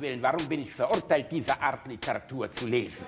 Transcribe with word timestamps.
Willen, 0.00 0.22
warum 0.22 0.46
bin 0.48 0.62
ich 0.62 0.72
verurteilt, 0.72 1.26
diese 1.30 1.60
Art 1.60 1.86
Literatur 1.86 2.50
zu 2.50 2.66
lesen? 2.66 3.04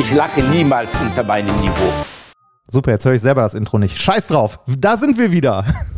Ich 0.00 0.12
lache 0.12 0.42
niemals 0.42 0.90
unter 1.00 1.22
meinem 1.22 1.54
Niveau. 1.56 1.74
Super, 2.66 2.90
jetzt 2.92 3.04
höre 3.04 3.14
ich 3.14 3.20
selber 3.20 3.42
das 3.42 3.54
Intro 3.54 3.78
nicht. 3.78 4.00
Scheiß 4.00 4.26
drauf, 4.26 4.58
da 4.66 4.96
sind 4.96 5.16
wir 5.16 5.30
wieder. 5.30 5.64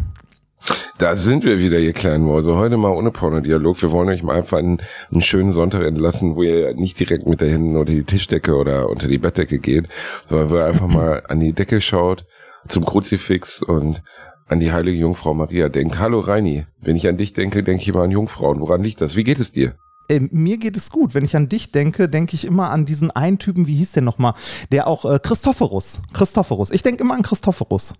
Da 0.99 1.15
sind 1.15 1.45
wir 1.45 1.61
wieder, 1.61 1.79
ihr 1.79 1.93
kleinen 1.93 2.25
Mäuse. 2.25 2.57
Heute 2.57 2.77
mal 2.77 2.91
ohne 2.91 3.13
Pornodialog. 3.13 3.81
Wir 3.81 3.93
wollen 3.93 4.09
euch 4.09 4.25
mal 4.25 4.35
einfach 4.35 4.59
einen, 4.59 4.83
einen 5.13 5.23
schönen 5.23 5.53
Sonntag 5.53 5.85
entlassen, 5.85 6.35
wo 6.35 6.43
ihr 6.43 6.75
nicht 6.75 6.99
direkt 6.99 7.25
mit 7.25 7.41
der 7.41 7.53
Händen 7.53 7.77
unter 7.77 7.93
die 7.93 8.03
Tischdecke 8.03 8.57
oder 8.57 8.89
unter 8.89 9.07
die 9.07 9.19
Bettdecke 9.19 9.61
geht, 9.61 9.89
sondern 10.27 10.51
wo 10.51 10.57
ihr 10.57 10.65
einfach 10.65 10.89
mal 10.89 11.23
an 11.29 11.39
die 11.39 11.53
Decke 11.53 11.81
schaut, 11.81 12.25
zum 12.67 12.85
Kruzifix 12.85 13.63
und 13.63 14.03
an 14.49 14.59
die 14.59 14.73
heilige 14.73 14.99
Jungfrau 14.99 15.35
Maria 15.35 15.69
denkt. 15.69 16.01
Hallo 16.01 16.19
Reini, 16.19 16.67
wenn 16.81 16.97
ich 16.97 17.07
an 17.07 17.17
dich 17.17 17.33
denke, 17.33 17.63
denke 17.63 17.83
ich 17.83 17.89
immer 17.89 18.03
an 18.03 18.11
Jungfrauen. 18.11 18.59
Woran 18.59 18.83
liegt 18.83 19.01
das? 19.01 19.15
Wie 19.15 19.23
geht 19.23 19.39
es 19.39 19.53
dir? 19.53 19.77
Äh, 20.09 20.19
mir 20.33 20.57
geht 20.57 20.77
es 20.77 20.91
gut. 20.91 21.15
Wenn 21.15 21.25
ich 21.25 21.37
an 21.37 21.49
dich 21.49 21.71
denke, 21.71 22.09
denke 22.09 22.35
ich 22.35 22.45
immer 22.45 22.71
an 22.71 22.87
diesen 22.87 23.13
einen 23.13 23.39
Typen, 23.39 23.69
wie 23.69 23.77
hieß 23.77 23.93
der 23.93 24.03
nochmal? 24.03 24.35
Der 24.73 24.89
auch 24.89 25.05
äh, 25.05 25.21
Christophorus. 25.23 26.01
Christophorus. 26.13 26.73
Ich 26.73 26.83
denke 26.83 27.05
immer 27.05 27.15
an 27.15 27.23
Christophorus. 27.23 27.95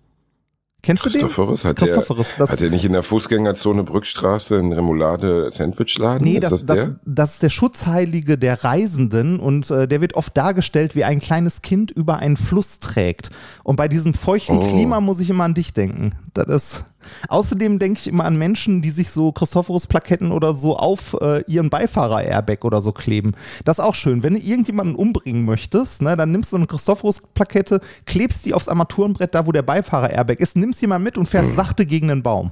Kennst 0.81 1.05
du 1.05 1.09
den? 1.09 1.19
Christophorus? 1.21 1.65
Hat 1.65 1.75
Christophorus, 1.75 2.27
der, 2.29 2.37
das- 2.37 2.51
hat 2.51 2.61
er 2.61 2.69
nicht 2.69 2.85
in 2.85 2.93
der 2.93 3.03
Fußgängerzone 3.03 3.83
Brückstraße 3.83 4.57
einen 4.57 4.71
Remoulade-Sandwichladen? 4.71 6.25
Nee, 6.25 6.35
ist 6.37 6.43
das, 6.43 6.51
das, 6.51 6.65
das, 6.65 6.75
der? 6.77 6.95
das 7.05 7.33
ist 7.33 7.43
der 7.43 7.49
Schutzheilige 7.49 8.37
der 8.37 8.63
Reisenden 8.63 9.39
und 9.39 9.69
äh, 9.71 9.87
der 9.87 10.01
wird 10.01 10.15
oft 10.15 10.35
dargestellt, 10.37 10.95
wie 10.95 11.03
ein 11.03 11.19
kleines 11.19 11.61
Kind 11.61 11.91
über 11.91 12.17
einen 12.17 12.37
Fluss 12.37 12.79
trägt. 12.79 13.29
Und 13.63 13.75
bei 13.75 13.87
diesem 13.87 14.13
feuchten 14.13 14.57
Oh. 14.59 14.67
Klima 14.67 15.01
muss 15.01 15.19
ich 15.19 15.29
immer 15.29 15.43
an 15.43 15.53
dich 15.53 15.73
denken. 15.73 16.13
Das 16.33 16.47
ist. 16.47 16.83
Außerdem 17.29 17.79
denke 17.79 17.99
ich 17.99 18.07
immer 18.07 18.25
an 18.25 18.37
Menschen, 18.37 18.81
die 18.81 18.89
sich 18.89 19.09
so 19.09 19.31
Christophorus-Plaketten 19.31 20.31
oder 20.31 20.53
so 20.53 20.77
auf 20.77 21.15
äh, 21.21 21.43
ihren 21.47 21.69
Beifahrer-Airbag 21.69 22.65
oder 22.65 22.81
so 22.81 22.91
kleben. 22.91 23.33
Das 23.65 23.79
ist 23.79 23.85
auch 23.85 23.95
schön. 23.95 24.23
Wenn 24.23 24.33
du 24.33 24.39
irgendjemanden 24.39 24.95
umbringen 24.95 25.45
möchtest, 25.45 26.01
ne, 26.01 26.17
dann 26.17 26.31
nimmst 26.31 26.51
du 26.51 26.57
eine 26.57 26.67
Christophorus-Plakette, 26.67 27.79
klebst 28.05 28.45
die 28.45 28.53
aufs 28.53 28.67
Armaturenbrett, 28.67 29.35
da 29.35 29.45
wo 29.45 29.51
der 29.51 29.61
Beifahrer-Airbag 29.61 30.39
ist, 30.39 30.55
nimmst 30.55 30.85
mal 30.87 30.99
mit 30.99 31.17
und 31.17 31.27
fährst 31.27 31.55
sachte 31.55 31.85
gegen 31.85 32.09
einen 32.09 32.23
Baum. 32.23 32.51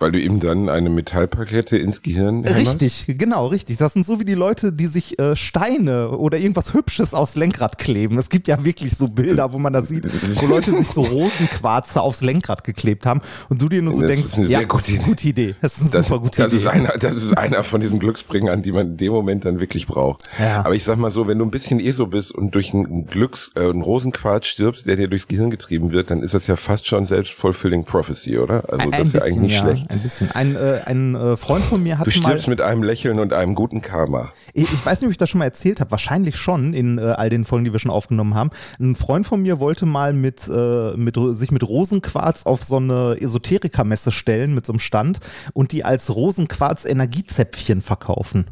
Weil 0.00 0.12
du 0.12 0.20
ihm 0.20 0.38
dann 0.38 0.68
eine 0.68 0.90
Metallplakette 0.90 1.76
ins 1.76 2.02
Gehirn 2.02 2.44
hämmerst? 2.44 2.80
Richtig, 2.80 3.18
genau, 3.18 3.46
richtig. 3.46 3.78
Das 3.78 3.94
sind 3.94 4.06
so 4.06 4.20
wie 4.20 4.24
die 4.24 4.34
Leute, 4.34 4.72
die 4.72 4.86
sich 4.86 5.18
äh, 5.18 5.34
Steine 5.34 6.10
oder 6.10 6.38
irgendwas 6.38 6.72
Hübsches 6.72 7.14
aufs 7.14 7.34
Lenkrad 7.34 7.78
kleben. 7.78 8.16
Es 8.16 8.30
gibt 8.30 8.46
ja 8.46 8.64
wirklich 8.64 8.96
so 8.96 9.08
Bilder, 9.08 9.52
wo 9.52 9.58
man 9.58 9.72
das 9.72 9.88
sieht, 9.88 10.04
wo 10.40 10.46
Leute 10.46 10.70
sich 10.76 10.86
so 10.86 11.02
Rosenquarze 11.02 12.00
aufs 12.00 12.20
Lenkrad 12.20 12.62
geklebt 12.62 13.06
haben 13.06 13.22
und 13.48 13.60
du 13.60 13.68
dir 13.68 13.82
nur 13.82 13.92
so 13.92 14.00
Das 14.02 14.10
denkst, 14.10 14.26
ist 14.26 14.34
eine 14.36 14.46
ja, 14.46 14.58
sehr 14.60 14.68
gute 14.68 14.92
Idee. 14.92 15.02
gute 15.04 15.28
Idee. 15.28 15.54
Das 15.60 15.76
ist 15.78 15.82
eine 15.82 15.90
Das, 15.90 16.06
super 16.06 16.20
gute 16.20 16.42
das, 16.42 16.52
Idee. 16.52 16.56
ist 16.62 16.66
einer, 16.68 16.88
das 16.90 17.16
ist 17.16 17.36
einer 17.36 17.64
von 17.64 17.80
diesen 17.80 17.98
Glücksbringern, 17.98 18.62
die 18.62 18.70
man 18.70 18.86
in 18.92 18.96
dem 18.98 19.12
Moment 19.12 19.44
dann 19.46 19.58
wirklich 19.58 19.88
braucht. 19.88 20.22
Ja. 20.38 20.60
Aber 20.64 20.76
ich 20.76 20.84
sag 20.84 20.98
mal 20.98 21.10
so, 21.10 21.26
wenn 21.26 21.38
du 21.38 21.44
ein 21.44 21.50
bisschen 21.50 21.80
ESO 21.80 22.06
bist 22.06 22.30
und 22.30 22.54
durch 22.54 22.72
einen 22.72 23.08
Glücks, 23.08 23.50
äh, 23.56 23.62
einen 23.68 23.82
Rosenquarz 23.82 24.46
stirbst, 24.46 24.86
der 24.86 24.94
dir 24.94 25.08
durchs 25.08 25.26
Gehirn 25.26 25.50
getrieben 25.50 25.90
wird, 25.90 26.10
dann 26.12 26.22
ist 26.22 26.34
das 26.34 26.46
ja 26.46 26.54
fast 26.54 26.86
schon 26.86 27.04
selbst-fulfilling 27.04 27.84
Prophecy, 27.84 28.38
oder? 28.38 28.62
Also 28.70 28.90
das 28.90 29.06
ist 29.08 29.12
ja 29.14 29.22
eigentlich 29.22 29.38
nicht 29.40 29.54
ja, 29.56 29.62
schlecht. 29.62 29.87
Ein 29.88 30.00
bisschen. 30.00 30.30
Ein, 30.32 30.54
äh, 30.54 30.82
ein 30.84 31.14
äh, 31.14 31.36
Freund 31.36 31.64
von 31.64 31.82
mir 31.82 31.98
hat 31.98 32.06
Du 32.06 32.10
mal. 32.10 32.16
stirbst 32.16 32.48
mit 32.48 32.60
einem 32.60 32.82
Lächeln 32.82 33.18
und 33.18 33.32
einem 33.32 33.54
guten 33.54 33.80
Karma. 33.80 34.32
Ich 34.52 34.72
ich 34.72 34.84
weiß 34.84 35.00
nicht, 35.00 35.06
ob 35.08 35.12
ich 35.12 35.18
das 35.18 35.30
schon 35.30 35.38
mal 35.38 35.46
erzählt 35.46 35.80
habe. 35.80 35.90
Wahrscheinlich 35.90 36.36
schon 36.36 36.74
in 36.74 36.98
äh, 36.98 37.02
all 37.02 37.30
den 37.30 37.44
Folgen, 37.44 37.64
die 37.64 37.72
wir 37.72 37.78
schon 37.78 37.90
aufgenommen 37.90 38.34
haben. 38.34 38.50
Ein 38.78 38.94
Freund 38.94 39.26
von 39.26 39.42
mir 39.42 39.58
wollte 39.60 39.86
mal 39.86 40.12
mit, 40.12 40.48
äh, 40.48 40.96
mit 40.96 41.16
sich 41.30 41.50
mit 41.50 41.66
Rosenquarz 41.66 42.44
auf 42.44 42.62
so 42.62 42.76
eine 42.76 43.16
Esoterikermesse 43.20 44.12
stellen 44.12 44.54
mit 44.54 44.66
so 44.66 44.72
einem 44.72 44.80
Stand 44.80 45.20
und 45.52 45.72
die 45.72 45.84
als 45.84 46.14
Rosenquarz 46.14 46.84
Energiezäpfchen 46.84 47.80
verkaufen. 47.80 48.46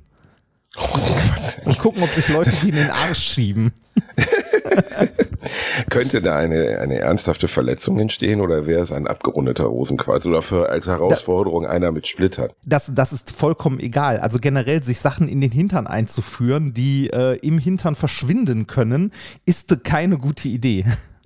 Und 1.65 1.79
gucken, 1.79 2.03
ob 2.03 2.11
sich 2.11 2.29
Leute 2.29 2.51
die 2.63 2.69
in 2.69 2.77
den 2.77 2.91
Arsch 2.91 3.19
schieben. 3.35 3.73
Könnte 5.91 6.21
da 6.21 6.37
eine, 6.37 6.79
eine 6.81 6.99
ernsthafte 6.99 7.49
Verletzung 7.49 7.99
entstehen 7.99 8.41
oder 8.41 8.67
wäre 8.67 8.83
es 8.83 8.93
ein 8.93 9.07
abgerundeter 9.07 9.65
Rosenquarz 9.65 10.27
oder 10.27 10.43
für 10.43 10.69
als 10.69 10.87
Herausforderung 10.87 11.67
einer 11.67 11.93
mit 11.93 12.07
Splittern? 12.07 12.51
Das, 12.65 12.91
das 12.95 13.13
ist 13.13 13.31
vollkommen 13.31 13.81
egal. 13.81 14.19
Also 14.19 14.39
generell 14.39 14.83
sich 14.83 14.99
Sachen 14.99 15.29
in 15.29 15.41
den 15.41 15.51
Hintern 15.51 15.87
einzuführen, 15.87 16.75
die 16.75 17.09
äh, 17.11 17.39
im 17.39 17.59
Hintern 17.59 17.95
verschwinden 17.95 18.67
können, 18.67 19.13
ist 19.45 19.85
keine 19.85 20.19
gute 20.19 20.49
Idee. 20.49 20.85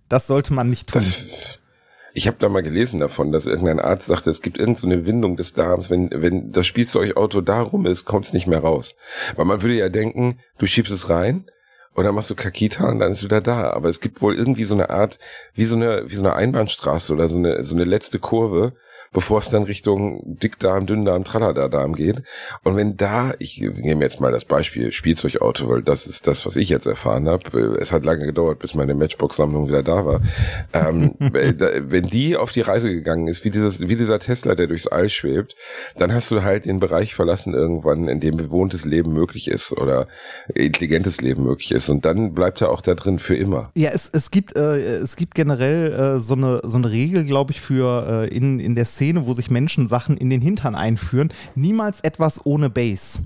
Das 0.09 0.27
sollte 0.27 0.53
man 0.53 0.69
nicht 0.69 0.89
tun. 0.89 1.01
Das, 1.01 1.25
ich 2.13 2.27
habe 2.27 2.37
da 2.39 2.49
mal 2.49 2.63
gelesen 2.63 3.01
davon, 3.01 3.33
dass 3.33 3.47
irgendein 3.47 3.81
Arzt 3.81 4.07
sagte, 4.07 4.31
es 4.31 4.43
gibt 4.43 4.59
irgendeine 4.59 4.99
so 5.01 5.07
Windung 5.07 5.37
des 5.37 5.53
Darms, 5.53 5.91
wenn, 5.91 6.11
wenn 6.13 6.53
das 6.53 6.67
Spielzeugauto 6.67 7.41
da 7.41 7.63
rum 7.63 7.87
ist, 7.87 8.05
kommt 8.05 8.27
es 8.27 8.33
nicht 8.33 8.47
mehr 8.47 8.61
raus. 8.61 8.95
Weil 9.37 9.45
man 9.45 9.63
würde 9.63 9.75
ja 9.75 9.89
denken, 9.89 10.41
du 10.59 10.67
schiebst 10.67 10.93
es 10.93 11.09
rein 11.09 11.45
und 11.95 12.05
dann 12.05 12.15
machst 12.15 12.31
du 12.31 12.35
Kakita 12.35 12.89
und 12.89 12.99
dann 12.99 13.13
ist 13.13 13.25
wieder 13.25 13.41
da. 13.41 13.71
Aber 13.71 13.89
es 13.89 14.01
gibt 14.01 14.23
wohl 14.23 14.35
irgendwie 14.35 14.65
so 14.65 14.75
eine 14.75 14.91
Art, 14.91 15.19
wie 15.55 15.65
so 15.65 15.77
eine, 15.77 16.05
wie 16.09 16.15
so 16.15 16.23
eine 16.23 16.35
Einbahnstraße 16.35 17.13
oder 17.13 17.29
so 17.29 17.37
eine, 17.37 17.63
so 17.63 17.75
eine 17.75 17.85
letzte 17.85 18.19
Kurve, 18.19 18.75
bevor 19.13 19.41
es 19.41 19.51
dann 19.51 19.65
Richtung 19.65 20.23
Dickdarm, 20.25 20.87
Dünndarm, 20.87 21.25
Tralala-Darm 21.25 21.95
geht. 21.95 22.23
Und 22.63 22.77
wenn 22.77 22.97
da, 22.97 23.33
ich 23.39 23.61
nehme 23.61 24.05
jetzt 24.05 24.21
mal 24.21 24.31
das 24.31 24.45
Beispiel 24.45 24.93
Spielzeugauto, 24.93 25.69
weil 25.69 25.83
das 25.83 26.07
ist 26.07 26.27
das, 26.27 26.47
was 26.47 26.55
ich 26.55 26.69
jetzt 26.69 26.87
erfahren 26.87 27.29
habe. 27.29 27.77
Es 27.81 27.91
hat 27.91 28.05
lange 28.05 28.27
gedauert, 28.27 28.61
bis 28.61 28.75
meine 28.75 28.95
Matchbox-Sammlung 28.95 29.69
wieder 29.69 29.83
da 29.83 30.07
war. 30.07 30.21
Ähm, 30.73 31.15
wenn 31.19 32.07
die 32.07 32.37
auf 32.37 32.53
die 32.53 32.61
Reise 32.61 32.91
gegangen 32.91 33.27
ist, 33.27 33.45
wie 33.45 33.51
dieses, 33.51 33.81
wie 33.81 33.97
dieser 33.97 34.21
Tesla, 34.21 34.55
der 34.55 34.69
durchs 34.69 34.87
All 34.87 35.09
schwebt, 35.09 35.57
dann 35.97 36.15
hast 36.15 36.31
du 36.31 36.43
halt 36.43 36.67
den 36.67 36.79
Bereich 36.79 37.15
verlassen 37.15 37.55
irgendwann, 37.55 38.07
in 38.07 38.21
dem 38.21 38.37
bewohntes 38.37 38.85
Leben 38.85 39.13
möglich 39.13 39.49
ist 39.49 39.73
oder 39.73 40.07
intelligentes 40.55 41.21
Leben 41.21 41.43
möglich 41.43 41.73
ist. 41.73 41.89
Und 41.89 42.05
dann 42.05 42.33
bleibt 42.33 42.61
er 42.61 42.71
auch 42.71 42.81
da 42.81 42.95
drin 42.95 43.19
für 43.19 43.35
immer. 43.35 43.73
Ja, 43.77 43.91
es, 43.91 44.09
es 44.13 44.31
gibt 44.31 44.57
äh, 44.57 44.79
es 45.01 45.17
gibt 45.17 45.35
generell 45.35 45.93
äh, 45.93 46.21
so 46.21 46.35
eine 46.35 46.61
so 46.63 46.79
eine 46.79 46.91
Regel, 46.91 47.25
glaube 47.25 47.53
ich, 47.53 47.61
für 47.61 48.29
äh, 48.31 48.37
in 48.37 48.61
in 48.61 48.75
der 48.77 48.85
Szene, 48.85 49.00
wo 49.27 49.33
sich 49.33 49.51
Menschen 49.51 49.87
Sachen 49.87 50.17
in 50.17 50.31
den 50.31 50.41
Hintern 50.41 50.75
einführen. 50.75 51.33
Niemals 51.55 52.01
etwas 52.01 52.45
ohne 52.45 52.71
Bass. 52.71 53.23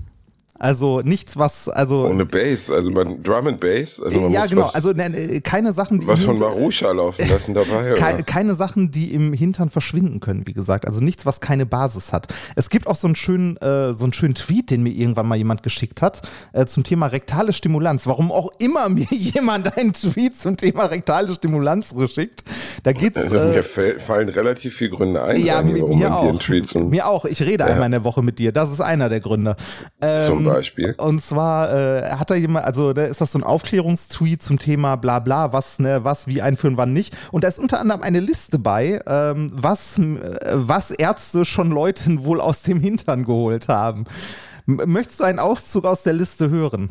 Also 0.57 1.01
nichts, 1.01 1.35
was 1.37 1.67
also 1.67 2.05
Ohne 2.05 2.25
Bass, 2.25 2.69
also 2.69 2.89
man 2.89 3.21
Drum 3.21 3.47
and 3.47 3.59
Bass, 3.59 4.01
also 4.01 4.21
man 4.21 4.31
ja 4.31 4.41
muss 4.41 4.49
genau, 4.49 4.61
was, 4.61 4.75
also 4.75 4.93
ne, 4.93 5.41
keine 5.41 5.73
Sachen, 5.73 5.99
die 5.99 6.07
was 6.07 6.23
von 6.23 6.39
Marusha 6.39 6.91
laufen 6.91 7.27
lassen 7.29 7.53
dabei. 7.53 7.93
Keine, 7.95 8.15
Oder? 8.15 8.23
keine 8.23 8.55
Sachen, 8.55 8.89
die 8.89 9.13
im 9.13 9.33
Hintern 9.33 9.69
verschwinden 9.69 10.21
können, 10.21 10.47
wie 10.47 10.53
gesagt. 10.53 10.87
Also 10.87 11.03
nichts, 11.03 11.25
was 11.25 11.41
keine 11.41 11.65
Basis 11.65 12.13
hat. 12.13 12.33
Es 12.55 12.69
gibt 12.69 12.87
auch 12.87 12.95
so 12.95 13.07
einen 13.07 13.17
schönen, 13.17 13.57
äh, 13.57 13.93
so 13.95 14.05
einen 14.05 14.13
schönen 14.13 14.35
Tweet, 14.35 14.71
den 14.71 14.81
mir 14.83 14.91
irgendwann 14.91 15.27
mal 15.27 15.35
jemand 15.35 15.61
geschickt 15.61 16.01
hat, 16.01 16.21
äh, 16.53 16.65
zum 16.65 16.85
Thema 16.85 17.07
rektale 17.07 17.51
Stimulanz. 17.51 18.07
Warum 18.07 18.31
auch 18.31 18.49
immer 18.57 18.87
mir 18.95 19.07
jemand 19.09 19.77
einen 19.77 19.91
Tweet 19.91 20.39
zum 20.39 20.55
Thema 20.55 20.85
rektale 20.85 21.33
Stimulanz 21.33 21.93
geschickt. 21.93 22.45
Da 22.83 22.93
geht's. 22.93 23.17
Also 23.17 23.37
äh, 23.37 23.55
mir 23.55 23.63
fallen 23.63 24.29
relativ 24.29 24.75
viele 24.75 24.91
Gründe 24.91 25.21
ein, 25.21 25.41
ja, 25.41 25.61
mir, 25.61 25.81
warum 25.81 25.99
mir 25.99 26.09
man 26.09 26.17
dir 26.17 26.29
einen 26.29 26.37
auch. 26.37 26.41
Tweet 26.41 26.69
zum, 26.69 26.89
Mir 26.89 27.07
auch. 27.07 27.25
Ich 27.25 27.41
rede 27.41 27.65
einmal 27.65 27.87
in 27.87 27.91
der 27.91 28.05
Woche 28.05 28.21
mit 28.21 28.39
dir. 28.39 28.53
Das 28.53 28.71
ist 28.71 28.79
einer 28.79 29.09
der 29.09 29.19
Gründe. 29.19 29.57
Ähm, 30.01 30.27
zum 30.27 30.44
Beispiel. 30.45 30.95
Und 30.97 31.23
zwar 31.23 31.73
äh, 31.73 32.09
hat 32.11 32.29
da 32.29 32.35
jemand, 32.35 32.65
also 32.65 32.93
da 32.93 33.05
ist 33.05 33.21
das 33.21 33.31
so 33.31 33.39
ein 33.39 33.43
Aufklärungstweet 33.43 34.41
zum 34.41 34.59
Thema 34.59 34.95
bla 34.95 35.19
bla, 35.19 35.53
was, 35.53 35.79
ne, 35.79 36.03
was, 36.03 36.27
wie 36.27 36.41
einführen, 36.41 36.77
wann 36.77 36.93
nicht. 36.93 37.15
Und 37.31 37.43
da 37.43 37.47
ist 37.47 37.59
unter 37.59 37.79
anderem 37.79 38.01
eine 38.01 38.19
Liste 38.19 38.59
bei, 38.59 39.01
ähm, 39.07 39.51
was, 39.53 39.97
äh, 39.97 40.19
was 40.53 40.91
Ärzte 40.91 41.45
schon 41.45 41.71
Leuten 41.71 42.23
wohl 42.23 42.41
aus 42.41 42.61
dem 42.63 42.79
Hintern 42.79 43.23
geholt 43.23 43.67
haben. 43.67 44.05
M 44.67 44.81
möchtest 44.85 45.19
du 45.19 45.23
einen 45.23 45.39
Auszug 45.39 45.85
aus 45.85 46.03
der 46.03 46.13
Liste 46.13 46.49
hören? 46.49 46.89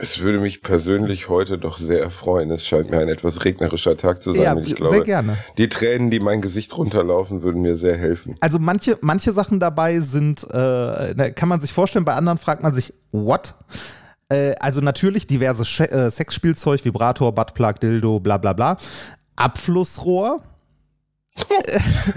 Es 0.00 0.20
würde 0.20 0.38
mich 0.38 0.62
persönlich 0.62 1.28
heute 1.28 1.58
doch 1.58 1.76
sehr 1.78 2.00
erfreuen. 2.00 2.50
Es 2.52 2.64
scheint 2.64 2.88
mir 2.90 2.98
ein 3.00 3.08
etwas 3.08 3.44
regnerischer 3.44 3.96
Tag 3.96 4.22
zu 4.22 4.32
sein. 4.32 4.42
Ja, 4.44 4.56
ich 4.56 4.66
sehr 4.68 4.76
glaube, 4.76 5.02
gerne. 5.02 5.38
die 5.56 5.68
Tränen, 5.68 6.10
die 6.10 6.20
mein 6.20 6.40
Gesicht 6.40 6.76
runterlaufen, 6.78 7.42
würden 7.42 7.62
mir 7.62 7.74
sehr 7.74 7.96
helfen. 7.96 8.36
Also 8.40 8.60
manche, 8.60 8.96
manche 9.00 9.32
Sachen 9.32 9.58
dabei 9.58 9.98
sind, 10.00 10.44
äh, 10.52 11.32
kann 11.34 11.48
man 11.48 11.60
sich 11.60 11.72
vorstellen, 11.72 12.04
bei 12.04 12.14
anderen 12.14 12.38
fragt 12.38 12.62
man 12.62 12.72
sich, 12.72 12.94
what? 13.10 13.54
Äh, 14.28 14.54
also 14.60 14.80
natürlich 14.80 15.26
diverses 15.26 15.66
Sch 15.68 15.80
äh, 15.80 16.10
Sexspielzeug, 16.10 16.84
Vibrator, 16.84 17.34
Buttplug, 17.34 17.80
Dildo, 17.80 18.20
bla 18.20 18.36
bla 18.38 18.52
bla. 18.52 18.76
Abflussrohr. 19.36 20.40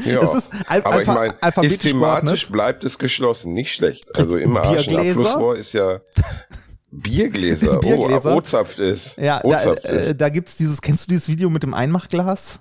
Ja, 0.04 0.20
Es 0.22 0.34
ist 0.34 0.50
al- 0.68 0.82
aber 0.84 1.02
ich 1.02 1.08
alpha- 1.08 1.14
meine, 1.14 1.34
alphabetisch 1.44 1.78
ist 1.78 1.82
thematisch 1.84 2.24
geordnet. 2.48 2.52
bleibt 2.52 2.84
es 2.84 2.98
geschlossen, 2.98 3.54
nicht 3.54 3.72
schlecht. 3.72 4.18
Also 4.18 4.36
im 4.38 4.58
Arsch? 4.58 4.88
Abflussrohr 4.88 5.56
ist 5.58 5.74
ja 5.74 6.00
Biergläser. 6.92 7.78
Biergläser? 7.82 8.34
Oh, 8.34 8.38
O-Zapft 8.38 8.80
ist. 8.80 9.18
Ja, 9.18 9.42
da, 9.44 9.74
äh, 9.74 10.16
da 10.16 10.30
gibt's 10.30 10.58
dieses, 10.58 10.82
kennst 10.82 11.08
du 11.08 11.10
dieses 11.10 11.28
Video 11.28 11.50
mit 11.50 11.64
dem 11.64 11.74
Einmachglas? 11.74 12.60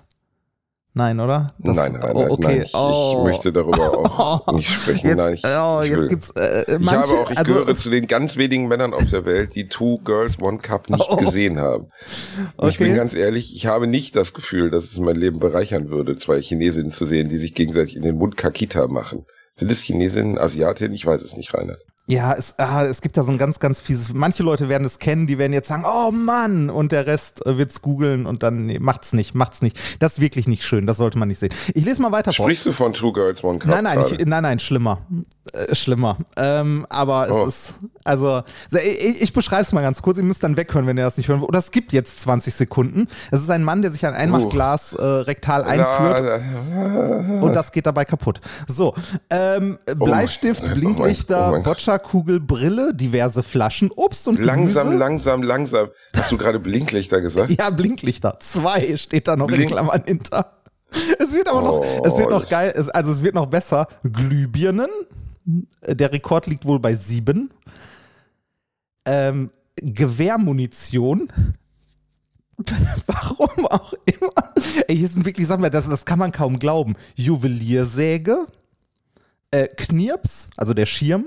Nein, 0.93 1.21
oder? 1.21 1.53
Das, 1.57 1.77
nein, 1.77 1.95
Reinhard, 1.95 2.29
oh, 2.29 2.33
okay. 2.33 2.47
nein. 2.47 2.61
Ich, 2.63 2.73
oh. 2.73 3.15
ich, 3.15 3.23
möchte 3.23 3.53
darüber 3.53 3.97
auch 4.19 4.53
nicht 4.53 4.69
sprechen. 4.69 5.07
Jetzt, 5.07 5.17
nein, 5.17 5.33
ich, 5.35 5.45
oh, 5.45 5.79
ich 5.83 5.89
jetzt 5.89 6.09
gibt's, 6.09 6.31
äh, 6.31 6.79
manche, 6.81 6.83
ich 6.83 6.91
habe 6.91 7.13
auch, 7.13 7.31
ich 7.31 7.37
also, 7.37 7.53
gehöre 7.53 7.75
zu 7.75 7.89
den 7.89 8.07
ganz 8.07 8.35
wenigen 8.35 8.67
Männern 8.67 8.93
auf 8.93 9.09
der 9.09 9.25
Welt, 9.25 9.55
die 9.55 9.69
Two 9.69 9.99
Girls 9.99 10.41
One 10.41 10.57
Cup 10.57 10.89
nicht 10.89 11.07
oh. 11.07 11.15
gesehen 11.15 11.59
haben. 11.59 11.87
Okay. 12.57 12.69
Ich 12.69 12.77
bin 12.77 12.93
ganz 12.93 13.13
ehrlich, 13.13 13.55
ich 13.55 13.67
habe 13.67 13.87
nicht 13.87 14.17
das 14.17 14.33
Gefühl, 14.33 14.69
dass 14.69 14.83
es 14.85 14.97
mein 14.97 15.15
Leben 15.15 15.39
bereichern 15.39 15.89
würde, 15.89 16.17
zwei 16.17 16.41
Chinesinnen 16.41 16.91
zu 16.91 17.05
sehen, 17.05 17.29
die 17.29 17.37
sich 17.37 17.53
gegenseitig 17.53 17.95
in 17.95 18.01
den 18.01 18.17
Mund 18.17 18.35
Kakita 18.35 18.87
machen. 18.87 19.25
Sind 19.55 19.71
es 19.71 19.79
Chinesinnen, 19.79 20.37
Asiatinnen? 20.37 20.93
Ich 20.93 21.05
weiß 21.05 21.21
es 21.21 21.37
nicht, 21.37 21.53
Reinhard. 21.53 21.79
Ja, 22.07 22.33
es, 22.33 22.57
ah, 22.57 22.83
es 22.83 23.01
gibt 23.01 23.15
da 23.15 23.23
so 23.23 23.31
ein 23.31 23.37
ganz, 23.37 23.59
ganz 23.59 23.79
fieses. 23.79 24.13
Manche 24.13 24.43
Leute 24.43 24.69
werden 24.69 24.85
es 24.85 24.99
kennen, 24.99 25.27
die 25.27 25.37
werden 25.37 25.53
jetzt 25.53 25.67
sagen, 25.67 25.85
oh 25.85 26.11
Mann, 26.11 26.69
und 26.69 26.91
der 26.91 27.07
Rest 27.07 27.45
äh, 27.45 27.57
wird's 27.57 27.81
googeln 27.81 28.25
und 28.25 28.43
dann 28.43 28.65
nee, 28.65 28.79
macht's 28.79 29.13
nicht, 29.13 29.35
macht's 29.35 29.61
nicht. 29.61 29.79
Das 29.99 30.13
ist 30.13 30.21
wirklich 30.21 30.47
nicht 30.47 30.63
schön, 30.63 30.87
das 30.87 30.97
sollte 30.97 31.17
man 31.17 31.27
nicht 31.27 31.39
sehen. 31.39 31.53
Ich 31.73 31.85
lese 31.85 32.01
mal 32.01 32.11
weiter 32.11 32.33
Sprichst 32.33 32.63
vor. 32.63 32.71
du 32.71 32.77
von 32.77 32.93
Two 32.93 33.13
Girls 33.13 33.43
One 33.43 33.59
Cup? 33.59 33.69
Nein, 33.69 33.83
nein, 33.83 34.03
ich, 34.11 34.25
nein, 34.25 34.43
nein, 34.43 34.59
schlimmer, 34.59 34.99
äh, 35.53 35.73
schlimmer. 35.75 36.17
Ähm, 36.35 36.85
aber 36.89 37.27
oh. 37.31 37.45
es 37.45 37.69
ist 37.69 37.73
also 38.03 38.43
ich, 38.71 39.21
ich 39.21 39.33
beschreibe 39.33 39.61
es 39.61 39.71
mal 39.73 39.81
ganz 39.81 40.01
kurz. 40.01 40.17
Ihr 40.17 40.23
müsst 40.23 40.43
dann 40.43 40.57
weghören, 40.57 40.87
wenn 40.87 40.97
ihr 40.97 41.03
das 41.03 41.17
nicht 41.17 41.27
hören 41.29 41.41
wollt. 41.41 41.49
Oder 41.49 41.59
es 41.59 41.71
gibt 41.71 41.93
jetzt 41.93 42.21
20 42.21 42.53
Sekunden. 42.53 43.07
Es 43.31 43.41
ist 43.41 43.49
ein 43.49 43.63
Mann, 43.63 43.81
der 43.81 43.91
sich 43.91 44.05
ein 44.05 44.13
Einmachglas 44.13 44.93
uh. 44.93 45.01
äh, 45.01 45.05
rektal 45.21 45.63
einführt 45.63 46.41
und 47.41 47.53
das 47.53 47.71
geht 47.71 47.85
dabei 47.85 48.05
kaputt. 48.05 48.41
So, 48.67 48.95
ähm, 49.29 49.77
oh 49.89 50.05
Bleistift, 50.05 50.63
oh 50.65 50.73
Blinklichter, 50.73 51.53
oh 51.53 51.61
Boccia-Kugel, 51.61 51.90
Brille, 51.99 52.93
diverse 52.93 53.43
Flaschen, 53.43 53.91
Obst 53.91 54.27
und 54.27 54.39
Langsam, 54.39 54.87
Gemüse. 54.87 54.99
langsam, 54.99 55.43
langsam. 55.43 55.89
Hast 56.15 56.31
du 56.31 56.37
gerade 56.37 56.59
Blinklichter 56.59 57.21
gesagt? 57.21 57.51
ja, 57.57 57.69
Blinklichter. 57.69 58.37
Zwei 58.39 58.97
steht 58.97 59.27
da 59.27 59.35
noch 59.35 59.47
Blink 59.47 59.63
in 59.63 59.69
Klammern 59.69 60.03
hinter. 60.05 60.57
Es 61.19 61.33
wird 61.33 61.47
aber 61.47 61.61
noch, 61.61 61.85
es 62.05 62.17
wird 62.17 62.29
noch 62.29 62.47
geil, 62.49 62.73
es, 62.75 62.89
also 62.89 63.11
es 63.11 63.23
wird 63.23 63.35
noch 63.35 63.45
besser. 63.45 63.87
Glühbirnen. 64.03 64.89
Der 65.87 66.11
Rekord 66.11 66.47
liegt 66.47 66.65
wohl 66.65 66.79
bei 66.79 66.93
sieben 66.93 67.51
ähm, 69.05 69.51
Gewehrmunition. 69.77 71.31
Warum 73.07 73.65
auch 73.67 73.93
immer. 74.05 74.53
Ey, 74.87 74.97
hier 74.97 75.07
sind 75.07 75.25
wirklich 75.25 75.47
Sachen, 75.47 75.63
das, 75.71 75.89
das 75.89 76.05
kann 76.05 76.19
man 76.19 76.31
kaum 76.31 76.59
glauben. 76.59 76.95
Juweliersäge, 77.15 78.45
äh, 79.51 79.67
Knirps, 79.67 80.49
also 80.57 80.73
der 80.73 80.85
Schirm, 80.85 81.25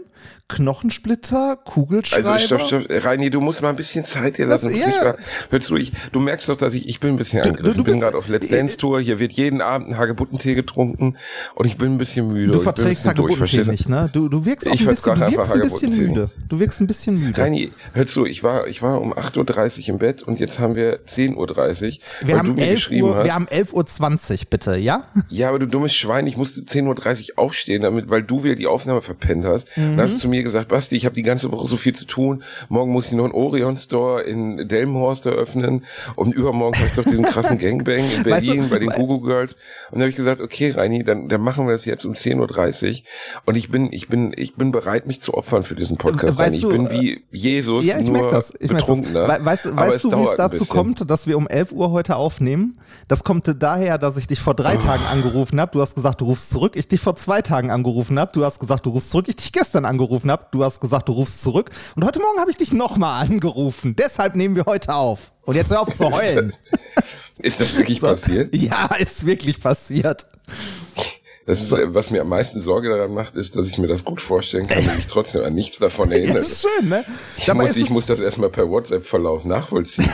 Knochensplitter, 0.48 1.56
Kugelschreiber. 1.64 2.32
Also 2.32 2.46
stopp, 2.46 2.62
stopp, 2.62 3.04
Reini, 3.04 3.30
du 3.30 3.40
musst 3.40 3.62
mal 3.62 3.70
ein 3.70 3.76
bisschen 3.76 4.04
Zeit 4.04 4.38
dir 4.38 4.46
lassen. 4.46 4.74
Ja. 4.74 4.88
Mal, 5.02 5.18
hörst 5.50 5.70
du, 5.70 5.76
ich, 5.76 5.92
du 6.12 6.20
merkst 6.20 6.48
doch, 6.48 6.56
dass 6.56 6.74
ich, 6.74 6.88
ich 6.88 7.00
bin 7.00 7.10
ein 7.10 7.16
bisschen 7.16 7.40
angegriffen. 7.40 7.64
Du, 7.64 7.70
du, 7.70 7.76
du 7.76 7.80
ich 7.80 7.92
bin 7.94 8.00
gerade 8.00 8.16
auf 8.16 8.28
Let's 8.28 8.48
Dance 8.48 8.76
Tour, 8.76 9.00
hier 9.00 9.18
wird 9.18 9.32
jeden 9.32 9.60
Abend 9.60 9.88
ein 9.88 9.98
Hagebuttentee 9.98 10.54
getrunken 10.54 11.16
und 11.54 11.66
ich 11.66 11.78
bin 11.78 11.94
ein 11.94 11.98
bisschen 11.98 12.28
müde. 12.28 12.52
Du 12.52 12.60
verträgst 12.60 13.06
Hagebuttentee 13.06 13.64
nicht, 13.64 13.88
ne? 13.88 14.08
Du, 14.12 14.28
du 14.28 14.44
wirkst 14.44 14.68
auch 14.68 14.72
ein 14.72 14.86
bisschen, 14.86 15.14
du 15.14 15.30
wirkst 15.30 15.54
ein 15.54 15.60
bisschen 15.62 15.96
müde. 15.96 16.30
Du 16.48 16.60
wirkst 16.60 16.80
ein 16.80 16.86
bisschen 16.86 17.20
müde. 17.20 17.40
Reini, 17.40 17.72
hörst 17.94 18.14
du, 18.14 18.26
ich 18.26 18.42
war, 18.42 18.66
ich 18.66 18.82
war 18.82 19.00
um 19.00 19.14
8.30 19.14 19.82
Uhr 19.82 19.88
im 19.88 19.98
Bett 19.98 20.22
und 20.22 20.40
jetzt 20.40 20.58
haben 20.58 20.74
wir 20.74 21.04
10.30 21.06 21.36
Uhr. 21.36 22.28
Wir 22.28 22.38
haben 22.38 22.58
11 22.58 22.90
Uhr, 22.90 23.16
hast, 23.16 23.24
wir 23.24 23.34
haben 23.34 23.46
11.20 23.46 24.32
Uhr, 24.32 24.38
bitte, 24.50 24.76
ja? 24.76 25.06
Ja, 25.30 25.48
aber 25.48 25.58
du 25.58 25.66
dummes 25.66 25.94
Schwein, 25.94 26.26
ich 26.26 26.36
musste 26.36 26.60
10.30 26.60 27.30
Uhr 27.32 27.38
aufstehen, 27.38 27.82
damit, 27.82 28.10
weil 28.10 28.22
du 28.22 28.44
wieder 28.44 28.54
die 28.54 28.66
Aufnahme 28.66 29.02
verpennt 29.02 29.44
hast. 29.44 29.66
Mhm. 29.76 29.96
Hast 30.14 30.22
du 30.22 30.26
zu 30.26 30.28
mir 30.28 30.42
gesagt, 30.42 30.68
Basti, 30.68 30.96
ich 30.96 31.04
habe 31.04 31.14
die 31.14 31.22
ganze 31.22 31.50
Woche 31.52 31.68
so 31.68 31.76
viel 31.76 31.94
zu 31.94 32.04
tun. 32.06 32.42
Morgen 32.68 32.92
muss 32.92 33.06
ich 33.06 33.12
noch 33.12 33.24
einen 33.24 33.34
Orion 33.34 33.76
Store 33.76 34.22
in 34.22 34.68
Delmenhorst 34.68 35.26
eröffnen 35.26 35.84
und 36.16 36.34
übermorgen 36.34 36.76
habe 36.78 36.88
ich 36.88 36.94
doch 36.94 37.04
diesen 37.04 37.24
krassen 37.24 37.58
Gangbang 37.64 37.98
in 37.98 38.22
Berlin 38.22 38.60
weißt 38.60 38.70
du, 38.70 38.70
bei 38.70 38.78
den 38.78 38.90
Google 38.90 39.20
Girls. 39.20 39.54
Und 39.90 39.94
dann 39.94 40.02
habe 40.02 40.10
ich 40.10 40.16
gesagt, 40.16 40.40
okay, 40.40 40.70
Reini, 40.70 41.04
dann, 41.04 41.28
dann 41.28 41.40
machen 41.40 41.66
wir 41.66 41.72
das 41.72 41.84
jetzt 41.84 42.04
um 42.04 42.14
10.30 42.14 42.90
Uhr. 42.90 43.04
Und 43.44 43.56
ich 43.56 43.70
bin, 43.70 43.92
ich 43.92 44.08
bin, 44.08 44.32
ich 44.36 44.54
bin 44.56 44.72
bereit, 44.72 45.06
mich 45.06 45.20
zu 45.20 45.34
opfern 45.34 45.64
für 45.64 45.74
diesen 45.74 45.96
Podcast. 45.96 46.38
Weißt 46.38 46.56
ich 46.56 46.68
bin 46.68 46.90
wie 46.90 47.24
Jesus, 47.30 47.84
ja, 47.84 47.98
ich 47.98 48.06
nur 48.06 48.30
das. 48.30 48.54
Ich 48.60 48.68
betrunkener. 48.68 49.26
Das. 49.26 49.44
Weißt, 49.44 49.76
weißt 49.76 50.04
du, 50.04 50.12
wie 50.12 50.24
es 50.24 50.36
dazu 50.36 50.64
kommt, 50.64 51.10
dass 51.10 51.26
wir 51.26 51.36
um 51.36 51.48
11 51.48 51.72
Uhr 51.72 51.90
heute 51.90 52.16
aufnehmen? 52.16 52.78
Das 53.08 53.24
kommt 53.24 53.50
daher, 53.62 53.98
dass 53.98 54.16
ich 54.16 54.26
dich 54.26 54.40
vor 54.40 54.54
drei 54.54 54.76
oh. 54.76 54.80
Tagen 54.80 55.04
angerufen 55.04 55.60
habe. 55.60 55.72
Du 55.72 55.80
hast 55.80 55.94
gesagt, 55.94 56.20
du 56.20 56.26
rufst 56.26 56.50
zurück. 56.50 56.76
Ich 56.76 56.88
dich 56.88 57.00
vor 57.00 57.16
zwei 57.16 57.42
Tagen 57.42 57.70
angerufen 57.70 58.18
habe. 58.18 58.32
Du 58.32 58.44
hast 58.44 58.58
gesagt, 58.58 58.86
du 58.86 58.90
rufst 58.90 59.10
zurück. 59.10 59.26
Ich 59.28 59.36
dich 59.36 59.52
gestern 59.52 59.84
angerufen 59.84 60.03
habe. 60.30 60.46
Du 60.50 60.64
hast 60.64 60.80
gesagt, 60.80 61.08
du 61.08 61.12
rufst 61.12 61.42
zurück. 61.42 61.70
Und 61.96 62.04
heute 62.04 62.20
Morgen 62.20 62.38
habe 62.40 62.50
ich 62.50 62.56
dich 62.56 62.72
nochmal 62.72 63.26
angerufen. 63.26 63.96
Deshalb 63.96 64.34
nehmen 64.34 64.56
wir 64.56 64.66
heute 64.66 64.94
auf. 64.94 65.32
Und 65.42 65.56
jetzt 65.56 65.70
hör 65.70 65.80
auf 65.80 65.94
zu 65.94 66.10
heulen. 66.10 66.54
ist 67.38 67.60
das 67.60 67.76
wirklich 67.76 68.00
so. 68.00 68.06
passiert? 68.06 68.54
Ja, 68.54 68.86
ist 68.98 69.26
wirklich 69.26 69.60
passiert. 69.60 70.26
Das 71.46 71.60
ist, 71.60 71.72
was 71.72 72.10
mir 72.10 72.22
am 72.22 72.28
meisten 72.28 72.58
Sorge 72.58 72.88
daran 72.88 73.12
macht, 73.12 73.36
ist, 73.36 73.56
dass 73.56 73.68
ich 73.68 73.76
mir 73.76 73.86
das 73.86 74.04
gut 74.04 74.22
vorstellen 74.22 74.66
kann 74.66 74.78
und 74.78 74.96
mich 74.96 75.06
trotzdem 75.06 75.42
an 75.44 75.54
nichts 75.54 75.78
davon 75.78 76.10
erinnere. 76.12 76.38
das 76.38 76.52
ist 76.52 76.62
schön, 76.62 76.88
ne? 76.88 77.04
Ich, 77.36 77.52
muss, 77.52 77.76
ich 77.76 77.90
muss 77.90 78.06
das 78.06 78.20
erstmal 78.20 78.48
per 78.48 78.70
WhatsApp-Verlauf 78.70 79.44
nachvollziehen. 79.44 80.08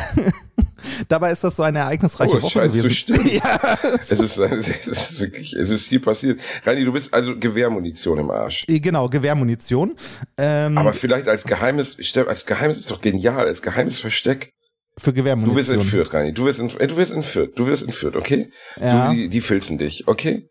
Dabei 1.09 1.31
ist 1.31 1.44
das 1.44 1.56
so 1.56 1.62
eine 1.62 1.81
ereignisreiche 1.81 2.37
oh, 2.37 2.43
Woche 2.43 2.50
scheint 2.50 2.73
gewesen. 2.73 2.88
zu 2.88 2.94
stimmen. 2.94 3.29
ja. 3.32 3.79
Es 4.09 4.19
ist, 4.19 4.38
es 4.38 4.87
ist 4.87 5.21
wirklich, 5.21 5.53
es 5.53 5.71
ist 5.71 5.87
viel 5.87 6.00
passiert. 6.00 6.41
Rani, 6.65 6.85
du 6.85 6.93
bist 6.93 7.12
also 7.15 7.38
Gewehrmunition 7.38 8.19
im 8.19 8.31
Arsch. 8.31 8.65
Äh, 8.67 8.81
genau, 8.81 9.09
Gewehrmunition. 9.09 9.94
Ähm, 10.37 10.79
Aber 10.79 10.94
vielleicht 10.94 11.29
als 11.29 11.44
geheimes, 11.44 11.97
als 12.27 12.47
geheimes 12.47 12.79
ist 12.79 12.91
doch 12.91 13.00
genial, 13.00 13.47
als 13.47 13.62
geheimes 13.62 13.99
Versteck. 13.99 14.53
Für 14.99 15.12
Gewehrmunition. 15.12 15.55
Du 15.55 15.61
wirst 15.61 15.71
entführt, 15.71 16.12
Rani. 16.12 16.32
Du 16.32 16.44
wirst, 16.44 16.61
entführt, 16.61 16.91
du 16.91 16.97
wirst 16.97 17.12
entführt. 17.12 17.59
Du 17.59 17.67
wirst 17.67 17.82
entführt, 17.85 18.17
okay? 18.17 18.50
Ja. 18.81 19.09
Du, 19.09 19.15
die, 19.15 19.29
die 19.29 19.41
filzen 19.41 19.79
dich, 19.79 20.09
okay? 20.09 20.49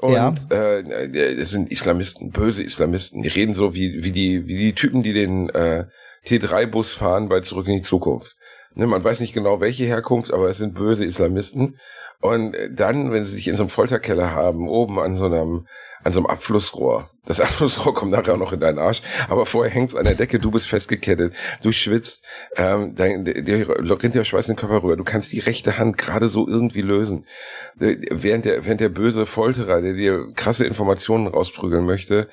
Und 0.00 0.12
ja. 0.12 0.34
äh, 0.50 1.16
es 1.16 1.50
sind 1.50 1.70
Islamisten, 1.70 2.30
böse 2.30 2.62
Islamisten. 2.62 3.22
Die 3.22 3.28
reden 3.28 3.54
so 3.54 3.74
wie, 3.74 4.02
wie 4.04 4.12
die, 4.12 4.46
wie 4.46 4.56
die 4.56 4.74
Typen, 4.74 5.02
die 5.02 5.12
den 5.12 5.48
äh, 5.50 5.86
T3-Bus 6.26 6.92
fahren 6.92 7.28
bei 7.28 7.40
Zurück 7.40 7.68
in 7.68 7.76
die 7.76 7.82
Zukunft. 7.82 8.36
Ne, 8.74 8.86
man 8.86 9.04
weiß 9.04 9.20
nicht 9.20 9.34
genau, 9.34 9.60
welche 9.60 9.84
Herkunft, 9.84 10.32
aber 10.32 10.48
es 10.48 10.58
sind 10.58 10.74
böse 10.74 11.04
Islamisten. 11.04 11.78
Und 12.20 12.56
dann, 12.70 13.12
wenn 13.12 13.24
sie 13.24 13.36
sich 13.36 13.48
in 13.48 13.56
so 13.56 13.62
einem 13.62 13.70
Folterkeller 13.70 14.32
haben, 14.32 14.68
oben 14.68 14.98
an 14.98 15.14
so 15.14 15.26
einem, 15.26 15.66
an 16.04 16.12
so 16.12 16.20
einem 16.20 16.26
Abflussrohr. 16.26 17.10
Das 17.26 17.40
Abflussrohr 17.40 17.94
kommt 17.94 18.12
nachher 18.12 18.34
auch 18.34 18.38
noch 18.38 18.52
in 18.52 18.60
deinen 18.60 18.78
Arsch, 18.78 19.02
aber 19.28 19.46
vorher 19.46 19.72
hängt's 19.72 19.94
an 19.94 20.04
der 20.04 20.14
Decke, 20.14 20.38
du 20.38 20.50
bist 20.50 20.68
festgekettet, 20.68 21.34
du 21.62 21.72
schwitzt, 21.72 22.24
ähm, 22.56 22.94
dein, 22.94 23.24
der, 23.24 23.68
rinnt 23.68 24.14
der 24.14 24.24
Schweiß 24.24 24.48
in 24.48 24.54
den 24.54 24.60
Körper 24.60 24.82
rüber, 24.82 24.96
du 24.96 25.04
kannst 25.04 25.32
die 25.32 25.40
rechte 25.40 25.78
Hand 25.78 25.98
gerade 25.98 26.28
so 26.28 26.46
irgendwie 26.46 26.82
lösen. 26.82 27.26
Äh, 27.80 27.96
während 28.10 28.44
der, 28.44 28.64
während 28.64 28.80
der 28.80 28.90
böse 28.90 29.26
Folterer, 29.26 29.80
der 29.80 29.94
dir 29.94 30.32
krasse 30.34 30.66
Informationen 30.66 31.26
rausprügeln 31.26 31.86
möchte, 31.86 32.28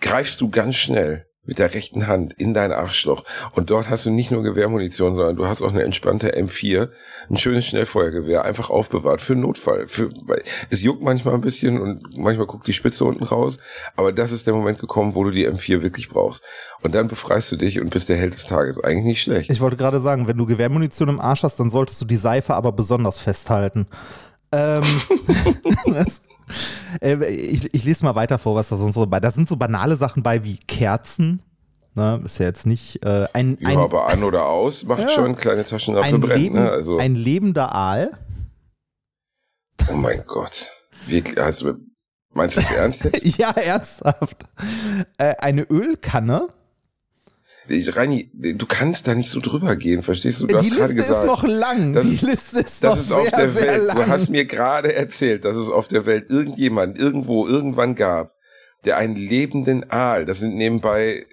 greifst 0.00 0.40
du 0.40 0.50
ganz 0.50 0.76
schnell 0.76 1.29
mit 1.44 1.58
der 1.58 1.72
rechten 1.72 2.06
Hand 2.06 2.34
in 2.34 2.52
dein 2.52 2.70
Arschloch. 2.70 3.24
Und 3.52 3.70
dort 3.70 3.88
hast 3.88 4.04
du 4.04 4.10
nicht 4.10 4.30
nur 4.30 4.42
Gewehrmunition, 4.42 5.14
sondern 5.14 5.36
du 5.36 5.46
hast 5.46 5.62
auch 5.62 5.70
eine 5.70 5.82
entspannte 5.82 6.36
M4, 6.36 6.90
ein 7.30 7.36
schönes 7.38 7.66
Schnellfeuergewehr, 7.66 8.44
einfach 8.44 8.68
aufbewahrt 8.68 9.20
für 9.20 9.34
Notfall. 9.34 9.88
Für, 9.88 10.10
es 10.68 10.82
juckt 10.82 11.02
manchmal 11.02 11.34
ein 11.34 11.40
bisschen 11.40 11.80
und 11.80 12.16
manchmal 12.16 12.46
guckt 12.46 12.66
die 12.66 12.72
Spitze 12.72 13.04
unten 13.04 13.24
raus, 13.24 13.56
aber 13.96 14.12
das 14.12 14.32
ist 14.32 14.46
der 14.46 14.54
Moment 14.54 14.78
gekommen, 14.78 15.14
wo 15.14 15.24
du 15.24 15.30
die 15.30 15.48
M4 15.48 15.82
wirklich 15.82 16.10
brauchst. 16.10 16.44
Und 16.82 16.94
dann 16.94 17.08
befreist 17.08 17.50
du 17.52 17.56
dich 17.56 17.80
und 17.80 17.90
bist 17.90 18.10
der 18.10 18.16
Held 18.16 18.34
des 18.34 18.46
Tages. 18.46 18.82
Eigentlich 18.82 19.04
nicht 19.04 19.22
schlecht. 19.22 19.50
Ich 19.50 19.60
wollte 19.60 19.76
gerade 19.76 20.00
sagen, 20.00 20.28
wenn 20.28 20.36
du 20.36 20.46
Gewehrmunition 20.46 21.08
im 21.08 21.20
Arsch 21.20 21.42
hast, 21.42 21.58
dann 21.58 21.70
solltest 21.70 22.00
du 22.00 22.04
die 22.04 22.16
Seife 22.16 22.54
aber 22.54 22.72
besonders 22.72 23.18
festhalten. 23.18 23.86
Ähm, 24.52 24.82
äh, 25.94 26.04
ich, 27.00 27.74
ich, 27.74 27.84
lese 27.84 28.04
mal 28.04 28.14
weiter 28.14 28.38
vor, 28.38 28.54
was 28.54 28.68
da 28.68 28.76
sonst 28.76 28.94
so 28.94 29.06
bei. 29.06 29.20
Da 29.20 29.30
sind 29.30 29.48
so 29.48 29.56
banale 29.56 29.96
Sachen 29.96 30.22
bei 30.22 30.44
wie 30.44 30.58
Kerzen. 30.58 31.42
Ne, 31.94 32.20
ist 32.24 32.38
ja 32.38 32.46
jetzt 32.46 32.66
nicht 32.66 33.04
äh, 33.04 33.26
ein, 33.32 33.58
ein. 33.64 33.72
Ja, 33.72 33.80
aber 33.80 34.08
an 34.08 34.22
oder 34.22 34.46
aus 34.46 34.84
macht 34.84 35.00
ja, 35.00 35.08
schon 35.08 35.36
kleine 35.36 35.64
Taschenlampe 35.64 36.08
ein 36.08 36.20
brennt. 36.20 36.40
Leben, 36.40 36.54
ne? 36.54 36.70
also. 36.70 36.98
Ein 36.98 37.16
lebender 37.16 37.74
Aal. 37.74 38.10
Oh 39.90 39.96
mein 39.96 40.22
Gott. 40.26 40.70
Wirklich, 41.06 41.40
also, 41.40 41.74
meinst 42.32 42.56
du 42.56 42.60
das 42.60 42.70
ernst 42.70 43.04
jetzt? 43.04 43.24
ja, 43.38 43.50
ernsthaft. 43.50 44.44
Äh, 45.18 45.34
eine 45.38 45.62
Ölkanne. 45.62 46.48
Reini, 47.70 48.30
du 48.32 48.66
kannst 48.66 49.06
da 49.06 49.14
nicht 49.14 49.30
so 49.30 49.40
drüber 49.40 49.76
gehen, 49.76 50.02
verstehst 50.02 50.40
du? 50.40 50.46
du 50.46 50.58
die 50.58 50.70
Liste 50.70 50.94
gesagt, 50.94 51.24
ist 51.24 51.26
noch 51.26 51.44
lang. 51.44 51.92
Das, 51.92 52.04
die 52.04 52.24
Liste 52.24 52.60
ist 52.60 52.82
das 52.82 52.82
noch 52.82 52.98
ist 52.98 53.08
sehr, 53.08 53.16
auf 53.16 53.30
der 53.30 53.50
sehr 53.50 53.62
Welt. 53.68 53.82
lang. 53.84 53.96
Du 53.96 54.06
hast 54.08 54.28
mir 54.28 54.44
gerade 54.44 54.94
erzählt, 54.94 55.44
dass 55.44 55.56
es 55.56 55.68
auf 55.68 55.88
der 55.88 56.06
Welt 56.06 56.30
irgendjemand 56.30 56.98
irgendwo 56.98 57.46
irgendwann 57.46 57.94
gab, 57.94 58.34
der 58.84 58.96
einen 58.96 59.16
lebenden 59.16 59.90
Aal, 59.90 60.24
das 60.24 60.40
sind 60.40 60.56
nebenbei 60.56 61.26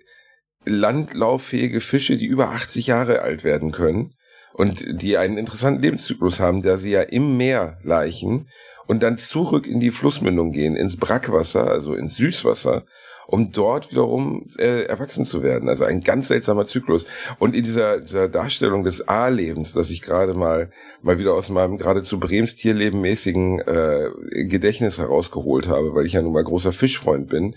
landlauffähige 0.65 1.81
Fische, 1.81 2.17
die 2.17 2.25
über 2.25 2.49
80 2.51 2.87
Jahre 2.87 3.21
alt 3.21 3.43
werden 3.43 3.71
können 3.71 4.13
und 4.53 4.83
die 5.01 5.17
einen 5.17 5.37
interessanten 5.37 5.81
Lebenszyklus 5.81 6.39
haben, 6.39 6.61
da 6.61 6.77
sie 6.77 6.91
ja 6.91 7.01
im 7.01 7.37
Meer 7.37 7.79
laichen 7.83 8.49
und 8.85 9.03
dann 9.03 9.17
zurück 9.17 9.67
in 9.67 9.79
die 9.79 9.91
Flussmündung 9.91 10.51
gehen, 10.51 10.75
ins 10.75 10.97
Brackwasser, 10.97 11.69
also 11.69 11.93
ins 11.93 12.15
Süßwasser 12.15 12.85
um 13.27 13.51
dort 13.51 13.91
wiederum 13.91 14.47
äh, 14.57 14.83
erwachsen 14.83 15.25
zu 15.25 15.43
werden. 15.43 15.69
Also 15.69 15.83
ein 15.83 16.01
ganz 16.01 16.29
seltsamer 16.29 16.65
Zyklus. 16.65 17.05
Und 17.39 17.55
in 17.55 17.63
dieser, 17.63 17.99
dieser 17.99 18.29
Darstellung 18.29 18.83
des 18.83 19.07
A-Lebens, 19.07 19.73
das 19.73 19.89
ich 19.89 20.01
gerade 20.01 20.33
mal 20.33 20.71
mal 21.01 21.19
wieder 21.19 21.33
aus 21.33 21.49
meinem 21.49 21.77
geradezu 21.77 22.19
Brems 22.19 22.55
Tierleben 22.55 23.01
mäßigen 23.01 23.59
äh, 23.59 24.09
Gedächtnis 24.45 24.97
herausgeholt 24.97 25.67
habe, 25.67 25.93
weil 25.93 26.05
ich 26.05 26.13
ja 26.13 26.21
nun 26.21 26.33
mal 26.33 26.43
großer 26.43 26.71
Fischfreund 26.71 27.27
bin, 27.27 27.55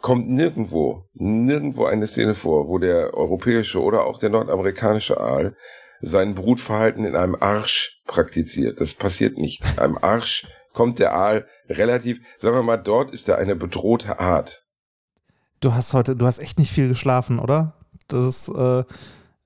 kommt 0.00 0.28
nirgendwo, 0.28 1.04
nirgendwo 1.14 1.84
eine 1.84 2.06
Szene 2.08 2.34
vor, 2.34 2.68
wo 2.68 2.78
der 2.78 3.14
europäische 3.14 3.80
oder 3.80 4.04
auch 4.04 4.18
der 4.18 4.30
nordamerikanische 4.30 5.20
Aal 5.20 5.54
sein 6.00 6.34
Brutverhalten 6.34 7.04
in 7.04 7.14
einem 7.14 7.36
Arsch 7.38 8.02
praktiziert. 8.06 8.80
Das 8.80 8.94
passiert 8.94 9.38
nicht. 9.38 9.62
In 9.64 9.78
einem 9.78 9.98
Arsch 10.00 10.48
kommt 10.72 10.98
der 10.98 11.14
Aal 11.14 11.46
relativ, 11.68 12.20
sagen 12.38 12.56
wir 12.56 12.62
mal, 12.62 12.76
dort 12.76 13.12
ist 13.12 13.28
er 13.28 13.38
eine 13.38 13.54
bedrohte 13.54 14.18
Art. 14.18 14.61
Du 15.62 15.74
hast 15.74 15.94
heute, 15.94 16.16
du 16.16 16.26
hast 16.26 16.40
echt 16.40 16.58
nicht 16.58 16.72
viel 16.72 16.88
geschlafen, 16.88 17.38
oder? 17.38 17.74
Das 18.08 18.26
ist 18.26 18.48
äh, 18.48 18.82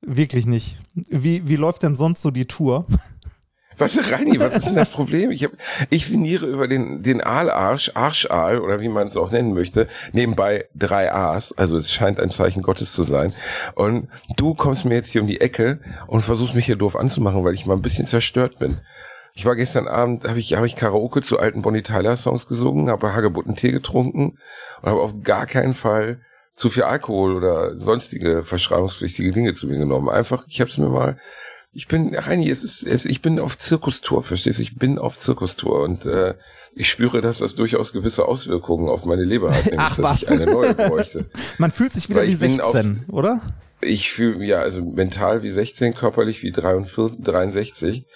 wirklich 0.00 0.46
nicht. 0.46 0.78
Wie, 0.94 1.46
wie 1.46 1.56
läuft 1.56 1.82
denn 1.82 1.94
sonst 1.94 2.22
so 2.22 2.30
die 2.30 2.46
Tour? 2.46 2.86
Was, 3.78 3.98
Reini, 4.10 4.40
was 4.40 4.56
ist 4.56 4.66
denn 4.66 4.74
das 4.74 4.88
Problem? 4.88 5.30
Ich, 5.30 5.44
hab, 5.44 5.50
ich 5.90 6.06
sinniere 6.06 6.46
über 6.46 6.66
den, 6.66 7.02
den 7.02 7.20
Aalarsch, 7.20 7.90
Arschaal 7.92 8.60
oder 8.60 8.80
wie 8.80 8.88
man 8.88 9.06
es 9.06 9.18
auch 9.18 9.30
nennen 9.30 9.52
möchte, 9.52 9.86
nebenbei 10.12 10.64
drei 10.74 11.12
A's, 11.12 11.52
also 11.52 11.76
es 11.76 11.92
scheint 11.92 12.18
ein 12.18 12.30
Zeichen 12.30 12.62
Gottes 12.62 12.92
zu 12.92 13.02
sein. 13.02 13.34
Und 13.74 14.08
du 14.38 14.54
kommst 14.54 14.86
mir 14.86 14.94
jetzt 14.94 15.10
hier 15.10 15.20
um 15.20 15.26
die 15.26 15.42
Ecke 15.42 15.80
und 16.06 16.22
versuchst 16.22 16.54
mich 16.54 16.64
hier 16.64 16.76
doof 16.76 16.96
anzumachen, 16.96 17.44
weil 17.44 17.52
ich 17.52 17.66
mal 17.66 17.74
ein 17.74 17.82
bisschen 17.82 18.06
zerstört 18.06 18.58
bin. 18.58 18.78
Ich 19.36 19.44
war 19.44 19.54
gestern 19.54 19.86
Abend, 19.86 20.26
habe 20.26 20.38
ich, 20.38 20.54
hab 20.54 20.64
ich 20.64 20.76
Karaoke 20.76 21.20
zu 21.20 21.38
alten 21.38 21.60
Bonnie 21.60 21.82
Tyler 21.82 22.16
Songs 22.16 22.46
gesungen, 22.46 22.88
habe 22.88 23.12
Hagebutten 23.12 23.54
Tee 23.54 23.70
getrunken 23.70 24.38
und 24.80 24.90
habe 24.90 25.00
auf 25.00 25.22
gar 25.22 25.44
keinen 25.46 25.74
Fall 25.74 26.22
zu 26.54 26.70
viel 26.70 26.84
Alkohol 26.84 27.36
oder 27.36 27.78
sonstige 27.78 28.44
verschreibungspflichtige 28.44 29.32
Dinge 29.32 29.52
zu 29.52 29.66
mir 29.66 29.76
genommen. 29.76 30.08
Einfach, 30.08 30.46
ich 30.48 30.62
habe 30.62 30.70
es 30.70 30.78
mir 30.78 30.88
mal 30.88 31.18
ich 31.76 31.88
bin, 31.88 32.14
Reini, 32.14 32.48
es 32.48 32.64
ist, 32.64 32.84
es, 32.84 33.04
ich 33.04 33.20
bin 33.20 33.38
auf 33.38 33.58
Zirkustour, 33.58 34.22
verstehst 34.22 34.58
du? 34.58 34.62
Ich 34.62 34.76
bin 34.76 34.98
auf 34.98 35.18
Zirkustour 35.18 35.82
und 35.82 36.06
äh, 36.06 36.32
ich 36.74 36.88
spüre, 36.88 37.20
dass 37.20 37.38
das 37.38 37.54
durchaus 37.54 37.92
gewisse 37.92 38.26
Auswirkungen 38.26 38.88
auf 38.88 39.04
meine 39.04 39.24
Leber 39.24 39.50
hat, 39.50 39.66
nämlich, 39.66 39.80
Ach, 39.80 39.96
dass 39.96 40.02
was? 40.02 40.22
ich 40.22 40.30
eine 40.30 40.46
neue 40.46 40.74
bräuchte. 40.74 41.26
Man 41.58 41.70
fühlt 41.70 41.92
sich 41.92 42.08
wieder 42.08 42.20
Weil 42.20 42.28
wie 42.28 42.32
ich 42.32 42.38
bin 42.38 42.54
16, 42.54 43.04
oder? 43.08 43.42
Ich 43.82 44.10
fühle, 44.10 44.42
ja, 44.46 44.60
also 44.60 44.82
mental 44.82 45.42
wie 45.42 45.50
16, 45.50 45.92
körperlich 45.92 46.42
wie 46.42 46.50
43, 46.50 47.22
63. 47.22 48.06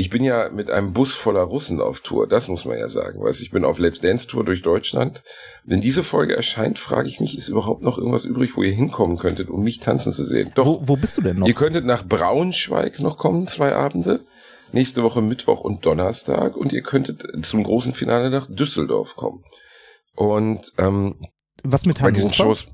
Ich 0.00 0.10
bin 0.10 0.22
ja 0.22 0.48
mit 0.50 0.70
einem 0.70 0.92
Bus 0.92 1.12
voller 1.12 1.42
Russen 1.42 1.80
auf 1.80 1.98
Tour, 1.98 2.28
das 2.28 2.46
muss 2.46 2.64
man 2.64 2.78
ja 2.78 2.88
sagen. 2.88 3.20
Weißt, 3.20 3.40
ich 3.40 3.50
bin 3.50 3.64
auf 3.64 3.80
Let's 3.80 3.98
Dance 3.98 4.28
Tour 4.28 4.44
durch 4.44 4.62
Deutschland. 4.62 5.24
Wenn 5.64 5.80
diese 5.80 6.04
Folge 6.04 6.36
erscheint, 6.36 6.78
frage 6.78 7.08
ich 7.08 7.18
mich, 7.18 7.36
ist 7.36 7.48
überhaupt 7.48 7.82
noch 7.82 7.98
irgendwas 7.98 8.24
übrig, 8.24 8.56
wo 8.56 8.62
ihr 8.62 8.70
hinkommen 8.70 9.18
könntet, 9.18 9.50
um 9.50 9.64
mich 9.64 9.80
tanzen 9.80 10.12
zu 10.12 10.24
sehen? 10.24 10.52
Doch, 10.54 10.66
Wo, 10.66 10.82
wo 10.84 10.96
bist 10.96 11.16
du 11.16 11.22
denn 11.22 11.38
noch? 11.38 11.48
Ihr 11.48 11.54
könntet 11.54 11.84
nach 11.84 12.06
Braunschweig 12.06 13.00
noch 13.00 13.16
kommen, 13.18 13.48
zwei 13.48 13.74
Abende. 13.74 14.20
Nächste 14.72 15.02
Woche 15.02 15.20
Mittwoch 15.20 15.62
und 15.62 15.84
Donnerstag. 15.84 16.56
Und 16.56 16.72
ihr 16.72 16.82
könntet 16.82 17.44
zum 17.44 17.64
großen 17.64 17.92
Finale 17.92 18.30
nach 18.30 18.46
Düsseldorf 18.48 19.16
kommen. 19.16 19.42
Und 20.14 20.74
ähm, 20.78 21.16
Was 21.64 21.86
mit 21.86 22.00
bei 22.00 22.12
diesen 22.12 22.30
Hannover? 22.30 22.54
Shows, 22.54 22.66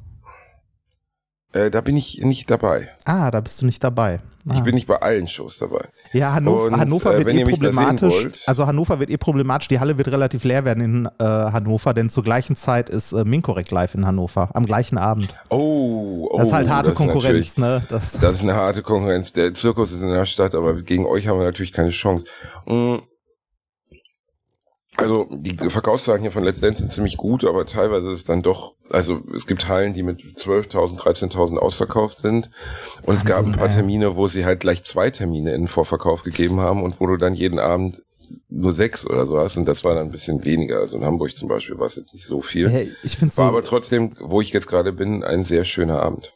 äh, 1.54 1.70
da 1.70 1.80
bin 1.80 1.96
ich 1.96 2.20
nicht 2.20 2.50
dabei. 2.50 2.88
Ah, 3.04 3.30
da 3.30 3.40
bist 3.40 3.62
du 3.62 3.66
nicht 3.66 3.82
dabei. 3.82 4.18
Ah. 4.48 4.54
Ich 4.54 4.62
bin 4.62 4.74
nicht 4.74 4.86
bei 4.86 4.96
allen 4.96 5.28
Shows 5.28 5.58
dabei. 5.58 5.86
Ja, 6.12 6.34
Hannover, 6.34 6.64
Und, 6.64 6.76
Hannover 6.76 7.14
äh, 7.14 7.24
wird 7.24 7.36
eh 7.36 7.44
problematisch. 7.44 8.28
Also 8.46 8.66
Hannover 8.66 8.98
wird 8.98 9.08
eh 9.10 9.16
problematisch. 9.16 9.68
Die 9.68 9.78
Halle 9.78 9.96
wird 9.96 10.08
relativ 10.08 10.44
leer 10.44 10.64
werden 10.64 10.84
in 10.84 11.08
äh, 11.18 11.24
Hannover, 11.24 11.94
denn 11.94 12.10
zur 12.10 12.24
gleichen 12.24 12.56
Zeit 12.56 12.90
ist 12.90 13.12
äh, 13.12 13.24
Minkorrekt 13.24 13.70
live 13.70 13.94
in 13.94 14.04
Hannover 14.04 14.50
am 14.52 14.66
gleichen 14.66 14.98
Abend. 14.98 15.34
Oh, 15.48 16.28
oh 16.30 16.38
Das 16.38 16.48
ist 16.48 16.54
halt 16.54 16.68
harte 16.68 16.92
Konkurrenz, 16.92 17.56
ne? 17.56 17.82
Das, 17.88 18.18
Das 18.18 18.36
ist 18.36 18.42
eine 18.42 18.54
harte 18.54 18.82
Konkurrenz. 18.82 19.32
Der 19.32 19.54
Zirkus 19.54 19.92
ist 19.92 20.02
in 20.02 20.08
der 20.08 20.26
Stadt, 20.26 20.54
aber 20.54 20.74
gegen 20.82 21.06
euch 21.06 21.28
haben 21.28 21.38
wir 21.38 21.44
natürlich 21.44 21.72
keine 21.72 21.90
Chance. 21.90 22.26
Mm. 22.66 22.96
Also 24.96 25.26
die 25.30 25.56
Verkaufszahlen 25.56 26.22
hier 26.22 26.30
von 26.30 26.44
Let's 26.44 26.60
Dance 26.60 26.78
sind 26.78 26.92
ziemlich 26.92 27.16
gut, 27.16 27.44
aber 27.44 27.66
teilweise 27.66 28.12
ist 28.12 28.20
es 28.20 28.24
dann 28.24 28.42
doch, 28.42 28.76
also 28.90 29.20
es 29.34 29.46
gibt 29.46 29.68
Hallen, 29.68 29.92
die 29.92 30.02
mit 30.02 30.20
12.000, 30.20 30.98
13.000 30.98 31.56
ausverkauft 31.56 32.18
sind 32.18 32.48
und 33.04 33.16
es 33.16 33.24
gab 33.24 33.38
ein 33.38 33.46
Wahnsinn, 33.46 33.58
paar. 33.58 33.70
Termine, 33.70 34.16
wo 34.16 34.28
sie 34.28 34.44
halt 34.44 34.60
gleich 34.60 34.84
zwei 34.84 35.10
Termine 35.10 35.52
in 35.52 35.62
den 35.62 35.68
Vorverkauf 35.68 36.22
gegeben 36.22 36.60
haben 36.60 36.82
und 36.82 37.00
wo 37.00 37.06
du 37.06 37.16
dann 37.16 37.34
jeden 37.34 37.58
Abend 37.58 38.02
nur 38.48 38.72
sechs 38.72 39.06
oder 39.06 39.26
so 39.26 39.38
hast 39.38 39.56
und 39.56 39.66
das 39.66 39.84
war 39.84 39.94
dann 39.94 40.06
ein 40.06 40.12
bisschen 40.12 40.44
weniger. 40.44 40.78
Also 40.78 40.96
in 40.96 41.04
Hamburg 41.04 41.34
zum 41.36 41.48
Beispiel 41.48 41.78
war 41.78 41.86
es 41.86 41.96
jetzt 41.96 42.14
nicht 42.14 42.26
so 42.26 42.40
viel. 42.40 42.68
Hey, 42.68 42.92
ich 43.02 43.16
finde 43.16 43.34
so. 43.34 43.42
War 43.42 43.48
aber 43.48 43.62
trotzdem, 43.62 44.14
wo 44.20 44.40
ich 44.40 44.52
jetzt 44.52 44.68
gerade 44.68 44.92
bin, 44.92 45.24
ein 45.24 45.42
sehr 45.42 45.64
schöner 45.64 46.00
Abend. 46.00 46.34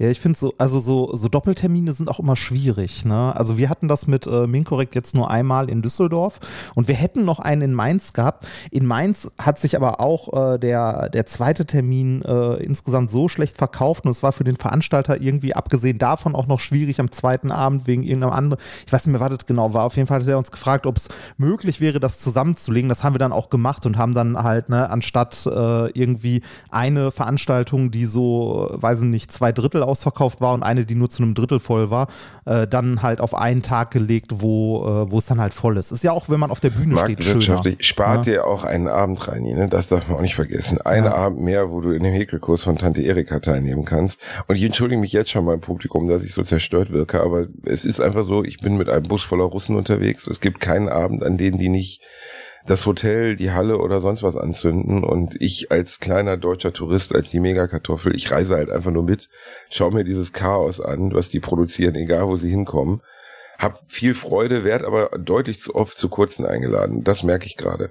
Ja, 0.00 0.08
ich 0.08 0.18
finde 0.18 0.38
so, 0.38 0.54
also 0.56 0.78
so, 0.78 1.14
so 1.14 1.28
Doppeltermine 1.28 1.92
sind 1.92 2.08
auch 2.08 2.20
immer 2.20 2.34
schwierig. 2.34 3.04
Ne? 3.04 3.36
Also 3.36 3.58
wir 3.58 3.68
hatten 3.68 3.86
das 3.86 4.06
mit 4.06 4.26
äh, 4.26 4.46
Minkorrekt 4.46 4.94
jetzt 4.94 5.14
nur 5.14 5.30
einmal 5.30 5.68
in 5.68 5.82
Düsseldorf 5.82 6.40
und 6.74 6.88
wir 6.88 6.94
hätten 6.94 7.26
noch 7.26 7.38
einen 7.38 7.60
in 7.60 7.74
Mainz 7.74 8.14
gehabt. 8.14 8.46
In 8.70 8.86
Mainz 8.86 9.30
hat 9.38 9.58
sich 9.58 9.76
aber 9.76 10.00
auch 10.00 10.54
äh, 10.54 10.58
der, 10.58 11.10
der 11.10 11.26
zweite 11.26 11.66
Termin 11.66 12.22
äh, 12.22 12.54
insgesamt 12.62 13.10
so 13.10 13.28
schlecht 13.28 13.58
verkauft 13.58 14.06
und 14.06 14.10
es 14.10 14.22
war 14.22 14.32
für 14.32 14.42
den 14.42 14.56
Veranstalter 14.56 15.20
irgendwie 15.20 15.54
abgesehen 15.54 15.98
davon 15.98 16.34
auch 16.34 16.46
noch 16.46 16.60
schwierig 16.60 16.98
am 16.98 17.12
zweiten 17.12 17.50
Abend 17.50 17.86
wegen 17.86 18.02
irgendeinem 18.02 18.32
anderen. 18.32 18.64
Ich 18.86 18.92
weiß 18.94 19.04
nicht 19.04 19.12
mehr, 19.12 19.20
was 19.20 19.36
das 19.36 19.44
genau 19.44 19.74
war. 19.74 19.84
Auf 19.84 19.96
jeden 19.96 20.08
Fall 20.08 20.22
hat 20.22 20.26
er 20.26 20.38
uns 20.38 20.50
gefragt, 20.50 20.86
ob 20.86 20.96
es 20.96 21.10
möglich 21.36 21.82
wäre, 21.82 22.00
das 22.00 22.18
zusammenzulegen. 22.20 22.88
Das 22.88 23.04
haben 23.04 23.14
wir 23.14 23.18
dann 23.18 23.32
auch 23.32 23.50
gemacht 23.50 23.84
und 23.84 23.98
haben 23.98 24.14
dann 24.14 24.42
halt, 24.42 24.70
ne, 24.70 24.88
anstatt 24.88 25.44
äh, 25.44 25.90
irgendwie 25.90 26.40
eine 26.70 27.10
Veranstaltung, 27.10 27.90
die 27.90 28.06
so, 28.06 28.70
äh, 28.72 28.82
weiß 28.82 29.00
ich 29.00 29.04
nicht, 29.04 29.30
zwei 29.30 29.52
Drittel 29.52 29.89
ausverkauft 29.90 30.40
war 30.40 30.54
und 30.54 30.62
eine, 30.62 30.84
die 30.84 30.94
nur 30.94 31.10
zu 31.10 31.22
einem 31.22 31.34
Drittel 31.34 31.60
voll 31.60 31.90
war, 31.90 32.08
äh, 32.46 32.66
dann 32.66 33.02
halt 33.02 33.20
auf 33.20 33.34
einen 33.34 33.62
Tag 33.62 33.90
gelegt, 33.90 34.28
wo, 34.36 34.84
äh, 34.84 35.10
wo 35.10 35.18
es 35.18 35.26
dann 35.26 35.40
halt 35.40 35.52
voll 35.52 35.76
ist. 35.76 35.90
Ist 35.90 36.04
ja 36.04 36.12
auch, 36.12 36.28
wenn 36.28 36.40
man 36.40 36.50
auf 36.50 36.60
der 36.60 36.70
Bühne 36.70 36.96
steht, 36.98 37.24
schöner. 37.24 37.62
Spart 37.80 38.26
dir 38.26 38.46
auch 38.46 38.64
einen 38.64 38.88
Abend 38.88 39.26
rein, 39.28 39.42
ne? 39.42 39.68
das 39.68 39.88
darf 39.88 40.08
man 40.08 40.18
auch 40.18 40.22
nicht 40.22 40.34
vergessen. 40.34 40.80
Einen 40.82 41.06
Ja. 41.06 41.14
Abend 41.14 41.40
mehr, 41.40 41.70
wo 41.70 41.80
du 41.80 41.90
in 41.90 42.02
dem 42.02 42.14
Häkelkurs 42.14 42.62
von 42.62 42.76
Tante 42.76 43.02
Erika 43.02 43.40
teilnehmen 43.40 43.84
kannst. 43.84 44.18
Und 44.46 44.56
ich 44.56 44.64
entschuldige 44.64 45.00
mich 45.00 45.12
jetzt 45.12 45.30
schon 45.30 45.44
beim 45.44 45.60
Publikum, 45.60 46.08
dass 46.08 46.22
ich 46.22 46.32
so 46.32 46.42
zerstört 46.42 46.92
wirke, 46.92 47.20
aber 47.22 47.46
es 47.64 47.84
ist 47.84 48.00
einfach 48.00 48.24
so, 48.24 48.44
ich 48.44 48.60
bin 48.60 48.76
mit 48.76 48.88
einem 48.88 49.08
Bus 49.08 49.22
voller 49.22 49.44
Russen 49.44 49.76
unterwegs. 49.76 50.26
Es 50.26 50.40
gibt 50.40 50.60
keinen 50.60 50.88
Abend, 50.88 51.22
an 51.22 51.36
denen 51.36 51.58
die 51.58 51.68
nicht 51.68 52.02
das 52.70 52.86
Hotel, 52.86 53.36
die 53.36 53.50
Halle 53.50 53.78
oder 53.78 54.00
sonst 54.00 54.22
was 54.22 54.36
anzünden 54.36 55.04
und 55.04 55.40
ich 55.40 55.72
als 55.72 56.00
kleiner 56.00 56.36
deutscher 56.36 56.72
Tourist, 56.72 57.14
als 57.14 57.30
die 57.30 57.40
Megakartoffel, 57.40 58.14
ich 58.14 58.30
reise 58.30 58.56
halt 58.56 58.70
einfach 58.70 58.92
nur 58.92 59.02
mit, 59.02 59.28
schau 59.68 59.90
mir 59.90 60.04
dieses 60.04 60.32
Chaos 60.32 60.80
an, 60.80 61.12
was 61.12 61.28
die 61.28 61.40
produzieren, 61.40 61.96
egal 61.96 62.28
wo 62.28 62.36
sie 62.36 62.50
hinkommen 62.50 63.02
hab 63.60 63.78
viel 63.88 64.14
Freude, 64.14 64.64
werd 64.64 64.84
aber 64.84 65.10
deutlich 65.18 65.60
zu 65.60 65.74
oft 65.74 65.96
zu 65.96 66.08
kurzen 66.08 66.46
eingeladen. 66.46 67.04
Das 67.04 67.22
merke 67.22 67.44
ich 67.44 67.58
gerade. 67.58 67.90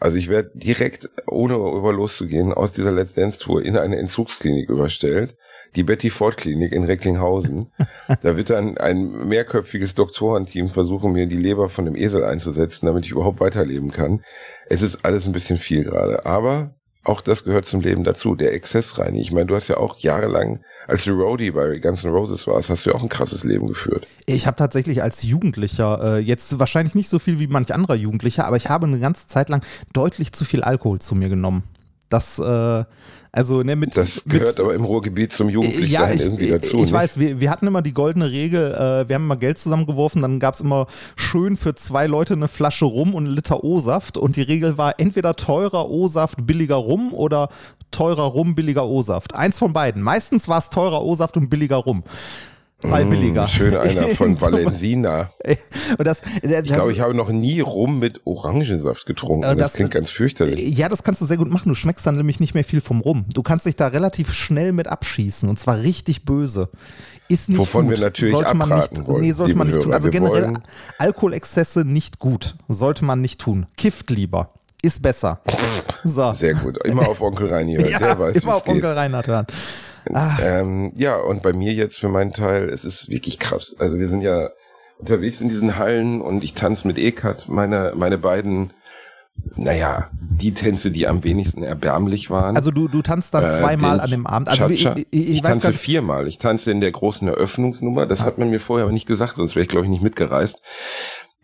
Also 0.00 0.16
ich 0.16 0.28
werde 0.28 0.50
direkt, 0.54 1.10
ohne 1.26 1.54
über 1.54 1.92
loszugehen, 1.92 2.54
aus 2.54 2.72
dieser 2.72 2.90
Let's 2.90 3.12
Dance 3.12 3.38
Tour 3.38 3.62
in 3.62 3.76
eine 3.76 3.98
Entzugsklinik 3.98 4.70
überstellt. 4.70 5.36
Die 5.76 5.82
Betty 5.82 6.10
Ford 6.10 6.36
Klinik 6.36 6.72
in 6.72 6.84
Recklinghausen. 6.84 7.70
da 8.22 8.36
wird 8.36 8.50
dann 8.50 8.76
ein 8.78 9.28
mehrköpfiges 9.28 9.94
Doktorenteam 9.94 10.68
versuchen, 10.68 11.12
mir 11.12 11.26
die 11.26 11.36
Leber 11.36 11.68
von 11.68 11.84
dem 11.84 11.96
Esel 11.96 12.24
einzusetzen, 12.24 12.86
damit 12.86 13.06
ich 13.06 13.12
überhaupt 13.12 13.40
weiterleben 13.40 13.90
kann. 13.90 14.22
Es 14.68 14.82
ist 14.82 15.04
alles 15.04 15.26
ein 15.26 15.32
bisschen 15.32 15.58
viel 15.58 15.84
gerade. 15.84 16.26
Aber 16.26 16.74
auch 17.02 17.22
das 17.22 17.44
gehört 17.44 17.64
zum 17.64 17.80
Leben 17.80 18.04
dazu, 18.04 18.34
der 18.34 18.52
Exzess 18.52 18.98
rein. 18.98 19.14
Ich 19.14 19.32
meine, 19.32 19.46
du 19.46 19.56
hast 19.56 19.68
ja 19.68 19.78
auch 19.78 19.98
jahrelang, 19.98 20.60
als 20.86 21.04
du 21.04 21.12
Roadie 21.12 21.50
bei 21.50 21.78
Guns 21.78 22.04
N' 22.04 22.10
Roses 22.10 22.46
warst, 22.46 22.68
hast 22.68 22.84
du 22.84 22.90
ja 22.90 22.96
auch 22.96 23.02
ein 23.02 23.08
krasses 23.08 23.42
Leben 23.42 23.66
geführt. 23.68 24.06
Ich 24.26 24.46
habe 24.46 24.56
tatsächlich 24.56 25.02
als 25.02 25.22
Jugendlicher, 25.22 26.16
äh, 26.16 26.18
jetzt 26.18 26.58
wahrscheinlich 26.58 26.94
nicht 26.94 27.08
so 27.08 27.18
viel 27.18 27.38
wie 27.38 27.46
manch 27.46 27.72
anderer 27.72 27.94
Jugendlicher, 27.94 28.46
aber 28.46 28.58
ich 28.58 28.68
habe 28.68 28.86
eine 28.86 28.98
ganze 28.98 29.26
Zeit 29.28 29.48
lang 29.48 29.64
deutlich 29.94 30.32
zu 30.32 30.44
viel 30.44 30.62
Alkohol 30.62 31.00
zu 31.00 31.14
mir 31.14 31.30
genommen. 31.30 31.62
Das, 32.10 32.38
äh, 32.38 32.84
also, 33.32 33.62
ne, 33.62 33.76
mit. 33.76 33.96
Das 33.96 34.24
mit, 34.24 34.40
gehört 34.40 34.58
aber 34.58 34.74
im 34.74 34.84
Ruhrgebiet 34.84 35.32
zum 35.32 35.48
Jugendlichsein 35.48 36.08
ja, 36.08 36.14
ich, 36.14 36.20
irgendwie 36.20 36.48
dazu. 36.48 36.76
Ich 36.76 36.82
nicht? 36.82 36.92
weiß, 36.92 37.18
wir, 37.18 37.40
wir 37.40 37.50
hatten 37.50 37.66
immer 37.66 37.82
die 37.82 37.92
goldene 37.92 38.30
Regel, 38.30 38.72
äh, 38.72 39.08
wir 39.08 39.14
haben 39.14 39.24
immer 39.24 39.36
Geld 39.36 39.58
zusammengeworfen, 39.58 40.22
dann 40.22 40.40
gab 40.40 40.54
es 40.54 40.60
immer 40.60 40.86
schön 41.16 41.56
für 41.56 41.74
zwei 41.74 42.06
Leute 42.06 42.34
eine 42.34 42.48
Flasche 42.48 42.86
Rum 42.86 43.14
und 43.14 43.26
einen 43.26 43.34
Liter 43.34 43.62
O-Saft 43.62 44.18
und 44.18 44.36
die 44.36 44.42
Regel 44.42 44.78
war 44.78 44.94
entweder 44.98 45.36
teurer 45.36 45.88
O-Saft, 45.88 46.46
billiger 46.46 46.76
Rum 46.76 47.12
oder 47.12 47.48
teurer 47.90 48.24
Rum, 48.24 48.54
billiger 48.54 48.86
O-Saft. 48.86 49.34
Eins 49.34 49.58
von 49.58 49.72
beiden. 49.72 50.02
Meistens 50.02 50.48
war 50.48 50.58
es 50.58 50.70
teurer 50.70 51.02
O-Saft 51.02 51.36
und 51.36 51.48
billiger 51.48 51.76
Rum. 51.76 52.02
Weil 52.82 53.04
billiger. 53.04 53.44
Mm, 53.44 53.48
Schön 53.48 53.76
einer 53.76 54.08
von. 54.14 54.40
Valensina. 54.40 55.30
Und 55.98 56.04
das, 56.06 56.20
das, 56.42 56.62
Ich 56.64 56.72
glaube, 56.72 56.92
ich 56.92 57.00
habe 57.00 57.14
noch 57.14 57.28
nie 57.30 57.60
Rum 57.60 57.98
mit 57.98 58.20
Orangensaft 58.24 59.04
getrunken. 59.06 59.44
Äh, 59.44 59.54
das, 59.56 59.58
das- 59.68 59.72
klingt 59.74 59.90
ganz 59.90 60.10
fürchterlich. 60.10 60.58
Ja, 60.78 60.88
das 60.88 61.02
kannst 61.02 61.20
du 61.20 61.26
sehr 61.26 61.36
gut 61.36 61.50
machen. 61.50 61.68
Du 61.68 61.74
schmeckst 61.74 62.06
dann 62.06 62.16
nämlich 62.16 62.40
nicht 62.40 62.54
mehr 62.54 62.64
viel 62.64 62.80
vom 62.80 63.00
Rum. 63.00 63.26
Du 63.34 63.42
kannst 63.42 63.66
dich 63.66 63.76
da 63.76 63.88
relativ 63.88 64.32
schnell 64.32 64.72
mit 64.72 64.86
abschießen 64.88 65.48
und 65.48 65.58
zwar 65.58 65.78
richtig 65.80 66.24
böse. 66.24 66.70
Ist 67.28 67.48
nicht 67.48 67.58
Wovon 67.58 67.86
gut. 67.86 67.96
wir 67.96 68.00
natürlich 68.00 68.32
sollte 68.34 68.54
man 68.54 68.68
nicht, 68.76 69.06
wollen, 69.06 69.20
Nee, 69.20 69.32
sollte 69.32 69.54
man 69.56 69.66
nicht 69.68 69.76
tun. 69.76 69.84
Hörer. 69.86 69.94
Also 69.96 70.06
Wir 70.06 70.10
generell 70.12 70.42
wollen- 70.44 70.58
Alkoholexzesse 70.98 71.84
nicht 71.84 72.18
gut. 72.18 72.56
Sollte 72.68 73.04
man 73.04 73.20
nicht 73.20 73.40
tun. 73.40 73.66
Kifft 73.76 74.10
lieber. 74.10 74.52
Ist 74.82 75.02
besser. 75.02 75.40
So. 76.04 76.32
Sehr 76.32 76.54
gut. 76.54 76.78
Immer 76.86 77.06
auf 77.08 77.20
Onkel 77.20 77.48
Reini 77.48 77.74
hören. 77.76 77.88
ja, 77.90 77.98
Der 77.98 78.18
weiß, 78.18 78.36
immer 78.36 78.54
auf 78.56 78.64
geht. 78.64 78.76
Onkel 78.76 78.92
Reinhard 78.92 79.26
hören. 79.26 79.46
Ähm, 80.42 80.92
ja, 80.96 81.16
und 81.16 81.42
bei 81.42 81.52
mir 81.52 81.72
jetzt 81.72 81.98
für 81.98 82.08
meinen 82.08 82.32
Teil, 82.32 82.68
es 82.68 82.84
ist 82.84 83.08
wirklich 83.08 83.38
krass. 83.38 83.76
Also 83.78 83.98
wir 83.98 84.08
sind 84.08 84.22
ja 84.22 84.50
unterwegs 84.98 85.40
in 85.40 85.48
diesen 85.48 85.78
Hallen 85.78 86.20
und 86.20 86.44
ich 86.44 86.54
tanze 86.54 86.86
mit 86.86 86.98
Ekat, 86.98 87.48
meine, 87.48 87.92
meine 87.96 88.18
beiden 88.18 88.72
naja, 89.56 90.10
die 90.12 90.54
Tänze, 90.54 90.90
die 90.90 91.06
am 91.06 91.24
wenigsten 91.24 91.62
erbärmlich 91.62 92.30
waren. 92.30 92.56
Also 92.56 92.70
du, 92.70 92.88
du 92.88 93.02
tanzt 93.02 93.34
dann 93.34 93.44
äh, 93.44 93.58
zweimal 93.58 93.98
äh, 93.98 94.02
an 94.02 94.10
dem 94.10 94.26
Abend. 94.26 94.48
Also 94.48 94.68
ich, 94.68 94.86
ich, 94.86 95.06
ich, 95.10 95.30
ich 95.30 95.42
tanze 95.42 95.72
viermal. 95.72 96.28
Ich 96.28 96.38
tanze 96.38 96.70
in 96.70 96.80
der 96.80 96.90
großen 96.92 97.28
Eröffnungsnummer. 97.28 98.06
Das 98.06 98.22
ah. 98.22 98.24
hat 98.24 98.38
man 98.38 98.50
mir 98.50 98.60
vorher 98.60 98.84
aber 98.84 98.92
nicht 98.92 99.06
gesagt, 99.06 99.36
sonst 99.36 99.54
wäre 99.56 99.62
ich, 99.62 99.68
glaube 99.68 99.86
ich, 99.86 99.90
nicht 99.90 100.02
mitgereist. 100.02 100.62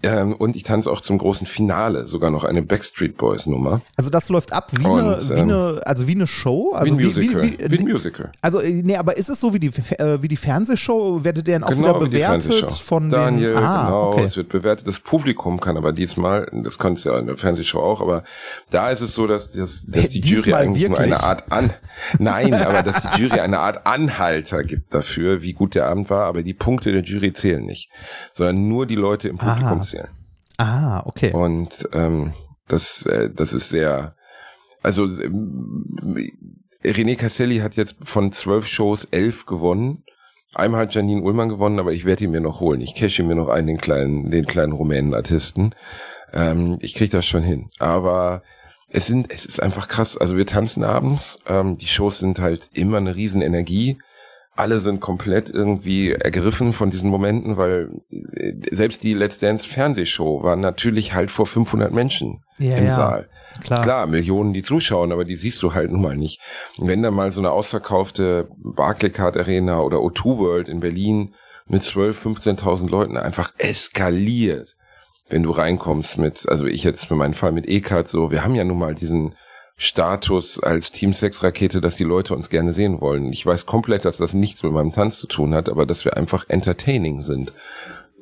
Ähm, 0.02 0.34
und 0.34 0.56
ich 0.56 0.62
tanze 0.62 0.90
auch 0.90 1.00
zum 1.00 1.16
großen 1.16 1.46
Finale, 1.46 2.06
sogar 2.06 2.30
noch 2.30 2.44
eine 2.44 2.62
Backstreet 2.62 3.16
Boys 3.16 3.46
Nummer. 3.46 3.80
Also 3.96 4.10
das 4.10 4.28
läuft 4.28 4.52
ab 4.52 4.70
wie, 4.72 4.84
und, 4.84 5.00
eine, 5.00 5.18
wie 5.28 5.32
ähm, 5.32 5.50
eine, 5.50 5.80
also 5.86 6.06
wie 6.06 6.14
eine 6.14 6.26
Show? 6.26 6.72
Also 6.74 6.98
wie 6.98 7.02
ein 7.02 7.06
Musical. 7.06 7.42
Wie, 7.42 7.58
wie, 7.58 7.70
wie, 7.70 7.78
ein 7.78 7.88
Musical. 7.88 8.30
Also, 8.42 8.60
äh, 8.60 8.82
nee, 8.82 8.96
aber 8.96 9.16
ist 9.16 9.30
es 9.30 9.40
so 9.40 9.54
wie 9.54 9.58
die, 9.58 9.68
äh, 9.98 10.20
wie 10.20 10.28
die 10.28 10.36
Fernsehshow? 10.36 11.24
Werdet 11.24 11.48
ihr 11.48 11.54
dann 11.54 11.64
auch 11.64 11.70
genau, 11.70 11.88
wieder 11.88 11.98
bewertet 12.10 12.72
von 12.72 13.08
Daniel, 13.08 13.54
den, 13.54 13.56
ah, 13.56 13.84
genau, 13.84 14.08
okay. 14.12 14.24
es 14.24 14.36
wird 14.36 14.50
bewertet. 14.50 14.86
Das 14.86 15.00
Publikum 15.00 15.60
kann 15.60 15.78
aber 15.78 15.92
diesmal, 15.92 16.46
das 16.52 16.78
kann 16.78 16.92
es 16.92 17.04
ja 17.04 17.18
in 17.18 17.26
der 17.26 17.38
Fernsehshow 17.38 17.80
auch, 17.80 18.02
aber 18.02 18.22
da 18.68 18.90
ist 18.90 19.00
es 19.00 19.14
so, 19.14 19.26
dass, 19.26 19.50
dass, 19.50 19.86
dass 19.86 20.10
die 20.10 20.20
Jury 20.20 20.52
eigentlich 20.52 20.82
wirklich? 20.82 20.88
nur 20.90 20.98
eine 20.98 21.22
Art 21.22 21.50
an, 21.50 21.72
nein, 22.18 22.52
aber 22.52 22.82
dass 22.82 23.00
die 23.00 23.22
Jury 23.22 23.40
eine 23.40 23.60
Art 23.60 23.86
Anhalter 23.86 24.62
gibt 24.62 24.94
dafür, 24.94 25.40
wie 25.40 25.54
gut 25.54 25.74
der 25.74 25.88
Abend 25.88 26.10
war, 26.10 26.26
aber 26.26 26.42
die 26.42 26.54
Punkte 26.54 26.92
der 26.92 27.02
Jury 27.02 27.32
zählen 27.32 27.64
nicht, 27.64 27.90
sondern 28.34 28.68
nur 28.68 28.84
die 28.84 28.94
Leute 28.94 29.28
im 29.28 29.38
Publikum 29.38 29.78
Aha. 29.78 29.85
Zählen. 29.86 30.08
Ah, 30.58 31.02
okay. 31.06 31.32
Und 31.32 31.88
ähm, 31.92 32.32
das, 32.68 33.06
äh, 33.06 33.30
das 33.30 33.52
ist 33.52 33.68
sehr, 33.68 34.16
also 34.82 35.04
ähm, 35.04 35.84
René 36.84 37.16
Casselli 37.16 37.58
hat 37.58 37.76
jetzt 37.76 37.96
von 38.02 38.32
zwölf 38.32 38.66
Shows 38.66 39.06
elf 39.10 39.46
gewonnen. 39.46 40.04
Einmal 40.54 40.82
hat 40.82 40.94
Janine 40.94 41.22
Ullmann 41.22 41.48
gewonnen, 41.48 41.78
aber 41.78 41.92
ich 41.92 42.04
werde 42.04 42.24
ihn 42.24 42.30
mir 42.30 42.40
noch 42.40 42.60
holen. 42.60 42.80
Ich 42.80 42.94
cache 42.94 43.22
mir 43.22 43.34
noch 43.34 43.48
einen, 43.48 43.66
den 43.66 43.78
kleinen, 43.78 44.30
den 44.30 44.46
kleinen 44.46 44.72
rumänen 44.72 45.14
Artisten. 45.14 45.74
Ähm, 46.32 46.78
ich 46.80 46.94
krieg 46.94 47.10
das 47.10 47.26
schon 47.26 47.42
hin. 47.42 47.68
Aber 47.78 48.42
es 48.88 49.06
sind, 49.06 49.32
es 49.32 49.44
ist 49.44 49.62
einfach 49.62 49.88
krass. 49.88 50.16
Also 50.16 50.36
wir 50.36 50.46
tanzen 50.46 50.84
abends. 50.84 51.38
Ähm, 51.46 51.76
die 51.76 51.88
Shows 51.88 52.18
sind 52.18 52.38
halt 52.38 52.70
immer 52.72 52.98
eine 52.98 53.16
riesen 53.16 53.42
Energie 53.42 53.98
alle 54.56 54.80
sind 54.80 55.00
komplett 55.00 55.50
irgendwie 55.50 56.12
ergriffen 56.12 56.72
von 56.72 56.90
diesen 56.90 57.10
Momenten, 57.10 57.56
weil 57.56 57.90
äh, 58.10 58.52
selbst 58.70 59.04
die 59.04 59.14
Let's 59.14 59.38
Dance 59.38 59.68
Fernsehshow 59.68 60.42
war 60.42 60.56
natürlich 60.56 61.14
halt 61.14 61.30
vor 61.30 61.46
500 61.46 61.92
Menschen 61.92 62.42
ja, 62.58 62.76
im 62.76 62.86
ja. 62.86 62.94
Saal. 62.94 63.28
Klar. 63.62 63.82
Klar, 63.82 64.06
Millionen, 64.06 64.52
die 64.52 64.62
zuschauen, 64.62 65.12
aber 65.12 65.24
die 65.24 65.36
siehst 65.36 65.62
du 65.62 65.74
halt 65.74 65.90
nun 65.90 66.02
mal 66.02 66.16
nicht. 66.16 66.40
Und 66.76 66.88
wenn 66.88 67.02
da 67.02 67.10
mal 67.10 67.32
so 67.32 67.40
eine 67.40 67.52
ausverkaufte 67.52 68.48
Barclaycard 68.58 69.36
Arena 69.36 69.80
oder 69.80 69.98
O2 69.98 70.38
World 70.38 70.68
in 70.68 70.80
Berlin 70.80 71.34
mit 71.66 71.82
12, 71.82 72.26
15.000 72.26 72.90
Leuten 72.90 73.16
einfach 73.16 73.52
eskaliert, 73.58 74.76
wenn 75.28 75.42
du 75.42 75.50
reinkommst 75.50 76.18
mit, 76.18 76.48
also 76.48 76.66
ich 76.66 76.84
jetzt 76.84 77.06
für 77.06 77.16
meinen 77.16 77.34
Fall 77.34 77.52
mit 77.52 77.68
E-Card 77.68 78.08
so, 78.08 78.30
wir 78.30 78.44
haben 78.44 78.54
ja 78.54 78.64
nun 78.64 78.78
mal 78.78 78.94
diesen 78.94 79.34
Status 79.76 80.58
als 80.58 80.90
Team 80.90 81.12
Sex 81.12 81.42
Rakete, 81.42 81.80
dass 81.80 81.96
die 81.96 82.04
Leute 82.04 82.34
uns 82.34 82.48
gerne 82.48 82.72
sehen 82.72 83.00
wollen. 83.00 83.32
Ich 83.32 83.44
weiß 83.44 83.66
komplett, 83.66 84.04
dass 84.06 84.16
das 84.16 84.32
nichts 84.32 84.62
mit 84.62 84.72
meinem 84.72 84.92
Tanz 84.92 85.18
zu 85.18 85.26
tun 85.26 85.54
hat, 85.54 85.68
aber 85.68 85.84
dass 85.84 86.04
wir 86.04 86.16
einfach 86.16 86.46
entertaining 86.48 87.22
sind. 87.22 87.52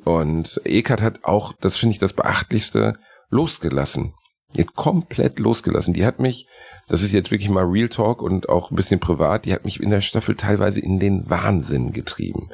Und 0.03 0.61
Ekat 0.65 1.01
hat 1.01 1.23
auch, 1.23 1.53
das 1.61 1.77
finde 1.77 1.93
ich 1.93 1.99
das 1.99 2.13
beachtlichste, 2.13 2.93
losgelassen. 3.29 4.13
Hat 4.57 4.75
komplett 4.75 5.39
losgelassen. 5.39 5.93
Die 5.93 6.05
hat 6.05 6.19
mich, 6.19 6.47
das 6.89 7.03
ist 7.03 7.13
jetzt 7.13 7.31
wirklich 7.31 7.49
mal 7.49 7.65
Real 7.65 7.89
Talk 7.89 8.21
und 8.21 8.49
auch 8.49 8.69
ein 8.69 8.75
bisschen 8.75 8.99
privat, 8.99 9.45
die 9.45 9.53
hat 9.53 9.65
mich 9.65 9.79
in 9.79 9.89
der 9.89 10.01
Staffel 10.01 10.35
teilweise 10.35 10.81
in 10.81 10.99
den 10.99 11.29
Wahnsinn 11.29 11.93
getrieben 11.93 12.49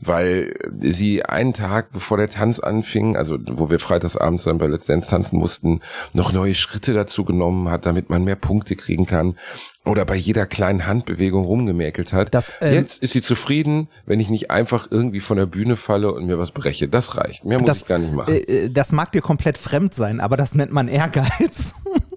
weil 0.00 0.54
sie 0.80 1.24
einen 1.24 1.52
Tag 1.52 1.92
bevor 1.92 2.16
der 2.16 2.28
Tanz 2.28 2.58
anfing, 2.58 3.16
also 3.16 3.38
wo 3.46 3.70
wir 3.70 3.78
freitagsabends 3.78 4.44
dann 4.44 4.58
bei 4.58 4.66
Let's 4.66 4.86
Dance 4.86 5.08
tanzen 5.08 5.38
mussten, 5.38 5.80
noch 6.12 6.32
neue 6.32 6.54
Schritte 6.54 6.94
dazu 6.94 7.24
genommen 7.24 7.70
hat, 7.70 7.86
damit 7.86 8.10
man 8.10 8.24
mehr 8.24 8.36
Punkte 8.36 8.74
kriegen 8.74 9.06
kann 9.06 9.36
oder 9.84 10.04
bei 10.04 10.16
jeder 10.16 10.46
kleinen 10.46 10.86
Handbewegung 10.86 11.44
rumgemäkelt 11.44 12.12
hat. 12.12 12.34
Das, 12.34 12.52
ähm, 12.60 12.74
Jetzt 12.74 13.02
ist 13.02 13.12
sie 13.12 13.20
zufrieden, 13.20 13.88
wenn 14.04 14.18
ich 14.18 14.30
nicht 14.30 14.50
einfach 14.50 14.88
irgendwie 14.90 15.20
von 15.20 15.36
der 15.36 15.46
Bühne 15.46 15.76
falle 15.76 16.12
und 16.12 16.26
mir 16.26 16.38
was 16.38 16.50
breche. 16.50 16.88
Das 16.88 17.16
reicht. 17.16 17.44
Mehr 17.44 17.60
muss 17.60 17.66
das, 17.66 17.82
ich 17.82 17.86
gar 17.86 17.98
nicht 17.98 18.14
machen. 18.14 18.34
Äh, 18.34 18.38
äh 18.38 18.70
das 18.70 18.92
mag 18.92 19.12
dir 19.12 19.20
komplett 19.20 19.58
fremd 19.58 19.94
sein, 19.94 20.20
aber 20.20 20.36
das 20.36 20.54
nennt 20.54 20.72
man 20.72 20.88
Ehrgeiz. 20.88 21.74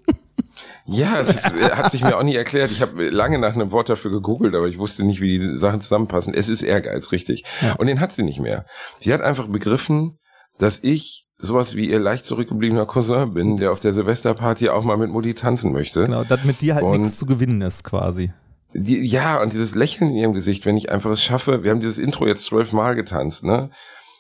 Ja, 0.87 1.21
das 1.21 1.43
hat 1.43 1.91
sich 1.91 2.01
mir 2.01 2.17
auch 2.17 2.23
nie 2.23 2.35
erklärt. 2.35 2.71
Ich 2.71 2.81
habe 2.81 3.09
lange 3.09 3.39
nach 3.39 3.53
einem 3.53 3.71
Wort 3.71 3.89
dafür 3.89 4.09
gegoogelt, 4.09 4.55
aber 4.55 4.67
ich 4.67 4.77
wusste 4.77 5.03
nicht, 5.03 5.19
wie 5.19 5.37
die 5.37 5.57
Sachen 5.57 5.81
zusammenpassen. 5.81 6.33
Es 6.33 6.47
ist 6.47 6.63
Ehrgeiz, 6.63 7.11
richtig. 7.11 7.43
Ja. 7.61 7.73
Und 7.73 7.87
den 7.87 7.99
hat 7.99 8.13
sie 8.13 8.23
nicht 8.23 8.39
mehr. 8.39 8.65
Sie 8.99 9.13
hat 9.13 9.21
einfach 9.21 9.47
begriffen, 9.47 10.17
dass 10.57 10.79
ich 10.81 11.27
sowas 11.37 11.75
wie 11.75 11.89
ihr 11.89 11.99
leicht 11.99 12.25
zurückgebliebener 12.25 12.85
Cousin 12.85 13.33
bin, 13.33 13.57
der 13.57 13.71
auf 13.71 13.81
der 13.81 13.93
Silvesterparty 13.93 14.69
auch 14.69 14.83
mal 14.83 14.97
mit 14.97 15.09
Mutti 15.09 15.33
tanzen 15.33 15.71
möchte. 15.71 16.05
Genau, 16.05 16.23
dass 16.23 16.43
mit 16.45 16.61
dir 16.61 16.75
halt 16.75 16.85
und 16.85 17.01
nichts 17.01 17.17
zu 17.17 17.25
gewinnen 17.25 17.61
ist 17.61 17.83
quasi. 17.83 18.31
Die, 18.73 19.05
ja, 19.05 19.41
und 19.41 19.53
dieses 19.53 19.75
Lächeln 19.75 20.11
in 20.11 20.17
ihrem 20.17 20.33
Gesicht, 20.33 20.65
wenn 20.65 20.77
ich 20.77 20.91
einfach 20.91 21.11
es 21.11 21.21
schaffe, 21.21 21.63
wir 21.63 21.71
haben 21.71 21.79
dieses 21.79 21.97
Intro 21.97 22.27
jetzt 22.27 22.45
zwölfmal 22.45 22.95
getanzt, 22.95 23.43
ne? 23.43 23.69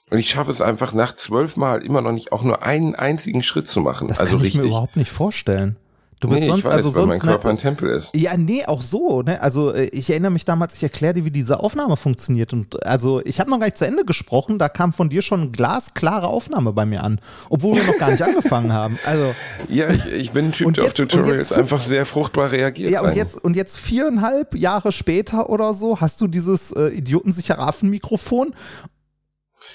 Und 0.09 0.19
ich 0.19 0.29
schaffe 0.29 0.51
es 0.51 0.61
einfach 0.61 0.93
nach 0.93 1.15
zwölfmal 1.15 1.83
immer 1.83 2.01
noch 2.01 2.13
nicht 2.13 2.31
auch 2.31 2.43
nur 2.43 2.63
einen 2.63 2.95
einzigen 2.95 3.43
Schritt 3.43 3.67
zu 3.67 3.81
machen. 3.81 4.07
Das 4.07 4.19
also 4.19 4.37
kann 4.37 4.39
ich 4.39 4.45
richtig. 4.45 4.61
mir 4.63 4.67
überhaupt 4.69 4.95
nicht 4.95 5.11
vorstellen. 5.11 5.77
Du 6.19 6.29
bist 6.29 6.41
nee, 6.41 6.47
sonst, 6.47 6.59
ich 6.59 6.65
weiß, 6.65 6.73
also 6.73 6.87
weil 6.89 6.93
sonst 6.93 7.07
mein 7.07 7.19
Körper 7.19 7.49
ein 7.49 7.57
Tempel 7.59 7.89
ist. 7.89 8.15
Ja, 8.15 8.35
nee, 8.37 8.65
auch 8.65 8.81
so. 8.81 9.21
Ne? 9.21 9.39
Also 9.39 9.71
äh, 9.71 9.85
ich 9.85 10.09
erinnere 10.09 10.31
mich 10.31 10.45
damals, 10.45 10.75
ich 10.75 10.81
erkläre 10.81 11.13
dir, 11.13 11.25
wie 11.25 11.31
diese 11.31 11.59
Aufnahme 11.59 11.95
funktioniert. 11.95 12.53
Und 12.53 12.83
also 12.85 13.21
ich 13.23 13.39
habe 13.39 13.51
noch 13.51 13.59
gar 13.59 13.67
nicht 13.67 13.77
zu 13.77 13.85
Ende 13.85 14.03
gesprochen, 14.03 14.57
da 14.57 14.67
kam 14.67 14.93
von 14.93 15.09
dir 15.09 15.21
schon 15.21 15.51
glasklare 15.51 16.27
Aufnahme 16.27 16.73
bei 16.73 16.85
mir 16.85 17.03
an, 17.03 17.19
obwohl 17.49 17.75
wir 17.75 17.83
noch 17.83 17.97
gar 17.97 18.09
nicht 18.09 18.23
angefangen 18.23 18.73
haben. 18.73 18.97
Also 19.05 19.35
ja, 19.69 19.89
ich, 19.89 20.11
ich 20.11 20.31
bin 20.31 20.45
ein 20.45 20.51
Typ, 20.53 20.73
der 20.75 20.85
auf 20.85 20.93
Tutorials 20.93 21.51
einfach 21.51 21.81
sehr 21.83 22.05
fruchtbar 22.05 22.51
reagiert. 22.51 22.89
Ja, 22.91 23.01
und 23.01 23.15
jetzt, 23.15 23.43
und 23.43 23.55
jetzt 23.55 23.77
viereinhalb 23.77 24.55
Jahre 24.55 24.91
später 24.91 25.51
oder 25.51 25.75
so 25.75 26.01
hast 26.01 26.19
du 26.21 26.27
dieses 26.27 26.71
äh, 26.71 26.87
idiotensichere 26.87 27.59
Affenmikrofon 27.59 28.55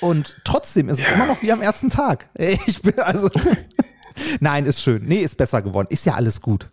und 0.01 0.39
trotzdem 0.45 0.89
ist 0.89 0.99
es 0.99 1.07
ja. 1.07 1.15
immer 1.15 1.27
noch 1.27 1.43
wie 1.43 1.53
am 1.53 1.63
ersten 1.63 1.91
Tag. 1.91 2.29
Ich 2.67 2.83
bin 2.83 2.99
also. 2.99 3.31
Nein, 4.41 4.67
ist 4.67 4.83
schön. 4.83 5.03
Nee, 5.05 5.19
ist 5.19 5.37
besser 5.37 5.63
geworden. 5.63 5.89
Ist 5.91 6.07
ja 6.07 6.15
alles 6.15 6.41
gut. 6.41 6.69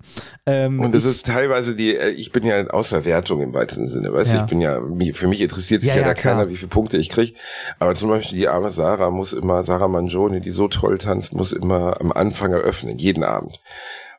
Ähm, 0.46 0.80
und 0.80 0.96
es 0.96 1.06
ist 1.06 1.26
teilweise 1.26 1.76
die, 1.76 1.96
äh, 1.96 2.10
ich 2.10 2.32
bin 2.32 2.46
ja 2.46 2.68
außer 2.68 3.06
Wertung 3.06 3.42
im 3.42 3.54
weitesten 3.54 3.88
Sinne, 3.88 4.14
weißt 4.14 4.34
ja. 4.34 4.38
du, 4.40 4.44
ich 4.44 4.50
bin 4.50 4.62
ja, 4.62 4.82
für 5.14 5.28
mich 5.28 5.42
interessiert 5.42 5.82
sich 5.82 5.90
ja, 5.90 5.96
ja, 5.96 6.02
ja 6.02 6.08
da 6.08 6.14
klar. 6.14 6.36
keiner, 6.36 6.50
wie 6.50 6.58
viele 6.58 6.70
Punkte 6.70 6.98
ich 6.98 7.10
kriege. 7.10 7.34
Aber 7.80 7.96
zum 7.96 8.10
Beispiel 8.10 8.38
die 8.38 8.48
arme 8.48 8.72
Sarah 8.72 9.12
muss 9.12 9.34
immer, 9.34 9.64
Sarah 9.64 9.88
Mangione, 9.88 10.42
die 10.42 10.52
so 10.52 10.68
toll 10.68 10.98
tanzt, 10.98 11.34
muss 11.34 11.52
immer 11.52 12.00
am 12.02 12.12
Anfang 12.12 12.52
eröffnen, 12.52 12.98
jeden 12.98 13.24
Abend. 13.24 13.60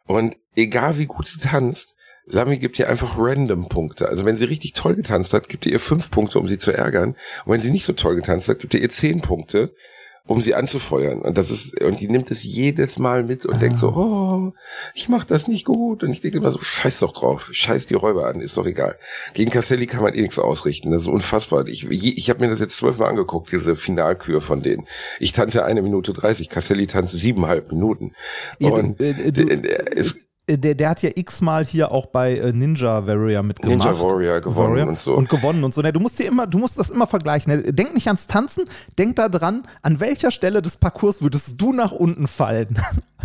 Und 0.06 0.36
egal 0.56 0.98
wie 0.98 1.06
gut 1.06 1.28
sie 1.28 1.38
tanzt, 1.38 1.94
Lamy 2.26 2.58
gibt 2.58 2.78
ihr 2.78 2.88
einfach 2.88 3.14
random 3.16 3.68
Punkte. 3.68 4.08
Also 4.08 4.24
wenn 4.24 4.36
sie 4.36 4.44
richtig 4.44 4.72
toll 4.72 4.94
getanzt 4.94 5.32
hat, 5.34 5.48
gibt 5.48 5.66
ihr 5.66 5.72
ihr 5.72 5.80
fünf 5.80 6.10
Punkte, 6.10 6.38
um 6.38 6.48
sie 6.48 6.58
zu 6.58 6.72
ärgern. 6.72 7.16
Und 7.44 7.52
wenn 7.52 7.60
sie 7.60 7.70
nicht 7.70 7.84
so 7.84 7.92
toll 7.92 8.16
getanzt 8.16 8.48
hat, 8.48 8.60
gibt 8.60 8.74
ihr 8.74 8.80
ihr 8.80 8.90
zehn 8.90 9.20
Punkte, 9.20 9.74
um 10.26 10.42
sie 10.42 10.54
anzufeuern. 10.54 11.20
Und 11.20 11.36
das 11.38 11.50
ist, 11.50 11.82
und 11.82 12.00
die 12.00 12.08
nimmt 12.08 12.30
es 12.30 12.44
jedes 12.44 12.98
Mal 12.98 13.24
mit 13.24 13.44
und 13.46 13.54
ah. 13.54 13.58
denkt 13.58 13.78
so, 13.78 13.88
ah. 13.88 13.96
oh, 13.96 14.52
ich 14.94 15.08
mach 15.08 15.24
das 15.24 15.48
nicht 15.48 15.64
gut. 15.64 16.04
Und 16.04 16.12
ich 16.12 16.20
denke 16.20 16.38
immer 16.38 16.50
so, 16.50 16.60
scheiß 16.60 17.00
doch 17.00 17.12
drauf, 17.12 17.48
scheiß 17.50 17.86
die 17.86 17.94
Räuber 17.94 18.26
an, 18.26 18.40
ist 18.40 18.56
doch 18.56 18.66
egal. 18.66 18.96
Gegen 19.34 19.50
Castelli 19.50 19.86
kann 19.86 20.02
man 20.02 20.14
eh 20.14 20.20
nichts 20.22 20.38
ausrichten. 20.38 20.90
Das 20.90 21.02
ist 21.02 21.08
unfassbar. 21.08 21.66
Ich, 21.66 21.88
ich 21.90 22.30
habe 22.30 22.40
mir 22.40 22.48
das 22.48 22.60
jetzt 22.60 22.76
zwölfmal 22.76 23.08
angeguckt, 23.08 23.50
diese 23.52 23.76
Finalkür 23.76 24.40
von 24.40 24.62
denen. 24.62 24.86
Ich 25.18 25.32
tanze 25.32 25.64
eine 25.64 25.82
Minute 25.82 26.12
dreißig, 26.12 26.48
Castelli 26.48 26.86
tanzt 26.86 27.12
siebeneinhalb 27.12 27.70
Minuten. 27.70 28.12
Und 28.60 29.00
ja, 29.00 29.06
äh, 29.06 29.32
du, 29.32 29.42
es, 29.96 30.12
äh, 30.12 30.20
der, 30.58 30.74
der 30.74 30.90
hat 30.90 31.02
ja 31.02 31.10
x-mal 31.14 31.64
hier 31.64 31.92
auch 31.92 32.06
bei 32.06 32.36
äh, 32.36 32.52
Ninja 32.52 33.06
Warrior 33.06 33.42
mitgemacht. 33.42 33.78
Ninja 33.78 34.00
Warrior 34.00 34.40
gewonnen 34.40 34.70
Warrior 34.72 34.88
und 34.88 35.00
so. 35.00 35.14
Und 35.14 35.28
gewonnen 35.28 35.64
und 35.64 35.74
so. 35.74 35.82
Du 35.82 36.00
musst 36.00 36.18
dir 36.18 36.26
immer, 36.26 36.46
du 36.46 36.58
musst 36.58 36.78
das 36.78 36.90
immer 36.90 37.06
vergleichen. 37.06 37.74
Denk 37.74 37.94
nicht 37.94 38.06
ans 38.06 38.26
Tanzen, 38.26 38.64
denk 38.98 39.16
da 39.16 39.28
dran, 39.28 39.66
an 39.82 40.00
welcher 40.00 40.30
Stelle 40.30 40.62
des 40.62 40.76
Parcours 40.76 41.22
würdest 41.22 41.60
du 41.60 41.72
nach 41.72 41.92
unten 41.92 42.26
fallen. 42.26 42.78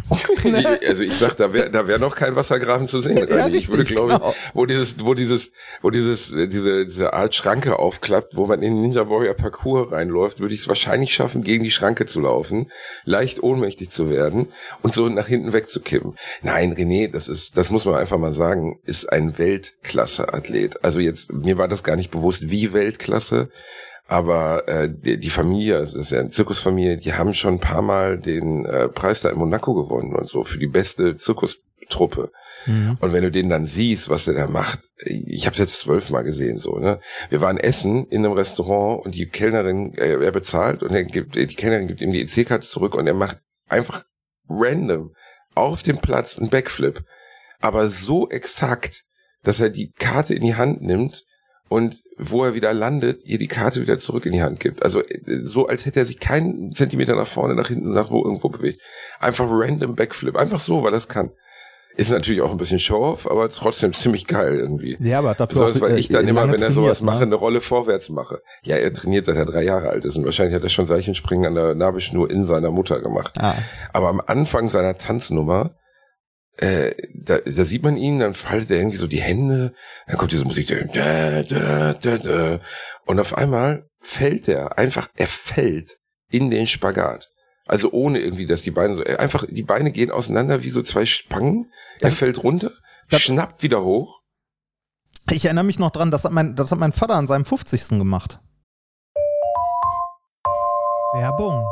also 0.88 1.04
ich 1.04 1.14
sag, 1.14 1.38
da 1.38 1.54
wäre 1.54 1.72
da 1.72 1.88
wär 1.88 2.00
noch 2.00 2.16
kein 2.16 2.36
Wassergraben 2.36 2.88
zu 2.88 3.02
sehen. 3.02 3.28
Ja, 3.30 3.48
ich 3.48 3.70
würde 3.70 3.86
glaube 3.86 4.14
genau. 4.14 4.36
wo 4.54 4.66
dieses, 4.66 5.04
wo 5.04 5.14
dieses, 5.14 5.52
wo 5.82 5.90
dieses, 5.90 6.32
äh, 6.32 6.48
diese, 6.48 6.86
diese 6.86 7.14
Art 7.14 7.34
Schranke 7.34 7.80
aufklappt, 7.80 8.36
wo 8.36 8.46
man 8.46 8.62
in 8.62 8.76
den 8.76 8.82
Ninja 8.82 9.10
Warrior 9.10 9.34
Parcours 9.34 9.92
reinläuft, 9.92 10.40
würde 10.40 10.54
ich 10.54 10.62
es 10.62 10.68
wahrscheinlich 10.68 11.14
schaffen, 11.14 11.42
gegen 11.42 11.64
die 11.64 11.72
Schranke 11.72 12.06
zu 12.06 12.20
laufen, 12.20 12.72
leicht 13.06 13.42
ohnmächtig 13.42 13.90
zu 13.90 14.10
werden 14.10 14.48
und 14.82 14.94
so 14.94 15.10
nach 15.10 15.28
hinten 15.28 15.54
wegzukippen. 15.54 16.16
Nein, 16.42 16.74
René, 16.74 17.12
das 17.16 17.30
ist, 17.30 17.58
das 17.58 17.70
muss 17.70 17.86
man 17.86 17.96
einfach 17.96 18.18
mal 18.18 18.34
sagen, 18.34 18.80
ist 18.84 19.12
ein 19.12 19.38
Weltklasse-Athlet. 19.38 20.84
Also 20.84 21.00
jetzt, 21.00 21.32
mir 21.32 21.58
war 21.58 21.70
das 21.70 21.84
gar 21.84 21.96
nicht 21.96 22.12
bewusst, 22.12 22.50
wie 22.50 22.74
Weltklasse, 22.74 23.50
Aber 24.08 24.68
äh, 24.68 24.90
die, 24.90 25.20
die 25.20 25.30
Familie, 25.30 25.78
es 25.78 25.94
ist 25.94 26.12
ja 26.12 26.20
eine 26.20 26.30
Zirkusfamilie, 26.30 26.98
die 26.98 27.14
haben 27.14 27.34
schon 27.34 27.56
ein 27.56 27.60
paar 27.60 27.82
Mal 27.82 28.20
den 28.20 28.66
äh, 28.66 28.88
Preis 28.88 29.22
da 29.22 29.30
in 29.30 29.38
Monaco 29.38 29.74
gewonnen 29.74 30.16
und 30.16 30.28
so 30.28 30.44
für 30.44 30.60
die 30.60 30.68
beste 30.68 31.16
Zirkustruppe. 31.16 32.32
Mhm. 32.68 32.98
Und 33.00 33.14
wenn 33.14 33.24
du 33.24 33.32
den 33.32 33.50
dann 33.50 33.66
siehst, 33.66 34.10
was 34.10 34.26
der 34.26 34.36
da 34.36 34.48
macht, 34.48 34.80
ich 35.06 35.48
habe 35.48 35.56
jetzt 35.56 35.80
zwölfmal 35.80 36.24
gesehen 36.24 36.60
so. 36.60 36.78
Ne, 36.78 37.00
wir 37.30 37.42
waren 37.42 37.58
essen 37.58 38.06
in 38.08 38.24
einem 38.24 38.34
Restaurant 38.34 39.04
und 39.06 39.16
die 39.16 39.28
Kellnerin, 39.28 39.96
äh, 39.96 40.24
er 40.24 40.32
bezahlt 40.32 40.84
und 40.84 40.92
er 40.92 41.04
gibt, 41.04 41.36
die 41.36 41.48
Kellnerin 41.48 41.88
gibt 41.88 42.02
ihm 42.02 42.12
die 42.12 42.22
EC-Karte 42.22 42.68
zurück 42.68 42.94
und 42.94 43.08
er 43.08 43.16
macht 43.16 43.40
einfach 43.68 44.04
random 44.48 45.14
auf 45.56 45.84
dem 45.84 45.98
Platz 45.98 46.38
einen 46.38 46.50
Backflip, 46.50 47.04
aber 47.62 47.90
so 47.90 48.30
exakt, 48.30 49.04
dass 49.44 49.60
er 49.60 49.70
die 49.70 49.92
Karte 49.92 50.34
in 50.34 50.44
die 50.44 50.56
Hand 50.56 50.82
nimmt 50.82 51.24
und 51.68 52.02
wo 52.18 52.44
er 52.44 52.54
wieder 52.54 52.74
landet, 52.74 53.24
ihr 53.26 53.38
die 53.38 53.48
Karte 53.48 53.82
wieder 53.82 53.98
zurück 53.98 54.26
in 54.26 54.34
die 54.34 54.44
Hand 54.44 54.60
gibt. 54.60 54.84
Also 54.84 55.02
äh, 55.02 55.20
so, 55.26 55.68
als 55.68 55.86
hätte 55.86 56.00
er 56.00 56.06
sich 56.06 56.20
keinen 56.20 56.72
Zentimeter 56.72 57.16
nach 57.16 57.28
vorne, 57.28 57.56
nach 57.56 57.70
hinten, 57.70 57.94
nach 57.94 58.12
wo 58.12 58.24
irgendwo 58.24 58.50
bewegt. 58.50 58.82
Einfach 59.20 59.46
random 59.50 59.96
Backflip. 59.96 60.36
Einfach 60.36 60.60
so, 60.60 60.84
weil 60.84 60.92
das 60.92 61.08
kann. 61.08 61.32
Ist 61.98 62.12
natürlich 62.12 62.42
auch 62.42 62.52
ein 62.52 62.58
bisschen 62.58 62.80
Show-off, 62.80 63.30
aber 63.30 63.50
trotzdem 63.50 63.94
ziemlich 63.94 64.28
geil 64.28 64.56
irgendwie. 64.56 64.98
Ja, 65.00 65.20
aber 65.20 65.34
dafür 65.34 65.68
Besonders, 65.68 65.82
weil 65.82 65.98
ich 65.98 66.10
dann 66.10 66.28
immer, 66.28 66.52
wenn 66.52 66.62
er 66.62 66.72
sowas 66.74 67.00
ne? 67.00 67.06
mache, 67.06 67.24
eine 67.24 67.36
Rolle 67.36 67.62
vorwärts 67.62 68.10
mache. 68.10 68.42
Ja, 68.64 68.76
er 68.76 68.94
trainiert, 68.94 69.28
seit 69.28 69.38
er 69.38 69.46
drei 69.46 69.64
Jahre 69.64 69.90
alt 69.90 70.04
ist 70.04 70.18
und 70.18 70.26
wahrscheinlich 70.26 70.56
hat 70.56 70.64
er 70.64 70.70
schon 70.70 70.88
Seichenspringen 70.88 71.46
an 71.46 71.56
der 71.56 71.76
Nabelschnur 71.76 72.30
in 72.30 72.46
seiner 72.46 72.72
Mutter 72.72 73.00
gemacht. 73.00 73.38
Ah. 73.40 73.56
Aber 73.94 74.10
am 74.10 74.22
Anfang 74.26 74.68
seiner 74.68 74.98
Tanznummer, 74.98 75.76
äh, 76.58 76.92
da, 77.14 77.38
da 77.38 77.64
sieht 77.64 77.84
man 77.84 77.96
ihn, 77.96 78.20
dann 78.20 78.34
faltet 78.34 78.72
er 78.72 78.78
irgendwie 78.78 78.98
so 78.98 79.08
die 79.08 79.22
Hände, 79.22 79.74
dann 80.08 80.18
kommt 80.18 80.34
diese 80.34 80.44
Musik, 80.44 80.68
da, 80.94 81.44
da, 81.44 81.94
da, 81.94 82.18
da, 82.18 82.60
und 83.06 83.20
auf 83.20 83.38
einmal 83.38 83.88
fällt 84.02 84.48
er 84.50 84.78
einfach, 84.78 85.08
er 85.16 85.28
fällt 85.28 85.98
in 86.30 86.50
den 86.50 86.68
Spagat. 86.68 87.30
Also 87.68 87.92
ohne 87.92 88.20
irgendwie, 88.20 88.46
dass 88.46 88.62
die 88.62 88.72
Beine 88.72 88.96
so, 88.96 89.04
äh, 89.04 89.18
einfach, 89.18 89.46
die 89.50 89.64
Beine 89.64 89.92
gehen 89.92 90.12
auseinander 90.12 90.64
wie 90.64 90.70
so 90.70 90.82
zwei 90.84 91.06
Spangen. 91.06 91.72
Er 92.00 92.10
Das- 92.10 92.20
fällt 92.20 92.44
runter, 92.44 92.72
das- 93.10 93.22
schnappt 93.22 93.64
wieder 93.64 93.84
hoch. 93.84 94.22
Ich 95.32 95.46
erinnere 95.46 95.64
mich 95.64 95.80
noch 95.80 95.90
dran, 95.90 96.12
das 96.12 96.24
hat 96.24 96.32
mein, 96.32 96.56
das 96.56 96.70
hat 96.72 96.78
mein 96.78 96.94
Vater 96.94 97.16
an 97.16 97.26
seinem 97.28 97.46
50. 97.46 97.98
gemacht. 97.98 98.40
Werbung. 101.14 101.66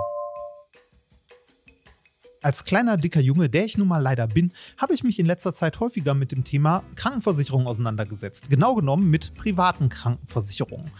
Als 2.41 2.65
kleiner, 2.65 2.97
dicker 2.97 3.21
Junge, 3.21 3.49
der 3.49 3.63
ich 3.65 3.77
nun 3.77 3.87
mal 3.87 3.99
leider 4.01 4.27
bin, 4.27 4.51
habe 4.77 4.93
ich 4.93 5.03
mich 5.03 5.17
in 5.19 5.25
letzter 5.25 5.53
Zeit 5.53 5.79
häufiger 5.79 6.13
mit 6.13 6.31
dem 6.31 6.43
Thema 6.43 6.83
Krankenversicherung 6.95 7.67
auseinandergesetzt. 7.67 8.49
Genau 8.49 8.75
genommen 8.75 9.09
mit 9.09 9.33
privaten 9.35 9.87
Krankenversicherungen. 9.89 10.91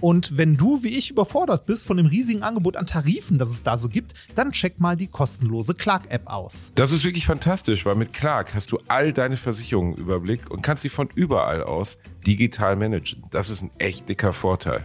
Und 0.00 0.36
wenn 0.36 0.56
du 0.56 0.82
wie 0.82 0.88
ich 0.88 1.10
überfordert 1.10 1.66
bist 1.66 1.86
von 1.86 1.96
dem 1.96 2.06
riesigen 2.06 2.42
Angebot 2.42 2.76
an 2.76 2.86
Tarifen, 2.86 3.38
das 3.38 3.50
es 3.50 3.62
da 3.62 3.76
so 3.76 3.88
gibt, 3.88 4.14
dann 4.34 4.52
check 4.52 4.80
mal 4.80 4.96
die 4.96 5.08
kostenlose 5.08 5.74
Clark-App 5.74 6.26
aus. 6.26 6.72
Das 6.74 6.92
ist 6.92 7.04
wirklich 7.04 7.26
fantastisch, 7.26 7.84
weil 7.84 7.96
mit 7.96 8.12
Clark 8.12 8.54
hast 8.54 8.72
du 8.72 8.78
all 8.88 9.12
deine 9.12 9.36
Versicherungen 9.36 9.94
im 9.94 10.00
Überblick 10.00 10.50
und 10.50 10.62
kannst 10.62 10.82
sie 10.82 10.88
von 10.88 11.08
überall 11.14 11.62
aus 11.62 11.98
digital 12.26 12.76
managen. 12.76 13.24
Das 13.30 13.50
ist 13.50 13.62
ein 13.62 13.70
echt 13.78 14.08
dicker 14.08 14.32
Vorteil. 14.32 14.84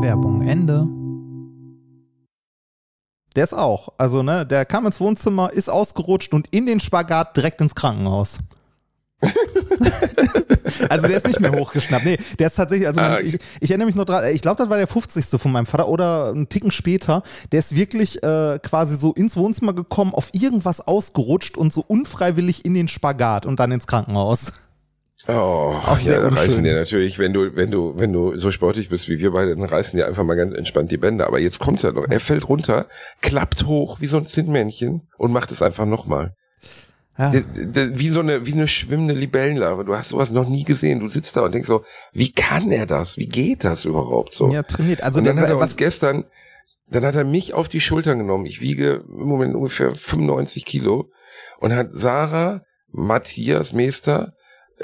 Werbung 0.00 0.42
Ende. 0.42 0.86
Der 3.34 3.44
ist 3.44 3.52
auch. 3.52 3.88
Also, 3.98 4.22
ne, 4.22 4.46
der 4.46 4.64
kam 4.64 4.86
ins 4.86 5.00
Wohnzimmer, 5.00 5.52
ist 5.52 5.68
ausgerutscht 5.68 6.32
und 6.34 6.46
in 6.50 6.66
den 6.66 6.78
Spagat 6.78 7.36
direkt 7.36 7.60
ins 7.60 7.74
Krankenhaus. 7.74 8.38
also 10.88 11.08
der 11.08 11.16
ist 11.16 11.26
nicht 11.26 11.40
mehr 11.40 11.52
hochgeschnappt. 11.52 12.04
Nee, 12.04 12.18
der 12.38 12.46
ist 12.46 12.54
tatsächlich, 12.54 12.86
also 12.86 13.00
Ah, 13.00 13.14
mein, 13.14 13.26
ich, 13.26 13.38
ich 13.60 13.70
erinnere 13.70 13.86
mich 13.86 13.96
noch 13.96 14.04
dran, 14.04 14.32
ich 14.32 14.42
glaube, 14.42 14.58
das 14.58 14.70
war 14.70 14.76
der 14.76 14.86
50. 14.86 15.24
von 15.40 15.50
meinem 15.50 15.66
Vater 15.66 15.88
oder 15.88 16.28
einen 16.28 16.48
Ticken 16.48 16.70
später. 16.70 17.22
Der 17.50 17.58
ist 17.58 17.74
wirklich 17.74 18.22
äh, 18.22 18.60
quasi 18.62 18.96
so 18.96 19.12
ins 19.14 19.36
Wohnzimmer 19.36 19.72
gekommen, 19.72 20.14
auf 20.14 20.30
irgendwas 20.32 20.86
ausgerutscht 20.86 21.56
und 21.56 21.72
so 21.72 21.84
unfreiwillig 21.86 22.64
in 22.64 22.74
den 22.74 22.86
Spagat 22.86 23.46
und 23.46 23.58
dann 23.58 23.72
ins 23.72 23.88
Krankenhaus. 23.88 24.67
Oh, 25.30 25.74
Auch 25.84 25.98
sehr 25.98 26.14
ja, 26.14 26.22
dann 26.22 26.32
reißen 26.34 26.64
dir 26.64 26.74
natürlich, 26.74 27.18
wenn 27.18 27.34
du, 27.34 27.54
wenn 27.54 27.70
du, 27.70 27.92
wenn 27.98 28.12
du 28.14 28.34
so 28.36 28.50
sportlich 28.50 28.88
bist 28.88 29.08
wie 29.10 29.18
wir 29.18 29.30
beide, 29.32 29.54
dann 29.54 29.64
reißen 29.64 29.96
dir 29.98 30.06
einfach 30.06 30.24
mal 30.24 30.36
ganz 30.36 30.54
entspannt 30.54 30.90
die 30.90 30.96
Bänder. 30.96 31.26
Aber 31.26 31.38
jetzt 31.38 31.58
kommt's 31.58 31.82
ja 31.82 31.92
noch. 31.92 32.06
Er 32.08 32.18
fällt 32.20 32.48
runter, 32.48 32.86
klappt 33.20 33.66
hoch 33.66 34.00
wie 34.00 34.06
so 34.06 34.16
ein 34.16 34.24
Zinnmännchen 34.24 35.02
und 35.18 35.30
macht 35.32 35.52
es 35.52 35.60
einfach 35.60 35.84
nochmal. 35.84 36.32
Ja. 37.18 37.30
D- 37.30 37.44
Wie 37.98 38.08
so 38.08 38.20
eine, 38.20 38.46
wie 38.46 38.52
eine 38.54 38.68
schwimmende 38.68 39.12
Libellenlarve. 39.12 39.84
Du 39.84 39.94
hast 39.96 40.10
sowas 40.10 40.30
noch 40.30 40.48
nie 40.48 40.64
gesehen. 40.64 41.00
Du 41.00 41.08
sitzt 41.08 41.36
da 41.36 41.42
und 41.42 41.52
denkst 41.52 41.66
so, 41.68 41.84
wie 42.12 42.32
kann 42.32 42.70
er 42.70 42.86
das? 42.86 43.16
Wie 43.18 43.26
geht 43.26 43.64
das 43.64 43.84
überhaupt 43.84 44.32
so? 44.32 44.50
Ja, 44.50 44.62
trainiert. 44.62 45.02
Also 45.02 45.18
und 45.18 45.24
dann 45.26 45.38
hat 45.40 45.48
er 45.50 45.58
was- 45.60 45.76
gestern, 45.76 46.24
dann 46.90 47.04
hat 47.04 47.16
er 47.16 47.24
mich 47.24 47.52
auf 47.52 47.68
die 47.68 47.80
Schultern 47.82 48.18
genommen. 48.18 48.46
Ich 48.46 48.60
wiege 48.62 49.04
im 49.08 49.26
Moment 49.26 49.54
ungefähr 49.56 49.94
95 49.94 50.64
Kilo 50.64 51.10
und 51.58 51.74
hat 51.74 51.88
Sarah, 51.92 52.62
Matthias 52.92 53.72
Meester, 53.74 54.28
äh, 54.28 54.37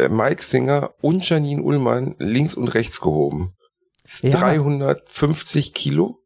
Mike 0.09 0.43
Singer 0.43 0.95
und 1.01 1.29
Janine 1.29 1.63
Ullmann 1.63 2.17
links 2.19 2.55
und 2.55 2.69
rechts 2.69 3.01
gehoben. 3.01 3.55
Ja. 4.23 4.39
350 4.39 5.75
Kilo? 5.75 6.24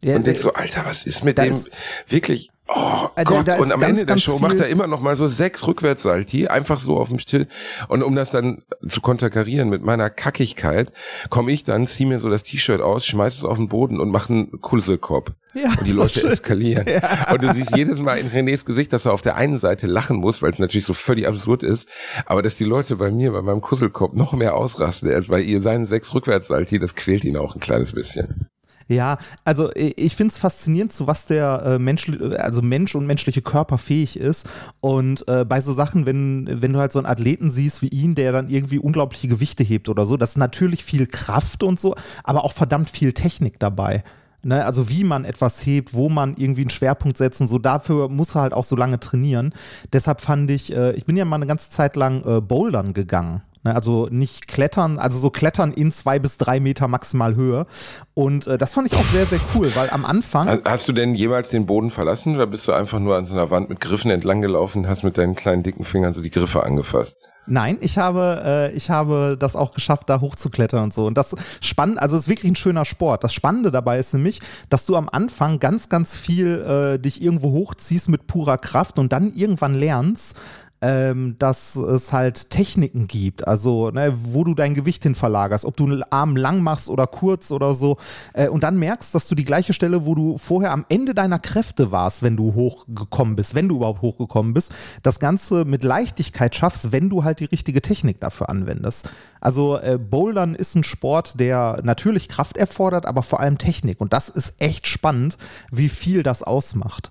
Ja, 0.00 0.14
und 0.16 0.26
denkst 0.26 0.42
so, 0.42 0.52
Alter, 0.52 0.82
was 0.86 1.04
ist 1.06 1.24
mit 1.24 1.38
dem? 1.38 1.50
ist- 1.50 1.70
Wirklich, 2.08 2.50
oh 2.68 3.08
Äh, 3.16 3.24
da- 3.24 3.24
Gott. 3.24 3.58
und 3.58 3.72
am 3.72 3.80
ganz, 3.80 3.90
Ende 3.90 4.06
der 4.06 4.18
Show 4.18 4.38
macht 4.38 4.60
er 4.60 4.68
immer 4.68 4.86
noch 4.86 5.00
mal 5.00 5.16
so 5.16 5.26
sechs 5.26 5.66
Rückwärtssalti, 5.66 6.46
einfach 6.46 6.78
so 6.78 6.98
auf 6.98 7.08
dem 7.08 7.18
Still. 7.18 7.48
Und 7.88 8.04
um 8.04 8.14
das 8.14 8.30
dann 8.30 8.62
zu 8.86 9.00
konterkarieren 9.00 9.68
mit 9.68 9.82
meiner 9.82 10.08
Kackigkeit, 10.08 10.92
komme 11.30 11.50
ich 11.50 11.64
dann, 11.64 11.88
zieh 11.88 12.06
mir 12.06 12.20
so 12.20 12.30
das 12.30 12.44
T-Shirt 12.44 12.80
aus, 12.80 13.04
schmeiß 13.06 13.38
es 13.38 13.44
auf 13.44 13.56
den 13.56 13.66
Boden 13.68 13.98
und 13.98 14.10
mache 14.10 14.32
einen 14.32 14.60
Kuselkopf. 14.60 15.32
Ja, 15.54 15.70
und 15.76 15.84
die 15.86 15.92
Leute 15.92 16.20
schön. 16.20 16.30
eskalieren. 16.30 16.86
Und 17.32 17.42
du 17.42 17.52
siehst 17.52 17.74
jedes 17.76 17.98
Mal 17.98 18.18
in 18.18 18.28
Renés 18.30 18.64
Gesicht, 18.64 18.92
dass 18.92 19.06
er 19.06 19.12
auf 19.12 19.22
der 19.22 19.34
einen 19.34 19.58
Seite 19.58 19.88
lachen 19.88 20.16
muss, 20.18 20.42
weil 20.42 20.50
es 20.50 20.60
natürlich 20.60 20.84
so 20.86 20.94
völlig 20.94 21.26
absurd 21.26 21.64
ist, 21.64 21.88
aber 22.26 22.42
dass 22.42 22.56
die 22.56 22.64
Leute 22.64 22.94
bei 22.96 23.10
mir, 23.10 23.32
bei 23.32 23.42
meinem 23.42 23.62
Kusselkopf 23.62 24.12
noch 24.14 24.32
mehr 24.34 24.54
ausrasten, 24.54 25.10
als 25.12 25.26
bei 25.26 25.40
ihr 25.40 25.60
seinen 25.60 25.86
sechs 25.86 26.14
Rückwärtssalti, 26.14 26.78
das 26.78 26.94
quält 26.94 27.24
ihn 27.24 27.36
auch 27.36 27.56
ein 27.56 27.60
kleines 27.60 27.92
bisschen. 27.94 28.46
Ja, 28.88 29.18
also 29.44 29.70
ich 29.74 30.16
finde 30.16 30.32
es 30.32 30.38
faszinierend, 30.38 30.94
zu 30.94 31.06
was 31.06 31.26
der 31.26 31.62
äh, 31.62 31.78
Mensch, 31.78 32.10
also 32.38 32.62
Mensch 32.62 32.94
und 32.94 33.06
menschliche 33.06 33.42
Körper 33.42 33.76
fähig 33.76 34.18
ist. 34.18 34.48
Und 34.80 35.28
äh, 35.28 35.44
bei 35.44 35.60
so 35.60 35.74
Sachen, 35.74 36.06
wenn, 36.06 36.62
wenn 36.62 36.72
du 36.72 36.78
halt 36.78 36.92
so 36.92 36.98
einen 36.98 37.06
Athleten 37.06 37.50
siehst 37.50 37.82
wie 37.82 37.88
ihn, 37.88 38.14
der 38.14 38.32
dann 38.32 38.48
irgendwie 38.48 38.78
unglaubliche 38.78 39.28
Gewichte 39.28 39.62
hebt 39.62 39.90
oder 39.90 40.06
so, 40.06 40.16
das 40.16 40.30
ist 40.30 40.36
natürlich 40.36 40.84
viel 40.84 41.06
Kraft 41.06 41.62
und 41.62 41.78
so, 41.78 41.94
aber 42.24 42.44
auch 42.44 42.52
verdammt 42.54 42.88
viel 42.88 43.12
Technik 43.12 43.58
dabei. 43.58 44.02
Ne, 44.42 44.64
also 44.64 44.88
wie 44.88 45.02
man 45.02 45.24
etwas 45.24 45.66
hebt, 45.66 45.92
wo 45.94 46.08
man 46.08 46.36
irgendwie 46.36 46.60
einen 46.60 46.70
Schwerpunkt 46.70 47.18
setzt 47.18 47.40
und 47.40 47.48
so, 47.48 47.58
dafür 47.58 48.08
muss 48.08 48.36
er 48.36 48.42
halt 48.42 48.54
auch 48.54 48.62
so 48.62 48.76
lange 48.76 49.00
trainieren. 49.00 49.52
Deshalb 49.92 50.20
fand 50.20 50.48
ich, 50.52 50.72
äh, 50.72 50.92
ich 50.92 51.04
bin 51.04 51.16
ja 51.16 51.24
mal 51.24 51.36
eine 51.36 51.48
ganze 51.48 51.70
Zeit 51.70 51.96
lang 51.96 52.24
äh, 52.24 52.40
Bouldern 52.40 52.94
gegangen. 52.94 53.42
Ne, 53.64 53.74
also 53.74 54.06
nicht 54.10 54.46
klettern, 54.46 54.98
also 54.98 55.18
so 55.18 55.30
klettern 55.30 55.72
in 55.72 55.90
zwei 55.90 56.18
bis 56.20 56.38
drei 56.38 56.60
Meter 56.60 56.86
maximal 56.86 57.34
Höhe. 57.34 57.66
Und 58.14 58.46
äh, 58.46 58.56
das 58.56 58.72
fand 58.72 58.86
ich 58.92 58.96
auch 58.96 59.04
sehr, 59.04 59.26
sehr 59.26 59.40
cool, 59.54 59.70
weil 59.74 59.90
am 59.90 60.04
Anfang. 60.04 60.48
Hast- 60.48 60.64
Hast 60.64 60.88
du 60.88 60.92
denn 60.92 61.14
jemals 61.14 61.50
den 61.50 61.66
Boden 61.66 61.90
verlassen 61.90 62.36
oder 62.36 62.46
bist 62.46 62.68
du 62.68 62.72
einfach 62.72 63.00
nur 63.00 63.16
an 63.16 63.24
so 63.26 63.34
einer 63.34 63.50
Wand 63.50 63.68
mit 63.68 63.80
Griffen 63.80 64.10
entlang 64.12 64.42
gelaufen 64.42 64.84
und 64.84 64.88
hast 64.88 65.02
mit 65.02 65.18
deinen 65.18 65.34
kleinen 65.34 65.64
dicken 65.64 65.84
Fingern 65.84 66.12
so 66.12 66.20
die 66.20 66.30
Griffe 66.30 66.62
angefasst? 66.62 67.16
Nein, 67.50 67.78
ich 67.80 67.96
habe, 67.98 68.42
äh, 68.44 68.76
ich 68.76 68.90
habe 68.90 69.36
das 69.40 69.56
auch 69.56 69.72
geschafft, 69.72 70.10
da 70.10 70.20
hochzuklettern 70.20 70.84
und 70.84 70.92
so. 70.94 71.06
Und 71.06 71.16
das 71.18 71.34
spannend, 71.62 71.98
also 71.98 72.14
es 72.14 72.22
ist 72.22 72.28
wirklich 72.28 72.52
ein 72.52 72.56
schöner 72.56 72.84
Sport. 72.84 73.24
Das 73.24 73.32
Spannende 73.32 73.70
dabei 73.72 73.98
ist 73.98 74.12
nämlich, 74.12 74.40
dass 74.68 74.84
du 74.86 74.94
am 74.96 75.08
Anfang 75.08 75.58
ganz, 75.58 75.88
ganz 75.88 76.14
viel 76.14 76.60
äh, 76.60 76.98
dich 76.98 77.22
irgendwo 77.22 77.50
hochziehst 77.52 78.08
mit 78.10 78.26
purer 78.26 78.58
Kraft 78.58 78.98
und 78.98 79.12
dann 79.12 79.32
irgendwann 79.34 79.74
lernst, 79.74 80.38
ähm, 80.80 81.36
dass 81.38 81.76
es 81.76 82.12
halt 82.12 82.50
Techniken 82.50 83.08
gibt, 83.08 83.46
also 83.46 83.90
ne, 83.90 84.16
wo 84.22 84.44
du 84.44 84.54
dein 84.54 84.74
Gewicht 84.74 85.02
hin 85.02 85.14
verlagerst, 85.14 85.64
ob 85.64 85.76
du 85.76 85.86
einen 85.86 86.04
Arm 86.04 86.36
lang 86.36 86.62
machst 86.62 86.88
oder 86.88 87.06
kurz 87.06 87.50
oder 87.50 87.74
so 87.74 87.96
äh, 88.32 88.48
und 88.48 88.62
dann 88.62 88.78
merkst, 88.78 89.14
dass 89.14 89.26
du 89.26 89.34
die 89.34 89.44
gleiche 89.44 89.72
Stelle, 89.72 90.06
wo 90.06 90.14
du 90.14 90.38
vorher 90.38 90.72
am 90.72 90.86
Ende 90.88 91.14
deiner 91.14 91.38
Kräfte 91.38 91.90
warst, 91.90 92.22
wenn 92.22 92.36
du 92.36 92.54
hochgekommen 92.54 93.34
bist, 93.34 93.54
wenn 93.54 93.68
du 93.68 93.76
überhaupt 93.76 94.02
hochgekommen 94.02 94.54
bist, 94.54 94.72
das 95.02 95.18
Ganze 95.18 95.64
mit 95.64 95.82
Leichtigkeit 95.82 96.54
schaffst, 96.54 96.92
wenn 96.92 97.10
du 97.10 97.24
halt 97.24 97.40
die 97.40 97.46
richtige 97.46 97.82
Technik 97.82 98.20
dafür 98.20 98.48
anwendest. 98.48 99.10
Also 99.40 99.78
äh, 99.78 99.98
Bouldern 99.98 100.54
ist 100.54 100.76
ein 100.76 100.84
Sport, 100.84 101.40
der 101.40 101.80
natürlich 101.82 102.28
Kraft 102.28 102.56
erfordert, 102.56 103.06
aber 103.06 103.22
vor 103.24 103.40
allem 103.40 103.58
Technik 103.58 104.00
und 104.00 104.12
das 104.12 104.28
ist 104.28 104.60
echt 104.60 104.86
spannend, 104.86 105.38
wie 105.72 105.88
viel 105.88 106.22
das 106.22 106.42
ausmacht. 106.42 107.10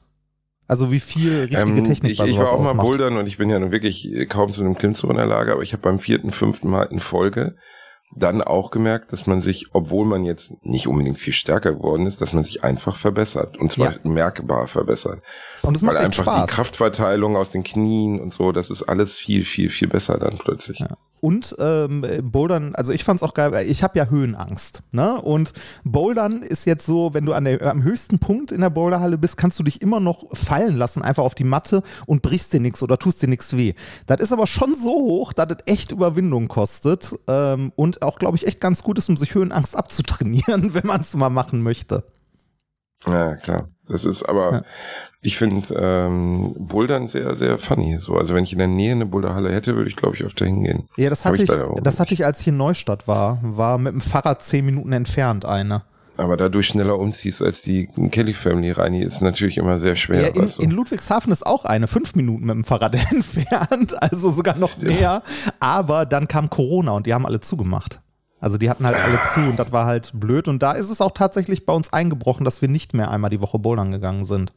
Also 0.68 0.92
wie 0.92 1.00
viel 1.00 1.42
richtige 1.44 1.62
Ähm, 1.62 1.84
Technik 1.86 2.12
ich, 2.12 2.18
bei 2.18 2.26
ich 2.26 2.36
sowas 2.36 2.50
war 2.50 2.54
auch 2.54 2.62
mal 2.64 2.70
ausmacht. 2.72 2.86
bouldern 2.88 3.18
und 3.18 3.28
ich 3.28 3.38
bin 3.38 3.50
ja 3.50 3.58
nun 3.60 3.72
wirklich 3.72 4.10
kaum 4.30 4.52
zu 4.52 4.62
einem 4.62 4.78
Klimmzug 4.78 5.10
in 5.12 5.18
der 5.18 5.26
Lage, 5.26 5.54
aber 5.54 5.62
ich 5.64 5.74
habe 5.74 5.82
beim 5.84 6.00
vierten, 6.00 6.32
fünften 6.32 6.70
Mal 6.70 6.84
in 6.92 7.00
Folge 7.00 7.56
dann 8.16 8.42
auch 8.42 8.72
gemerkt, 8.72 9.12
dass 9.12 9.28
man 9.28 9.42
sich, 9.42 9.68
obwohl 9.74 10.06
man 10.06 10.24
jetzt 10.24 10.54
nicht 10.66 10.88
unbedingt 10.88 11.20
viel 11.20 11.34
stärker 11.34 11.74
geworden 11.74 12.06
ist, 12.06 12.22
dass 12.22 12.32
man 12.32 12.44
sich 12.46 12.64
einfach 12.64 12.96
verbessert 12.96 13.58
und 13.58 13.72
zwar 13.74 13.92
Ja. 13.92 13.98
merkbar 14.04 14.68
verbessert. 14.68 15.22
Und 15.62 15.76
es 15.76 15.82
macht 15.82 15.96
Weil 15.96 16.06
einfach 16.06 16.24
Spaß. 16.24 16.46
die 16.50 16.54
Kraftverteilung 16.56 17.36
aus 17.36 17.52
den 17.52 17.64
Knien 17.66 18.20
und 18.22 18.32
so, 18.34 18.54
das 18.54 18.70
ist 18.70 18.84
alles 18.84 19.18
viel, 19.18 19.44
viel, 19.44 19.70
viel 19.70 19.90
besser 19.90 20.18
dann 20.18 20.38
plötzlich. 20.38 20.80
Ja. 20.80 20.96
Und 21.20 21.56
ähm, 21.60 22.06
Bouldern, 22.22 22.76
also 22.76 22.92
ich 22.92 23.04
fand's 23.04 23.24
auch 23.24 23.34
geil, 23.34 23.66
ich 23.68 23.84
habe 23.84 23.98
ja 23.98 24.08
Höhenangst. 24.08 24.84
Ne? 24.92 25.20
Und 25.22 25.54
Bouldern 25.84 26.44
ist 26.44 26.66
jetzt 26.66 26.86
so, 26.86 27.14
wenn 27.14 27.26
du 27.26 27.34
an 27.34 27.46
der, 27.46 27.62
am 27.64 27.84
höchsten 27.84 28.20
Punkt 28.20 28.52
in 28.52 28.62
der 28.62 28.70
Boulderhalle 28.70 29.18
bist, 29.18 29.38
kannst 29.38 29.58
du 29.60 29.64
dich 29.64 29.82
immer 29.82 30.00
noch 30.00 30.26
fallen 30.36 30.76
lassen, 30.76 31.02
einfach 31.02 31.24
auf 31.24 31.36
die 31.36 31.44
Matte 31.44 31.82
und 32.06 32.22
brichst 32.22 32.54
dir 32.54 32.60
nichts 32.60 32.84
oder 32.84 33.00
tust 33.00 33.22
dir 33.22 33.28
nichts 33.28 33.58
weh. 33.58 33.74
Das 34.06 34.20
ist 34.20 34.32
aber 34.32 34.48
schon 34.48 34.76
so 34.76 34.92
hoch, 34.92 35.34
dass 35.34 35.48
es 35.50 35.58
echt 35.66 35.92
Überwindung 35.92 36.48
kostet 36.48 37.16
ähm, 37.28 37.72
und 37.76 38.02
auch, 38.02 38.20
glaube 38.20 38.38
ich, 38.38 38.46
echt 38.46 38.62
ganz 38.62 38.84
gut 38.84 38.98
ist, 38.98 39.10
um 39.10 39.18
sich 39.18 39.34
Höhenangst 39.34 39.76
abzutrainieren, 39.76 40.74
wenn 40.74 40.86
man 40.86 41.02
es 41.02 41.16
mal 41.16 41.30
machen 41.30 41.64
möchte. 41.64 42.04
Ja, 43.06 43.36
klar. 43.36 43.70
Das 43.90 44.06
ist 44.06 44.24
aber, 44.24 44.52
Ja. 44.52 44.62
ich 45.22 45.38
finde 45.38 45.74
ähm, 45.78 46.54
Bouldern 46.58 47.08
sehr, 47.08 47.36
sehr 47.36 47.58
funny. 47.58 47.98
So, 48.00 48.16
also 48.16 48.36
wenn 48.36 48.44
ich 48.44 48.52
in 48.54 48.60
der 48.60 48.68
Nähe 48.68 48.92
eine 48.92 49.06
Boulderhalle 49.06 49.52
hätte, 49.52 49.76
würde 49.76 49.90
ich, 49.90 49.96
glaube 49.96 50.16
ich, 50.16 50.24
öfter 50.24 50.46
hingehen. 50.46 50.88
Ja, 50.98 51.10
das 51.10 51.26
Hab 51.26 51.34
hatte 51.34 51.44
ich, 51.44 51.52
auch 51.52 51.80
das 51.82 52.00
hatte 52.00 52.14
ich, 52.14 52.26
als 52.26 52.42
ich 52.42 52.48
in 52.48 52.58
Neustadt 52.58 53.08
war, 53.08 53.40
war 53.42 53.78
mit 53.78 53.94
dem 53.94 54.02
Fahrrad 54.02 54.44
zehn 54.44 54.66
Minuten 54.66 54.92
entfernt 54.94 55.46
eine. 55.46 55.84
Aber 56.20 56.36
da 56.36 56.50
du 56.50 56.64
schneller 56.64 56.98
umziehst 56.98 57.44
als 57.44 57.62
die 57.62 57.90
Kelly 58.10 58.34
Family, 58.34 58.72
Reini, 58.72 59.04
ist 59.04 59.22
natürlich 59.22 59.58
immer 59.58 59.78
sehr 59.78 59.96
schwer. 59.96 60.22
Ja, 60.22 60.28
in, 60.30 60.50
du? 60.52 60.62
in 60.64 60.72
Ludwigshafen 60.72 61.32
ist 61.32 61.46
auch 61.46 61.64
eine, 61.64 61.88
fünf 61.88 62.16
Minuten 62.16 62.46
mit 62.46 62.56
dem 62.56 62.64
Fahrrad 62.64 62.96
entfernt, 63.12 64.02
also 64.02 64.32
sogar 64.32 64.58
noch 64.58 64.72
Stimmt. 64.72 64.94
mehr. 65.00 65.22
Aber 65.60 66.08
dann 66.08 66.28
kam 66.28 66.50
Corona 66.50 66.94
und 66.94 67.06
die 67.06 67.14
haben 67.14 67.26
alle 67.28 67.40
zugemacht. 67.40 68.02
Also 68.40 68.58
die 68.58 68.70
hatten 68.70 68.86
halt 68.86 68.98
alle 68.98 69.20
zu 69.34 69.40
und 69.40 69.58
das 69.58 69.72
war 69.72 69.86
halt 69.86 70.12
blöd. 70.14 70.48
Und 70.48 70.62
da 70.62 70.74
ist 70.74 70.90
es 70.90 71.02
auch 71.02 71.12
tatsächlich 71.12 71.66
bei 71.66 71.74
uns 71.74 71.92
eingebrochen, 71.92 72.46
dass 72.46 72.62
wir 72.62 72.70
nicht 72.70 72.94
mehr 72.94 73.10
einmal 73.12 73.30
die 73.32 73.42
Woche 73.42 73.58
bouldern 73.60 73.92
gegangen 73.92 74.26
sind. 74.26 74.52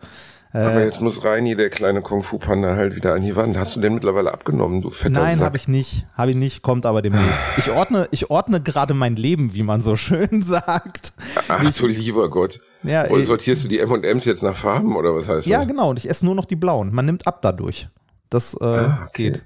Aber 0.52 0.82
jetzt 0.82 1.00
muss 1.00 1.24
Reini, 1.24 1.54
der 1.54 1.70
kleine 1.70 2.02
Kung-Fu-Panda, 2.02 2.74
halt 2.74 2.96
wieder 2.96 3.14
an 3.14 3.22
die 3.22 3.36
Wand. 3.36 3.56
Hast 3.56 3.76
du 3.76 3.80
den 3.80 3.94
mittlerweile 3.94 4.32
abgenommen, 4.32 4.82
du 4.82 4.90
fetter 4.90 5.20
Nein, 5.22 5.38
habe 5.40 5.56
ich 5.56 5.68
nicht. 5.68 6.06
Habe 6.14 6.32
ich 6.32 6.36
nicht, 6.36 6.62
kommt 6.62 6.86
aber 6.86 7.02
demnächst. 7.02 7.40
Ich 7.56 7.70
ordne, 7.70 8.08
ich 8.10 8.30
ordne 8.30 8.60
gerade 8.60 8.92
mein 8.92 9.14
Leben, 9.14 9.54
wie 9.54 9.62
man 9.62 9.80
so 9.80 9.94
schön 9.96 10.42
sagt. 10.42 11.12
Ach 11.48 11.70
du 11.72 11.86
lieber 11.86 12.28
Gott. 12.30 12.58
Ja, 12.82 13.04
Und 13.06 13.20
ich- 13.20 13.26
sortierst 13.28 13.62
du 13.62 13.68
die 13.68 13.78
M&M's 13.78 14.24
jetzt 14.24 14.42
nach 14.42 14.56
Farben 14.56 14.96
oder 14.96 15.14
was 15.14 15.28
heißt 15.28 15.46
Ja, 15.46 15.58
das? 15.60 15.68
genau. 15.68 15.90
Und 15.90 16.00
ich 16.00 16.10
esse 16.10 16.24
nur 16.26 16.34
noch 16.34 16.46
die 16.46 16.56
blauen. 16.56 16.92
Man 16.92 17.06
nimmt 17.06 17.28
ab 17.28 17.42
dadurch. 17.42 17.88
Das 18.28 18.54
äh, 18.54 18.64
Ah, 18.64 18.98
okay. 19.08 19.30
geht. 19.30 19.42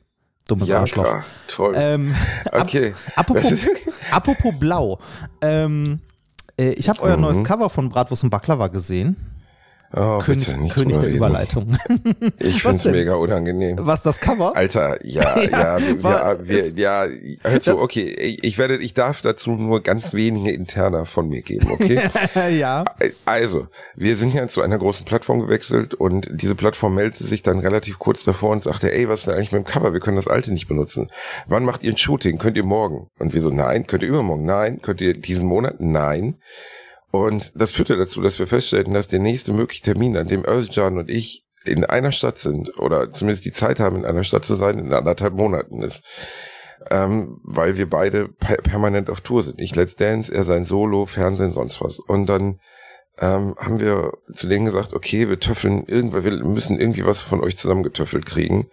Dummes 0.48 0.68
Ja, 0.68 0.80
Arschloch. 0.80 1.04
klar. 1.04 1.24
Toll. 1.48 1.74
Ähm, 1.76 2.14
okay. 2.52 2.94
Ap 3.16 3.30
apropos, 3.30 3.52
apropos 4.11 4.52
blau. 4.59 4.98
Ähm, 5.40 6.00
äh, 6.59 6.70
ich 6.72 6.88
habe 6.88 7.00
euer 7.02 7.16
Mhm. 7.16 7.22
neues 7.22 7.44
Cover 7.44 7.70
von 7.70 7.88
Bratwurst 7.88 8.24
und 8.24 8.30
Baklava 8.30 8.68
gesehen. 8.68 9.16
Oh, 9.96 10.18
König, 10.18 10.46
bitte 10.46 10.61
nicht 10.61 10.74
König 10.74 10.96
der 10.96 11.04
reden. 11.07 11.16
Überleitung. 11.16 11.76
Ich 12.40 12.62
find's 12.62 12.83
denn? 12.83 12.92
mega 12.92 13.14
unangenehm. 13.14 13.76
Was 13.80 14.02
das 14.02 14.18
Cover? 14.18 14.57
Alter, 14.57 14.98
ja, 15.07 15.38
Ja, 15.44 15.78
ja, 15.78 16.02
war- 16.02 16.33
ja, 16.35 16.48
wir, 16.48 16.59
es- 16.59 16.72
ja, 16.76 17.07
hör 17.42 17.61
zu, 17.61 17.78
okay, 17.80 18.02
ich, 18.02 18.42
ich 18.42 18.59
werde, 18.59 18.76
ich 18.76 18.94
darf 18.94 19.22
dazu 19.22 19.52
nur 19.52 19.83
ganz 19.83 20.12
wenige 20.12 20.50
interner 20.50 21.07
von 21.07 21.28
mir 21.28 21.42
geben, 21.42 21.70
okay? 21.70 22.00
ja. 22.59 22.85
Also, 23.24 23.68
wir 23.94 24.16
sind 24.16 24.35
ja 24.35 24.48
zu 24.48 24.62
einer 24.62 24.78
großen 24.78 25.04
Plattform 25.04 25.40
gewechselt 25.40 25.94
und 25.94 26.28
diese 26.33 26.54
Plattform 26.57 26.94
meldete 26.96 27.24
sich 27.24 27.42
dann 27.42 27.59
relativ 27.61 27.98
kurz 27.98 28.24
davor 28.24 28.50
und 28.50 28.62
sagte, 28.64 28.92
ey, 28.92 29.09
was 29.09 29.20
ist 29.20 29.26
denn 29.28 29.35
eigentlich 29.35 29.52
mit 29.52 29.64
dem 29.64 29.70
Cover? 29.70 29.92
Wir 29.92 30.00
können 30.00 30.16
das 30.16 30.26
alte 30.26 30.52
nicht 30.52 30.66
benutzen. 30.66 31.07
Wann 31.46 31.64
macht 31.64 31.85
ihr 31.85 31.92
ein 31.92 31.96
Shooting? 31.98 32.38
Könnt 32.38 32.57
ihr 32.57 32.64
morgen? 32.64 33.07
Und 33.20 33.33
wir 33.33 33.40
so, 33.40 33.50
nein. 33.50 33.87
Könnt 33.87 34.02
ihr 34.02 34.09
übermorgen? 34.09 34.44
Nein. 34.44 34.80
Könnt 34.83 35.00
ihr 35.00 35.14
diesen 35.14 35.46
Monat? 35.46 35.76
Nein. 35.78 36.37
Und 37.14 37.53
das 37.55 37.70
führte 37.70 37.96
dazu, 37.96 38.20
dass 38.22 38.40
wir 38.40 38.48
feststellten, 38.48 38.92
dass 38.92 39.07
der 39.07 39.20
nächste 39.20 39.53
mögliche 39.53 39.85
Termin, 39.85 40.16
an 40.16 40.27
dem 40.27 40.44
Özcan 40.44 40.98
und 40.98 41.09
ich 41.09 41.44
in 41.64 41.85
einer 41.85 42.11
Stadt 42.11 42.38
sind 42.38 42.77
oder 42.81 43.12
zumindest 43.12 43.44
die 43.44 43.53
Zeit 43.53 43.79
haben, 43.79 43.98
in 43.98 44.05
einer 44.05 44.24
Stadt 44.24 44.44
zu 44.44 44.57
sein, 44.57 44.81
in 44.81 44.92
anderthalb 44.92 45.33
Monaten 45.33 45.81
ist. 45.81 46.03
Ähm, 46.90 47.40
weil 47.44 47.77
wir 47.77 47.88
beide 47.88 48.27
per 48.27 48.57
permanent 48.57 49.09
auf 49.11 49.20
Tour 49.20 49.44
sind. 49.44 49.61
Ich 49.61 49.77
Let's 49.77 49.94
Dance, 49.94 50.35
er 50.35 50.42
sein 50.42 50.64
Solo, 50.64 51.07
Fernsehen, 51.07 51.53
sonst 51.53 51.81
was. 51.81 52.00
Und 52.00 52.27
dann 52.27 52.59
ähm, 53.20 53.55
haben 53.59 53.79
wir 53.79 54.14
zu 54.33 54.48
denen 54.48 54.64
gesagt, 54.64 54.92
okay, 54.92 55.29
wir 55.29 55.38
töffeln 55.38 55.85
irgendwann, 55.87 56.24
wir 56.24 56.33
müssen 56.44 56.81
irgendwie 56.81 57.07
was 57.07 57.22
von 57.22 57.40
euch 57.44 57.57
zusammengetöffelt 57.57 58.27
kriegen. 58.27 58.66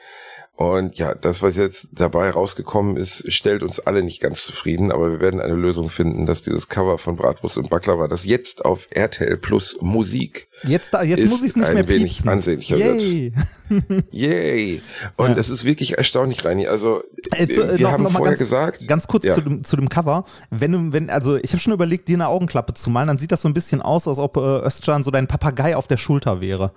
Und 0.62 0.96
ja, 1.00 1.16
das, 1.16 1.42
was 1.42 1.56
jetzt 1.56 1.88
dabei 1.92 2.30
rausgekommen 2.30 2.96
ist, 2.96 3.32
stellt 3.34 3.64
uns 3.64 3.80
alle 3.80 4.04
nicht 4.04 4.22
ganz 4.22 4.44
zufrieden, 4.44 4.92
aber 4.92 5.12
wir 5.12 5.20
werden 5.20 5.40
eine 5.42 5.56
Lösung 5.56 5.90
finden, 5.90 6.28
dass 6.28 6.44
dieses 6.44 6.70
Cover 6.70 7.00
von 7.00 7.16
Bratwurst 7.16 7.58
und 7.58 7.70
Baklava, 7.72 8.08
das 8.08 8.26
jetzt 8.26 8.64
auf 8.64 8.88
RTL 8.92 9.38
Plus 9.38 9.78
Musik, 9.82 10.48
Jetzt, 10.64 10.94
da, 10.94 11.02
jetzt 11.02 11.24
Ist 11.24 11.32
muss 11.32 11.42
ich 11.42 11.50
es 11.50 11.56
nicht 11.56 11.66
ein 11.66 11.74
mehr 11.74 11.88
wenig 11.88 12.14
piepsen. 12.18 12.30
ansehnlicher 12.30 12.78
wird. 12.78 13.02
Yay. 13.02 13.34
yay! 14.12 14.82
Und 15.18 15.32
Ja. 15.32 15.38
es 15.38 15.50
ist 15.50 15.64
wirklich 15.64 15.98
erstaunlich, 15.98 16.46
Reini. 16.46 16.68
Also, 16.68 17.02
Äh, 17.32 17.48
zu- 17.48 17.64
äh, 17.64 17.80
wir 17.80 17.86
noch- 17.88 17.92
haben 17.94 18.04
noch 18.04 18.12
vorher 18.12 18.34
ganz, 18.34 18.40
gesagt, 18.40 18.88
Ganz 18.88 19.08
kurz 19.08 19.26
Ja. 19.26 19.34
zu, 19.34 19.42
dem, 19.42 19.64
zu 19.64 19.76
dem 19.76 19.90
Cover. 19.90 20.26
Wenn 20.52 20.72
du, 20.74 20.94
wenn, 20.94 21.10
also 21.10 21.38
ich 21.38 21.52
habe 21.54 21.60
schon 21.60 21.74
überlegt, 21.74 22.08
dir 22.10 22.16
eine 22.18 22.28
Augenklappe 22.28 22.76
zu 22.76 22.92
malen, 22.92 23.08
dann 23.08 23.18
sieht 23.18 23.32
das 23.32 23.42
so 23.42 23.50
ein 23.50 23.56
bisschen 23.56 23.82
aus, 23.82 24.08
als 24.08 24.20
ob 24.20 24.38
äh, 24.38 24.40
Özcan 24.68 25.04
so 25.04 25.10
dein 25.10 25.26
Papagei 25.28 25.76
auf 25.76 25.88
der 25.88 25.98
Schulter 25.98 26.42
wäre. 26.42 26.72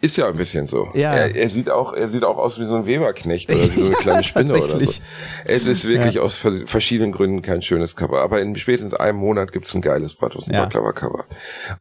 Ist 0.00 0.18
ja 0.18 0.28
ein 0.28 0.36
bisschen 0.36 0.66
so. 0.66 0.88
Ja. 0.92 1.14
Er, 1.14 1.34
er 1.34 1.48
sieht 1.48 1.70
auch, 1.70 1.94
er 1.94 2.08
sieht 2.08 2.24
auch 2.24 2.36
aus 2.36 2.58
wie 2.58 2.66
so 2.66 2.74
ein 2.74 2.84
Weberknecht 2.84 3.50
oder 3.50 3.62
wie 3.62 3.68
so 3.80 3.86
eine 3.86 3.94
kleine 3.96 4.24
Spinne 4.24 4.52
oder 4.54 4.78
so. 4.78 5.00
Es 5.46 5.66
ist 5.66 5.86
wirklich 5.86 6.18
aus 6.18 6.36
ver- 6.36 6.66
verschiedenen 6.66 7.12
Gründen 7.12 7.40
kein 7.40 7.62
schönes 7.62 7.96
Cover. 7.96 8.20
Aber 8.20 8.42
in 8.42 8.54
spätestens 8.56 8.92
einem 8.92 9.18
Monat 9.18 9.52
gibt's 9.52 9.72
ein 9.74 9.80
geiles 9.80 10.14
Bratwurst 10.14 10.48
und 10.48 10.54
Ja. 10.54 10.64
Baklava 10.64 10.92
Cover. 10.92 11.24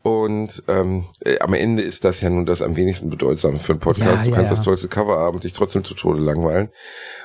Und 0.03 0.63
ähm, 0.69 1.05
äh, 1.25 1.39
am 1.39 1.53
Ende 1.53 1.81
ist 1.81 2.05
das 2.05 2.21
ja 2.21 2.29
nun 2.29 2.45
das 2.45 2.61
am 2.61 2.77
wenigsten 2.77 3.09
bedeutsame 3.09 3.59
für 3.59 3.73
einen 3.73 3.79
Podcast. 3.81 4.09
Ja, 4.09 4.23
du 4.23 4.29
ja, 4.29 4.35
kannst 4.35 4.51
ja. 4.51 4.55
das 4.57 4.63
tollste 4.65 4.87
Cover 4.87 5.17
haben 5.19 5.35
und 5.35 5.43
dich 5.43 5.53
trotzdem 5.53 5.83
zu 5.83 5.93
Tode 5.93 6.21
langweilen. 6.21 6.69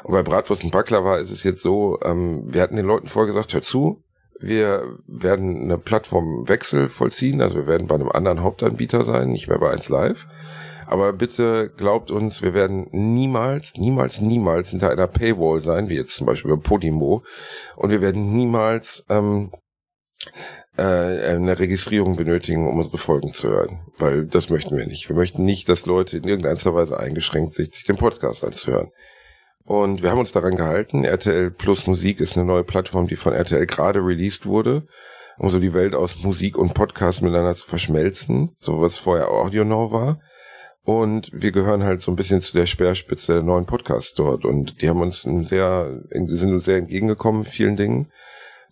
Und 0.03 0.13
bei 0.13 0.23
Bratwurst 0.25 0.65
und 0.65 0.73
Baklava 0.73 1.19
ist 1.19 1.31
es 1.31 1.45
jetzt 1.45 1.63
so, 1.63 2.01
ähm, 2.05 2.43
wir 2.47 2.61
hatten 2.63 2.77
den 2.77 2.87
Leuten 2.87 3.07
vorher 3.07 3.33
gesagt, 3.33 3.55
hör 3.55 3.63
zu, 3.63 4.03
wir 4.41 4.97
werden 5.07 5.63
eine 5.63 5.79
Plattformwechsel 5.79 6.89
vollziehen, 6.89 7.41
also 7.41 7.57
wir 7.57 7.67
werden 7.67 7.87
bei 7.87 7.97
einem 7.97 8.09
anderen 8.09 8.43
Hauptanbieter 8.43 9.05
sein, 9.05 9.29
nicht 9.31 9.49
mehr 9.49 9.59
bei 9.59 9.71
1 9.71 9.89
Live. 9.91 10.27
Aber 10.89 11.13
bitte 11.13 11.71
glaubt 11.77 12.11
uns, 12.11 12.41
wir 12.41 12.55
werden 12.55 12.89
niemals, 12.93 13.73
niemals, 13.77 14.23
niemals 14.23 14.71
hinter 14.71 14.91
einer 14.91 15.07
Paywall 15.07 15.61
sein, 15.61 15.91
wie 15.91 15.97
jetzt 15.97 16.17
zum 16.17 16.27
Beispiel 16.27 16.57
bei 16.57 16.63
Podimo. 16.63 17.23
Und 17.77 17.91
wir 17.91 18.01
werden 18.01 18.33
niemals 18.33 19.05
ähm, 19.11 19.53
äh, 20.79 20.83
eine 20.83 21.59
Registrierung 21.59 22.17
benötigen, 22.17 22.67
um 22.67 22.79
unsere 22.79 22.97
Folgen 22.97 23.33
zu 23.33 23.49
hören. 23.51 23.81
Weil 23.99 24.25
das 24.25 24.49
möchten 24.49 24.79
wir 24.79 24.87
nicht. 24.87 25.11
Wir 25.11 25.17
möchten 25.17 25.45
nicht, 25.45 25.69
dass 25.69 25.85
Leute 25.85 26.17
in 26.17 26.25
irgendeiner 26.25 26.75
Weise 26.75 26.99
eingeschränkt 26.99 27.53
sind, 27.53 27.75
sich 27.75 27.85
den 27.85 27.99
Podcast 27.99 28.43
anzuhören. 28.43 28.89
Und 29.65 30.03
wir 30.03 30.11
haben 30.11 30.21
uns 30.21 30.33
daran 30.33 30.57
gehalten. 30.57 31.05
RTL 31.05 31.51
Plus 31.51 31.87
Musik 31.87 32.19
ist 32.19 32.39
eine 32.39 32.47
neue 32.47 32.65
Plattform, 32.65 33.09
die 33.09 33.17
von 33.17 33.35
RTL 33.35 33.67
gerade 33.67 33.99
released 33.99 34.47
wurde, 34.47 34.87
um 35.37 35.51
so 35.51 35.61
die 35.61 35.75
Welt 35.75 35.95
aus 35.95 36.23
Musik 36.23 36.57
und 36.57 36.73
Podcast 36.73 37.21
miteinander 37.21 37.55
zu 37.55 37.67
verschmelzen, 37.67 38.57
so 38.59 38.81
was 38.81 38.97
vorher 38.97 39.29
Audio 39.29 39.67
Now 39.67 39.93
war. 39.93 40.21
Und 40.89 41.31
wir 41.35 41.53
gehören 41.53 41.85
halt 41.85 42.01
so 42.01 42.11
ein 42.11 42.17
bisschen 42.17 42.41
zu 42.41 42.55
der 42.55 42.65
Speerspitze 42.65 43.35
der 43.35 43.43
neuen 43.43 43.67
Podcasts 43.67 44.15
dort. 44.15 44.47
Und 44.47 44.81
die 44.81 44.89
haben 44.89 45.03
uns 45.03 45.21
sehr, 45.21 46.01
sind 46.11 46.51
uns 46.51 46.65
sehr 46.65 46.79
entgegengekommen, 46.79 47.45
vielen 47.45 47.77
Dingen. 47.77 48.11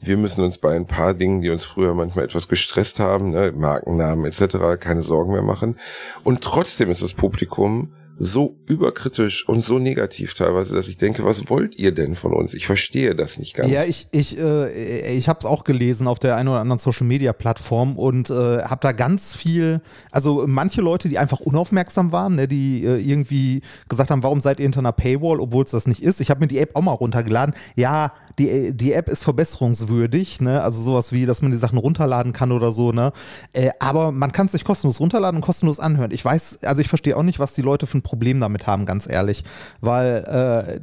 Wir 0.00 0.16
müssen 0.16 0.42
uns 0.42 0.56
bei 0.56 0.74
ein 0.74 0.86
paar 0.86 1.12
Dingen, 1.12 1.42
die 1.42 1.50
uns 1.50 1.66
früher 1.66 1.92
manchmal 1.92 2.24
etwas 2.24 2.48
gestresst 2.48 3.00
haben, 3.00 3.32
ne, 3.32 3.52
Markennamen 3.54 4.24
etc., 4.24 4.80
keine 4.80 5.02
Sorgen 5.02 5.34
mehr 5.34 5.42
machen. 5.42 5.76
Und 6.24 6.40
trotzdem 6.40 6.90
ist 6.90 7.02
das 7.02 7.12
Publikum 7.12 7.92
so 8.18 8.56
überkritisch 8.66 9.46
und 9.46 9.62
so 9.62 9.78
negativ 9.78 10.32
teilweise, 10.34 10.74
dass 10.74 10.88
ich 10.88 10.96
denke, 10.96 11.24
was 11.24 11.50
wollt 11.50 11.78
ihr 11.78 11.92
denn 11.92 12.14
von 12.14 12.32
uns? 12.32 12.54
Ich 12.54 12.66
verstehe 12.66 13.14
das 13.14 13.38
nicht 13.38 13.54
ganz. 13.54 13.70
Ja, 13.70 13.84
ich, 13.84 14.08
ich, 14.10 14.38
äh, 14.38 15.14
ich 15.14 15.28
habe 15.28 15.38
es 15.40 15.44
auch 15.44 15.64
gelesen 15.64 16.08
auf 16.08 16.18
der 16.18 16.36
einen 16.36 16.48
oder 16.48 16.60
anderen 16.60 16.78
Social-Media-Plattform 16.78 17.96
und 17.98 18.30
äh, 18.30 18.62
habe 18.62 18.78
da 18.80 18.92
ganz 18.92 19.34
viel, 19.34 19.82
also 20.10 20.44
manche 20.46 20.80
Leute, 20.80 21.10
die 21.10 21.18
einfach 21.18 21.40
unaufmerksam 21.40 22.10
waren, 22.10 22.36
ne, 22.36 22.48
die 22.48 22.84
äh, 22.84 22.96
irgendwie 22.96 23.60
gesagt 23.88 24.10
haben, 24.10 24.22
warum 24.22 24.40
seid 24.40 24.60
ihr 24.60 24.64
hinter 24.64 24.80
einer 24.80 24.92
Paywall, 24.92 25.38
obwohl 25.38 25.64
es 25.64 25.72
das 25.72 25.86
nicht 25.86 26.02
ist. 26.02 26.20
Ich 26.20 26.30
habe 26.30 26.40
mir 26.40 26.48
die 26.48 26.58
App 26.58 26.74
auch 26.74 26.82
mal 26.82 26.92
runtergeladen. 26.92 27.54
Ja, 27.74 28.12
die, 28.38 28.72
die 28.72 28.92
App 28.92 29.08
ist 29.08 29.24
verbesserungswürdig, 29.24 30.40
ne? 30.40 30.62
also 30.62 30.80
sowas 30.80 31.12
wie, 31.12 31.26
dass 31.26 31.42
man 31.42 31.50
die 31.50 31.58
Sachen 31.58 31.78
runterladen 31.78 32.32
kann 32.32 32.52
oder 32.52 32.72
so, 32.72 32.92
ne? 32.92 33.12
Äh, 33.52 33.70
aber 33.78 34.12
man 34.12 34.32
kann 34.32 34.46
es 34.46 34.52
sich 34.52 34.64
kostenlos 34.64 35.00
runterladen 35.00 35.36
und 35.36 35.42
kostenlos 35.42 35.78
anhören. 35.78 36.10
Ich 36.10 36.24
weiß, 36.24 36.64
also 36.64 36.80
ich 36.80 36.88
verstehe 36.88 37.16
auch 37.16 37.22
nicht, 37.22 37.38
was 37.38 37.54
die 37.54 37.62
Leute 37.62 37.86
für 37.86 37.96
Problem 38.06 38.40
damit 38.40 38.66
haben, 38.66 38.86
ganz 38.86 39.08
ehrlich, 39.08 39.42
weil 39.80 40.24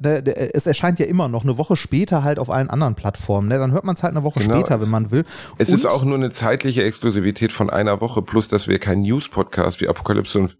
äh, 0.03 0.21
ne, 0.21 0.53
es 0.53 0.67
erscheint 0.67 0.99
ja 0.99 1.05
immer 1.05 1.29
noch 1.29 1.43
eine 1.43 1.57
Woche 1.57 1.75
später 1.77 2.23
halt 2.23 2.37
auf 2.37 2.49
allen 2.49 2.69
anderen 2.69 2.95
Plattformen. 2.95 3.47
Ne? 3.47 3.57
Dann 3.57 3.71
hört 3.71 3.85
man 3.85 3.95
es 3.95 4.03
halt 4.03 4.13
eine 4.13 4.23
Woche 4.23 4.39
Genau, 4.41 4.55
später, 4.55 4.81
wenn 4.81 4.89
man 4.89 5.11
will. 5.11 5.23
Es 5.57 5.69
Und- 5.69 5.75
ist 5.75 5.85
auch 5.85 6.03
nur 6.03 6.15
eine 6.15 6.29
zeitliche 6.31 6.83
Exklusivität 6.83 7.51
von 7.53 7.69
einer 7.69 8.01
Woche, 8.01 8.21
plus 8.21 8.47
dass 8.49 8.67
wir 8.67 8.77
kein 8.79 9.01
News-Podcast 9.01 9.79
wie 9.81 9.87
Apokalypse 9.87 10.39
und 10.39 10.57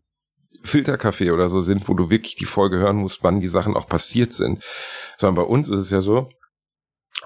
Filterkaffee 0.63 1.31
oder 1.31 1.49
so 1.49 1.61
sind, 1.61 1.89
wo 1.89 1.93
du 1.93 2.09
wirklich 2.09 2.35
die 2.35 2.45
Folge 2.45 2.77
hören 2.77 2.95
musst, 2.95 3.19
wann 3.21 3.41
die 3.41 3.49
Sachen 3.49 3.75
auch 3.75 3.87
passiert 3.87 4.31
sind. 4.31 4.63
Sondern 5.17 5.35
bei 5.43 5.49
uns 5.49 5.67
ist 5.67 5.79
es 5.81 5.89
ja 5.89 6.01
so, 6.01 6.29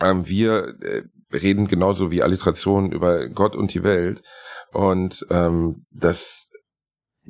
ähm, 0.01 0.27
wir 0.27 0.75
äh, 0.81 1.03
reden 1.31 1.67
genauso 1.67 2.09
wie 2.09 2.23
Alliterationen 2.23 2.91
über 2.91 3.27
Gott 3.29 3.55
und 3.55 3.73
die 3.73 3.83
Welt. 3.83 4.21
Und 4.73 5.25
ähm, 5.29 5.83
das, 5.91 6.46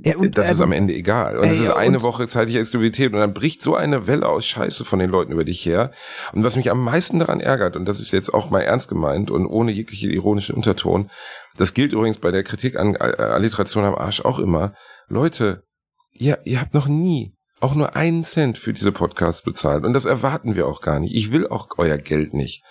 Ja, 0.04 0.16
und, 0.18 0.38
das 0.38 0.46
ist 0.46 0.52
also- 0.52 0.64
am 0.64 0.72
Ende 0.72 0.94
egal. 0.94 1.38
Und 1.38 1.46
Ey, 1.46 1.52
es 1.52 1.60
ist 1.60 1.66
ja, 1.66 1.76
eine 1.76 2.02
Woche 2.02 2.28
zeitliche 2.28 2.60
Exklusivität 2.60 3.14
und 3.14 3.20
dann 3.20 3.34
bricht 3.34 3.62
so 3.62 3.76
eine 3.76 4.08
Welle 4.08 4.28
aus 4.28 4.46
Scheiße 4.46 4.86
von 4.86 5.00
den 5.00 5.10
Leuten 5.10 5.32
über 5.32 5.44
dich 5.44 5.66
her. 5.66 5.92
Und 6.34 6.44
was 6.44 6.56
mich 6.56 6.70
am 6.70 6.84
meisten 6.84 7.20
daran 7.20 7.40
ärgert, 7.40 7.76
und 7.76 7.86
das 7.86 8.00
ist 8.00 8.12
jetzt 8.12 8.34
auch 8.34 8.50
mal 8.50 8.62
ernst 8.62 8.90
gemeint 8.90 9.32
und 9.32 9.48
ohne 9.48 9.72
jegliche 9.72 10.08
ironischen 10.10 10.56
Unterton, 10.56 11.10
das 11.58 11.74
gilt 11.74 11.94
übrigens 11.94 12.18
bei 12.18 12.32
der 12.32 12.44
Kritik 12.44 12.78
an 12.78 12.96
äh, 12.96 13.00
Alliteration 13.00 13.84
am 13.84 13.96
Arsch 13.96 14.22
auch 14.22 14.40
immer. 14.40 14.74
Leute, 15.08 15.64
ihr, 16.12 16.40
ihr 16.44 16.62
habt 16.62 16.74
noch 16.74 16.88
nie 16.88 17.34
auch 17.60 17.74
nur 17.74 17.96
einen 17.96 18.24
Cent 18.24 18.58
für 18.58 18.74
diese 18.74 18.92
Podcasts 18.92 19.42
bezahlt. 19.42 19.84
Und 19.84 19.94
das 19.94 20.06
erwarten 20.06 20.56
wir 20.56 20.68
auch 20.68 20.82
gar 20.82 21.00
nicht. 21.00 21.16
Ich 21.16 21.32
will 21.32 21.48
auch 21.48 21.68
euer 21.78 21.98
Geld 21.98 22.34
nicht. 22.34 22.64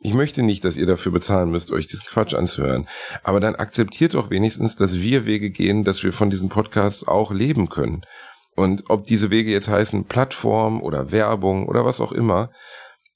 Ich 0.00 0.14
möchte 0.14 0.42
nicht, 0.42 0.64
dass 0.64 0.76
ihr 0.76 0.86
dafür 0.86 1.10
bezahlen 1.12 1.50
müsst, 1.50 1.70
euch 1.70 1.86
diesen 1.86 2.04
Quatsch 2.06 2.34
anzuhören. 2.34 2.86
Aber 3.24 3.40
dann 3.40 3.54
akzeptiert 3.56 4.14
doch 4.14 4.30
wenigstens, 4.30 4.76
dass 4.76 4.96
wir 5.00 5.24
Wege 5.24 5.50
gehen, 5.50 5.84
dass 5.84 6.02
wir 6.02 6.12
von 6.12 6.30
diesen 6.30 6.48
Podcasts 6.48 7.06
auch 7.08 7.32
leben 7.32 7.68
können. 7.68 8.02
Und 8.54 8.84
ob 8.88 9.04
diese 9.04 9.30
Wege 9.30 9.50
jetzt 9.50 9.68
heißen 9.68 10.04
Plattform 10.04 10.82
oder 10.82 11.12
Werbung 11.12 11.66
oder 11.66 11.84
was 11.84 12.00
auch 12.00 12.12
immer, 12.12 12.50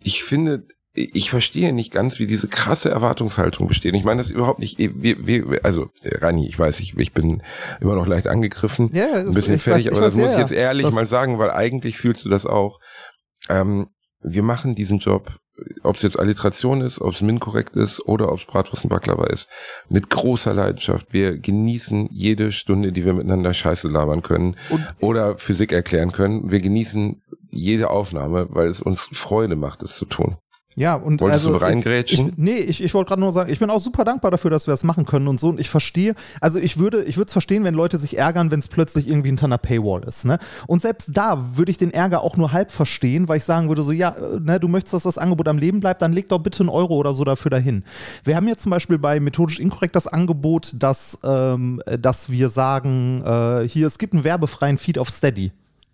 ich 0.03 0.25
finde, 0.25 0.66
ich 0.95 1.31
verstehe 1.31 1.73
nicht 1.73 1.93
ganz, 1.93 2.19
wie 2.19 2.27
diese 2.27 2.49
krasse 2.49 2.90
Erwartungshaltung 2.90 3.69
besteht. 3.69 3.95
Ich 3.95 4.03
meine 4.05 4.21
das 4.21 4.31
überhaupt 4.31 4.59
nicht. 4.59 4.79
Wir, 4.79 5.27
wir, 5.27 5.61
also 5.64 5.88
Rani, 6.03 6.47
ich 6.49 6.59
weiß, 6.59 6.81
ich, 6.81 6.97
ich 6.99 7.12
bin 7.12 7.43
immer 7.81 7.95
noch 7.95 8.07
leicht 8.07 8.27
angegriffen, 8.27 8.90
Ja, 8.93 9.12
ein 9.14 9.27
das- 9.27 9.35
bisschen 9.37 9.57
ich 9.57 9.62
fertig, 9.62 9.87
weiß- 9.88 9.93
aber 9.93 10.01
das 10.01 10.16
weiß, 10.16 10.23
muss 10.23 10.33
ja, 10.33 10.38
ich 10.38 10.40
jetzt 10.51 10.53
ehrlich 10.53 10.90
mal 10.90 11.07
sagen, 11.07 11.38
weil 11.38 11.51
eigentlich 11.51 11.97
fühlst 11.99 12.25
du 12.25 12.29
das 12.29 12.45
auch. 12.47 12.81
Ähm, 13.49 13.88
wir 14.23 14.43
machen 14.43 14.75
diesen 14.75 14.99
Job, 14.99 15.38
ob 15.83 15.96
es 15.96 16.03
jetzt 16.03 16.18
Alliteration 16.18 16.81
ist, 16.81 17.01
ob 17.01 17.14
es 17.14 17.23
minkorrekt 17.23 17.77
ist 17.77 18.07
oder 18.07 18.33
ob 18.33 18.38
es 18.38 18.46
Bratwurst 18.46 18.85
und 18.85 18.90
Baklava 18.90 19.27
ist, 19.27 19.49
mit 19.88 20.11
großer 20.11 20.53
Leidenschaft. 20.53 21.12
Wir 21.12 21.38
genießen 21.38 22.09
jede 22.11 22.53
Stunde, 22.53 22.92
die 22.92 23.05
wir 23.05 23.14
miteinander 23.14 23.55
Scheiße 23.55 23.88
labern 23.88 24.23
können 24.23 24.57
oder 25.01 25.38
Physik 25.38 25.73
erklären 25.73 26.12
können. 26.12 26.51
Wir 26.51 26.61
genießen 26.61 27.23
jede 27.51 27.90
Aufnahme, 27.90 28.46
weil 28.51 28.68
es 28.68 28.81
uns 28.81 29.09
Freude 29.12 29.57
macht, 29.57 29.83
es 29.83 29.96
zu 29.96 30.05
tun. 30.05 30.37
Ja, 30.76 30.94
und 30.94 31.20
Wolltest 31.20 31.44
also, 31.44 31.59
du 31.59 31.64
reingrätschen? 31.64 32.28
Ich, 32.28 32.38
nee, 32.38 32.56
ich, 32.59 32.83
ich 32.83 32.94
wollte 32.94 33.09
gerade 33.09 33.20
nur 33.20 33.33
sagen, 33.33 33.50
ich 33.52 33.59
bin 33.59 33.70
auch 33.70 33.80
super 33.80 34.04
dankbar 34.04 34.30
dafür, 34.30 34.50
dass 34.50 34.68
wir 34.68 34.72
das 34.72 34.85
machen 34.85 35.04
können 35.04 35.26
und 35.26 35.40
so. 35.40 35.48
Und 35.48 35.59
ich 35.59 35.68
verstehe, 35.68 36.14
also 36.40 36.61
ich 36.61 36.78
würde, 36.78 37.02
ich 37.02 37.16
würde 37.16 37.26
es 37.26 37.33
verstehen, 37.33 37.64
wenn 37.64 37.74
Leute 37.74 37.98
sich 37.98 38.16
ärgern, 38.16 38.52
wenn 38.52 38.61
es 38.61 38.68
plötzlich 38.68 39.09
irgendwie 39.09 39.28
hinter 39.30 39.46
einer 39.46 39.59
Paywall 39.59 40.04
ist. 40.04 40.24
Ne? 40.24 40.38
Und 40.68 40.80
selbst 40.80 41.11
da 41.12 41.56
würde 41.56 41.72
ich 41.72 41.78
den 41.78 41.92
Ärger 41.92 42.22
auch 42.22 42.37
nur 42.37 42.52
halb 42.52 42.70
verstehen, 42.70 43.28
weil 43.28 43.38
ich 43.38 43.44
sagen 43.44 43.68
würde, 43.68 43.83
so, 43.83 43.90
ja, 43.90 44.11
äh, 44.11 44.38
ne, 44.38 44.61
du 44.61 44.68
möchtest, 44.68 44.94
dass 44.94 45.02
das 45.02 45.18
Angebot 45.18 45.48
am 45.48 45.59
Leben 45.59 45.80
bleibt, 45.80 46.02
dann 46.02 46.12
leg 46.12 46.28
doch 46.28 46.38
bitte 46.38 46.61
einen 46.61 46.68
Euro 46.68 46.94
oder 46.96 47.12
so 47.14 47.24
dafür 47.24 47.50
dahin. 47.50 47.83
Wir 48.22 48.37
haben 48.37 48.46
ja 48.46 48.56
zum 48.56 48.70
Beispiel 48.70 48.98
bei 48.98 49.18
Methodisch 49.18 49.59
Inkorrekt 49.59 49.96
das 49.96 50.06
Angebot, 50.06 50.74
dass, 50.78 51.18
ähm, 51.24 51.83
dass 51.98 52.30
wir 52.30 52.48
sagen, 52.48 53.24
äh, 53.24 53.68
hier, 53.68 53.88
es 53.88 53.98
gibt 53.98 54.14
einen 54.14 54.22
werbefreien 54.22 54.78
Feed 54.78 54.98
auf 54.98 55.11
Steady. 55.11 55.50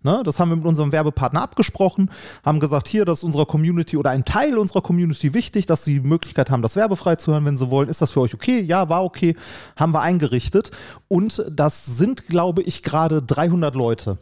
Ne, 0.07 0.21
das 0.23 0.39
haben 0.39 0.47
wir 0.51 0.55
mit 0.55 0.65
unserem 0.65 0.93
Werbepartner 0.93 1.41
abgesprochen, 1.41 2.09
haben 2.45 2.61
gesagt, 2.61 2.87
hier, 2.87 3.03
das 3.03 3.17
ist 3.17 3.23
unserer 3.25 3.45
Community 3.45 3.97
oder 3.97 4.11
ein 4.11 4.23
Teil 4.23 4.57
unserer 4.57 4.81
Community 4.81 5.33
wichtig, 5.33 5.65
dass 5.65 5.83
sie 5.83 5.99
die 5.99 6.07
Möglichkeit 6.07 6.49
haben, 6.49 6.61
das 6.61 6.77
werbefrei 6.77 7.17
zu 7.17 7.33
hören, 7.33 7.43
wenn 7.43 7.57
sie 7.57 7.69
wollen. 7.69 7.89
Ist 7.89 8.01
das 8.01 8.11
für 8.11 8.21
euch 8.21 8.33
okay? 8.33 8.61
Ja, 8.61 8.87
war 8.87 9.03
okay. 9.03 9.35
Haben 9.75 9.93
wir 9.93 9.99
eingerichtet. 9.99 10.71
Und 11.09 11.43
das 11.51 11.85
sind, 11.85 12.27
glaube 12.27 12.61
ich, 12.61 12.83
gerade 12.83 13.21
300 13.21 13.75
Leute 13.75 14.17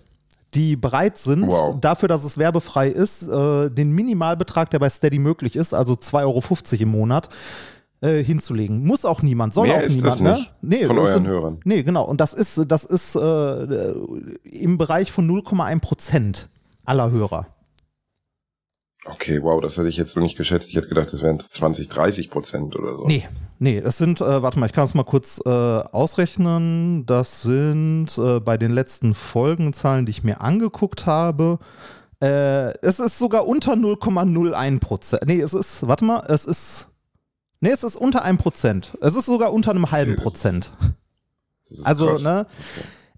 die 0.55 0.77
bereit 0.77 1.17
sind, 1.17 1.47
Wow. 1.47 1.81
dafür, 1.81 2.07
dass 2.07 2.23
es 2.23 2.37
werbefrei 2.37 2.87
ist, 2.87 3.27
äh, 3.27 3.69
den 3.69 3.91
Minimalbetrag, 3.91 4.69
der 4.69 4.79
bei 4.79 4.89
Steady 4.89 5.19
möglich 5.19 5.57
ist, 5.57 5.73
also 5.73 5.95
2,50 5.95 6.23
Euro 6.23 6.83
im 6.83 6.89
Monat, 6.91 7.27
äh, 8.05 8.23
hinzulegen. 8.23 8.85
Muss 8.85 9.05
auch 9.05 9.21
niemand, 9.21 9.53
soll 9.53 9.67
Mehr 9.67 9.77
auch 9.77 9.81
ist 9.81 9.95
niemand. 9.97 10.19
das 10.21 10.37
nicht 10.39 10.51
ne? 10.61 10.77
nee, 10.79 10.85
von 10.85 10.97
euren 10.97 11.11
sind- 11.13 11.27
Hörern. 11.27 11.59
Nee, 11.63 11.83
genau. 11.83 12.03
Und 12.05 12.21
das 12.21 12.33
ist, 12.33 12.65
das 12.69 12.83
ist 12.83 13.15
äh, 13.15 13.93
im 14.43 14.77
Bereich 14.77 15.11
von 15.11 15.27
0,1 15.29 15.79
Prozent 15.81 16.49
aller 16.85 17.11
Hörer. 17.11 17.47
Okay, 19.07 19.41
wow, 19.43 19.61
das 19.61 19.77
hätte 19.77 19.87
ich 19.87 19.97
jetzt 19.97 20.13
so 20.13 20.19
nicht 20.19 20.35
geschätzt. 20.35 20.69
Ich 20.69 20.75
hätte 20.75 20.87
gedacht, 20.87 21.13
das 21.13 21.21
wären 21.21 21.39
20, 21.39 21.89
30 21.89 22.31
Prozent 22.31 22.75
oder 22.75 22.93
so. 22.95 23.05
Nee, 23.05 23.27
nee, 23.59 23.79
das 23.79 23.97
sind, 23.99 24.19
äh, 24.19 24.41
warte 24.41 24.57
mal, 24.59 24.65
ich 24.65 24.73
kann 24.73 24.85
es 24.85 24.95
mal 24.95 25.03
kurz 25.03 25.39
äh, 25.45 25.49
ausrechnen. 25.49 27.05
Das 27.05 27.43
sind 27.43 28.07
äh, 28.17 28.39
bei 28.39 28.57
den 28.57 28.71
letzten 28.71 29.13
Folgenzahlen, 29.13 30.07
die 30.07 30.09
ich 30.09 30.23
mir 30.23 30.41
angeguckt 30.41 31.05
habe, 31.05 31.59
äh, 32.19 32.75
es 32.79 32.99
ist 32.99 33.19
sogar 33.19 33.45
unter 33.47 33.73
0,01 33.73 34.79
Prozent. 34.79 35.23
Nee, 35.27 35.39
es 35.41 35.53
ist, 35.53 35.87
warte 35.87 36.03
mal, 36.05 36.25
es 36.27 36.45
ist, 36.45 36.87
nee, 37.65 37.71
es 37.71 37.83
ist 37.83 37.95
unter 37.95 38.23
1 38.23 38.39
Prozent. 38.41 38.97
Es 39.01 39.15
ist 39.15 39.25
sogar 39.25 39.51
unter 39.53 39.71
einem 39.71 39.91
halben 39.91 40.13
ist- 40.13 40.21
Prozent. 40.21 40.71
Ist 41.69 41.85
Also, 41.85 42.07
krass. 42.07 42.21
ne, 42.21 42.45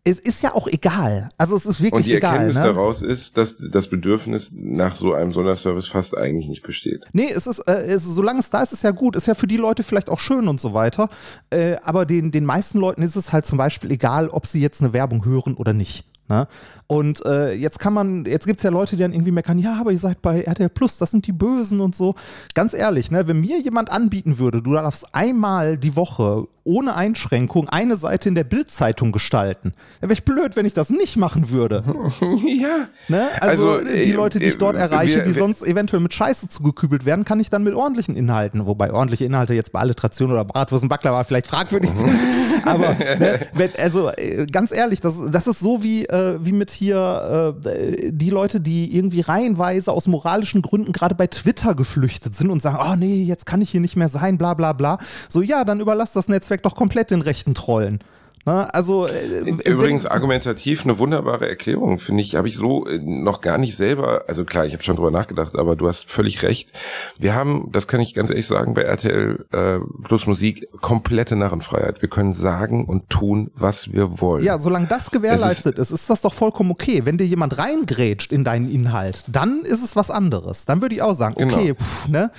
es 0.03 0.21
ist 0.21 0.41
ja 0.41 0.53
auch 0.55 0.67
egal. 0.67 1.27
Also, 1.37 1.57
es 1.57 1.65
ist 1.65 1.81
wirklich 1.81 1.93
Und 1.97 2.05
die 2.05 2.13
egal. 2.15 2.31
Erkenntnis 2.35 2.55
Ne? 2.57 2.63
daraus 2.63 3.01
ist, 3.01 3.37
dass 3.37 3.57
das 3.71 3.89
Bedürfnis 3.89 4.51
nach 4.55 4.95
so 4.95 5.13
einem 5.13 5.33
Sonderservice 5.33 5.87
fast 5.87 6.15
eigentlich 6.17 6.47
nicht 6.47 6.63
besteht. 6.63 7.03
Nee, 7.11 7.29
es 7.29 7.45
ist, 7.45 7.59
äh, 7.67 7.73
es, 7.87 8.05
solange 8.05 8.39
es 8.39 8.49
da 8.49 8.63
ist, 8.63 8.71
ist 8.71 8.83
ja 8.83 8.91
gut. 8.91 9.17
Ist 9.17 9.27
ja 9.27 9.35
für 9.35 9.47
die 9.47 9.57
Leute 9.57 9.83
vielleicht 9.83 10.09
auch 10.09 10.19
schön 10.19 10.47
und 10.47 10.61
so 10.61 10.73
weiter. 10.73 11.09
Äh, 11.49 11.75
aber 11.83 12.05
den, 12.05 12.31
den 12.31 12.45
meisten 12.45 12.79
Leuten 12.79 13.01
ist 13.01 13.17
es 13.17 13.33
halt 13.33 13.45
zum 13.45 13.57
Beispiel 13.57 13.91
egal, 13.91 14.29
ob 14.29 14.47
sie 14.47 14.61
jetzt 14.61 14.81
eine 14.81 14.93
Werbung 14.93 15.25
hören 15.25 15.55
oder 15.55 15.73
nicht. 15.73 16.05
Ne? 16.29 16.47
Und 16.87 17.25
äh, 17.25 17.53
jetzt 17.53 17.79
kann 17.79 17.93
man, 17.93 18.25
jetzt 18.25 18.45
gibt 18.45 18.59
es 18.59 18.63
ja 18.63 18.69
Leute, 18.69 18.95
die 18.95 19.01
dann 19.01 19.11
irgendwie 19.13 19.31
meckern, 19.31 19.59
ja, 19.59 19.77
aber 19.79 19.91
ihr 19.91 19.99
seid 19.99 20.21
bei 20.21 20.41
RTL 20.41 20.69
Plus, 20.69 20.97
das 20.97 21.11
sind 21.11 21.27
die 21.27 21.33
Bösen 21.33 21.81
und 21.81 21.95
so. 21.95 22.15
Ganz 22.53 22.73
ehrlich, 22.73 23.11
ne, 23.11 23.27
wenn 23.27 23.41
mir 23.41 23.59
jemand 23.59 23.91
anbieten 23.91 24.39
würde, 24.39 24.61
du 24.61 24.73
darfst 24.73 25.13
einmal 25.13 25.77
die 25.77 25.95
Woche 25.97 26.47
ohne 26.63 26.95
Einschränkung 26.95 27.69
eine 27.69 27.95
Seite 27.95 28.27
in 28.27 28.35
der 28.35 28.43
Bildzeitung 28.43 29.13
gestalten, 29.13 29.73
dann 30.01 30.09
wäre 30.09 30.13
ich 30.17 30.25
blöd, 30.25 30.55
wenn 30.57 30.65
ich 30.65 30.73
das 30.73 30.89
nicht 30.89 31.15
machen 31.15 31.49
würde. 31.49 31.83
ja. 32.45 32.87
Ne? 33.07 33.25
Also, 33.39 33.71
Also, 33.71 33.85
die 33.85 34.11
äh, 34.11 34.13
Leute, 34.13 34.39
die 34.39 34.45
ich 34.47 34.55
äh, 34.55 34.57
dort 34.57 34.75
erreiche, 34.75 35.17
wir- 35.17 35.23
die 35.23 35.33
sonst 35.33 35.63
eventuell 35.65 36.01
mit 36.01 36.13
Scheiße 36.13 36.49
zugekübelt 36.49 37.05
werden, 37.05 37.23
kann 37.25 37.39
ich 37.39 37.49
dann 37.49 37.63
mit 37.63 37.73
ordentlichen 37.73 38.15
Inhalten, 38.17 38.65
wobei 38.65 38.91
ordentliche 38.91 39.23
Inhalte 39.25 39.53
jetzt 39.53 39.71
bei 39.71 39.79
Alliteration 39.79 40.31
oder 40.31 40.43
Bratwurst 40.45 40.83
und 40.83 40.89
Baklava 40.89 41.23
vielleicht 41.23 41.47
fragwürdig 41.47 41.89
sind. 41.91 42.09
Aber 42.65 42.89
ne, 42.95 43.39
wenn, 43.53 43.69
also 43.77 44.09
äh, 44.11 44.45
ganz 44.45 44.71
ehrlich, 44.73 44.99
das, 44.99 45.15
das 45.31 45.47
ist 45.47 45.59
so 45.59 45.83
wie, 45.83 46.05
äh, 46.05 46.16
wie 46.39 46.51
mit 46.51 46.71
hier 46.71 47.55
äh, 47.65 48.11
die 48.11 48.29
Leute, 48.29 48.59
die 48.59 48.95
irgendwie 48.95 49.21
reihenweise 49.21 49.91
aus 49.91 50.07
moralischen 50.07 50.61
Gründen 50.61 50.91
gerade 50.91 51.15
bei 51.15 51.27
Twitter 51.27 51.75
geflüchtet 51.75 52.35
sind 52.35 52.49
und 52.49 52.61
sagen, 52.61 52.77
oh 52.81 52.95
nee, 52.95 53.23
jetzt 53.23 53.45
kann 53.45 53.61
ich 53.61 53.69
hier 53.71 53.81
nicht 53.81 53.95
mehr 53.95 54.09
sein, 54.09 54.37
bla 54.37 54.53
bla 54.53 54.73
bla. 54.73 54.97
So, 55.29 55.41
ja, 55.41 55.63
dann 55.63 55.79
überlass 55.79 56.13
das 56.13 56.27
Netzwerk 56.27 56.63
doch 56.63 56.75
komplett 56.75 57.11
den 57.11 57.21
rechten 57.21 57.53
Trollen. 57.53 57.99
Ne? 58.47 58.73
Also 58.73 59.07
äh, 59.07 59.39
Übrigens 59.65 60.05
wenn- 60.05 60.11
argumentativ 60.11 60.85
eine 60.85 60.97
wunderbare 60.99 61.49
Erklärung, 61.49 61.99
finde 61.99 62.23
ich. 62.23 62.35
Habe 62.37 62.47
ich 62.47 62.55
so 62.55 62.87
äh, 62.87 62.97
noch 62.97 63.41
gar 63.41 63.57
nicht 63.57 63.75
selber, 63.75 64.23
also 64.29 64.45
klar, 64.45 64.65
ich 64.65 64.71
habe 64.71 64.81
schon 64.83 64.95
drüber 64.95 65.11
nachgedacht, 65.11 65.55
aber 65.57 65.75
du 65.75 65.85
hast 65.89 66.09
völlig 66.09 66.43
recht. 66.43 66.71
Wir 67.19 67.35
haben, 67.35 67.69
das 67.73 67.87
kann 67.89 67.99
ich 67.99 68.13
ganz 68.13 68.29
ehrlich 68.29 68.47
sagen, 68.47 68.73
bei 68.73 68.83
RTL 68.83 69.45
äh, 69.51 69.79
Plus 70.05 70.27
Musik 70.27 70.65
komplette 70.79 71.35
Narrenfreiheit. 71.35 72.01
Wir 72.01 72.07
können 72.07 72.33
sagen 72.33 72.85
und 72.85 73.09
tun, 73.09 73.51
was 73.53 73.91
wir 73.91 74.21
wollen. 74.21 74.45
Ja, 74.45 74.57
solange 74.59 74.87
das 74.87 75.11
gewährleistet 75.11 75.77
ist, 75.77 75.91
ist 75.91 76.09
das 76.09 76.21
doch 76.21 76.33
vollkommen 76.33 76.71
okay. 76.71 77.01
Wenn 77.03 77.17
dir 77.17 77.27
jemand 77.27 77.57
reingrätscht 77.57 78.31
in 78.31 78.45
deinen 78.45 78.71
Inhalt, 78.71 79.25
dann 79.27 79.63
ist 79.65 79.83
es 79.83 79.97
was 79.97 80.09
anderes. 80.09 80.63
Dann 80.65 80.81
würde 80.81 80.95
ich 80.95 81.01
auch 81.01 81.15
sagen, 81.15 81.35
Genau. 81.37 81.53
okay, 81.53 81.73
pff, 81.75 82.07
ne? 82.07 82.31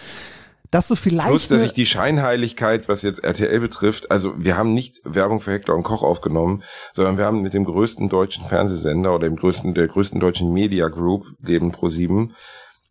Dass 0.71 0.89
du 0.89 0.97
vielleicht. 0.97 1.29
Plus, 1.29 1.49
dass 1.49 1.62
ich 1.62 1.73
die 1.73 1.87
Scheinheiligkeit, 1.87 2.89
was 2.89 3.03
jetzt 3.03 3.25
RTL 3.25 3.61
betrifft, 3.61 4.11
also 4.11 4.35
wir 4.37 4.57
haben 4.57 4.75
nicht 4.75 5.01
Werbung 5.05 5.41
für 5.41 5.53
Heckler 5.53 5.75
und 5.75 5.83
Koch 5.83 6.03
aufgenommen, 6.03 6.62
sondern 6.95 7.19
wir 7.19 7.25
haben 7.25 7.43
mit 7.43 7.55
dem 7.55 7.64
größten 7.64 8.09
deutschen 8.09 8.47
Fernsehsender 8.47 9.14
oder 9.14 9.29
dem 9.29 9.37
größten, 9.37 9.75
der 9.75 9.89
größten 9.89 10.21
deutschen 10.21 10.53
Media 10.53 10.89
Group, 10.89 11.27
dem 11.39 11.73
Pro7, 11.73 12.31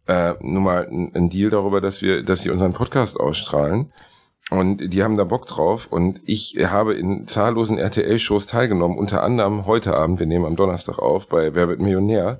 äh, 0.07 0.33
nun 0.41 0.63
mal 0.63 0.87
ein, 0.87 1.11
ein 1.13 1.29
Deal 1.29 1.49
darüber, 1.49 1.81
dass 1.81 2.01
wir, 2.01 2.23
dass 2.23 2.41
sie 2.41 2.49
unseren 2.49 2.73
Podcast 2.73 3.19
ausstrahlen. 3.19 3.91
Und 4.49 4.93
die 4.93 5.03
haben 5.03 5.17
da 5.17 5.25
Bock 5.25 5.45
drauf. 5.45 5.87
Und 5.89 6.21
ich 6.25 6.55
habe 6.57 6.93
in 6.93 7.27
zahllosen 7.27 7.77
RTL-Shows 7.77 8.47
teilgenommen, 8.47 8.97
unter 8.97 9.21
anderem 9.21 9.65
heute 9.65 9.95
Abend, 9.95 10.19
wir 10.19 10.25
nehmen 10.25 10.45
am 10.45 10.55
Donnerstag 10.55 10.99
auf, 10.99 11.27
bei 11.27 11.53
Wer 11.53 11.67
wird 11.67 11.81
Millionär. 11.81 12.39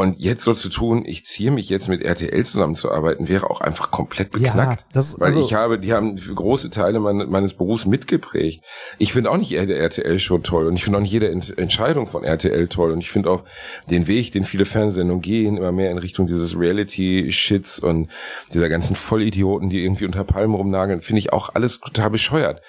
Und 0.00 0.20
jetzt 0.20 0.44
so 0.44 0.54
zu 0.54 0.68
tun, 0.70 1.04
ich 1.04 1.24
ziehe 1.24 1.50
mich 1.50 1.68
jetzt 1.68 1.88
mit 1.88 2.02
RTL 2.02 2.44
zusammenzuarbeiten, 2.44 3.28
wäre 3.28 3.50
auch 3.50 3.60
einfach 3.60 3.90
komplett 3.90 4.32
Ja, 4.38 4.52
beknackt. 4.52 4.86
das- 4.94 5.20
weil 5.20 5.28
also- 5.28 5.40
ich 5.44 5.52
habe, 5.54 5.78
die 5.78 5.92
haben 5.92 6.16
für 6.16 6.34
große 6.34 6.70
Teile 6.70 7.00
meine, 7.00 7.26
meines 7.26 7.54
Berufs 7.54 7.84
mitgeprägt. 7.84 8.64
Ich 8.98 9.12
finde 9.12 9.30
auch 9.30 9.36
nicht 9.36 9.50
jede 9.50 9.74
RTL-Show 9.76 10.38
toll 10.38 10.66
und 10.66 10.76
ich 10.76 10.84
finde 10.84 10.96
auch 10.98 11.02
nicht 11.02 11.12
jede 11.12 11.28
Ent 11.30 11.56
Entscheidung 11.58 12.06
von 12.06 12.24
RTL 12.24 12.68
toll 12.68 12.92
und 12.92 13.00
ich 13.00 13.10
finde 13.10 13.30
auch 13.30 13.44
den 13.90 14.06
Weg, 14.06 14.32
den 14.32 14.44
viele 14.44 14.64
Fernsehsendungen 14.64 15.20
gehen, 15.22 15.56
immer 15.58 15.72
mehr 15.72 15.90
in 15.90 15.98
Richtung 15.98 16.26
dieses 16.26 16.58
Reality-Shits 16.58 17.78
und 17.80 18.10
dieser 18.54 18.68
ganzen 18.68 18.96
Vollidioten, 18.96 19.68
die 19.68 19.84
irgendwie 19.84 20.06
unter 20.06 20.24
Palmen 20.24 20.54
rumnageln, 20.54 21.02
finde 21.02 21.18
ich 21.18 21.32
auch 21.32 21.54
alles 21.54 21.80
total 21.80 22.10
bescheuert. 22.10 22.62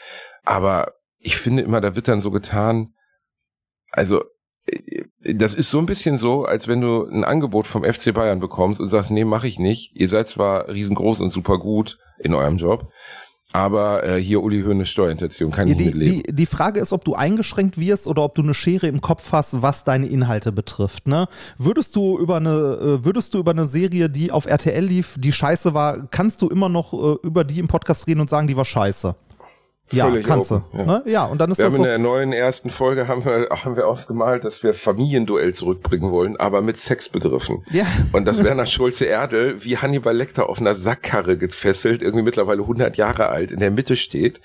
Aber 0.44 0.94
ich 1.20 1.38
finde 1.38 1.62
immer, 1.64 1.82
da 1.82 1.96
wird 1.96 2.08
dann 2.08 2.22
so 2.22 2.32
getan, 2.32 2.94
also 3.92 4.24
äh, 4.66 5.04
das 5.24 5.53
ist 5.55 5.69
so 5.69 5.78
ein 5.80 5.86
bisschen 5.86 6.17
so, 6.17 6.45
als 6.45 6.67
wenn 6.67 6.82
du 6.82 7.05
ein 7.05 7.24
Angebot 7.24 7.67
vom 7.67 7.84
FC 7.84 8.13
Bayern 8.13 8.39
bekommst 8.39 8.80
und 8.82 8.88
sagst, 8.88 9.11
nee, 9.11 9.24
mache 9.26 9.47
ich 9.47 9.59
nicht. 9.59 9.91
Ihr 9.95 10.09
seid 10.09 10.28
zwar 10.28 10.67
riesengroß 10.67 11.19
und 11.22 11.30
super 11.30 11.59
gut 11.59 11.99
in 12.19 12.34
eurem 12.34 12.57
Job, 12.57 12.91
aber 13.53 14.03
äh, 14.03 14.22
hier 14.22 14.41
Uli 14.41 14.63
Hoeneß 14.63 14.88
Steuerhinterziehung 14.89 15.51
kann 15.51 15.67
Ja, 15.67 15.74
ich 15.74 15.78
die, 15.78 15.84
nicht 15.86 15.95
leben. 15.95 16.24
die, 16.24 16.34
die 16.34 16.45
Frage 16.45 16.80
ist, 16.80 16.93
ob 16.93 17.03
du 17.03 17.13
eingeschränkt 17.15 17.78
wirst 17.78 18.07
oder 18.07 18.24
ob 18.24 18.34
du 18.36 18.41
eine 18.41 18.53
Schere 18.53 18.88
im 18.88 19.01
Kopf 19.01 19.32
hast, 19.34 19.61
was 19.61 19.84
deine 19.84 20.07
Inhalte 20.07 20.51
betrifft. 20.51 21.07
Ne? 21.07 21.28
Würdest 21.57 21.95
du 21.95 22.17
über 22.17 22.38
eine, 22.38 22.49
äh, 22.49 23.05
würdest 23.05 23.34
du 23.34 23.39
über 23.39 23.51
eine 23.51 23.65
Serie, 23.65 24.09
die 24.09 24.32
auf 24.32 24.45
RTL 24.45 24.84
lief, 24.86 25.15
die 25.19 25.32
scheiße 25.34 25.74
war, 25.74 26.07
kannst 26.11 26.41
du 26.41 26.47
immer 26.47 26.69
noch 26.69 26.93
äh, 26.93 27.17
über 27.28 27.43
die 27.43 27.59
im 27.59 27.67
Podcast 27.67 28.07
reden 28.07 28.22
und 28.22 28.30
sagen, 28.30 28.47
die 28.47 28.55
war 28.57 28.65
scheiße? 28.65 29.15
Ja, 29.92 30.08
Völlig 30.10 30.26
kannst 30.26 30.52
open, 30.52 30.64
du. 30.72 30.78
ja. 30.78 30.86
Ne? 30.86 31.04
Ja, 31.06 31.26
und 31.26 31.39
dann 31.39 31.52
ist 31.52 31.58
Wir 31.58 31.66
das 31.66 31.74
haben 31.74 31.78
so. 31.80 31.84
in 31.84 31.89
der 31.89 31.98
neuen 32.00 32.34
ersten 32.34 32.70
Folge 32.70 33.08
haben 33.08 33.26
wir, 33.26 33.50
haben 33.50 33.76
wir 33.76 33.88
ausgemalt, 33.88 34.44
dass 34.44 34.64
wir 34.64 34.74
Familienduell 34.74 35.54
zurückbringen 35.54 36.12
wollen, 36.12 36.38
aber 36.38 36.62
mit 36.62 36.78
Sexbegriffen. 36.78 37.64
Ja. 37.72 37.86
Und 38.14 38.26
dass 38.26 38.44
Werner 38.44 38.66
Schulze-Erdel 38.66 39.64
wie 39.64 39.78
Hannibal 39.78 40.16
Lecter 40.16 40.50
auf 40.50 40.60
einer 40.60 40.76
Sackkarre 40.76 41.38
gefesselt, 41.38 42.02
irgendwie 42.02 42.24
mittlerweile 42.24 42.62
100 42.62 42.98
Jahre 42.98 43.30
alt, 43.30 43.52
in 43.52 43.60
der 43.60 43.72
Mitte 43.72 43.96
steht. 43.98 44.42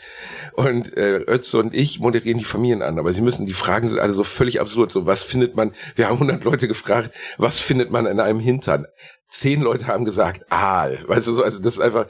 Und 0.54 0.96
äh, 0.96 1.16
Ötze 1.18 1.58
und 1.58 1.74
ich 1.74 2.00
moderieren 2.00 2.38
die 2.38 2.44
Familien 2.44 2.82
an. 2.82 2.98
Aber 2.98 3.12
sie 3.12 3.20
müssen, 3.20 3.46
die 3.46 3.52
Fragen 3.52 3.88
sind 3.88 3.98
alle 4.00 4.12
so 4.14 4.24
völlig 4.24 4.60
absurd. 4.60 4.90
So, 4.92 5.06
was 5.06 5.22
findet 5.22 5.56
man, 5.56 5.72
wir 5.94 6.06
haben 6.06 6.14
100 6.14 6.44
Leute 6.44 6.68
gefragt, 6.68 7.10
was 7.38 7.58
findet 7.58 7.90
man 7.90 8.06
in 8.06 8.20
einem 8.20 8.40
Hintern? 8.40 8.86
Zehn 9.28 9.60
Leute 9.60 9.86
haben 9.86 10.04
gesagt, 10.04 10.44
Aal. 10.50 10.98
Weißt 11.06 11.26
du, 11.26 11.34
so, 11.34 11.42
also 11.42 11.58
das 11.58 11.74
ist 11.74 11.80
einfach, 11.80 12.06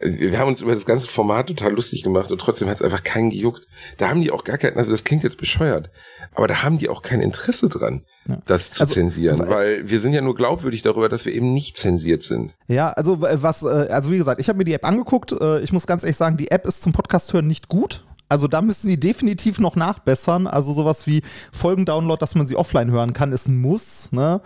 wir 0.00 0.38
haben 0.38 0.48
uns 0.48 0.60
über 0.62 0.74
das 0.74 0.86
ganze 0.86 1.06
Format 1.08 1.48
total 1.48 1.72
lustig 1.72 2.02
gemacht 2.02 2.32
und 2.32 2.40
trotzdem 2.40 2.68
hat 2.68 2.76
es 2.78 2.82
einfach 2.82 3.02
keinen 3.02 3.30
gejuckt. 3.30 3.68
Da 3.98 4.08
haben 4.08 4.20
die 4.22 4.30
auch 4.30 4.44
gar 4.44 4.56
kein, 4.58 4.76
also 4.76 4.90
das 4.90 5.04
klingt 5.04 5.22
jetzt 5.24 5.36
bescheuert, 5.36 5.90
aber 6.34 6.48
da 6.48 6.62
haben 6.62 6.78
die 6.78 6.88
auch 6.88 7.02
kein 7.02 7.20
Interesse 7.20 7.68
dran, 7.68 8.02
das 8.46 8.70
zu 8.70 8.80
Also, 8.82 8.94
zensieren, 8.94 9.38
weil- 9.40 9.48
weil 9.50 9.90
wir 9.90 10.00
sind 10.00 10.12
ja 10.14 10.20
nur 10.22 10.34
glaubwürdig 10.34 10.82
darüber, 10.82 11.08
dass 11.08 11.26
wir 11.26 11.34
eben 11.34 11.52
nicht 11.52 11.76
zensiert 11.76 12.22
sind. 12.22 12.54
Ja, 12.66 12.90
also 12.90 13.20
was, 13.20 13.62
äh, 13.62 13.66
also 13.90 14.10
wie 14.10 14.18
gesagt, 14.18 14.40
ich 14.40 14.48
habe 14.48 14.56
mir 14.58 14.64
die 14.64 14.72
App 14.74 14.84
angeguckt. 14.86 15.32
Äh, 15.32 15.60
Ich 15.60 15.72
muss 15.72 15.86
ganz 15.86 16.02
ehrlich 16.02 16.16
sagen, 16.16 16.36
die 16.36 16.50
App 16.50 16.66
ist 16.66 16.82
zum 16.82 16.92
Podcast 16.92 17.32
hören 17.32 17.46
nicht 17.46 17.68
gut. 17.68 18.04
Also 18.30 18.46
da 18.46 18.62
müssen 18.62 18.88
die 18.88 18.98
definitiv 19.00 19.58
noch 19.58 19.74
nachbessern. 19.74 20.46
Also 20.46 20.72
sowas 20.72 21.06
wie 21.08 21.22
Folgendownload, 21.52 22.20
dass 22.20 22.36
man 22.36 22.46
sie 22.46 22.54
offline 22.54 22.90
hören 22.92 23.12
kann, 23.12 23.32
ist 23.32 23.48
ein 23.48 23.60
Muss. 23.60 24.12
Ne? 24.12 24.40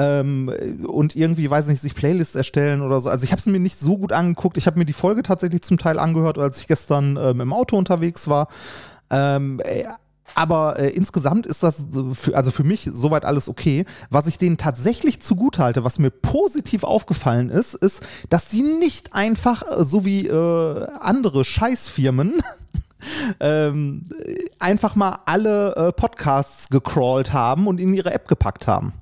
Ähm, 0.00 0.50
und 0.86 1.14
irgendwie, 1.14 1.50
weiß 1.50 1.66
nicht, 1.66 1.82
sich 1.82 1.94
Playlists 1.94 2.34
erstellen 2.34 2.80
oder 2.80 3.00
so. 3.00 3.10
Also 3.10 3.24
ich 3.24 3.32
habe 3.32 3.40
es 3.40 3.46
mir 3.46 3.60
nicht 3.60 3.78
so 3.78 3.98
gut 3.98 4.12
angeguckt. 4.12 4.56
Ich 4.56 4.66
habe 4.66 4.78
mir 4.78 4.86
die 4.86 4.94
Folge 4.94 5.22
tatsächlich 5.22 5.62
zum 5.62 5.76
Teil 5.76 5.98
angehört, 5.98 6.38
als 6.38 6.60
ich 6.60 6.66
gestern 6.66 7.18
ähm, 7.20 7.40
im 7.40 7.52
Auto 7.52 7.76
unterwegs 7.76 8.26
war. 8.26 8.48
Ähm, 9.10 9.60
äh, 9.62 9.84
aber 10.34 10.78
äh, 10.78 10.88
insgesamt 10.88 11.44
ist 11.44 11.62
das 11.62 11.76
für, 12.14 12.34
also 12.34 12.50
für 12.50 12.64
mich 12.64 12.88
soweit 12.90 13.24
alles 13.26 13.48
okay. 13.48 13.84
Was 14.08 14.26
ich 14.26 14.38
denen 14.38 14.56
tatsächlich 14.56 15.20
zugutehalte, 15.20 15.84
was 15.84 15.98
mir 15.98 16.10
positiv 16.10 16.84
aufgefallen 16.84 17.50
ist, 17.50 17.74
ist, 17.74 18.02
dass 18.30 18.50
sie 18.50 18.62
nicht 18.62 19.12
einfach 19.12 19.62
äh, 19.62 19.84
so 19.84 20.04
wie 20.06 20.28
äh, 20.28 20.86
andere 21.00 21.44
Scheißfirmen 21.44 22.40
ähm, 23.40 24.08
einfach 24.58 24.94
mal 24.94 25.18
alle 25.26 25.74
äh, 25.74 25.92
Podcasts 25.92 26.70
gecrawlt 26.70 27.34
haben 27.34 27.66
und 27.66 27.80
in 27.80 27.92
ihre 27.92 28.14
App 28.14 28.28
gepackt 28.28 28.66
haben. 28.66 28.94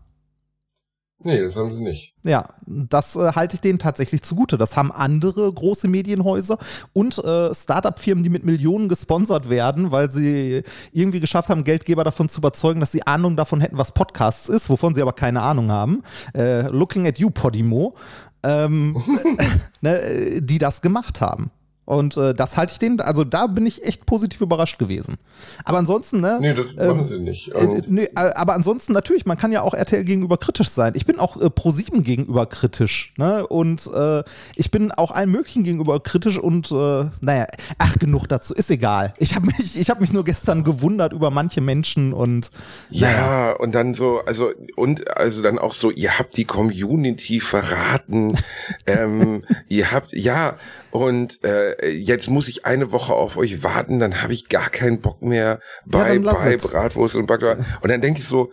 Nee, 1.21 1.43
das 1.43 1.57
haben 1.57 1.75
sie 1.75 1.83
nicht. 1.83 2.15
Ja, 2.23 2.45
das 2.65 3.17
äh, 3.17 3.33
halte 3.33 3.57
ich 3.57 3.61
denen 3.61 3.81
tatsächlich 3.81 4.23
zugute. 4.23 4.57
Das 4.57 4.77
haben 4.77 4.93
andere 4.93 5.53
große 5.53 5.89
Medienhäuser 5.89 6.59
und 6.93 7.19
äh, 7.19 7.53
Startup-Firmen, 7.53 8.23
die 8.23 8.31
mit 8.31 8.45
Millionen 8.45 8.89
gesponsert 8.89 9.51
werden, 9.51 9.91
weil 9.91 10.13
sie 10.13 10.63
irgendwie 10.93 11.19
geschafft 11.19 11.49
haben, 11.49 11.65
Geldgeber 11.65 12.05
davon 12.05 12.29
zu 12.29 12.39
überzeugen, 12.39 12.79
dass 12.79 12.93
sie 12.93 13.05
Ahnung 13.05 13.35
davon 13.35 13.61
hätten, 13.61 13.79
was 13.79 13.93
Podcasts 13.93 14.49
ist, 14.49 14.71
wovon 14.71 14.95
sie 14.95 15.03
aber 15.03 15.13
keine 15.13 15.43
Ahnung 15.43 15.73
haben. 15.73 16.03
Äh, 16.37 16.69
looking 16.69 17.09
at 17.09 17.19
you, 17.19 17.31
Podimo. 17.31 17.97
Ähm, 18.45 18.97
ne, 19.81 20.01
äh, 20.01 20.41
die 20.41 20.59
das 20.59 20.83
gemacht 20.83 21.21
haben. 21.21 21.51
Und 21.89 22.19
äh, 22.19 22.35
das 22.35 22.59
halte 22.59 22.75
ich 22.75 22.79
denen, 22.79 23.01
also 23.01 23.25
da 23.25 23.47
bin 23.47 23.65
ich 23.65 23.83
echt 23.83 24.05
positiv 24.05 24.43
überrascht 24.43 24.79
gewesen. 24.79 25.17
Aber 25.65 25.79
ansonsten, 25.79 26.21
ne? 26.21 26.37
Nee, 26.39 26.53
das 26.53 26.67
ähm, 26.77 26.89
machen 26.89 27.07
sie 27.07 27.19
nicht. 27.19 27.49
äh, 27.55 27.65
Und 27.67 27.91
nee, 27.91 28.11
aber 28.15 28.53
ansonsten 28.53 28.93
natürlich, 28.93 29.25
man 29.25 29.39
kann 29.39 29.53
ja 29.53 29.63
auch 29.63 29.73
RTL 29.73 30.05
gegenüber 30.05 30.37
kritisch 30.37 30.69
sein. 30.69 30.93
Ich 30.97 31.07
bin 31.07 31.19
auch 31.19 31.39
äh, 31.39 31.47
Pro7 31.47 32.03
gegenüber 32.03 32.45
kritisch. 32.45 33.15
Ne? 33.17 33.47
Und 33.47 33.89
äh, 33.91 34.23
ich 34.55 34.71
bin 34.71 34.93
auch 34.93 35.13
allen 35.13 35.31
möglichen 35.31 35.65
gegenüber 35.65 35.99
kritisch 36.01 36.37
und 36.37 36.71
äh, 36.71 37.07
naja, 37.23 37.47
ach, 37.79 37.99
genug 37.99 38.27
dazu, 38.29 38.53
ist 38.53 38.71
egal. 38.71 39.15
Ich 39.17 39.35
habe 39.35 39.47
mich, 39.47 39.81
ich 39.81 39.89
hab 39.89 40.03
mich 40.03 40.13
nur 40.13 40.25
gestern 40.25 40.65
gewundert 40.65 41.15
über 41.15 41.31
manche 41.31 41.63
Menschen 41.63 42.13
und 42.13 42.51
Ja, 42.91 43.53
und 43.53 43.75
dann 43.75 43.95
so, 43.95 44.21
also, 44.27 44.51
und 44.77 45.17
also 45.17 45.43
dann 45.43 45.59
auch 45.59 45.73
so, 45.73 45.91
ihr 45.91 46.19
habt 46.19 46.37
die 46.37 46.45
Community 46.45 47.41
verraten, 47.41 48.37
ähm, 48.87 49.43
ihr 49.69 49.91
habt, 49.91 50.13
ja, 50.13 50.57
und 50.91 51.45
äh, 51.45 51.91
jetzt 51.91 52.29
muss 52.29 52.49
ich 52.49 52.65
eine 52.65 52.93
Woche 52.93 53.13
auf 53.13 53.37
euch 53.37 53.63
warten, 53.63 53.99
dann 53.99 54.23
habe 54.23 54.33
ich 54.33 54.49
gar 54.49 54.71
keinen 54.71 55.01
Bock 55.01 55.23
mehr 55.23 55.61
bei, 55.85 56.17
lass 56.17 56.39
bei 56.39 56.55
es. 56.55 56.67
Bratwurst 56.67 57.17
und 57.17 57.27
Baklava. 57.27 57.65
Und 57.81 57.91
dann 57.91 58.01
denke 58.01 58.21
ich 58.21 58.27
so, 58.27 58.51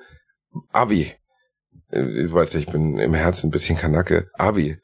Abi, 0.71 1.13
äh, 1.91 2.01
du 2.01 2.33
weißt 2.33 2.53
ja, 2.53 2.59
ich 2.59 2.67
bin 2.67 2.99
im 2.99 3.13
Herzen 3.13 3.47
ein 3.47 3.51
bisschen 3.51 3.77
Kanacke, 3.77 4.29
Abi, 4.33 4.77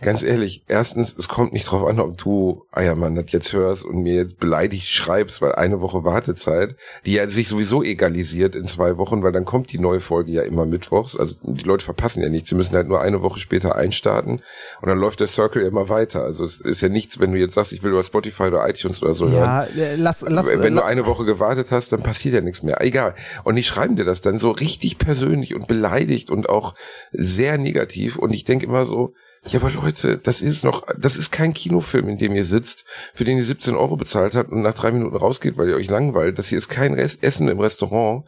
ganz 0.00 0.22
ehrlich, 0.22 0.62
erstens, 0.68 1.14
es 1.18 1.28
kommt 1.28 1.52
nicht 1.52 1.64
drauf 1.64 1.84
an, 1.86 1.98
ob 1.98 2.16
du, 2.18 2.64
Eiermann, 2.72 3.16
das 3.16 3.32
jetzt 3.32 3.52
hörst 3.52 3.84
und 3.84 4.02
mir 4.02 4.14
jetzt 4.14 4.38
beleidigt 4.38 4.86
schreibst, 4.86 5.42
weil 5.42 5.52
eine 5.52 5.80
Woche 5.80 6.04
Wartezeit, 6.04 6.76
die 7.04 7.14
ja 7.14 7.28
sich 7.28 7.48
sowieso 7.48 7.82
egalisiert 7.82 8.54
in 8.54 8.66
zwei 8.66 8.96
Wochen, 8.96 9.22
weil 9.22 9.32
dann 9.32 9.44
kommt 9.44 9.72
die 9.72 9.78
neue 9.78 10.00
Folge 10.00 10.30
ja 10.32 10.42
immer 10.42 10.66
mittwochs. 10.66 11.16
Also 11.16 11.34
die 11.42 11.64
Leute 11.64 11.84
verpassen 11.84 12.22
ja 12.22 12.28
nichts, 12.28 12.48
sie 12.48 12.54
müssen 12.54 12.76
halt 12.76 12.86
nur 12.86 13.00
eine 13.00 13.22
Woche 13.22 13.40
später 13.40 13.76
einstarten 13.76 14.42
und 14.80 14.88
dann 14.88 14.98
läuft 14.98 15.20
der 15.20 15.28
Circle 15.28 15.62
ja 15.62 15.68
immer 15.68 15.88
weiter. 15.88 16.22
Also 16.22 16.44
es 16.44 16.60
ist 16.60 16.80
ja 16.80 16.88
nichts, 16.88 17.18
wenn 17.18 17.32
du 17.32 17.38
jetzt 17.38 17.54
sagst, 17.54 17.72
ich 17.72 17.82
will 17.82 17.90
über 17.90 18.04
Spotify 18.04 18.44
oder 18.44 18.68
iTunes 18.68 19.02
oder 19.02 19.14
so 19.14 19.28
hören. 19.28 19.34
ja, 19.34 19.64
äh, 19.64 19.96
lass, 19.96 20.24
lass, 20.28 20.46
Wenn 20.46 20.74
du 20.74 20.84
eine 20.84 21.06
Woche 21.06 21.24
gewartet 21.24 21.72
hast, 21.72 21.90
dann 21.92 22.02
passiert 22.02 22.34
ja 22.34 22.40
nichts 22.40 22.62
mehr. 22.62 22.80
Egal. 22.80 23.14
Und 23.42 23.56
die 23.56 23.64
schreiben 23.64 23.96
dir 23.96 24.04
das 24.04 24.20
dann 24.20 24.38
so 24.38 24.52
richtig 24.52 24.98
persönlich 24.98 25.54
und 25.54 25.66
beleidigt 25.66 26.30
und 26.30 26.48
auch 26.48 26.74
sehr 27.10 27.58
negativ. 27.58 28.16
Und 28.16 28.32
ich 28.32 28.44
denke 28.44 28.66
immer 28.66 28.86
so, 28.86 29.14
ja, 29.46 29.60
aber 29.60 29.70
Leute, 29.70 30.18
das 30.18 30.42
ist 30.42 30.64
noch, 30.64 30.84
das 30.98 31.16
ist 31.16 31.30
kein 31.30 31.54
Kinofilm, 31.54 32.08
in 32.08 32.18
dem 32.18 32.34
ihr 32.34 32.44
sitzt, 32.44 32.84
für 33.14 33.24
den 33.24 33.38
ihr 33.38 33.44
17 33.44 33.76
Euro 33.76 33.96
bezahlt 33.96 34.34
habt 34.34 34.50
und 34.50 34.62
nach 34.62 34.74
drei 34.74 34.90
Minuten 34.92 35.16
rausgeht, 35.16 35.56
weil 35.56 35.68
ihr 35.68 35.76
euch 35.76 35.88
langweilt. 35.88 36.38
Das 36.38 36.48
hier 36.48 36.58
ist 36.58 36.68
kein 36.68 36.94
Rest 36.94 37.22
Essen 37.22 37.48
im 37.48 37.60
Restaurant, 37.60 38.24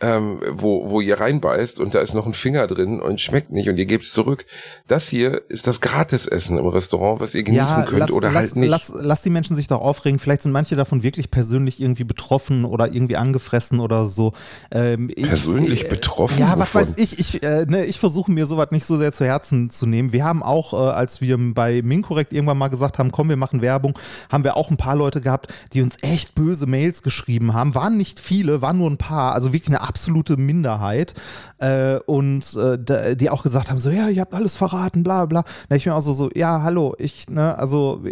ähm, 0.00 0.40
wo, 0.52 0.90
wo 0.90 1.00
ihr 1.00 1.18
reinbeißt 1.18 1.80
und 1.80 1.94
da 1.94 2.00
ist 2.00 2.12
noch 2.12 2.26
ein 2.26 2.34
Finger 2.34 2.66
drin 2.66 3.00
und 3.00 3.18
schmeckt 3.20 3.50
nicht 3.50 3.68
und 3.70 3.78
ihr 3.78 3.86
gebt 3.86 4.04
es 4.04 4.12
zurück. 4.12 4.44
Das 4.86 5.08
hier 5.08 5.40
ist 5.48 5.66
das 5.66 5.80
Gratisessen 5.80 6.58
im 6.58 6.66
Restaurant, 6.66 7.20
was 7.20 7.34
ihr 7.34 7.42
genießen 7.42 7.86
könnt 7.86 8.00
lass, 8.00 8.10
oder 8.12 8.28
lass, 8.30 8.42
halt 8.42 8.56
nicht. 8.56 8.68
Lass, 8.68 8.92
lass 8.94 9.22
die 9.22 9.30
Menschen 9.30 9.56
sich 9.56 9.68
doch 9.68 9.80
aufregen. 9.80 10.18
Vielleicht 10.18 10.42
sind 10.42 10.52
manche 10.52 10.76
davon 10.76 11.02
wirklich 11.02 11.30
persönlich 11.30 11.80
irgendwie 11.80 12.04
betroffen 12.04 12.66
oder 12.66 12.92
irgendwie 12.92 13.16
angefressen 13.16 13.80
oder 13.80 14.06
so. 14.06 14.34
Ähm, 14.70 15.10
ich- 15.16 15.26
Persönlich 15.28 15.88
betroffen? 15.88 16.40
Ja, 16.40 16.58
was 16.58 16.74
Wovon? 16.74 16.82
weiß 16.82 16.94
ich. 16.98 17.18
Ich, 17.18 17.42
äh, 17.42 17.64
ne, 17.66 17.86
ich 17.86 17.98
versuche 17.98 18.30
mir 18.30 18.46
sowas 18.46 18.68
nicht 18.72 18.84
so 18.84 18.98
sehr 18.98 19.12
zu 19.12 19.24
Herzen 19.24 19.70
zu 19.70 19.86
nehmen. 19.86 20.12
Wir 20.12 20.24
haben 20.24 20.42
auch, 20.42 20.74
äh, 20.74 20.76
als 20.76 21.22
wir 21.22 21.38
bei 21.54 21.80
Minkorrekt 21.82 22.32
irgendwann 22.32 22.58
mal 22.58 22.68
gesagt 22.68 22.98
haben, 22.98 23.12
komm, 23.12 23.30
wir 23.30 23.36
machen 23.36 23.62
Werbung, 23.62 23.98
haben 24.30 24.44
wir 24.44 24.56
auch 24.58 24.70
ein 24.70 24.76
paar 24.76 24.96
Leute 24.96 25.22
gehabt, 25.22 25.52
die 25.72 25.80
uns 25.80 25.96
echt 26.02 26.34
böse 26.34 26.66
Mails 26.66 27.02
geschrieben 27.02 27.54
haben. 27.54 27.74
Waren 27.74 27.96
nicht 27.96 28.20
viele, 28.20 28.60
waren 28.60 28.76
nur 28.76 28.90
ein 28.90 28.98
paar. 28.98 29.32
Also 29.32 29.54
wirklich 29.54 29.68
eine 29.68 29.85
absolute 29.86 30.36
Minderheit 30.36 31.14
äh, 31.58 31.96
und 32.06 32.56
äh, 32.56 33.16
die 33.16 33.30
auch 33.30 33.42
gesagt 33.42 33.70
haben, 33.70 33.78
so, 33.78 33.90
ja, 33.90 34.08
ihr 34.08 34.20
habt 34.20 34.34
alles 34.34 34.56
verraten, 34.56 35.02
bla 35.02 35.26
bla. 35.26 35.44
Da 35.68 35.76
ich 35.76 35.86
mir 35.86 35.94
auch 35.94 36.00
so, 36.00 36.12
so, 36.12 36.30
ja, 36.34 36.62
hallo, 36.62 36.94
ich, 36.98 37.28
ne, 37.28 37.56
also 37.58 38.02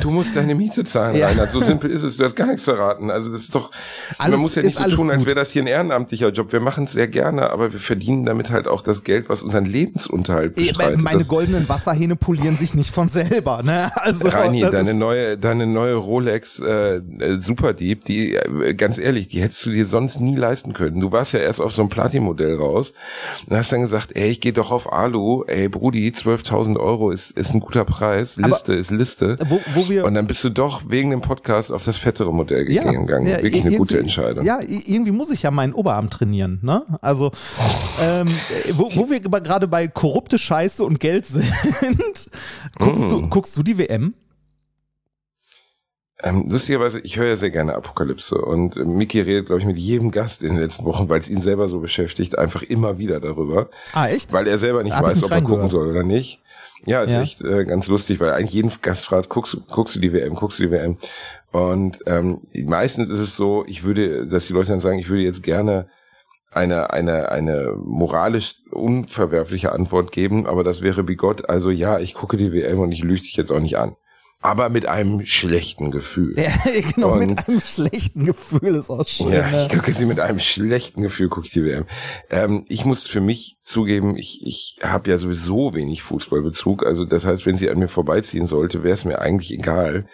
Du 0.00 0.10
musst 0.10 0.36
deine 0.36 0.54
Miete 0.54 0.84
zahlen, 0.84 1.16
ja. 1.16 1.26
Reinhard. 1.26 1.50
So 1.50 1.60
simpel 1.60 1.90
ist 1.90 2.02
es. 2.02 2.16
Du 2.16 2.24
hast 2.24 2.36
gar 2.36 2.46
nichts 2.46 2.64
verraten. 2.64 3.10
Also 3.10 3.30
das 3.30 3.42
ist 3.42 3.54
doch, 3.54 3.70
alles, 4.18 4.32
man 4.32 4.40
muss 4.40 4.54
ja 4.54 4.62
nicht 4.62 4.76
so 4.76 4.96
tun, 4.96 5.10
als 5.10 5.24
wäre 5.24 5.34
das 5.34 5.50
hier 5.50 5.62
ein 5.62 5.66
ehrenamtlicher 5.66 6.30
Job. 6.30 6.52
Wir 6.52 6.60
machen 6.60 6.84
es 6.84 6.92
sehr 6.92 7.08
gerne, 7.08 7.50
aber 7.50 7.72
wir 7.72 7.80
verdienen 7.80 8.24
damit 8.24 8.50
halt 8.50 8.68
auch 8.68 8.82
das 8.82 9.04
Geld, 9.04 9.28
was 9.28 9.42
unseren 9.42 9.64
Lebensunterhalt 9.64 10.54
bestreitet. 10.54 11.02
Meine 11.02 11.18
das 11.18 11.28
goldenen 11.28 11.68
Wasserhähne 11.68 12.16
polieren 12.16 12.56
sich 12.56 12.74
nicht 12.74 12.94
von 12.94 13.08
selber. 13.08 13.62
Ne? 13.62 13.90
Also, 13.94 14.28
Reini, 14.28 14.60
deine 14.62 14.94
neue, 14.94 15.36
deine 15.36 15.66
neue 15.66 15.94
Rolex 15.94 16.60
äh, 16.60 16.96
äh, 16.96 17.40
Superdeep, 17.40 18.04
die, 18.04 18.34
äh, 18.34 18.74
ganz 18.74 18.98
ehrlich, 18.98 19.28
die 19.28 19.40
hättest 19.40 19.64
du 19.66 19.70
dir 19.70 19.86
sonst 19.86 20.20
nie 20.20 20.36
leisten 20.36 20.72
können. 20.72 21.00
Du 21.00 21.12
warst 21.12 21.32
ja 21.32 21.40
erst 21.40 21.60
auf 21.60 21.72
so 21.72 21.82
einem 21.82 21.88
Platin-Modell 21.88 22.56
raus 22.56 22.92
und 23.46 23.56
hast 23.56 23.72
dann 23.72 23.82
gesagt, 23.82 24.16
ey, 24.16 24.28
ich 24.30 24.40
gehe 24.40 24.52
doch 24.52 24.70
auf 24.70 24.92
Alu. 24.92 25.44
Ey, 25.46 25.68
Brudi, 25.68 26.10
12.000 26.10 26.78
Euro 26.78 27.10
ist, 27.10 27.32
ist 27.32 27.54
ein 27.54 27.60
guter 27.60 27.84
Preis. 27.84 28.36
Liste 28.36 28.72
aber 28.72 28.80
ist 28.80 28.90
Liste. 28.90 29.36
Wo 29.48 29.57
wo, 29.74 29.88
wir. 29.88 30.04
Und 30.04 30.14
dann 30.14 30.26
bist 30.26 30.42
du 30.44 30.50
doch 30.50 30.82
wegen 30.88 31.10
dem 31.10 31.20
Podcast 31.20 31.72
auf 31.72 31.84
das 31.84 31.96
fettere 31.96 32.32
Modell 32.32 32.70
ja, 32.70 32.90
gegangen. 32.90 33.26
Ja, 33.26 33.42
Wirklich 33.42 33.64
eine 33.64 33.76
gute 33.76 33.98
Entscheidung. 33.98 34.44
Ja, 34.44 34.60
irgendwie 34.60 35.12
muss 35.12 35.30
ich 35.30 35.42
ja 35.42 35.50
meinen 35.50 35.72
Oberarm 35.72 36.10
trainieren. 36.10 36.60
Ne? 36.62 36.84
Also, 37.00 37.30
ähm, 38.00 38.28
wo, 38.72 38.84
wo 38.94 39.10
wir 39.10 39.20
gerade 39.20 39.68
bei 39.68 39.88
korrupte 39.88 40.38
Scheiße 40.38 40.84
und 40.84 41.00
Geld 41.00 41.26
sind, 41.26 41.44
guckst, 42.78 43.06
mm. 43.06 43.10
du, 43.10 43.28
guckst 43.28 43.56
du 43.56 43.62
die 43.62 43.78
WM? 43.78 44.14
Ähm, 46.20 46.46
lustigerweise, 46.48 46.98
ich 46.98 47.16
höre 47.16 47.28
ja 47.28 47.36
sehr 47.36 47.50
gerne 47.50 47.76
Apokalypse 47.76 48.36
und 48.36 48.76
äh, 48.76 48.84
Mickey 48.84 49.20
redet, 49.20 49.46
glaube 49.46 49.60
ich, 49.60 49.66
mit 49.66 49.78
jedem 49.78 50.10
Gast 50.10 50.42
in 50.42 50.54
den 50.54 50.58
letzten 50.58 50.84
Wochen, 50.84 51.08
weil 51.08 51.20
es 51.20 51.28
ihn 51.28 51.40
selber 51.40 51.68
so 51.68 51.78
beschäftigt, 51.78 52.36
einfach 52.36 52.62
immer 52.62 52.98
wieder 52.98 53.20
darüber. 53.20 53.70
Ah, 53.92 54.08
echt? 54.08 54.32
Weil 54.32 54.48
er 54.48 54.58
selber 54.58 54.82
nicht 54.82 54.96
Hab 54.96 55.04
weiß, 55.04 55.22
ob 55.22 55.30
er 55.30 55.42
gucken 55.42 55.68
soll 55.68 55.88
oder 55.88 56.02
nicht. 56.02 56.42
Ja, 56.86 57.02
ist 57.02 57.12
ja. 57.12 57.22
echt 57.22 57.42
äh, 57.42 57.64
ganz 57.64 57.88
lustig, 57.88 58.20
weil 58.20 58.30
eigentlich 58.30 58.54
jeden 58.54 58.72
Gast 58.82 59.06
fragt, 59.06 59.28
guckst, 59.28 59.56
guckst 59.68 59.96
du 59.96 60.00
die 60.00 60.12
WM, 60.12 60.34
guckst 60.34 60.58
du 60.58 60.64
die 60.64 60.70
WM? 60.70 60.96
Und 61.50 62.00
ähm, 62.06 62.40
meistens 62.64 63.08
ist 63.08 63.20
es 63.20 63.36
so, 63.36 63.64
ich 63.66 63.82
würde, 63.84 64.26
dass 64.26 64.46
die 64.46 64.52
Leute 64.52 64.70
dann 64.70 64.80
sagen, 64.80 64.98
ich 64.98 65.08
würde 65.08 65.22
jetzt 65.22 65.42
gerne 65.42 65.88
eine, 66.50 66.90
eine, 66.92 67.30
eine 67.30 67.74
moralisch 67.76 68.62
unverwerfliche 68.70 69.72
Antwort 69.72 70.12
geben, 70.12 70.46
aber 70.46 70.64
das 70.64 70.82
wäre 70.82 71.02
bigott. 71.02 71.48
Also 71.48 71.70
ja, 71.70 71.98
ich 71.98 72.14
gucke 72.14 72.36
die 72.36 72.52
WM 72.52 72.78
und 72.80 72.92
ich 72.92 73.02
lüge 73.02 73.22
dich 73.22 73.36
jetzt 73.36 73.52
auch 73.52 73.60
nicht 73.60 73.78
an 73.78 73.96
aber 74.40 74.68
mit 74.68 74.86
einem 74.86 75.26
schlechten 75.26 75.90
Gefühl. 75.90 76.38
Ja, 76.38 76.52
genau, 76.94 77.12
und, 77.12 77.18
mit 77.18 77.48
einem 77.48 77.60
schlechten 77.60 78.24
Gefühl 78.24 78.76
ist 78.76 78.88
auch 78.88 79.06
schön. 79.06 79.32
Ja, 79.32 79.50
ne? 79.50 79.62
ich 79.62 79.68
gucke 79.68 79.92
sie 79.92 80.06
mit 80.06 80.20
einem 80.20 80.38
schlechten 80.38 81.02
Gefühl, 81.02 81.28
gucke 81.28 81.46
ich 81.46 81.52
die 81.52 81.64
WM. 81.64 81.86
Ähm, 82.30 82.64
ich 82.68 82.84
muss 82.84 83.06
für 83.06 83.20
mich 83.20 83.58
zugeben, 83.62 84.16
ich, 84.16 84.40
ich 84.46 84.78
habe 84.82 85.10
ja 85.10 85.18
sowieso 85.18 85.74
wenig 85.74 86.02
Fußballbezug. 86.02 86.86
Also 86.86 87.04
das 87.04 87.26
heißt, 87.26 87.46
wenn 87.46 87.56
sie 87.56 87.68
an 87.68 87.80
mir 87.80 87.88
vorbeiziehen 87.88 88.46
sollte, 88.46 88.84
wäre 88.84 88.94
es 88.94 89.04
mir 89.04 89.20
eigentlich 89.20 89.52
egal. 89.52 90.06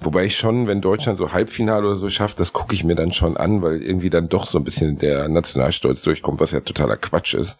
Wobei 0.00 0.26
ich 0.26 0.36
schon, 0.36 0.68
wenn 0.68 0.80
Deutschland 0.80 1.18
so 1.18 1.32
Halbfinale 1.32 1.86
oder 1.86 1.96
so 1.96 2.08
schafft, 2.08 2.38
das 2.38 2.52
gucke 2.52 2.74
ich 2.74 2.84
mir 2.84 2.94
dann 2.94 3.12
schon 3.12 3.36
an, 3.36 3.62
weil 3.62 3.82
irgendwie 3.82 4.10
dann 4.10 4.28
doch 4.28 4.46
so 4.46 4.58
ein 4.58 4.64
bisschen 4.64 4.98
der 4.98 5.28
Nationalstolz 5.28 6.02
durchkommt, 6.02 6.38
was 6.38 6.52
ja 6.52 6.60
totaler 6.60 6.96
Quatsch 6.96 7.34
ist. 7.34 7.58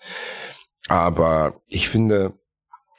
Aber 0.89 1.61
ich 1.69 1.89
finde, 1.89 2.35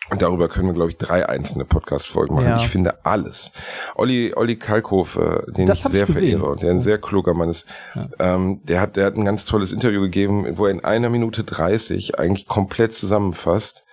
und 0.10 0.22
darüber 0.22 0.50
können 0.50 0.68
wir, 0.68 0.74
glaube 0.74 0.90
ich, 0.90 0.98
drei 0.98 1.28
einzelne 1.28 1.66
Podcast-Folgen 1.66 2.36
machen. 2.36 2.48
Ja. 2.48 2.58
Ich 2.58 2.68
finde 2.68 3.06
alles. 3.06 3.52
Olli, 3.96 4.34
Olli 4.36 4.58
Kalkhofe, 4.58 5.46
den 5.48 5.66
das 5.66 5.80
ich 5.80 5.92
sehr 5.92 6.08
ich 6.08 6.14
verehre 6.14 6.46
und 6.46 6.62
der 6.62 6.72
ein 6.72 6.82
sehr 6.82 6.98
kluger 6.98 7.34
Mann 7.34 7.50
ist, 7.50 7.66
ja. 7.96 8.08
ähm, 8.20 8.62
der 8.64 8.82
hat, 8.82 8.96
der 8.98 9.06
hat 9.06 9.16
ein 9.16 9.26
ganz 9.26 9.46
tolles 9.46 9.72
Interview 9.72 10.02
gegeben, 10.02 10.58
wo 10.58 10.66
er 10.66 10.72
in 10.72 10.84
einer 10.84 11.10
Minute 11.10 11.44
dreißig 11.44 12.20
eigentlich 12.20 12.48
komplett 12.48 12.94
zusammenfasst, 12.94 13.86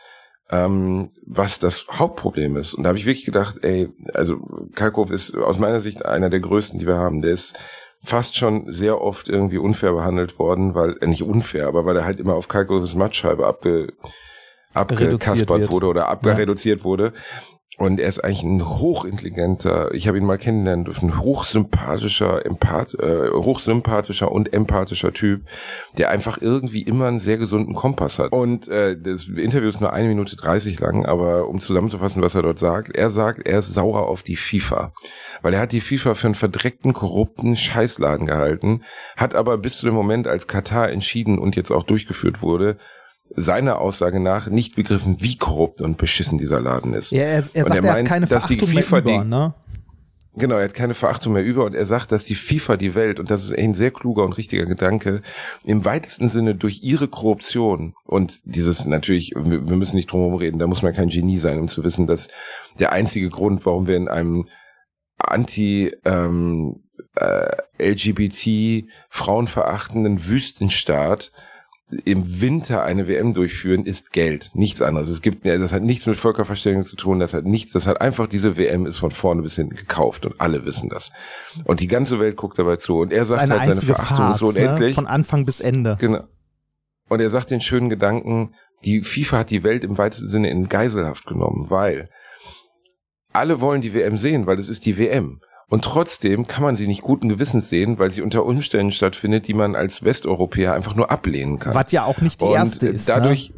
ähm, 0.51 1.13
was 1.25 1.61
das 1.61 1.87
Hauptproblem 1.89 2.57
ist. 2.57 2.75
Und 2.75 2.83
da 2.83 2.89
habe 2.89 2.99
ich 2.99 3.07
wirklich 3.07 3.25
gedacht, 3.25 3.59
ey, 3.63 3.89
also 4.13 4.39
Kalkhofe 4.75 5.15
ist 5.15 5.37
aus 5.37 5.59
meiner 5.59 5.81
Sicht 5.81 6.05
einer 6.05 6.29
der 6.29 6.41
größten, 6.41 6.81
die 6.81 6.89
wir 6.89 6.99
haben. 6.99 7.23
Der 7.23 7.33
ist 7.33 7.57
fast 8.03 8.37
schon 8.37 8.73
sehr 8.73 9.01
oft 9.01 9.29
irgendwie 9.29 9.59
unfair 9.59 9.93
behandelt 9.93 10.39
worden, 10.39 10.75
weil, 10.75 10.97
äh, 11.01 11.07
nicht 11.07 11.23
unfair, 11.23 11.69
aber 11.69 11.85
weil 11.85 11.97
er 11.97 12.05
halt 12.05 12.19
immer 12.19 12.35
auf 12.35 12.49
Kalkhofes 12.49 12.95
Mattscheibe 12.95 13.47
abge 13.47 13.93
abgekaspert 14.75 15.71
wurde 15.71 15.87
oder 15.87 16.09
abgereduziert 16.09 16.81
ja. 16.81 16.85
wurde. 16.85 17.13
Und 17.79 17.99
er 17.99 18.11
ist 18.11 18.23
eigentlich 18.23 18.43
ein 18.43 18.79
hochintelligenter, 18.79 19.95
ich 19.95 20.07
habe 20.07 20.19
ihn 20.19 20.27
mal 20.27 20.37
kennenlernen 20.37 20.85
dürfen, 20.85 21.19
hochsympathischer, 21.19 22.45
empath, 22.45 22.93
äh, 22.95 23.31
hochsympathischer 23.31 24.31
und 24.31 24.53
empathischer 24.53 25.15
Typ, 25.15 25.47
der 25.97 26.11
einfach 26.11 26.37
irgendwie 26.43 26.83
immer 26.83 27.07
einen 27.07 27.21
sehr 27.21 27.39
gesunden 27.39 27.75
Kompass 27.75 28.19
hat. 28.19 28.33
Und 28.33 28.69
äh, 28.69 29.01
das 29.01 29.29
Interview 29.29 29.71
ist 29.71 29.81
nur 29.81 29.95
eine 29.95 30.09
Minute 30.09 30.37
dreißig 30.37 30.79
lang, 30.79 31.07
aber 31.07 31.49
um 31.49 31.59
zusammenzufassen, 31.59 32.21
was 32.21 32.35
er 32.35 32.43
dort 32.43 32.59
sagt, 32.59 32.95
er 32.95 33.09
sagt, 33.09 33.49
er 33.49 33.61
ist 33.61 33.73
sauer 33.73 34.09
auf 34.09 34.23
die 34.23 34.37
FIFA. 34.37 34.93
Weil 35.41 35.55
er 35.55 35.61
hat 35.61 35.73
die 35.73 35.81
FIFA 35.81 36.15
für 36.15 36.27
einen 36.27 36.35
verdreckten, 36.35 36.93
korrupten 36.93 37.57
Scheißladen 37.57 38.27
gehalten, 38.27 38.83
hat 39.17 39.35
aber 39.35 39.57
bis 39.57 39.79
zu 39.79 39.87
dem 39.87 39.95
Moment, 39.95 40.29
als 40.29 40.49
Katar 40.49 40.91
entschieden 40.91 41.39
und 41.39 41.57
jetzt 41.57 41.71
auch 41.71 41.85
durchgeführt 41.85 42.43
wurde, 42.43 42.77
seiner 43.37 43.79
Aussage 43.79 44.21
nach 44.21 44.49
nicht 44.49 44.77
begriffen, 44.77 45.17
wie 45.21 45.37
korrupt 45.37 45.81
und 45.81 45.97
beschissen 45.99 46.39
dieser 46.39 46.61
Laden 46.61 46.95
ist. 46.95 47.13
Ja, 47.13 47.23
er, 47.23 47.45
er 47.53 47.65
sagt, 47.65 47.77
er, 47.77 47.83
meint, 47.83 47.85
er 47.85 47.93
hat 47.93 48.05
keine 48.07 48.27
dass 48.27 48.45
Verachtung 48.45 48.69
die 48.69 48.83
FIFA 48.83 49.01
mehr 49.01 49.15
über, 49.15 49.25
ne? 49.25 49.55
Genau, 50.37 50.57
er 50.57 50.65
hat 50.65 50.75
keine 50.75 50.95
Verachtung 50.95 51.33
mehr 51.33 51.45
über 51.45 51.65
und 51.65 51.75
er 51.75 51.87
sagt, 51.87 52.13
dass 52.13 52.25
die 52.25 52.37
FIFA 52.37 52.77
die 52.77 52.95
Welt, 52.95 53.19
und 53.19 53.31
das 53.31 53.45
ist 53.45 53.53
ein 53.53 53.75
sehr 53.75 53.91
kluger 53.91 54.25
und 54.25 54.33
richtiger 54.35 54.65
Gedanke, 54.65 55.23
im 55.65 55.85
weitesten 55.85 56.29
Sinne 56.29 56.55
durch 56.55 56.83
ihre 56.83 57.09
Korruption 57.09 57.95
und 58.05 58.41
dieses 58.45 58.87
natürlich, 58.87 59.33
wir 59.35 59.77
müssen 59.77 59.97
nicht 59.97 60.11
drum 60.11 60.21
herum 60.21 60.37
reden, 60.37 60.61
da 60.61 60.69
muss 60.69 60.83
man 60.83 60.95
kein 60.95 61.09
Genie 61.09 61.39
sein, 61.39 61.59
um 61.59 61.67
zu 61.67 61.83
wissen, 61.83 62.07
dass 62.07 62.29
der 62.79 62.93
einzige 62.93 63.29
Grund, 63.29 63.67
warum 63.67 63.89
wir 63.89 63.97
in 63.97 64.07
einem 64.07 64.47
anti 65.19 65.93
ähm, 66.05 66.85
äh, 67.17 67.51
LGBT 67.93 68.87
frauenverachtenden 69.09 70.27
Wüstenstaat 70.27 71.33
im 72.05 72.41
Winter 72.41 72.83
eine 72.83 73.09
WM 73.09 73.35
durchführen, 73.35 73.85
ist 73.85 74.13
Geld, 74.13 74.51
nichts 74.55 74.81
anderes. 74.81 75.09
Es 75.09 75.23
gibt, 75.23 75.45
das 75.45 75.73
hat 75.73 75.83
nichts 75.83 76.07
mit 76.07 76.17
Völkerverständigung 76.17 76.85
zu 76.85 76.97
tun, 76.97 77.19
das 77.19 77.35
hat 77.35 77.45
nichts, 77.45 77.73
das 77.73 77.87
hat 77.87 78.01
einfach, 78.01 78.29
diese 78.29 78.57
WM 78.57 78.87
ist 78.87 78.99
von 78.99 79.11
vorne 79.11 79.43
bis 79.43 79.57
hinten 79.57 79.75
gekauft 79.75 80.25
und 80.27 80.41
alle 80.41 80.65
wissen 80.65 80.89
das. 80.89 81.11
Und 81.65 81.81
die 81.81 81.89
ganze 81.89 82.21
Welt 82.21 82.37
guckt 82.37 82.59
dabei 82.59 82.77
zu 82.77 82.99
und 82.99 83.13
er 83.13 83.25
sagt 83.25 83.51
halt, 83.51 83.65
seine 83.65 83.81
Verachtung 83.81 84.17
Farce, 84.17 84.35
ist 84.35 84.41
so 84.41 84.53
ne? 84.53 84.61
unendlich. 84.61 84.91
Ne? 84.91 84.95
Von 84.95 85.07
Anfang 85.07 85.45
bis 85.45 85.61
Ende. 85.61 85.97
Genau. 86.01 86.25
Und 87.09 87.21
er 87.21 87.31
sagt 87.31 87.51
den 87.51 87.61
schönen 87.61 87.91
Gedanken, 87.91 88.55
die 88.85 89.03
FIFA 89.03 89.39
hat 89.39 89.51
die 89.51 89.65
Welt 89.65 89.83
im 89.83 89.99
weitesten 89.99 90.29
Sinne 90.29 90.49
in 90.51 90.69
Geiselhaft 90.69 91.27
genommen, 91.27 91.67
weil 91.71 92.09
alle 93.33 93.61
wollen 93.61 93.81
die 93.81 93.95
WM 93.95 94.17
sehen, 94.17 94.47
weil 94.47 94.59
es 94.59 94.69
ist 94.69 94.87
die 94.87 94.97
WM. 94.97 95.41
Und 95.71 95.85
trotzdem 95.85 96.49
kann 96.49 96.65
man 96.65 96.75
sie 96.75 96.89
nicht 96.89 97.03
guten 97.03 97.29
Gewissens 97.29 97.69
sehen, 97.69 97.99
weil 98.01 98.11
sie 98.11 98.23
unter 98.23 98.45
Umständen 98.45 98.91
stattfindet, 98.91 99.47
die 99.47 99.55
man 99.55 99.77
als 99.77 100.03
Westeuropäer 100.03 100.75
einfach 100.75 100.97
nur 100.97 101.13
ablehnen 101.13 101.61
kann. 101.61 101.77
Was 101.77 101.93
ja 101.93 102.05
auch 102.05 102.21
nicht 102.21 102.41
die 102.41 102.45
und 102.45 102.55
erste 102.55 102.89
ist. 102.89 103.09
Dadurch, 103.09 103.53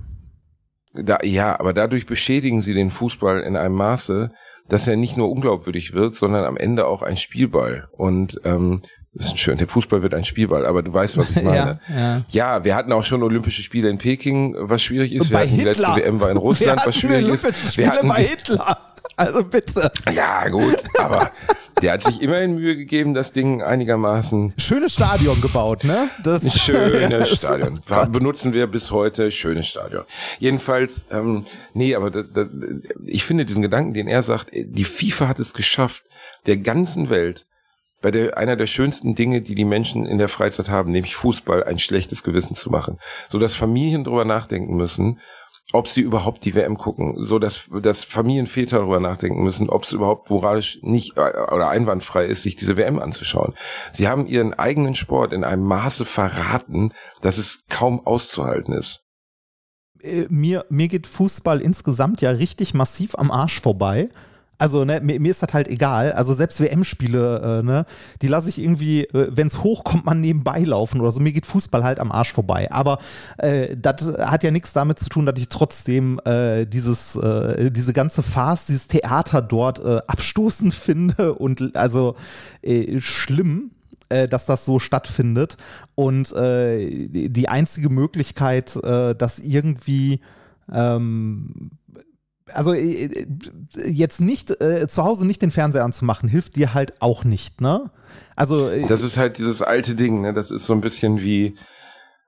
ne? 0.92 1.04
da, 1.04 1.18
ja, 1.24 1.58
aber 1.58 1.72
dadurch 1.72 2.04
beschädigen 2.04 2.60
sie 2.60 2.74
den 2.74 2.90
Fußball 2.90 3.40
in 3.40 3.56
einem 3.56 3.74
Maße, 3.74 4.30
dass 4.68 4.86
er 4.86 4.96
nicht 4.96 5.16
nur 5.16 5.30
unglaubwürdig 5.30 5.94
wird, 5.94 6.14
sondern 6.14 6.44
am 6.44 6.58
Ende 6.58 6.86
auch 6.86 7.00
ein 7.00 7.16
Spielball. 7.16 7.88
Und 7.92 8.38
ähm, 8.44 8.82
das 9.14 9.28
ist 9.28 9.38
schön, 9.38 9.56
der 9.56 9.68
Fußball 9.68 10.02
wird 10.02 10.12
ein 10.12 10.26
Spielball, 10.26 10.66
aber 10.66 10.82
du 10.82 10.92
weißt, 10.92 11.16
was 11.16 11.30
ich 11.30 11.36
meine. 11.42 11.80
ja, 11.88 11.96
ja. 11.96 12.24
ja, 12.28 12.64
wir 12.64 12.76
hatten 12.76 12.92
auch 12.92 13.04
schon 13.04 13.22
Olympische 13.22 13.62
Spiele 13.62 13.88
in 13.88 13.96
Peking, 13.96 14.54
was 14.58 14.82
schwierig 14.82 15.12
ist. 15.12 15.30
Wir 15.30 15.38
hatten 15.38 15.48
Hitler. 15.48 15.72
die 15.72 15.80
letzte 15.80 15.96
WM 15.96 16.20
war 16.20 16.30
in 16.30 16.36
Russland, 16.48 16.82
was 16.84 16.96
schwierig 16.96 17.26
ist. 17.28 17.76
Wir 17.78 17.90
hatten 17.90 18.08
bei 18.08 18.22
Hitler. 18.24 18.91
Also 19.16 19.44
bitte. 19.44 19.90
Ja, 20.12 20.48
gut, 20.48 20.84
aber 20.98 21.30
der 21.82 21.92
hat 21.92 22.02
sich 22.02 22.20
immerhin 22.20 22.54
Mühe 22.54 22.76
gegeben, 22.76 23.14
das 23.14 23.32
Ding 23.32 23.62
einigermaßen. 23.62 24.54
Schönes 24.56 24.94
Stadion 24.94 25.40
gebaut, 25.40 25.84
ne? 25.84 26.08
Das 26.22 26.42
schönes 26.60 27.30
Stadion. 27.36 27.80
Benutzen 28.10 28.52
wir 28.52 28.66
bis 28.66 28.90
heute 28.90 29.30
schönes 29.30 29.66
Stadion. 29.66 30.04
Jedenfalls, 30.38 31.06
ähm, 31.10 31.44
nee, 31.74 31.94
aber 31.94 32.10
da, 32.10 32.22
da, 32.22 32.46
ich 33.04 33.24
finde 33.24 33.44
diesen 33.44 33.62
Gedanken, 33.62 33.94
den 33.94 34.08
er 34.08 34.22
sagt, 34.22 34.50
die 34.52 34.84
FIFA 34.84 35.28
hat 35.28 35.40
es 35.40 35.54
geschafft, 35.54 36.04
der 36.46 36.56
ganzen 36.56 37.10
Welt 37.10 37.46
bei 38.02 38.10
der, 38.10 38.36
einer 38.36 38.56
der 38.56 38.66
schönsten 38.66 39.14
Dinge, 39.14 39.40
die 39.40 39.54
die 39.54 39.64
Menschen 39.64 40.04
in 40.04 40.18
der 40.18 40.28
Freizeit 40.28 40.68
haben, 40.68 40.90
nämlich 40.90 41.14
Fußball, 41.14 41.64
ein 41.64 41.78
schlechtes 41.78 42.22
Gewissen 42.22 42.54
zu 42.54 42.68
machen. 42.68 42.98
So 43.28 43.38
dass 43.38 43.54
Familien 43.54 44.04
drüber 44.04 44.24
nachdenken 44.24 44.74
müssen, 44.74 45.20
ob 45.72 45.88
sie 45.88 46.02
überhaupt 46.02 46.44
die 46.44 46.54
WM 46.54 46.76
gucken, 46.76 47.14
so 47.16 47.38
dass, 47.38 47.68
dass 47.82 48.04
Familienväter 48.04 48.78
darüber 48.78 49.00
nachdenken 49.00 49.42
müssen, 49.42 49.68
ob 49.68 49.84
es 49.84 49.92
überhaupt 49.92 50.30
moralisch 50.30 50.78
nicht 50.82 51.16
äh, 51.16 51.20
oder 51.20 51.68
einwandfrei 51.68 52.26
ist, 52.26 52.42
sich 52.42 52.56
diese 52.56 52.76
WM 52.76 52.98
anzuschauen. 52.98 53.54
Sie 53.92 54.08
haben 54.08 54.26
ihren 54.26 54.54
eigenen 54.54 54.94
Sport 54.94 55.32
in 55.32 55.44
einem 55.44 55.64
Maße 55.64 56.04
verraten, 56.04 56.92
dass 57.20 57.38
es 57.38 57.64
kaum 57.68 58.06
auszuhalten 58.06 58.74
ist. 58.74 59.04
Äh, 60.02 60.26
mir, 60.28 60.66
mir 60.68 60.88
geht 60.88 61.06
Fußball 61.06 61.60
insgesamt 61.60 62.20
ja 62.20 62.30
richtig 62.30 62.74
massiv 62.74 63.14
am 63.16 63.30
Arsch 63.30 63.60
vorbei. 63.60 64.08
Also, 64.62 64.84
ne, 64.84 65.00
mir, 65.00 65.18
mir 65.18 65.32
ist 65.32 65.42
das 65.42 65.54
halt 65.54 65.66
egal. 65.66 66.12
Also 66.12 66.34
selbst 66.34 66.60
WM-Spiele, 66.60 67.62
äh, 67.62 67.62
ne, 67.64 67.84
die 68.22 68.28
lasse 68.28 68.48
ich 68.48 68.58
irgendwie, 68.58 69.02
äh, 69.06 69.26
wenn 69.32 69.48
es 69.48 69.64
hochkommt, 69.64 70.06
man 70.06 70.20
nebenbei 70.20 70.60
laufen 70.60 71.00
oder 71.00 71.10
so. 71.10 71.18
Mir 71.18 71.32
geht 71.32 71.46
Fußball 71.46 71.82
halt 71.82 71.98
am 71.98 72.12
Arsch 72.12 72.32
vorbei. 72.32 72.70
Aber 72.70 72.98
äh, 73.38 73.76
das 73.76 74.06
hat 74.18 74.44
ja 74.44 74.52
nichts 74.52 74.72
damit 74.72 75.00
zu 75.00 75.08
tun, 75.08 75.26
dass 75.26 75.34
ich 75.40 75.48
trotzdem 75.48 76.20
äh, 76.24 76.64
dieses, 76.64 77.16
äh, 77.16 77.72
diese 77.72 77.92
ganze 77.92 78.22
Farce, 78.22 78.66
dieses 78.66 78.86
Theater 78.86 79.42
dort 79.42 79.84
abstoßend 79.84 80.72
finde 80.74 81.34
und 81.34 81.74
also 81.76 82.14
schlimm 82.98 83.72
dass 84.28 84.44
das 84.44 84.66
so 84.66 84.78
stattfindet. 84.78 85.56
Und 85.94 86.32
äh, 86.32 87.08
die 87.08 87.48
einzige 87.48 87.88
Möglichkeit, 87.88 88.76
äh, 88.76 89.14
das 89.14 89.38
irgendwie 89.38 90.20
ähm, 90.70 91.70
also 92.55 92.72
äh, 92.72 93.05
äh, 93.05 93.26
jetzt 93.86 94.20
nicht 94.20 94.50
äh, 94.62 94.86
zu 94.88 95.05
Hause 95.05 95.26
nicht 95.26 95.42
den 95.42 95.50
Fernseher 95.50 95.84
anzumachen, 95.84 96.28
hilft 96.28 96.57
dir 96.57 96.74
halt 96.74 97.00
auch 97.00 97.24
nicht, 97.24 97.61
ne? 97.61 97.90
Also 98.36 98.68
äh, 98.68 98.86
das 98.86 99.03
ist 99.03 99.16
halt 99.16 99.38
dieses 99.38 99.62
alte 99.62 99.94
Ding, 99.94 100.20
ne? 100.20 100.32
Das 100.32 100.50
ist 100.50 100.66
so 100.66 100.72
ein 100.72 100.80
bisschen 100.80 101.20
wie 101.20 101.57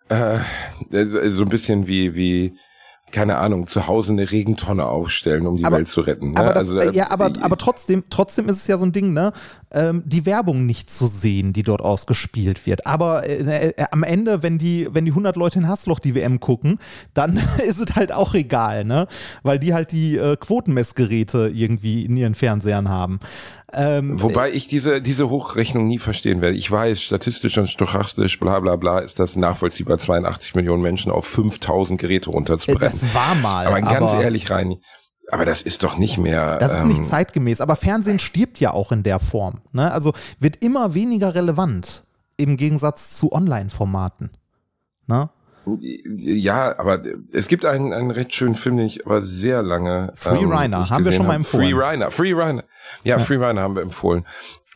äh, 0.09 0.39
so 1.31 1.43
ein 1.43 1.49
bisschen 1.49 1.87
wie 1.87 2.15
wie 2.15 2.59
keine 3.11 3.39
Ahnung, 3.39 3.69
zu 3.69 3.87
Hause 3.87 4.13
eine 4.13 4.31
Regentonne 4.31 4.87
aufstellen, 4.87 5.47
um 5.47 5.57
die 5.57 5.65
Aber- 5.65 5.77
Welt 5.77 5.89
zu 5.89 6.01
retten. 6.01 6.33
Ne? 6.33 6.37
Aber, 6.41 6.53
das, 6.53 6.71
also, 6.71 6.79
äh, 6.79 6.93
ja, 6.95 7.11
aber, 7.11 7.33
aber 7.41 7.57
trotzdem, 7.57 8.05
trotzdem 8.11 8.49
ist 8.49 8.57
es 8.57 8.67
ja 8.67 8.77
so 8.77 8.85
ein 8.87 8.93
Ding, 8.93 9.13
ne? 9.13 9.33
Ähm, 9.73 10.03
die 10.07 10.27
Werbung 10.27 10.67
nicht 10.67 10.91
zu 10.91 11.07
sehen, 11.07 11.53
die 11.53 11.63
dort 11.63 11.81
ausgespielt 11.83 12.67
wird. 12.67 12.87
Aber 12.87 13.27
äh, 13.27 13.71
äh, 13.71 13.85
am 13.91 14.03
Ende, 14.03 14.43
wenn 14.43 14.59
die, 14.59 14.89
wenn 14.93 15.05
die 15.05 15.11
100 15.13 15.37
Leute 15.37 15.59
in 15.61 15.69
Hassloch 15.69 15.99
die 16.01 16.15
WM 16.15 16.41
gucken, 16.41 16.79
dann 17.13 17.37
ist 17.67 17.79
es 17.81 17.95
halt 17.97 18.13
auch 18.13 18.35
egal, 18.35 18.85
ne? 18.85 19.07
Weil 19.43 19.59
die 19.59 19.75
halt 19.75 19.93
die 19.93 20.17
äh, 20.17 20.37
Quotenmessgeräte 20.37 21.51
irgendwie 21.55 22.05
in 22.05 22.17
ihren 22.17 22.35
Fernsehern 22.35 22.89
haben. 22.89 23.21
Ähm, 23.77 24.23
Wobei 24.23 24.53
ich 24.53 24.69
diese, 24.69 25.03
diese 25.03 25.31
Hochrechnung 25.31 25.87
nie 25.89 25.99
verstehen 25.99 26.41
werde. 26.41 26.57
Ich 26.57 26.71
weiß, 26.71 27.01
statistisch 27.01 27.59
und 27.59 27.69
stochastisch, 27.69 28.39
bla 28.39 28.61
bla 28.61 28.77
bla, 28.77 29.01
ist 29.01 29.19
das 29.19 29.37
nachvollziehbar, 29.37 29.99
82 29.99 30.55
Millionen 30.55 30.83
Menschen 30.83 31.11
auf 31.11 31.27
5000 31.27 32.01
Geräte 32.01 32.31
äh, 32.31 32.35
runterzubrennen. 32.35 33.04
Das 33.05 33.15
war 33.15 33.35
mal. 33.37 33.67
aber 33.67 33.81
ganz 33.81 34.13
aber 34.13 34.23
ehrlich, 34.23 34.51
rein, 34.51 34.77
aber 35.31 35.45
das 35.45 35.63
ist 35.63 35.83
doch 35.83 35.97
nicht 35.97 36.19
mehr. 36.19 36.59
Das 36.59 36.73
ist 36.73 36.81
ähm, 36.83 36.89
nicht 36.89 37.05
zeitgemäß. 37.05 37.61
Aber 37.61 37.77
Fernsehen 37.77 38.19
stirbt 38.19 38.61
ja 38.61 38.73
auch 38.73 38.93
in 38.93 39.03
der 39.03 39.19
Form. 39.19 39.61
Ne? 39.73 39.91
Also 39.91 40.13
wird 40.39 40.63
immer 40.63 40.95
weniger 40.95 41.35
relevant 41.35 42.05
im 42.37 42.57
Gegensatz 42.57 43.17
zu 43.17 43.33
Online-Formaten. 43.33 44.31
Ne? 45.07 45.31
Ja, 45.67 46.79
aber 46.79 47.03
es 47.33 47.49
gibt 47.49 47.65
einen, 47.65 47.95
einen 47.95 48.11
recht 48.11 48.35
schönen 48.35 48.55
Film, 48.55 48.77
den 48.77 48.87
ich 48.87 49.07
aber 49.07 49.23
sehr 49.23 49.63
lange. 49.63 50.13
Free 50.15 50.41
ähm, 50.41 50.53
Reiner, 50.53 50.91
haben 50.91 51.05
wir 51.05 51.13
schon 51.13 51.27
mal 51.27 51.37
empfohlen. 51.37 51.71
Free 51.71 51.83
Reiner, 51.83 52.11
Free 52.11 52.35
Reiner. 52.35 52.65
Ja, 53.03 53.19
Free 53.19 53.37
Reiner 53.37 53.63
haben 53.63 53.75
wir 53.75 53.83
empfohlen. 53.83 54.27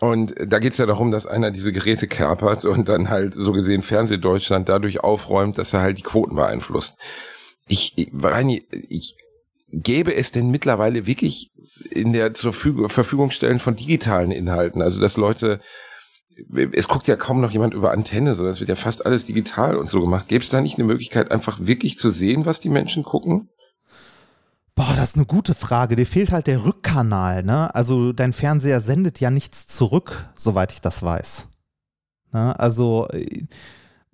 Und 0.00 0.34
da 0.46 0.60
geht's 0.60 0.78
ja 0.78 0.86
darum, 0.86 1.10
dass 1.10 1.26
einer 1.26 1.50
diese 1.50 1.72
Geräte 1.72 2.06
kapert 2.06 2.64
und 2.64 2.88
dann 2.88 3.10
halt 3.10 3.34
so 3.34 3.52
gesehen 3.52 3.82
Fernsehdeutschland 3.82 4.68
dadurch 4.68 5.00
aufräumt, 5.00 5.58
dass 5.58 5.72
er 5.72 5.80
halt 5.80 5.98
die 5.98 6.02
Quoten 6.02 6.36
beeinflusst. 6.36 6.94
Ich, 7.68 7.92
ich, 7.96 8.10
Reini, 8.12 8.66
ich 8.88 9.16
gäbe 9.70 10.14
es 10.14 10.32
denn 10.32 10.50
mittlerweile 10.50 11.06
wirklich 11.06 11.52
in 11.90 12.12
der 12.12 12.34
zur 12.34 12.52
Verfügung, 12.52 13.30
stellen 13.30 13.58
von 13.58 13.76
digitalen 13.76 14.30
Inhalten, 14.30 14.82
also 14.82 15.00
dass 15.00 15.16
Leute 15.16 15.60
es 16.72 16.86
guckt 16.86 17.08
ja 17.08 17.16
kaum 17.16 17.40
noch 17.40 17.50
jemand 17.50 17.74
über 17.74 17.90
Antenne, 17.90 18.34
sondern 18.34 18.52
es 18.52 18.60
wird 18.60 18.68
ja 18.68 18.76
fast 18.76 19.04
alles 19.04 19.24
digital 19.24 19.76
und 19.76 19.90
so 19.90 20.00
gemacht. 20.00 20.28
Gäbe 20.28 20.44
es 20.44 20.50
da 20.50 20.60
nicht 20.60 20.78
eine 20.78 20.86
Möglichkeit, 20.86 21.30
einfach 21.32 21.58
wirklich 21.60 21.98
zu 21.98 22.10
sehen, 22.10 22.46
was 22.46 22.60
die 22.60 22.68
Menschen 22.68 23.02
gucken? 23.02 23.48
Boah, 24.76 24.94
das 24.94 25.10
ist 25.10 25.16
eine 25.16 25.26
gute 25.26 25.54
Frage. 25.54 25.96
Dir 25.96 26.06
fehlt 26.06 26.30
halt 26.30 26.46
der 26.46 26.64
Rückkanal, 26.64 27.42
ne? 27.42 27.74
Also 27.74 28.12
dein 28.12 28.32
Fernseher 28.32 28.80
sendet 28.80 29.18
ja 29.18 29.30
nichts 29.30 29.66
zurück, 29.66 30.28
soweit 30.36 30.70
ich 30.70 30.80
das 30.80 31.02
weiß. 31.02 31.48
Ne? 32.32 32.58
Also 32.58 33.08
äh, 33.08 33.46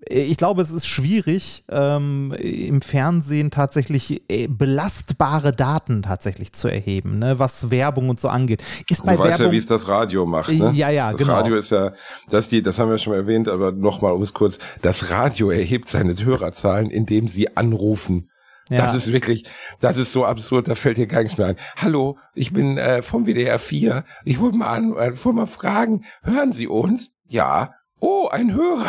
ich 0.08 0.36
glaube, 0.36 0.62
es 0.62 0.70
ist 0.70 0.86
schwierig, 0.86 1.64
ähm, 1.70 2.32
im 2.38 2.80
Fernsehen 2.82 3.50
tatsächlich 3.50 4.22
äh, 4.28 4.48
belastbare 4.48 5.52
Daten 5.52 6.02
tatsächlich 6.02 6.52
zu 6.52 6.68
erheben, 6.68 7.18
ne? 7.18 7.38
was 7.38 7.70
Werbung 7.70 8.08
und 8.08 8.20
so 8.20 8.28
angeht. 8.28 8.62
Ist 8.88 9.04
bei 9.04 9.16
Du 9.16 9.20
weißt 9.20 9.32
ja, 9.32 9.38
Werbung 9.40 9.52
wie 9.52 9.58
es 9.58 9.66
das 9.66 9.88
Radio 9.88 10.26
macht. 10.26 10.50
Ne? 10.52 10.72
Ja, 10.74 10.90
ja, 10.90 11.12
das 11.12 11.20
genau. 11.20 11.34
Radio 11.34 11.56
ist 11.56 11.70
ja, 11.70 11.92
das 12.30 12.48
die, 12.48 12.62
das 12.62 12.78
haben 12.78 12.90
wir 12.90 12.98
schon 12.98 13.12
mal 13.12 13.18
erwähnt, 13.18 13.48
aber 13.48 13.72
nochmal, 13.72 14.12
um 14.12 14.22
es 14.22 14.34
kurz, 14.34 14.58
das 14.82 15.10
Radio 15.10 15.50
erhebt 15.50 15.88
seine 15.88 16.14
Hörerzahlen, 16.16 16.90
indem 16.90 17.28
sie 17.28 17.56
anrufen. 17.56 18.30
Ja. 18.70 18.78
Das 18.78 18.94
ist 18.94 19.12
wirklich, 19.12 19.44
das 19.80 19.98
ist 19.98 20.12
so 20.12 20.24
absurd, 20.24 20.68
da 20.68 20.74
fällt 20.74 20.96
dir 20.96 21.06
gar 21.06 21.22
nichts 21.22 21.36
mehr 21.36 21.48
ein. 21.48 21.56
Hallo, 21.76 22.18
ich 22.34 22.52
bin 22.52 22.78
äh, 22.78 23.02
vom 23.02 23.26
WDR 23.26 23.58
4. 23.58 24.04
Ich 24.24 24.40
wollte 24.40 24.56
mal 24.56 24.68
an, 24.68 24.92
äh, 24.92 25.12
wollte 25.24 25.32
mal 25.32 25.46
fragen, 25.46 26.04
hören 26.22 26.52
Sie 26.52 26.66
uns? 26.66 27.10
Ja. 27.28 27.74
Oh, 28.00 28.28
ein 28.30 28.54
Hörer. 28.54 28.86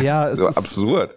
Ja, 0.00 0.28
es 0.30 0.38
so 0.38 0.48
ist- 0.48 0.56
absurd. 0.58 1.16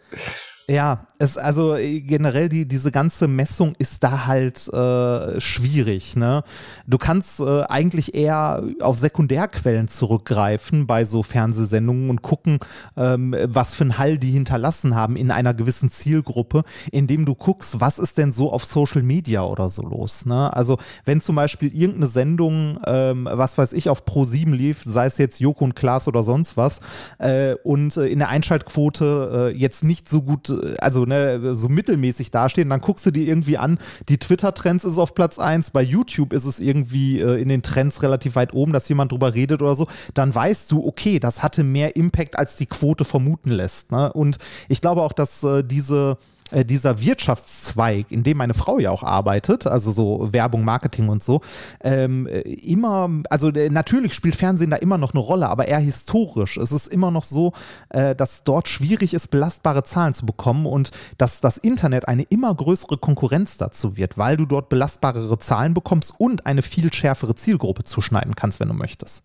Ja, 0.69 1.07
es 1.19 1.37
also 1.37 1.75
äh, 1.75 2.01
generell 2.01 2.49
die 2.49 2.67
diese 2.67 2.91
ganze 2.91 3.27
Messung 3.27 3.75
ist 3.79 4.03
da 4.03 4.27
halt 4.27 4.67
äh, 4.67 5.39
schwierig. 5.39 6.15
Ne, 6.15 6.43
du 6.85 6.97
kannst 6.97 7.39
äh, 7.39 7.63
eigentlich 7.63 8.13
eher 8.15 8.63
auf 8.81 8.97
Sekundärquellen 8.97 9.87
zurückgreifen 9.87 10.87
bei 10.87 11.05
so 11.05 11.23
Fernsehsendungen 11.23 12.09
und 12.09 12.21
gucken, 12.21 12.59
ähm, 12.95 13.35
was 13.45 13.75
für 13.75 13.85
einen 13.85 13.97
Hall 13.97 14.17
die 14.17 14.31
hinterlassen 14.31 14.95
haben 14.95 15.15
in 15.15 15.31
einer 15.31 15.53
gewissen 15.53 15.91
Zielgruppe, 15.91 16.63
indem 16.91 17.25
du 17.25 17.35
guckst, 17.35 17.79
was 17.79 17.99
ist 17.99 18.17
denn 18.17 18.31
so 18.31 18.51
auf 18.51 18.65
Social 18.65 19.01
Media 19.01 19.43
oder 19.43 19.69
so 19.69 19.83
los. 19.83 20.25
Ne, 20.25 20.55
also 20.55 20.77
wenn 21.05 21.21
zum 21.21 21.35
Beispiel 21.35 21.73
irgendeine 21.73 22.07
Sendung, 22.07 22.79
ähm, 22.85 23.27
was 23.31 23.57
weiß 23.57 23.73
ich, 23.73 23.89
auf 23.89 24.05
Pro 24.05 24.23
7 24.23 24.53
lief, 24.53 24.83
sei 24.83 25.07
es 25.07 25.17
jetzt 25.17 25.39
Joko 25.39 25.65
und 25.65 25.75
Klaas 25.75 26.07
oder 26.07 26.23
sonst 26.23 26.57
was, 26.57 26.79
äh, 27.17 27.55
und 27.63 27.97
äh, 27.97 28.07
in 28.07 28.19
der 28.19 28.29
Einschaltquote 28.29 29.51
äh, 29.53 29.57
jetzt 29.57 29.83
nicht 29.83 30.09
so 30.09 30.21
gut, 30.21 30.53
also 30.79 31.06
ne, 31.07 31.55
so 31.55 31.69
mittelmäßig 31.69 32.31
dastehen, 32.31 32.69
dann 32.69 32.81
guckst 32.81 33.05
du 33.05 33.11
dir 33.11 33.27
irgendwie 33.27 33.57
an, 33.57 33.79
die 34.09 34.17
Twitter-Trends 34.17 34.85
ist 34.85 34.97
auf 34.97 35.15
Platz 35.15 35.39
1, 35.39 35.71
bei 35.71 35.81
YouTube 35.81 36.33
ist 36.33 36.45
es 36.45 36.59
irgendwie 36.59 37.19
äh, 37.19 37.41
in 37.41 37.49
den 37.49 37.63
Trends 37.63 38.03
relativ 38.03 38.35
weit 38.35 38.53
oben, 38.53 38.73
dass 38.73 38.89
jemand 38.89 39.11
drüber 39.11 39.33
redet 39.33 39.61
oder 39.61 39.75
so, 39.75 39.87
dann 40.13 40.33
weißt 40.33 40.71
du, 40.71 40.85
okay, 40.85 41.19
das 41.19 41.43
hatte 41.43 41.63
mehr 41.63 41.95
Impact, 41.95 42.37
als 42.37 42.55
die 42.55 42.65
Quote 42.65 43.05
vermuten 43.05 43.49
lässt. 43.49 43.91
Ne? 43.91 44.11
Und 44.13 44.37
ich 44.69 44.81
glaube 44.81 45.01
auch, 45.01 45.13
dass 45.13 45.43
äh, 45.43 45.63
diese 45.63 46.17
äh, 46.51 46.65
dieser 46.65 47.01
Wirtschaftszweig, 47.01 48.11
in 48.11 48.23
dem 48.23 48.37
meine 48.37 48.53
Frau 48.53 48.79
ja 48.79 48.91
auch 48.91 49.03
arbeitet, 49.03 49.67
also 49.67 49.91
so 49.91 50.29
Werbung, 50.31 50.63
Marketing 50.63 51.09
und 51.09 51.23
so, 51.23 51.41
ähm, 51.81 52.27
äh, 52.27 52.41
immer, 52.41 53.09
also 53.29 53.49
äh, 53.49 53.69
natürlich 53.69 54.13
spielt 54.13 54.35
Fernsehen 54.35 54.69
da 54.69 54.77
immer 54.77 54.97
noch 54.97 55.13
eine 55.13 55.19
Rolle, 55.19 55.49
aber 55.49 55.67
eher 55.67 55.79
historisch. 55.79 56.57
Es 56.57 56.71
ist 56.71 56.87
immer 56.87 57.11
noch 57.11 57.23
so, 57.23 57.53
äh, 57.89 58.15
dass 58.15 58.43
dort 58.43 58.67
schwierig 58.67 59.13
ist, 59.13 59.27
belastbare 59.27 59.83
Zahlen 59.83 60.13
zu 60.13 60.25
bekommen 60.25 60.65
und 60.65 60.91
dass 61.17 61.41
das 61.41 61.57
Internet 61.57 62.07
eine 62.07 62.23
immer 62.23 62.53
größere 62.53 62.97
Konkurrenz 62.97 63.57
dazu 63.57 63.97
wird, 63.97 64.17
weil 64.17 64.37
du 64.37 64.45
dort 64.45 64.69
belastbarere 64.69 65.39
Zahlen 65.39 65.73
bekommst 65.73 66.13
und 66.17 66.45
eine 66.45 66.61
viel 66.61 66.93
schärfere 66.93 67.35
Zielgruppe 67.35 67.83
zuschneiden 67.83 68.35
kannst, 68.35 68.59
wenn 68.59 68.67
du 68.67 68.73
möchtest. 68.73 69.23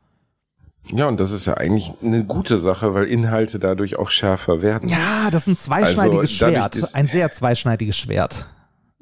Ja, 0.90 1.06
und 1.06 1.20
das 1.20 1.30
ist 1.30 1.46
ja 1.46 1.54
eigentlich 1.54 1.92
eine 2.02 2.24
gute 2.24 2.58
Sache, 2.58 2.92
weil 2.94 3.04
Inhalte 3.06 3.58
dadurch 3.58 3.98
auch 3.98 4.10
schärfer 4.10 4.62
werden. 4.62 4.88
Ja, 4.88 5.30
das 5.30 5.42
ist 5.42 5.46
ein 5.48 5.56
zweischneidiges 5.56 6.20
Also, 6.20 6.34
Schwert, 6.34 6.76
ist- 6.76 6.94
ein 6.96 7.06
sehr 7.06 7.30
zweischneidiges 7.32 7.96
Schwert. 7.96 8.46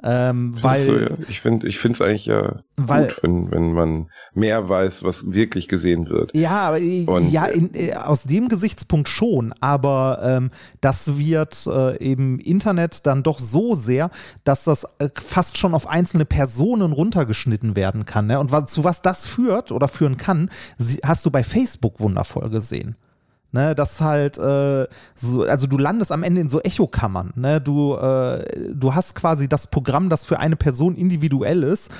Ähm, 0.02 0.54
weil, 0.60 0.86
du, 0.86 1.00
ja? 1.02 1.08
Ich 1.28 1.40
finde, 1.40 1.66
ich 1.66 1.78
finde 1.78 1.96
es 1.96 2.00
eigentlich 2.00 2.26
ja 2.26 2.60
Weil- 2.76 3.08
gut, 3.08 3.22
wenn, 3.22 3.50
wenn 3.50 3.72
man 3.72 4.10
mehr 4.32 4.68
weiß, 4.68 5.02
was 5.02 5.30
wirklich 5.32 5.68
gesehen 5.68 6.08
wird. 6.08 6.34
Ja, 6.34 6.68
aber, 6.68 6.78
Und, 6.78 7.30
ja, 7.30 7.46
äh, 7.46 7.56
in, 7.56 7.74
äh, 7.74 7.94
aus 7.94 8.22
dem 8.22 8.48
Gesichtspunkt 8.48 9.08
schon, 9.08 9.52
aber 9.60 10.20
ähm, 10.22 10.50
das 10.80 11.18
wird 11.18 11.66
äh, 11.66 11.96
im 11.96 12.38
Internet 12.38 13.06
dann 13.06 13.22
doch 13.22 13.38
so 13.38 13.74
sehr, 13.74 14.10
dass 14.44 14.64
das 14.64 14.84
äh, 14.98 15.08
fast 15.14 15.58
schon 15.58 15.74
auf 15.74 15.86
einzelne 15.86 16.24
Personen 16.24 16.92
runtergeschnitten 16.92 17.76
werden 17.76 18.06
kann. 18.06 18.26
Ne? 18.26 18.40
Und 18.40 18.52
wa 18.52 18.66
zu 18.66 18.84
was 18.84 19.02
das 19.02 19.26
führt 19.26 19.72
oder 19.72 19.88
führen 19.88 20.16
kann, 20.16 20.50
sie, 20.78 21.00
hast 21.04 21.26
du 21.26 21.30
bei 21.30 21.44
Facebook 21.44 22.00
wundervoll 22.00 22.48
gesehen. 22.50 22.96
Ne, 23.52 23.74
das 23.74 24.00
halt, 24.00 24.38
äh, 24.38 24.86
so, 25.16 25.42
also 25.42 25.66
du 25.66 25.76
landest 25.76 26.12
am 26.12 26.22
Ende 26.22 26.40
in 26.40 26.48
so 26.48 26.60
Echokammern. 26.60 27.32
Ne? 27.34 27.60
Du, 27.60 27.96
äh, 27.96 28.44
du 28.72 28.94
hast 28.94 29.16
quasi 29.16 29.48
das 29.48 29.66
Programm, 29.66 30.08
das 30.08 30.24
für 30.24 30.38
eine 30.38 30.54
Person 30.54 30.94
individuell 30.94 31.64
ist 31.64 31.90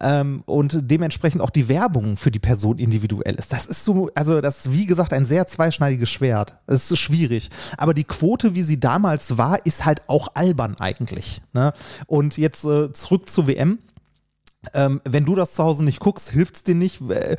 ähm, 0.00 0.42
und 0.46 0.90
dementsprechend 0.90 1.40
auch 1.40 1.50
die 1.50 1.68
Werbung 1.68 2.16
für 2.16 2.30
die 2.30 2.38
Person 2.38 2.78
individuell 2.78 3.36
ist. 3.36 3.52
Das 3.52 3.66
ist 3.66 3.84
so, 3.84 4.10
also 4.14 4.40
das 4.40 4.66
ist 4.66 4.72
wie 4.72 4.86
gesagt 4.86 5.12
ein 5.12 5.26
sehr 5.26 5.46
zweischneidiges 5.46 6.10
Schwert. 6.10 6.58
Es 6.66 6.90
ist 6.90 6.98
schwierig. 6.98 7.50
Aber 7.78 7.94
die 7.94 8.04
Quote, 8.04 8.54
wie 8.54 8.62
sie 8.62 8.80
damals 8.80 9.38
war, 9.38 9.64
ist 9.64 9.84
halt 9.84 10.02
auch 10.08 10.28
albern 10.34 10.76
eigentlich. 10.80 11.40
Ne? 11.52 11.72
Und 12.06 12.36
jetzt 12.36 12.64
äh, 12.64 12.92
zurück 12.92 13.28
zur 13.28 13.46
WM. 13.46 13.78
Ähm, 14.74 15.00
wenn 15.04 15.24
du 15.24 15.34
das 15.34 15.52
zu 15.52 15.62
Hause 15.62 15.84
nicht 15.84 16.00
guckst, 16.00 16.30
hilft 16.30 16.56
es 16.56 16.64
dir 16.64 16.74
nicht. 16.74 17.00
Äh, 17.08 17.36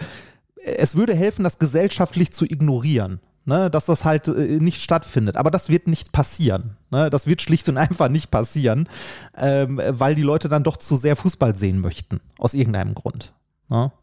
es 0.63 0.95
würde 0.95 1.15
helfen, 1.15 1.43
das 1.43 1.59
gesellschaftlich 1.59 2.31
zu 2.31 2.45
ignorieren. 2.45 3.19
Ne, 3.47 3.71
dass 3.71 3.85
das 3.85 4.03
halt 4.03 4.27
äh, 4.27 4.59
nicht 4.59 4.81
stattfindet. 4.81 5.37
Aber 5.37 5.49
das 5.51 5.69
wird 5.69 5.87
nicht 5.87 6.11
passieren. 6.11 6.75
Ne? 6.91 7.09
Das 7.09 7.27
wird 7.27 7.41
schlicht 7.41 7.69
und 7.69 7.77
einfach 7.77 8.09
nicht 8.09 8.29
passieren, 8.29 8.89
ähm, 9.37 9.81
weil 9.87 10.15
die 10.15 10.21
Leute 10.21 10.49
dann 10.49 10.63
doch 10.63 10.75
zu 10.75 10.97
sehr 10.97 11.15
Fußball 11.15 11.55
sehen 11.55 11.79
möchten. 11.79 12.19
Aus 12.37 12.53
irgendeinem 12.53 12.93
Grund. 12.93 13.33
Ja, 13.69 13.93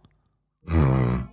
Hm. 0.66 1.28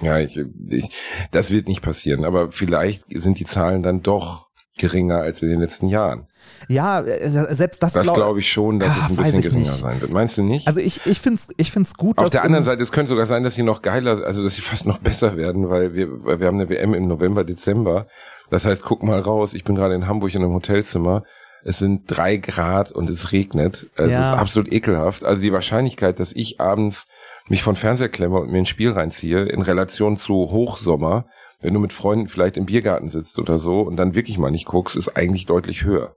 Ja, 0.00 0.18
ich, 0.18 0.38
ich, 0.68 0.90
das 1.30 1.50
wird 1.50 1.68
nicht 1.68 1.82
passieren, 1.82 2.24
aber 2.24 2.50
vielleicht 2.50 3.04
sind 3.14 3.38
die 3.38 3.44
Zahlen 3.44 3.82
dann 3.82 4.02
doch 4.02 4.43
geringer 4.78 5.18
als 5.18 5.42
in 5.42 5.48
den 5.50 5.60
letzten 5.60 5.86
Jahren. 5.86 6.26
ja 6.68 7.00
äh, 7.00 7.54
selbst 7.54 7.82
das, 7.82 7.92
Das 7.92 8.02
glaub- 8.04 8.16
glaube 8.16 8.40
ich 8.40 8.50
schon, 8.50 8.78
dass 8.78 8.88
Ja, 8.96 9.02
es 9.04 9.10
ein 9.10 9.16
bisschen 9.16 9.42
geringer 9.42 9.60
nicht. 9.70 9.74
sein 9.80 10.00
wird. 10.00 10.12
Meinst 10.12 10.36
du 10.36 10.42
nicht? 10.42 10.66
Also 10.66 10.80
ich, 10.80 11.00
ich 11.06 11.20
finde 11.20 11.38
es 11.40 11.54
ich 11.56 11.70
find's 11.70 11.94
gut, 11.94 12.18
Auf 12.18 12.30
der 12.30 12.44
anderen 12.44 12.64
Seite, 12.64 12.82
es 12.82 12.90
könnte 12.92 13.10
sogar 13.10 13.26
sein, 13.26 13.44
dass 13.44 13.54
sie 13.54 13.62
noch 13.62 13.82
geiler, 13.82 14.24
also 14.24 14.42
dass 14.42 14.56
sie 14.56 14.62
fast 14.62 14.86
noch 14.86 14.98
besser 14.98 15.36
werden, 15.36 15.70
weil 15.70 15.94
wir, 15.94 16.08
weil 16.24 16.40
wir 16.40 16.46
haben 16.48 16.58
eine 16.60 16.68
WM 16.68 16.94
im 16.94 17.06
November, 17.06 17.44
Dezember. 17.44 18.06
Das 18.50 18.64
heißt, 18.64 18.82
guck 18.84 19.02
mal 19.02 19.20
raus, 19.20 19.54
ich 19.54 19.64
bin 19.64 19.74
gerade 19.74 19.94
in 19.94 20.06
Hamburg 20.06 20.34
in 20.34 20.42
einem 20.42 20.52
Hotelzimmer. 20.52 21.22
Es 21.66 21.78
sind 21.78 22.02
drei 22.08 22.36
Grad 22.36 22.92
und 22.92 23.08
es 23.08 23.32
regnet. 23.32 23.86
Also 23.96 24.10
Ja. 24.10 24.20
Es 24.20 24.26
ist 24.26 24.32
absolut 24.34 24.70
ekelhaft. 24.72 25.24
Also 25.24 25.40
die 25.40 25.52
Wahrscheinlichkeit, 25.52 26.20
dass 26.20 26.32
ich 26.32 26.60
abends 26.60 27.06
mich 27.48 27.62
von 27.62 27.74
Fernseher 27.76 28.10
klemme 28.10 28.38
und 28.40 28.50
mir 28.52 28.58
ein 28.58 28.66
Spiel 28.66 28.90
reinziehe, 28.90 29.44
in 29.44 29.62
Relation 29.62 30.16
zu 30.18 30.34
Hochsommer, 30.34 31.24
wenn 31.64 31.72
du 31.72 31.80
mit 31.80 31.94
Freunden 31.94 32.28
vielleicht 32.28 32.58
im 32.58 32.66
Biergarten 32.66 33.08
sitzt 33.08 33.38
oder 33.38 33.58
so 33.58 33.80
und 33.80 33.96
dann 33.96 34.14
wirklich 34.14 34.36
mal 34.36 34.50
nicht 34.50 34.66
guckst, 34.66 34.96
ist 34.96 35.16
eigentlich 35.16 35.46
deutlich 35.46 35.82
höher. 35.82 36.14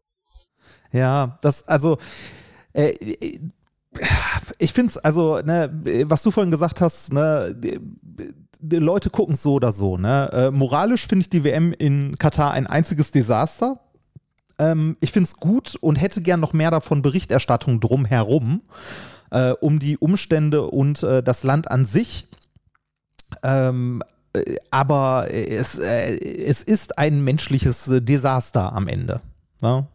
Ja, 0.91 1.39
das, 1.41 1.65
also, 1.69 1.97
äh, 2.73 2.93
ich 4.59 4.73
finde 4.73 4.89
es, 4.89 4.97
also, 4.97 5.39
ne, 5.39 5.71
was 6.05 6.21
du 6.23 6.31
vorhin 6.31 6.51
gesagt 6.51 6.81
hast, 6.81 7.13
ne, 7.13 7.55
die, 7.57 7.79
Leute 8.77 9.09
gucken 9.09 9.35
so 9.35 9.53
oder 9.53 9.71
so, 9.71 9.97
ne. 9.97 10.29
Äh, 10.33 10.51
moralisch 10.51 11.07
finde 11.07 11.21
ich 11.21 11.29
die 11.29 11.45
WM 11.45 11.71
in 11.71 12.17
Katar 12.17 12.51
ein 12.51 12.67
einziges 12.67 13.11
Desaster. 13.11 13.79
Ähm, 14.59 14.97
ich 14.99 15.13
finde 15.13 15.29
es 15.29 15.37
gut 15.37 15.77
und 15.79 15.95
hätte 15.95 16.21
gern 16.21 16.41
noch 16.41 16.51
mehr 16.51 16.71
davon 16.71 17.01
Berichterstattung 17.01 17.79
drumherum, 17.79 18.63
äh, 19.31 19.51
um 19.51 19.79
die 19.79 19.97
Umstände 19.97 20.63
und 20.63 21.03
äh, 21.03 21.23
das 21.23 21.43
Land 21.43 21.71
an 21.71 21.85
sich. 21.85 22.27
Ähm, 23.43 24.03
äh, 24.05 24.16
aber 24.71 25.28
es, 25.32 25.80
äh, 25.80 26.15
es 26.17 26.61
ist 26.61 26.97
ein 26.97 27.23
menschliches 27.23 27.88
äh, 27.88 28.01
Desaster 28.01 28.73
am 28.73 28.88
Ende. 28.88 29.21
Ne? 29.61 29.88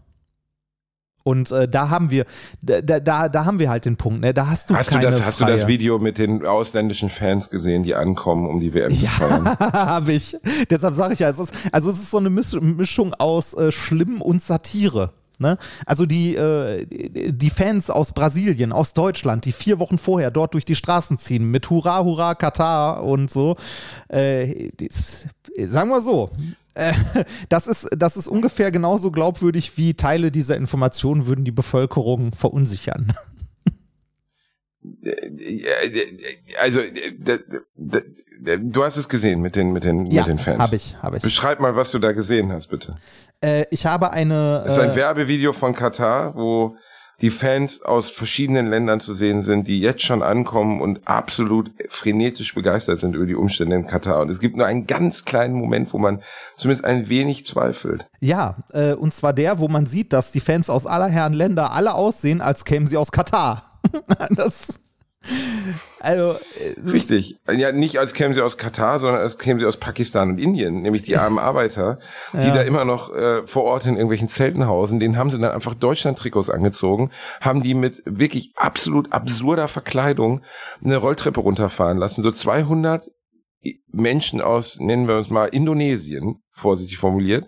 Und 1.25 1.53
äh, 1.53 1.69
da 1.69 1.89
haben 1.89 2.11
wir, 2.11 2.25
da, 2.63 2.81
da, 2.81 3.29
da 3.29 3.45
haben 3.45 3.61
wir 3.61 3.71
halt 3.71 3.85
den 3.85 3.97
Punkt, 3.97 4.23
ne? 4.23 4.35
Da 4.35 4.49
hast 4.49 4.71
du 4.71 4.75
Hast 4.75 4.91
du 4.91 4.95
keine 4.95 5.07
das, 5.07 5.23
hast 5.25 5.39
du 5.41 5.45
das 5.45 5.61
freie- 5.61 5.69
Video 5.69 6.01
mit 6.01 6.19
den 6.19 6.45
ausländischen 6.45 7.09
Fans 7.09 7.49
gesehen, 7.49 7.85
die 7.85 7.95
ankommen, 7.95 8.49
um 8.49 8.59
die 8.59 8.75
WM 8.75 8.91
zu 8.93 9.07
feiern? 9.07 9.45
Ja, 9.61 9.73
habe 9.73 10.13
ich. 10.15 10.37
Deshalb 10.69 10.97
sage 10.97 11.15
ich 11.15 11.21
ja, 11.21 11.29
es 11.29 11.39
ist, 11.39 11.53
also 11.71 11.91
es 11.91 11.99
ist 11.99 12.11
so 12.11 12.19
eine 12.19 12.29
Misch- 12.29 12.61
Mischung 12.61 13.15
aus 13.15 13.55
äh, 13.55 13.71
Schlimm 13.71 14.21
und 14.21 14.43
Satire. 14.43 15.13
Ne? 15.43 15.59
Also 15.85 16.07
die, 16.07 16.35
äh, 16.35 16.87
die 17.31 17.51
Fans 17.51 17.91
aus 17.91 18.13
Brasilien, 18.13 18.73
aus 18.73 18.95
Deutschland, 18.95 19.45
die 19.45 19.53
vier 19.53 19.79
Wochen 19.79 19.99
vorher 19.99 20.31
dort 20.31 20.55
durch 20.55 20.65
die 20.65 20.75
Straßen 20.75 21.19
ziehen 21.19 21.51
mit 21.51 21.69
Hurra, 21.69 22.03
Hurra, 22.03 22.35
Katar 22.35 23.03
und 23.05 23.31
so. 23.31 23.57
Äh, 24.09 24.71
das, 24.79 25.29
sagen 25.69 25.91
wir 25.91 26.01
so. 26.01 26.31
Äh, 26.75 26.95
das, 27.51 27.67
ist, 27.67 27.89
das 27.95 28.17
ist 28.17 28.29
ungefähr 28.29 28.71
genauso 28.71 29.11
glaubwürdig 29.11 29.77
wie 29.77 29.95
Teile 29.95 30.31
dieser 30.31 30.57
Informationen 30.57 31.27
würden 31.27 31.45
die 31.45 31.53
Bevölkerung 31.53 32.33
verunsichern. 32.33 33.13
Also, 36.61 36.81
du 38.59 38.85
hast 38.85 38.97
es 38.97 39.09
gesehen 39.09 39.41
mit 39.41 39.55
den, 39.55 39.73
mit 39.73 39.85
den, 39.85 40.05
mit 40.05 40.27
den 40.27 40.39
Fans. 40.39 40.59
habe 40.59 40.77
ich, 40.77 40.97
habe 41.01 41.17
ich. 41.19 41.23
Beschreib 41.23 41.61
mal, 41.61 41.77
was 41.77 41.91
du 41.93 41.99
da 41.99 42.13
gesehen 42.13 42.51
hast, 42.53 42.69
bitte. 42.69 42.97
Äh, 43.41 43.65
ich 43.71 43.87
habe 43.87 44.11
eine. 44.11 44.63
Das 44.65 44.75
ist 44.75 44.81
ein 44.81 44.91
äh, 44.91 44.97
Werbevideo 44.97 45.53
von 45.53 45.75
Katar, 45.75 46.35
wo 46.35 46.77
die 47.21 47.31
Fans 47.31 47.83
aus 47.83 48.11
verschiedenen 48.11 48.67
Ländern 48.67 49.01
zu 49.01 49.15
sehen 49.15 49.43
sind, 49.43 49.69
die 49.69 49.81
jetzt 49.81 50.03
schon 50.03 50.23
ankommen 50.23 50.81
und 50.81 51.07
absolut 51.07 51.71
frenetisch 51.89 52.55
begeistert 52.55 52.99
sind 52.99 53.15
über 53.15 53.27
die 53.27 53.37
Umstände 53.37 53.77
in 53.77 53.87
Katar. 53.87 54.23
Und 54.23 54.31
es 54.31 54.41
gibt 54.41 54.57
nur 54.57 54.67
einen 54.67 54.87
ganz 54.87 55.25
kleinen 55.25 55.55
Moment, 55.55 55.93
wo 55.93 55.99
man 55.99 56.23
zumindest 56.57 56.85
ein 56.85 57.09
wenig 57.09 57.47
zweifelt. 57.47 58.07
Ja, 58.21 58.57
äh, 58.73 58.95
und 58.95 59.15
zwar 59.15 59.33
der, 59.33 59.59
wo 59.61 59.69
man 59.69 59.87
sieht, 59.87 60.13
dass 60.13 60.33
die 60.33 60.41
Fans 60.41 60.69
aus 60.69 60.87
aller 60.87 61.09
Herren 61.09 61.33
Länder 61.33 61.73
alle 61.73 61.95
aussehen, 61.95 62.41
als 62.41 62.65
kämen 62.65 62.87
sie 62.87 62.97
aus 62.97 63.13
Katar. 63.13 63.81
das, 64.31 64.81
also, 66.03 66.37
äh, 66.59 66.91
Richtig. 66.91 67.37
Ja, 67.51 67.73
nicht 67.73 67.99
als 67.99 68.13
kämen 68.13 68.35
sie 68.35 68.43
aus 68.43 68.57
Katar, 68.59 68.99
sondern 68.99 69.21
als 69.21 69.39
kämen 69.39 69.61
sie 69.61 69.67
aus 69.67 69.77
Pakistan 69.77 70.31
und 70.31 70.39
Indien, 70.39 70.83
nämlich 70.83 71.03
die 71.03 71.17
armen 71.17 71.39
Arbeiter, 71.39 71.99
die 72.33 72.49
Ja. 72.49 72.55
da 72.55 72.63
immer 72.63 72.85
noch 72.85 73.15
äh, 73.15 73.47
vor 73.47 73.65
Ort 73.65 73.87
in 73.87 73.95
irgendwelchen 73.95 74.29
Zelten 74.29 74.67
hausen. 74.67 75.01
Denen 75.01 75.17
haben 75.17 75.31
sie 75.31 75.39
dann 75.39 75.53
einfach 75.53 75.75
Deutschland-Trikots 75.75 76.51
angezogen, 76.51 77.11
haben 77.41 77.63
die 77.63 77.75
mit 77.75 78.03
wirklich 78.05 78.53
absolut 78.57 79.13
absurder 79.13 79.69
Verkleidung 79.69 80.43
eine 80.85 80.97
Rolltreppe 80.97 81.41
runterfahren 81.41 81.99
lassen. 81.99 82.23
So 82.23 82.31
200 82.31 83.09
Menschen 83.93 84.41
aus, 84.41 84.81
nennen 84.81 85.07
wir 85.07 85.17
uns 85.19 85.31
mal 85.31 85.47
Indonesien, 85.47 86.43
vorsichtig 86.53 86.99
formuliert, 86.99 87.47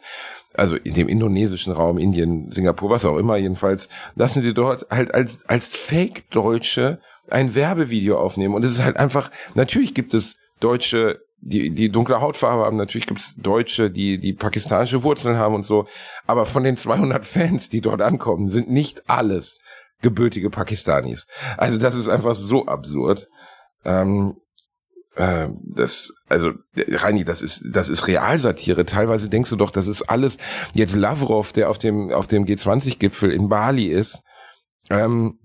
also 0.54 0.76
in 0.76 0.94
dem 0.94 1.08
indonesischen 1.08 1.72
Raum, 1.72 1.98
Indien, 1.98 2.50
Singapur, 2.52 2.88
was 2.90 3.04
auch 3.04 3.16
immer 3.16 3.36
jedenfalls, 3.36 3.88
lassen 4.14 4.40
sie 4.40 4.54
dort 4.54 4.86
halt 4.90 5.12
als, 5.12 5.44
als 5.48 5.74
Fake-Deutsche 5.74 7.00
ein 7.28 7.54
Werbevideo 7.54 8.18
aufnehmen. 8.18 8.54
Und 8.54 8.64
es 8.64 8.72
ist 8.72 8.82
halt 8.82 8.96
einfach, 8.96 9.30
natürlich 9.54 9.94
gibt 9.94 10.14
es 10.14 10.36
Deutsche, 10.60 11.20
die, 11.40 11.70
die 11.70 11.90
dunkle 11.90 12.20
Hautfarbe 12.20 12.64
haben, 12.64 12.76
natürlich 12.76 13.06
gibt 13.06 13.20
es 13.20 13.34
Deutsche, 13.36 13.90
die, 13.90 14.18
die 14.18 14.32
pakistanische 14.32 15.02
Wurzeln 15.02 15.36
haben 15.36 15.54
und 15.54 15.66
so. 15.66 15.86
Aber 16.26 16.46
von 16.46 16.64
den 16.64 16.76
200 16.76 17.24
Fans, 17.24 17.68
die 17.68 17.80
dort 17.80 18.00
ankommen, 18.00 18.48
sind 18.48 18.70
nicht 18.70 19.08
alles 19.08 19.58
gebürtige 20.00 20.50
Pakistanis. 20.50 21.26
Also 21.56 21.78
das 21.78 21.94
ist 21.94 22.08
einfach 22.08 22.34
so 22.34 22.66
absurd. 22.66 23.28
Ähm, 23.84 24.36
äh, 25.16 25.48
das, 25.62 26.12
also, 26.28 26.52
Reini, 26.76 27.24
das 27.24 27.40
ist, 27.40 27.64
das 27.70 27.88
ist 27.88 28.06
Realsatire. 28.06 28.84
Teilweise 28.84 29.28
denkst 29.28 29.50
du 29.50 29.56
doch, 29.56 29.70
das 29.70 29.86
ist 29.86 30.02
alles 30.02 30.38
jetzt 30.72 30.94
Lavrov, 30.94 31.52
der 31.52 31.70
auf 31.70 31.78
dem, 31.78 32.10
auf 32.10 32.26
dem 32.26 32.44
G20-Gipfel 32.44 33.30
in 33.30 33.48
Bali 33.48 33.86
ist, 33.86 34.22
ähm, 34.90 35.38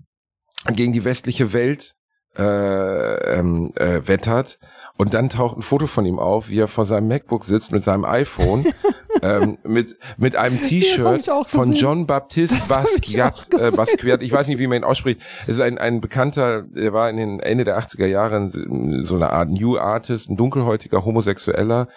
gegen 0.66 0.92
die 0.92 1.04
westliche 1.04 1.52
Welt 1.52 1.94
äh, 2.36 3.38
ähm, 3.38 3.72
äh, 3.76 4.06
wettert. 4.06 4.58
Und 4.96 5.14
dann 5.14 5.30
taucht 5.30 5.56
ein 5.56 5.62
Foto 5.62 5.86
von 5.86 6.04
ihm 6.04 6.18
auf, 6.18 6.48
wie 6.48 6.60
er 6.60 6.68
vor 6.68 6.86
seinem 6.86 7.08
MacBook 7.08 7.44
sitzt 7.44 7.72
mit 7.72 7.82
seinem 7.82 8.04
iPhone, 8.04 8.66
ähm, 9.22 9.58
mit, 9.64 9.96
mit 10.16 10.36
einem 10.36 10.60
T-Shirt 10.60 11.28
von. 11.46 11.72
John 11.72 12.06
Baptiste 12.06 12.68
Basquiat, 12.68 13.48
äh, 13.54 13.70
Basquiat, 13.70 14.22
ich 14.22 14.32
weiß 14.32 14.48
nicht, 14.48 14.58
wie 14.58 14.66
man 14.66 14.78
ihn 14.78 14.84
ausspricht. 14.84 15.20
Es 15.42 15.54
ist 15.54 15.60
ein, 15.60 15.78
ein 15.78 16.00
bekannter, 16.00 16.62
der 16.62 16.92
war 16.92 17.08
in 17.08 17.16
den 17.16 17.40
Ende 17.40 17.64
der 17.64 17.78
80er 17.78 18.06
Jahre 18.06 18.50
so 18.50 19.14
eine 19.14 19.30
Art 19.30 19.50
New 19.50 19.78
Artist, 19.78 20.30
ein 20.30 20.36
dunkelhäutiger 20.36 21.04
Homosexueller, 21.04 21.88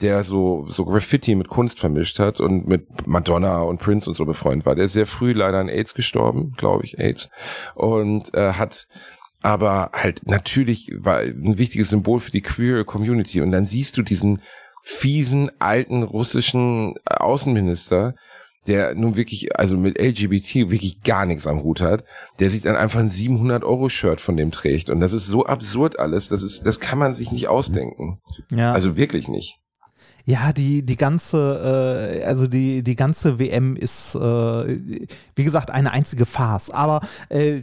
der 0.00 0.24
so, 0.24 0.66
so 0.68 0.84
Graffiti 0.84 1.34
mit 1.34 1.48
Kunst 1.48 1.80
vermischt 1.80 2.18
hat 2.18 2.40
und 2.40 2.66
mit 2.66 3.06
Madonna 3.06 3.62
und 3.62 3.80
Prince 3.80 4.08
und 4.08 4.16
so 4.16 4.24
befreundet 4.24 4.66
war. 4.66 4.74
Der 4.74 4.86
ist 4.86 4.92
sehr 4.92 5.06
früh 5.06 5.32
leider 5.32 5.58
an 5.58 5.68
AIDS 5.68 5.94
gestorben, 5.94 6.54
glaube 6.56 6.84
ich, 6.84 6.98
AIDS. 6.98 7.30
Und 7.74 8.34
äh, 8.34 8.52
hat 8.52 8.86
aber 9.42 9.90
halt 9.92 10.22
natürlich 10.26 10.92
war 10.96 11.18
ein 11.18 11.58
wichtiges 11.58 11.90
Symbol 11.90 12.20
für 12.20 12.30
die 12.30 12.42
queer 12.42 12.84
Community. 12.84 13.40
Und 13.40 13.50
dann 13.50 13.64
siehst 13.64 13.96
du 13.96 14.02
diesen 14.02 14.40
fiesen, 14.82 15.50
alten 15.58 16.02
russischen 16.02 16.94
Außenminister, 17.06 18.14
der 18.66 18.94
nun 18.94 19.16
wirklich, 19.16 19.58
also 19.58 19.76
mit 19.76 20.00
LGBT 20.00 20.70
wirklich 20.70 21.02
gar 21.02 21.26
nichts 21.26 21.46
am 21.46 21.62
Hut 21.62 21.80
hat, 21.80 22.04
der 22.38 22.50
sich 22.50 22.62
dann 22.62 22.76
einfach 22.76 23.00
ein 23.00 23.10
700-Euro-Shirt 23.10 24.20
von 24.20 24.36
dem 24.36 24.52
trägt. 24.52 24.90
Und 24.90 25.00
das 25.00 25.12
ist 25.12 25.26
so 25.26 25.46
absurd 25.46 25.98
alles, 25.98 26.28
das 26.28 26.42
ist, 26.42 26.64
das 26.64 26.78
kann 26.78 26.98
man 26.98 27.14
sich 27.14 27.32
nicht 27.32 27.48
ausdenken. 27.48 28.20
ja. 28.50 28.72
Also 28.72 28.96
wirklich 28.96 29.28
nicht. 29.28 29.58
Ja, 30.24 30.52
die, 30.52 30.86
die 30.86 30.96
ganze, 30.96 32.20
äh, 32.20 32.24
also 32.24 32.46
die, 32.46 32.84
die 32.84 32.94
ganze 32.94 33.40
WM 33.40 33.74
ist, 33.74 34.14
äh, 34.14 34.20
wie 35.34 35.44
gesagt, 35.44 35.72
eine 35.72 35.90
einzige 35.90 36.26
Farce. 36.26 36.70
Aber 36.70 37.00
äh, 37.28 37.62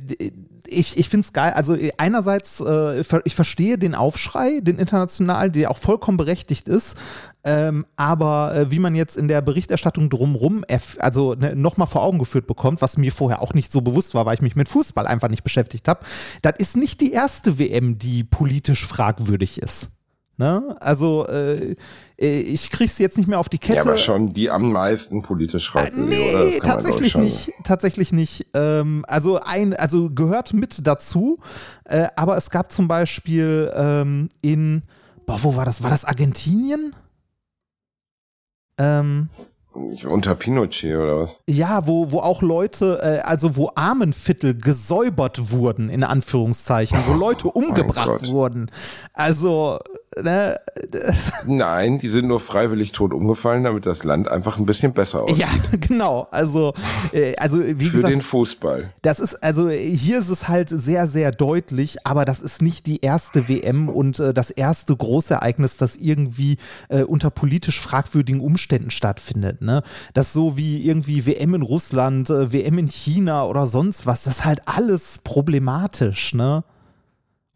ich, 0.70 0.98
ich 0.98 1.10
finde 1.10 1.26
es 1.26 1.34
geil. 1.34 1.54
Also 1.54 1.78
einerseits, 1.98 2.60
äh, 2.62 3.02
ich 3.24 3.36
verstehe 3.36 3.78
den 3.78 3.96
Aufschrei, 3.96 4.60
den 4.62 4.78
internationalen, 4.78 5.52
der 5.52 5.72
auch 5.72 5.78
vollkommen 5.78 6.18
berechtigt 6.18 6.68
ist. 6.68 6.98
Ähm, 7.44 7.86
aber 7.96 8.54
äh, 8.54 8.72
wie 8.72 8.80
man 8.80 8.96
jetzt 8.96 9.16
in 9.16 9.28
der 9.28 9.42
Berichterstattung 9.42 10.10
drumrum, 10.10 10.66
erf- 10.66 11.00
also 11.00 11.36
ne, 11.36 11.56
nochmal 11.56 11.88
vor 11.88 12.04
Augen 12.04 12.20
geführt 12.20 12.48
bekommt, 12.48 12.82
was 12.82 12.98
mir 12.98 13.12
vorher 13.12 13.42
auch 13.42 13.54
nicht 13.54 13.72
so 13.72 13.82
bewusst 13.82 14.14
war, 14.14 14.26
weil 14.26 14.34
ich 14.36 14.42
mich 14.42 14.58
mit 14.58 14.68
Fußball 14.68 15.08
einfach 15.08 15.30
nicht 15.30 15.44
beschäftigt 15.44 15.88
habe, 15.88 16.06
das 16.42 16.54
ist 16.58 16.76
nicht 16.76 17.00
die 17.00 17.14
erste 17.14 17.58
WM, 17.58 17.98
die 17.98 18.24
politisch 18.26 18.86
fragwürdig 18.86 19.62
ist. 19.62 19.88
Ne? 20.36 20.76
Also 20.80 21.28
äh, 21.28 21.72
äh, 21.72 21.76
ich 22.20 22.70
krieg's 22.70 22.98
jetzt 22.98 23.18
nicht 23.18 23.28
mehr 23.28 23.40
auf 23.40 23.48
die 23.48 23.58
Kette. 23.58 23.76
Ja, 23.78 23.82
aber 23.84 23.98
schon 23.98 24.34
die 24.34 24.50
am 24.50 24.72
meisten 24.74 25.22
politisch 25.22 25.74
Äh, 25.74 25.80
oder? 25.80 25.90
Das 25.90 26.00
Nee, 26.10 26.60
tatsächlich 26.60 27.16
nicht. 27.16 27.52
Tatsächlich 27.64 28.12
nicht. 28.12 28.48
Ähm, 28.54 29.06
also 29.08 29.40
ein, 29.40 29.74
also 29.74 30.10
gehört 30.10 30.54
mit 30.54 30.86
dazu. 30.86 31.38
Äh, 31.86 32.08
aber 32.18 32.36
es 32.36 32.50
gab 32.50 32.72
zum 32.72 32.90
Beispiel 32.90 33.72
ähm, 33.74 34.30
in, 34.42 34.84
boah, 35.26 35.40
wo 35.44 35.56
war 35.56 35.64
das? 35.64 35.82
War 35.82 35.90
das 35.90 36.04
Argentinien? 36.04 36.94
Ähm, 38.78 39.30
unter 39.74 40.36
Pinochet 40.36 40.98
oder 40.98 41.20
was? 41.20 41.38
Ja, 41.48 41.88
wo, 41.88 42.12
wo 42.12 42.20
auch 42.20 42.42
Leute, 42.42 43.00
äh, 43.02 43.20
also 43.20 43.56
wo 43.56 43.72
Armenviertel 43.76 44.56
gesäubert 44.58 45.52
wurden, 45.52 45.90
in 45.90 46.04
Anführungszeichen, 46.04 47.00
wo 47.08 47.14
Leute 47.14 47.48
umgebracht 47.48 48.08
Gott. 48.08 48.28
wurden. 48.30 48.70
Also, 49.14 49.80
ne, 50.22 50.60
Nein, 51.46 52.00
die 52.00 52.10
sind 52.10 52.28
nur 52.28 52.40
freiwillig 52.40 52.92
tot 52.92 53.14
umgefallen, 53.14 53.64
damit 53.64 53.86
das 53.86 54.04
Land 54.04 54.28
einfach 54.28 54.58
ein 54.58 54.66
bisschen 54.66 54.94
besser 54.94 55.24
aussieht. 55.24 55.38
ja, 55.38 55.48
genau. 55.80 56.28
Also, 56.32 56.74
äh, 57.14 57.36
also 57.36 57.60
wie 57.64 57.86
Für 57.86 57.98
gesagt, 57.98 58.14
den 58.14 58.22
Fußball. 58.22 58.94
Das 59.02 59.20
ist, 59.20 59.36
also 59.44 59.70
hier 59.70 60.20
ist 60.20 60.30
es 60.30 60.48
halt 60.48 60.70
sehr, 60.70 61.08
sehr 61.08 61.32
deutlich, 61.32 62.06
aber 62.06 62.26
das 62.26 62.40
ist 62.40 62.62
nicht 62.62 62.88
die 62.88 63.02
erste 63.02 63.48
WM 63.48 63.90
und 63.90 64.20
äh, 64.20 64.34
das 64.34 64.50
erste 64.50 64.96
große 64.96 65.36
Ereignis, 65.36 65.78
das 65.78 65.96
irgendwie 65.96 66.58
äh, 66.90 67.04
unter 67.04 67.30
politisch 67.30 67.80
fragwürdigen 67.80 68.42
Umständen 68.42 68.92
stattfindet. 68.92 69.62
Ne? 69.62 69.84
Das 70.14 70.34
so 70.34 70.58
wie 70.58 70.86
irgendwie 70.86 71.26
WM 71.26 71.54
in 71.54 71.62
Russland, 71.62 72.30
äh, 72.30 72.52
WM 72.52 72.78
in 72.78 72.88
China 72.88 73.46
oder 73.46 73.68
sonst 73.68 74.06
was, 74.06 74.24
das 74.24 74.40
ist 74.40 74.46
halt 74.46 74.62
alles 74.66 75.20
problematisch, 75.24 76.34
ne? 76.34 76.64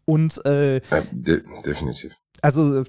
Und 0.06 0.44
äh, 0.44 0.76
Ja, 0.76 1.02
de 1.12 1.42
definitiv. 1.64 2.14
Also 2.44 2.84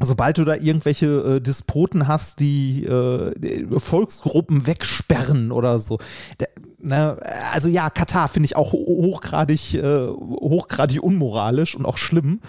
sobald 0.00 0.38
du 0.38 0.44
da 0.44 0.54
irgendwelche 0.54 1.06
äh, 1.36 1.40
Despoten 1.40 2.06
hast, 2.08 2.40
die, 2.40 2.84
äh, 2.84 3.32
die 3.38 3.66
Volksgruppen 3.78 4.66
wegsperren 4.66 5.52
oder 5.52 5.78
so. 5.80 5.98
Da, 6.38 6.46
ne, 6.78 7.18
also 7.52 7.68
ja, 7.68 7.88
Katar 7.90 8.28
finde 8.28 8.46
ich 8.46 8.56
auch 8.56 8.72
ho- 8.72 8.86
hochgradig, 9.06 9.74
äh, 9.74 10.06
hochgradig 10.08 11.02
unmoralisch 11.02 11.74
und 11.74 11.86
auch 11.86 11.96
schlimm. 11.98 12.40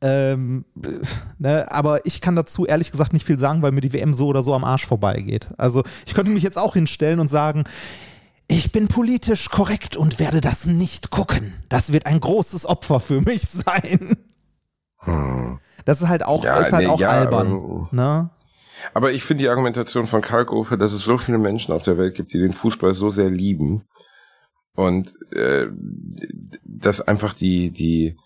Ähm, 0.00 0.64
äh, 0.84 0.88
ne, 1.38 1.70
aber 1.70 2.04
ich 2.06 2.20
kann 2.20 2.36
dazu 2.36 2.66
ehrlich 2.66 2.90
gesagt 2.90 3.12
nicht 3.12 3.24
viel 3.24 3.38
sagen, 3.38 3.62
weil 3.62 3.72
mir 3.72 3.80
die 3.80 3.92
WM 3.92 4.12
so 4.12 4.26
oder 4.26 4.42
so 4.42 4.52
am 4.54 4.64
Arsch 4.64 4.86
vorbeigeht. 4.86 5.48
Also 5.58 5.84
ich 6.06 6.14
könnte 6.14 6.32
mich 6.32 6.42
jetzt 6.42 6.58
auch 6.58 6.74
hinstellen 6.74 7.20
und 7.20 7.28
sagen, 7.28 7.64
ich 8.48 8.72
bin 8.72 8.88
politisch 8.88 9.48
korrekt 9.48 9.96
und 9.96 10.18
werde 10.18 10.40
das 10.40 10.66
nicht 10.66 11.10
gucken. 11.10 11.52
Das 11.68 11.92
wird 11.92 12.06
ein 12.06 12.20
großes 12.20 12.66
Opfer 12.66 13.00
für 13.00 13.20
mich 13.20 13.42
sein. 13.48 14.16
Das 15.86 16.02
ist 16.02 16.08
halt 16.08 16.22
auch, 16.24 16.44
Ja, 16.44 16.58
ist 16.58 16.72
halt 16.72 16.84
nee, 16.86 16.90
auch 16.92 17.00
ja, 17.00 17.08
albern. 17.08 17.46
ähm, 17.52 17.88
ne? 17.92 18.28
Aber 18.92 19.12
ich 19.12 19.24
finde 19.24 19.44
die 19.44 19.48
Argumentation 19.48 20.06
von 20.06 20.20
Kalkofe, 20.20 20.76
dass 20.76 20.92
es 20.92 21.02
so 21.04 21.16
viele 21.16 21.38
Menschen 21.38 21.72
auf 21.72 21.82
der 21.82 21.96
Welt 21.96 22.14
gibt, 22.14 22.32
die 22.34 22.38
den 22.38 22.52
Fußball 22.52 22.92
so 22.92 23.08
sehr 23.10 23.30
lieben 23.30 23.84
und 24.74 25.16
äh, 25.32 25.66
dass 26.64 27.00
einfach 27.00 27.32
die 27.32 27.70
die 27.70 28.16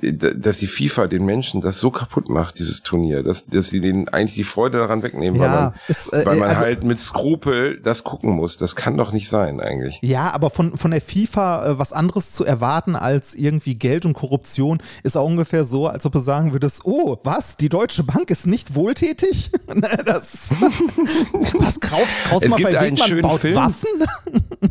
dass 0.00 0.58
die 0.58 0.66
FIFA 0.66 1.06
den 1.08 1.24
Menschen 1.24 1.60
das 1.60 1.80
so 1.80 1.90
kaputt 1.90 2.28
macht, 2.28 2.58
dieses 2.58 2.82
Turnier, 2.82 3.22
dass, 3.22 3.46
dass 3.46 3.68
sie 3.70 3.80
denen 3.80 4.08
eigentlich 4.08 4.34
die 4.34 4.44
Freude 4.44 4.78
daran 4.78 5.02
wegnehmen, 5.02 5.40
weil 5.40 5.46
Ja, 5.48 5.60
man, 5.60 5.74
ist, 5.88 6.12
äh, 6.12 6.24
weil 6.24 6.36
man 6.36 6.48
also- 6.50 6.60
halt 6.62 6.84
mit 6.84 7.00
Skrupel 7.00 7.80
das 7.82 8.04
gucken 8.04 8.30
muss. 8.30 8.58
Das 8.58 8.76
kann 8.76 8.96
doch 8.96 9.12
nicht 9.12 9.28
sein 9.28 9.60
eigentlich. 9.60 9.98
Ja, 10.02 10.30
aber 10.32 10.50
von, 10.50 10.76
von 10.76 10.90
der 10.90 11.00
FIFA 11.00 11.66
äh, 11.66 11.78
was 11.78 11.92
anderes 11.92 12.30
zu 12.32 12.44
erwarten 12.44 12.96
als 12.96 13.34
irgendwie 13.34 13.74
Geld 13.74 14.04
und 14.04 14.12
Korruption 14.12 14.78
ist 15.02 15.16
auch 15.16 15.26
ungefähr 15.26 15.64
so, 15.64 15.86
als 15.88 16.06
ob 16.06 16.12
du 16.12 16.18
sagen 16.20 16.52
würdest, 16.52 16.82
oh, 16.84 17.18
was, 17.24 17.56
die 17.56 17.68
Deutsche 17.68 18.04
Bank 18.04 18.30
ist 18.30 18.46
nicht 18.46 18.74
wohltätig? 18.74 19.50
Ne, 19.74 19.88
das, 20.04 20.50
was, 21.58 21.78
Kraus, 21.78 22.06
Kraus 22.24 22.42
Es 22.42 22.56
gibt 22.56 22.74
einen 22.74 22.92
Wegmann 22.92 23.08
schönen 23.08 23.22
baut 23.22 23.40
Film. 23.40 23.54
Waffen? 23.54 23.88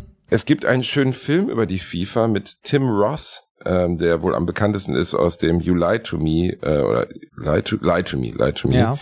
Es 0.30 0.44
gibt 0.44 0.66
einen 0.66 0.84
schönen 0.84 1.14
Film 1.14 1.48
über 1.48 1.64
die 1.64 1.78
FIFA 1.78 2.28
mit 2.28 2.62
Tim 2.62 2.82
Roth, 2.86 3.44
ähm, 3.64 3.98
der 3.98 4.22
wohl 4.22 4.34
am 4.34 4.46
bekanntesten 4.46 4.94
ist 4.94 5.14
aus 5.14 5.38
dem 5.38 5.60
You 5.60 5.74
Lie 5.74 6.02
to 6.02 6.18
Me 6.18 6.56
äh, 6.62 6.80
oder 6.80 7.06
Lie 7.36 7.62
to, 7.62 7.76
Lie 7.80 8.04
to 8.04 8.18
Me, 8.18 8.30
Lie 8.30 8.52
to 8.52 8.68
Me. 8.68 8.76
Ja. 8.76 8.98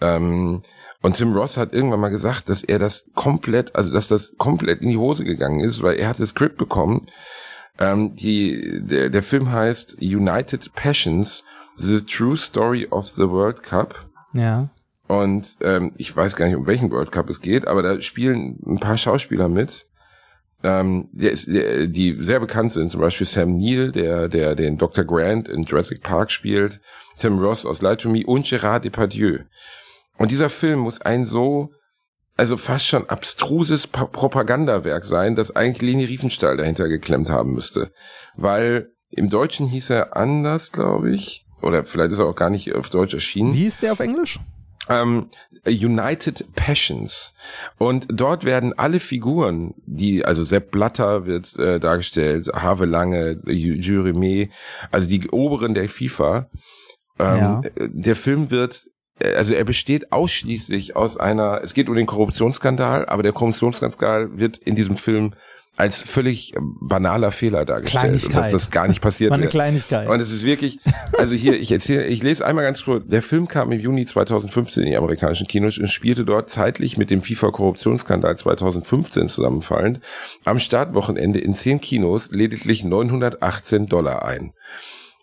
Ähm, 0.00 0.62
und 1.00 1.16
Tim 1.16 1.32
Ross 1.32 1.56
hat 1.56 1.72
irgendwann 1.72 2.00
mal 2.00 2.08
gesagt, 2.08 2.48
dass 2.48 2.64
er 2.64 2.78
das 2.78 3.10
komplett, 3.14 3.74
also 3.76 3.92
dass 3.92 4.08
das 4.08 4.36
komplett 4.36 4.80
in 4.80 4.88
die 4.88 4.96
Hose 4.96 5.24
gegangen 5.24 5.60
ist, 5.60 5.82
weil 5.82 5.96
er 5.96 6.08
hat 6.08 6.20
das 6.20 6.30
Skript 6.30 6.58
bekommen. 6.58 7.02
Ähm, 7.78 8.16
die, 8.16 8.80
der, 8.82 9.08
der 9.08 9.22
Film 9.22 9.52
heißt 9.52 9.98
United 10.00 10.74
Passions, 10.74 11.44
The 11.76 12.00
True 12.00 12.36
Story 12.36 12.88
of 12.90 13.08
the 13.08 13.28
World 13.28 13.62
Cup. 13.62 14.06
Ja. 14.32 14.68
Und 15.06 15.56
ähm, 15.62 15.92
ich 15.96 16.14
weiß 16.14 16.36
gar 16.36 16.46
nicht, 16.46 16.56
um 16.56 16.66
welchen 16.66 16.90
World 16.90 17.12
Cup 17.12 17.30
es 17.30 17.40
geht, 17.40 17.66
aber 17.66 17.82
da 17.82 18.00
spielen 18.00 18.58
ein 18.66 18.78
paar 18.78 18.96
Schauspieler 18.96 19.48
mit. 19.48 19.86
Ähm, 20.64 21.08
der 21.12 21.30
ist, 21.30 21.46
der, 21.46 21.86
die 21.86 22.14
sehr 22.20 22.40
bekannt 22.40 22.72
sind, 22.72 22.90
zum 22.90 23.00
Beispiel 23.00 23.26
Sam 23.26 23.56
Neill, 23.56 23.92
der, 23.92 24.28
der 24.28 24.54
den 24.56 24.76
Dr. 24.76 25.04
Grant 25.04 25.48
in 25.48 25.62
Jurassic 25.62 26.02
Park 26.02 26.32
spielt, 26.32 26.80
Tim 27.18 27.38
Ross 27.38 27.64
aus 27.64 27.80
Lie 27.80 27.96
to 27.96 28.08
Me 28.10 28.24
und 28.26 28.44
Gerard 28.46 28.84
Depardieu. 28.84 29.38
Und 30.16 30.32
dieser 30.32 30.48
Film 30.50 30.80
muss 30.80 31.00
ein 31.00 31.24
so, 31.24 31.70
also 32.36 32.56
fast 32.56 32.86
schon 32.86 33.08
abstruses 33.08 33.86
Pa- 33.86 34.06
Propagandawerk 34.06 35.04
sein, 35.04 35.36
dass 35.36 35.54
eigentlich 35.54 35.82
Leni 35.82 36.04
Riefenstahl 36.04 36.56
dahinter 36.56 36.88
geklemmt 36.88 37.30
haben 37.30 37.52
müsste. 37.52 37.92
Weil 38.36 38.90
im 39.10 39.30
Deutschen 39.30 39.68
hieß 39.68 39.90
er 39.90 40.16
anders, 40.16 40.72
glaube 40.72 41.12
ich. 41.12 41.44
Oder 41.62 41.84
vielleicht 41.86 42.12
ist 42.12 42.18
er 42.18 42.26
auch 42.26 42.36
gar 42.36 42.50
nicht 42.50 42.72
auf 42.74 42.90
Deutsch 42.90 43.14
erschienen 43.14 43.54
Wie 43.54 43.66
ist 43.66 43.82
der 43.82 43.92
auf 43.92 44.00
Englisch? 44.00 44.38
Ähm, 44.88 45.28
United 45.66 46.44
Passions. 46.54 47.34
Und 47.78 48.06
dort 48.10 48.44
werden 48.44 48.72
alle 48.78 49.00
Figuren, 49.00 49.74
die, 49.86 50.24
also 50.24 50.44
Sepp 50.44 50.70
Blatter 50.70 51.26
wird 51.26 51.56
äh, 51.58 51.78
dargestellt, 51.80 52.48
Have 52.54 52.84
Lange, 52.86 53.40
Jureme, 53.46 54.48
also 54.90 55.08
die 55.08 55.28
Oberen 55.30 55.74
der 55.74 55.88
FIFA. 55.88 56.48
Ähm, 57.18 57.36
Ja. 57.36 57.60
äh, 57.76 57.88
Der 57.90 58.16
Film 58.16 58.50
wird, 58.50 58.86
äh, 59.20 59.34
also 59.34 59.54
er 59.54 59.64
besteht 59.64 60.12
ausschließlich 60.12 60.96
aus 60.96 61.16
einer, 61.16 61.60
es 61.62 61.74
geht 61.74 61.88
um 61.88 61.96
den 61.96 62.06
Korruptionsskandal, 62.06 63.06
aber 63.06 63.22
der 63.22 63.32
Korruptionsskandal 63.32 64.38
wird 64.38 64.58
in 64.58 64.74
diesem 64.76 64.96
Film 64.96 65.34
als 65.78 66.02
völlig 66.02 66.54
banaler 66.60 67.30
Fehler 67.30 67.64
dargestellt 67.64 68.24
und 68.24 68.34
dass 68.34 68.50
das 68.50 68.70
gar 68.70 68.88
nicht 68.88 69.00
passiert 69.00 69.30
War 69.30 69.36
eine 69.36 69.44
wäre. 69.44 69.52
Kleinigkeit. 69.52 70.08
Und 70.08 70.20
es 70.20 70.32
ist 70.32 70.44
wirklich, 70.44 70.80
also 71.16 71.36
hier, 71.36 71.58
ich 71.58 71.70
erzähle, 71.70 72.06
ich 72.06 72.20
lese 72.20 72.44
einmal 72.44 72.64
ganz 72.64 72.82
kurz. 72.82 73.06
Der 73.06 73.22
Film 73.22 73.46
kam 73.46 73.70
im 73.70 73.78
Juni 73.78 74.04
2015 74.04 74.82
in 74.82 74.90
die 74.90 74.96
amerikanischen 74.96 75.46
Kinos 75.46 75.78
und 75.78 75.88
spielte 75.88 76.24
dort 76.24 76.50
zeitlich 76.50 76.96
mit 76.96 77.10
dem 77.10 77.22
FIFA-Korruptionsskandal 77.22 78.36
2015 78.36 79.28
zusammenfallend 79.28 80.00
am 80.44 80.58
Startwochenende 80.58 81.38
in 81.38 81.54
zehn 81.54 81.80
Kinos 81.80 82.28
lediglich 82.32 82.82
918 82.82 83.86
Dollar 83.86 84.24
ein. 84.24 84.52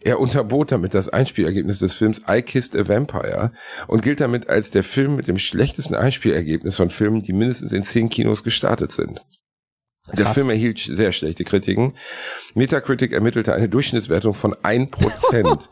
Er 0.01 0.21
unterbot 0.21 0.71
damit 0.71 0.93
das 0.93 1.09
Einspielergebnis 1.09 1.79
des 1.79 1.95
Films 1.95 2.21
I 2.29 2.41
Kissed 2.41 2.77
a 2.77 2.87
Vampire 2.87 3.51
und 3.87 4.03
gilt 4.03 4.21
damit 4.21 4.47
als 4.47 4.71
der 4.71 4.83
Film 4.83 5.17
mit 5.17 5.27
dem 5.27 5.37
schlechtesten 5.37 5.95
Einspielergebnis 5.95 6.77
von 6.77 6.91
Filmen, 6.91 7.23
die 7.23 7.33
mindestens 7.33 7.73
in 7.73 7.83
zehn 7.83 8.09
Kinos 8.09 8.43
gestartet 8.43 8.93
sind. 8.93 9.19
Der 10.13 10.25
Krass. 10.25 10.33
Film 10.35 10.49
erhielt 10.49 10.77
sehr 10.79 11.11
schlechte 11.11 11.43
Kritiken. 11.43 11.93
Metacritic 12.53 13.11
ermittelte 13.11 13.53
eine 13.53 13.67
Durchschnittswertung 13.69 14.33
von 14.33 14.53
1%. 14.53 15.67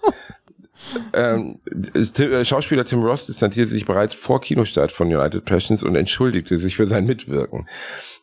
ähm, 1.13 1.59
es- 1.93 2.13
Tim- 2.13 2.31
äh, 2.34 2.43
Schauspieler 2.43 2.84
Tim 2.86 3.01
Ross 3.03 3.25
distanzierte 3.27 3.71
sich 3.71 3.86
bereits 3.86 4.13
vor 4.15 4.41
Kinostart 4.41 4.91
von 4.91 5.13
United 5.13 5.45
Passions 5.45 5.84
und 5.84 5.95
entschuldigte 5.95 6.57
sich 6.57 6.75
für 6.75 6.88
sein 6.88 7.05
Mitwirken. 7.05 7.67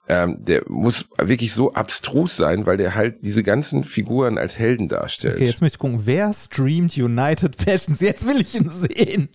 Ähm, 0.08 0.38
der 0.40 0.62
muss 0.66 1.04
wirklich 1.18 1.52
so 1.52 1.72
abstrus 1.74 2.34
sein, 2.36 2.66
weil 2.66 2.76
der 2.76 2.96
halt 2.96 3.18
diese 3.22 3.44
ganzen 3.44 3.84
Figuren 3.84 4.38
als 4.38 4.58
Helden 4.58 4.88
darstellt. 4.88 5.36
Okay, 5.36 5.44
jetzt 5.44 5.60
möchte 5.62 5.76
ich 5.76 5.78
gucken, 5.78 6.00
wer 6.06 6.32
streamt 6.34 6.96
United 6.96 7.56
Passions? 7.56 8.00
Jetzt 8.00 8.26
will 8.26 8.40
ich 8.40 8.56
ihn 8.56 8.68
sehen. 8.70 9.28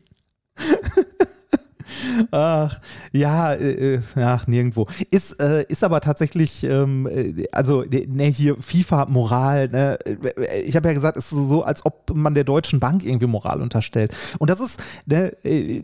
Ach, 2.32 2.80
ja, 3.11 3.53
äh, 3.53 3.95
äh, 3.95 4.01
ach, 4.16 4.47
nirgendwo. 4.47 4.88
Ist, 5.11 5.39
äh, 5.41 5.66
ist 5.68 5.84
aber 5.84 6.01
tatsächlich, 6.01 6.63
ähm, 6.63 7.07
äh, 7.07 7.45
also, 7.51 7.84
ne, 7.84 8.26
hier 8.26 8.57
FIFA, 8.59 9.07
Moral, 9.07 9.70
ne, 9.70 9.97
äh, 10.05 10.61
ich 10.61 10.76
habe 10.76 10.88
ja 10.88 10.93
gesagt, 10.93 11.18
es 11.18 11.32
ist 11.32 11.49
so, 11.49 11.63
als 11.63 11.86
ob 11.86 12.11
man 12.13 12.34
der 12.34 12.43
Deutschen 12.43 12.80
Bank 12.80 13.03
irgendwie 13.03 13.28
Moral 13.28 13.61
unterstellt. 13.61 14.13
Und 14.39 14.49
das 14.49 14.59
ist, 14.59 14.82
ne, 15.05 15.32
äh, 15.43 15.82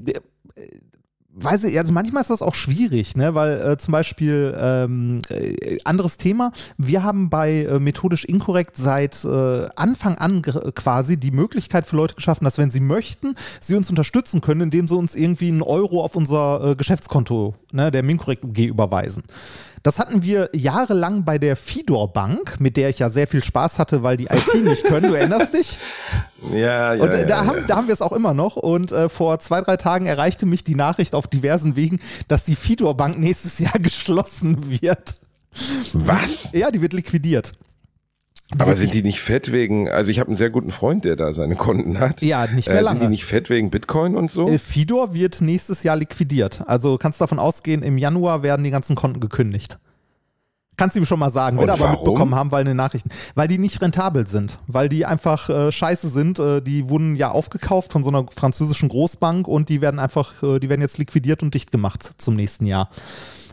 weiß 1.34 1.64
ich, 1.66 1.78
also 1.78 1.92
manchmal 1.92 2.22
ist 2.22 2.30
das 2.30 2.42
auch 2.42 2.56
schwierig, 2.56 3.16
ne, 3.16 3.34
weil 3.36 3.62
äh, 3.62 3.78
zum 3.78 3.92
Beispiel 3.94 4.56
ähm, 4.60 5.22
äh, 5.30 5.78
anderes 5.84 6.18
Thema. 6.18 6.52
Wir 6.78 7.04
haben 7.04 7.30
bei 7.30 7.64
äh, 7.64 7.80
methodisch 7.80 8.26
inkorrekt 8.26 8.76
seit 8.78 9.24
äh, 9.24 9.66
Anfang 9.76 10.18
an 10.18 10.42
quasi 10.42 11.18
die 11.18 11.32
Möglichkeit 11.32 11.88
für 11.88 11.96
Leute 11.96 12.16
geschaffen, 12.16 12.44
dass 12.44 12.58
wenn 12.58 12.72
sie 12.72 12.80
möchten, 12.80 13.36
sie 13.60 13.76
uns 13.76 13.90
unterstützen 13.90 14.42
können, 14.42 14.62
indem 14.62 14.88
sie 14.88 14.96
uns 14.96 15.16
irgendwie 15.16 15.48
einen 15.48 15.62
Euro 15.62 16.04
auf 16.04 16.16
unser 16.16 16.72
äh, 16.72 16.76
Geschäftskonto, 16.76 17.56
ne, 17.72 17.92
der 17.92 18.04
Minkorrekt 18.04 18.44
UG 18.44 18.60
überweisen. 18.60 19.24
Das 19.84 19.98
hatten 19.98 20.24
wir 20.24 20.50
jahrelang 20.54 21.26
bei 21.26 21.38
der 21.38 21.56
Fidor 21.56 22.14
Bank, 22.14 22.60
mit 22.60 22.78
der 22.78 22.90
ich 22.90 23.00
ja 23.00 23.10
sehr 23.10 23.26
viel 23.28 23.44
Spaß 23.44 23.80
hatte, 23.80 24.04
weil 24.04 24.18
die 24.18 24.26
IT 24.26 24.54
nicht 24.64 24.84
können. 24.84 25.10
Du 25.10 25.16
erinnerst 25.16 25.54
dich? 25.54 25.78
Ja, 26.52 26.94
ja, 26.94 27.04
Und 27.04 27.10
äh, 27.10 27.22
ja, 27.22 27.28
da, 27.28 27.44
ja. 27.44 27.46
haben, 27.46 27.68
da 27.68 27.76
haben 27.76 27.88
wir 27.88 27.94
es 27.94 28.02
auch 28.02 28.12
immer 28.12 28.34
noch. 28.34 28.56
Und 28.56 28.92
äh, 28.92 29.10
vor 29.10 29.40
zwei, 29.40 29.62
drei 29.62 29.78
Tagen 29.78 30.06
erreichte 30.06 30.46
mich 30.46 30.64
die 30.64 30.76
Nachricht 30.76 31.16
auf 31.16 31.28
diversen 31.28 31.76
Wegen, 31.76 32.00
dass 32.28 32.44
die 32.46 32.56
Fidor 32.56 32.96
Bank 32.96 33.18
nächstes 33.18 33.60
Jahr 33.60 33.74
geschlossen 33.80 34.70
wird. 34.82 35.20
Was? 35.94 36.52
Ja, 36.54 36.72
die 36.72 36.82
wird 36.82 36.94
liquidiert. 36.94 37.54
Aber 38.60 38.76
sind 38.76 38.94
die 38.94 39.04
nicht 39.04 39.22
fett 39.22 39.52
wegen, 39.52 39.90
also 39.90 40.12
ich 40.12 40.20
habe 40.20 40.28
einen 40.28 40.38
sehr 40.38 40.50
guten 40.50 40.72
Freund, 40.72 41.06
der 41.06 41.16
da 41.16 41.34
seine 41.34 41.56
Konten 41.56 42.00
hat. 42.00 42.22
Ja, 42.22 42.48
nicht 42.48 42.68
mehr 42.68 42.80
äh, 42.80 42.82
lange. 42.82 43.00
Sind 43.00 43.08
die 43.08 43.12
nicht 43.12 43.26
fett 43.26 43.50
wegen 43.50 43.70
Bitcoin 43.72 44.16
und 44.16 44.30
so? 44.30 44.48
Äh, 44.48 44.58
Fidor 44.58 45.14
wird 45.14 45.42
nächstes 45.42 45.84
Jahr 45.84 45.96
liquidiert. 45.96 46.62
Also 46.68 46.98
kannst 46.98 47.22
davon 47.22 47.40
ausgehen, 47.40 47.84
im 47.84 47.98
Januar 47.98 48.44
werden 48.44 48.64
die 48.64 48.72
ganzen 48.72 48.96
Konten 48.96 49.20
gekündigt. 49.20 49.80
Kannst 50.78 50.96
du 50.96 51.00
ihm 51.00 51.06
schon 51.06 51.20
mal 51.20 51.32
sagen, 51.32 51.60
wird 51.60 51.70
aber 51.70 51.92
mitbekommen 51.92 52.34
haben, 52.34 52.52
weil 52.52 52.62
in 52.62 52.68
den 52.68 52.78
Nachrichten. 52.78 53.10
Weil 53.36 53.48
die 53.48 53.60
nicht 53.60 53.82
rentabel 53.82 54.26
sind. 54.26 54.58
Weil 54.68 54.90
die 54.90 55.06
einfach 55.06 55.50
äh, 55.50 55.72
scheiße 55.72 56.10
sind. 56.10 56.40
Äh, 56.40 56.62
die 56.62 56.90
wurden 56.90 57.16
ja 57.16 57.30
aufgekauft 57.30 57.92
von 57.92 58.04
so 58.04 58.10
einer 58.10 58.26
französischen 58.36 58.90
Großbank 58.90 59.48
und 59.48 59.70
die 59.70 59.82
werden 59.82 60.00
einfach, 60.00 60.42
äh, 60.42 60.60
die 60.60 60.70
werden 60.70 60.82
jetzt 60.82 60.98
liquidiert 60.98 61.44
und 61.44 61.54
dicht 61.54 61.72
gemacht 61.72 62.10
zum 62.18 62.36
nächsten 62.36 62.66
Jahr. 62.66 62.90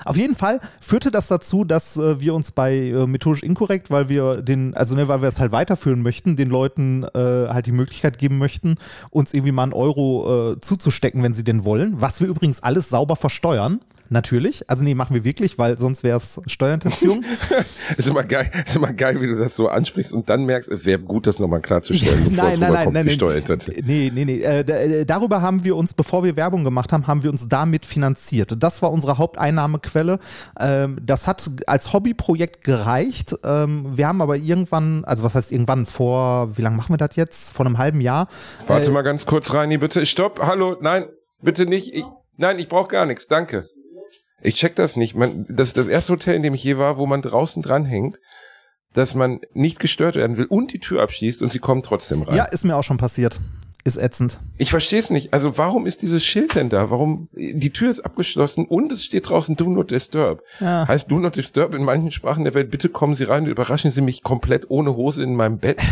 Auf 0.08 0.16
jeden 0.16 0.34
Fall 0.34 0.60
führte 0.80 1.10
das 1.10 1.28
dazu, 1.28 1.64
dass 1.64 1.98
äh, 1.98 2.18
wir 2.18 2.32
uns 2.32 2.50
bei 2.50 2.74
äh, 2.74 3.06
methodisch 3.06 3.42
inkorrekt, 3.42 3.90
weil 3.90 4.08
wir 4.08 4.40
den, 4.40 4.74
also 4.74 4.94
ne, 4.94 5.06
weil 5.06 5.20
wir 5.20 5.28
es 5.28 5.38
halt 5.38 5.52
weiterführen 5.52 6.00
möchten, 6.00 6.34
den 6.34 6.48
Leuten 6.48 7.04
äh, 7.04 7.08
halt 7.48 7.66
die 7.66 7.72
Möglichkeit 7.72 8.16
geben 8.16 8.38
möchten, 8.38 8.76
uns 9.10 9.34
irgendwie 9.34 9.52
mal 9.52 9.64
einen 9.64 9.74
Euro 9.74 10.52
äh, 10.52 10.60
zuzustecken, 10.62 11.22
wenn 11.22 11.34
sie 11.34 11.44
den 11.44 11.66
wollen. 11.66 12.00
Was 12.00 12.22
wir 12.22 12.28
übrigens 12.28 12.62
alles 12.62 12.88
sauber 12.88 13.16
versteuern. 13.16 13.80
Natürlich. 14.10 14.68
Also 14.70 14.82
nee, 14.82 14.94
machen 14.94 15.14
wir 15.14 15.24
wirklich, 15.24 15.58
weil 15.58 15.76
sonst 15.78 16.02
wäre 16.02 16.16
es 16.16 16.40
Steuerhinterziehung. 16.46 17.24
ist 17.96 18.08
immer 18.08 18.24
geil, 18.24 18.50
ist 18.64 18.76
immer 18.76 18.92
geil, 18.92 19.20
wie 19.20 19.26
du 19.26 19.36
das 19.36 19.54
so 19.54 19.68
ansprichst 19.68 20.12
und 20.12 20.28
dann 20.28 20.44
merkst, 20.44 20.70
es 20.70 20.84
wäre 20.84 20.98
gut, 20.98 21.26
das 21.26 21.38
nochmal 21.38 21.60
klarzustellen, 21.60 22.24
bevor 22.28 22.44
nein, 22.44 22.54
es 22.54 22.60
nein, 22.60 22.72
nein, 22.72 22.92
nein, 22.92 23.04
wie 23.04 23.08
nein. 23.08 23.14
Steuerhinterziehung. 23.14 23.76
Nee, 23.84 24.10
nee, 24.14 24.24
nee. 24.24 24.38
Äh, 24.40 24.60
äh, 24.60 25.04
darüber 25.04 25.42
haben 25.42 25.64
wir 25.64 25.76
uns, 25.76 25.92
bevor 25.92 26.24
wir 26.24 26.36
Werbung 26.36 26.64
gemacht 26.64 26.92
haben, 26.92 27.06
haben 27.06 27.22
wir 27.22 27.30
uns 27.30 27.48
damit 27.48 27.84
finanziert. 27.84 28.54
Das 28.58 28.80
war 28.82 28.92
unsere 28.92 29.18
Haupteinnahmequelle. 29.18 30.18
Ähm, 30.58 30.98
das 31.04 31.26
hat 31.26 31.50
als 31.66 31.92
Hobbyprojekt 31.92 32.64
gereicht. 32.64 33.34
Ähm, 33.44 33.96
wir 33.96 34.08
haben 34.08 34.22
aber 34.22 34.36
irgendwann, 34.36 35.04
also 35.04 35.22
was 35.24 35.34
heißt 35.34 35.52
irgendwann, 35.52 35.86
vor, 35.86 36.56
wie 36.56 36.62
lange 36.62 36.76
machen 36.76 36.92
wir 36.92 36.98
das 36.98 37.16
jetzt? 37.16 37.52
Vor 37.52 37.66
einem 37.66 37.78
halben 37.78 38.00
Jahr. 38.00 38.28
Warte 38.66 38.90
Äh, 38.90 38.92
mal 38.92 39.02
ganz 39.02 39.26
kurz, 39.26 39.52
Reini, 39.52 39.78
bitte. 39.78 40.06
Stopp, 40.06 40.40
hallo, 40.42 40.76
nein, 40.80 41.06
bitte 41.42 41.66
nicht. 41.66 41.94
Ich, 41.94 42.04
nein, 42.36 42.58
ich 42.58 42.68
brauche 42.68 42.88
gar 42.88 43.06
nichts, 43.06 43.26
danke. 43.26 43.68
Ich 44.40 44.54
check 44.54 44.76
das 44.76 44.96
nicht. 44.96 45.14
Man, 45.14 45.46
das 45.48 45.68
ist 45.68 45.76
das 45.76 45.86
erste 45.86 46.12
Hotel, 46.12 46.34
in 46.34 46.42
dem 46.42 46.54
ich 46.54 46.62
je 46.62 46.78
war, 46.78 46.96
wo 46.96 47.06
man 47.06 47.22
draußen 47.22 47.62
dranhängt, 47.62 48.18
dass 48.94 49.14
man 49.14 49.40
nicht 49.52 49.80
gestört 49.80 50.14
werden 50.14 50.36
will 50.36 50.46
und 50.46 50.72
die 50.72 50.78
Tür 50.78 51.02
abschließt 51.02 51.42
und 51.42 51.50
sie 51.50 51.58
kommen 51.58 51.82
trotzdem 51.82 52.22
rein. 52.22 52.36
Ja, 52.36 52.44
ist 52.44 52.64
mir 52.64 52.76
auch 52.76 52.82
schon 52.82 52.96
passiert. 52.98 53.38
Ist 53.84 53.96
ätzend. 53.96 54.38
Ich 54.56 54.70
verstehe 54.70 54.98
es 54.98 55.10
nicht. 55.10 55.32
Also 55.32 55.56
warum 55.56 55.86
ist 55.86 56.02
dieses 56.02 56.24
Schild 56.24 56.54
denn 56.54 56.68
da? 56.68 56.90
Warum 56.90 57.28
die 57.32 57.72
Tür 57.72 57.90
ist 57.90 58.00
abgeschlossen 58.00 58.66
und 58.66 58.90
es 58.92 59.04
steht 59.04 59.28
draußen 59.28 59.56
Do 59.56 59.70
not 59.70 59.90
disturb. 59.90 60.42
Ja. 60.60 60.86
Heißt 60.86 61.10
Do 61.10 61.18
not 61.18 61.36
disturb 61.36 61.74
in 61.74 61.84
manchen 61.84 62.10
Sprachen 62.10 62.44
der 62.44 62.54
Welt, 62.54 62.70
bitte 62.70 62.88
kommen 62.88 63.14
Sie 63.14 63.24
rein 63.24 63.44
und 63.44 63.50
überraschen 63.50 63.90
Sie 63.90 64.00
mich 64.00 64.22
komplett 64.22 64.68
ohne 64.68 64.94
Hose 64.96 65.22
in 65.22 65.34
meinem 65.34 65.58
Bett. 65.58 65.80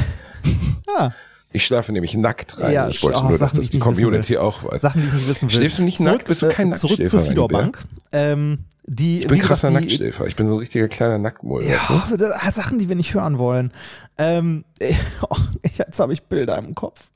Ja, 0.99 1.13
Ich 1.53 1.65
schlafe 1.65 1.93
nämlich 1.93 2.15
nackt 2.15 2.61
rein. 2.61 2.73
Ja, 2.73 2.89
ich 2.89 3.03
wollte 3.03 3.19
oh, 3.19 3.23
nur, 3.23 3.31
dass 3.33 3.51
Sachen, 3.51 3.61
das 3.61 3.71
die 3.71 3.79
Community 3.79 4.37
auch 4.37 4.65
weiß. 4.65 4.83
Sachen, 4.83 5.01
die 5.01 5.09
ich 5.09 5.15
nicht 5.15 5.29
wissen 5.29 5.43
will. 5.43 5.51
Schläfst 5.51 5.79
du 5.79 5.83
nicht 5.83 6.01
nackt? 6.01 6.27
Bist 6.27 6.43
du 6.43 6.49
kein 6.49 6.73
äh, 6.73 6.77
Zurück 6.77 7.07
zur 7.07 7.21
Fidor-Bank. 7.21 7.79
Ähm, 8.13 8.59
die, 8.85 9.21
Ich 9.21 9.27
bin 9.27 9.39
gesagt, 9.39 9.49
krasser 9.49 9.69
die, 9.69 9.75
Nacktschläfer. 9.75 10.27
Ich 10.27 10.37
bin 10.37 10.49
so 10.49 10.55
ein 10.55 10.59
richtiger 10.59 10.89
kleiner 10.89 11.19
Nacktmull. 11.19 11.63
weißt 11.63 11.89
du? 11.89 11.95
Ja, 11.95 12.07
das- 12.17 12.33
ah, 12.33 12.53
Sachen, 12.53 12.79
die 12.79 12.89
wir 12.89 12.97
nicht 12.97 13.15
hören 13.15 13.39
wollen. 13.39 13.73
Ähm, 14.19 14.65
oh, 15.23 15.37
jetzt 15.77 15.99
habe 15.99 16.13
ich 16.13 16.23
Bilder 16.25 16.59
im 16.59 16.75
Kopf. 16.75 17.11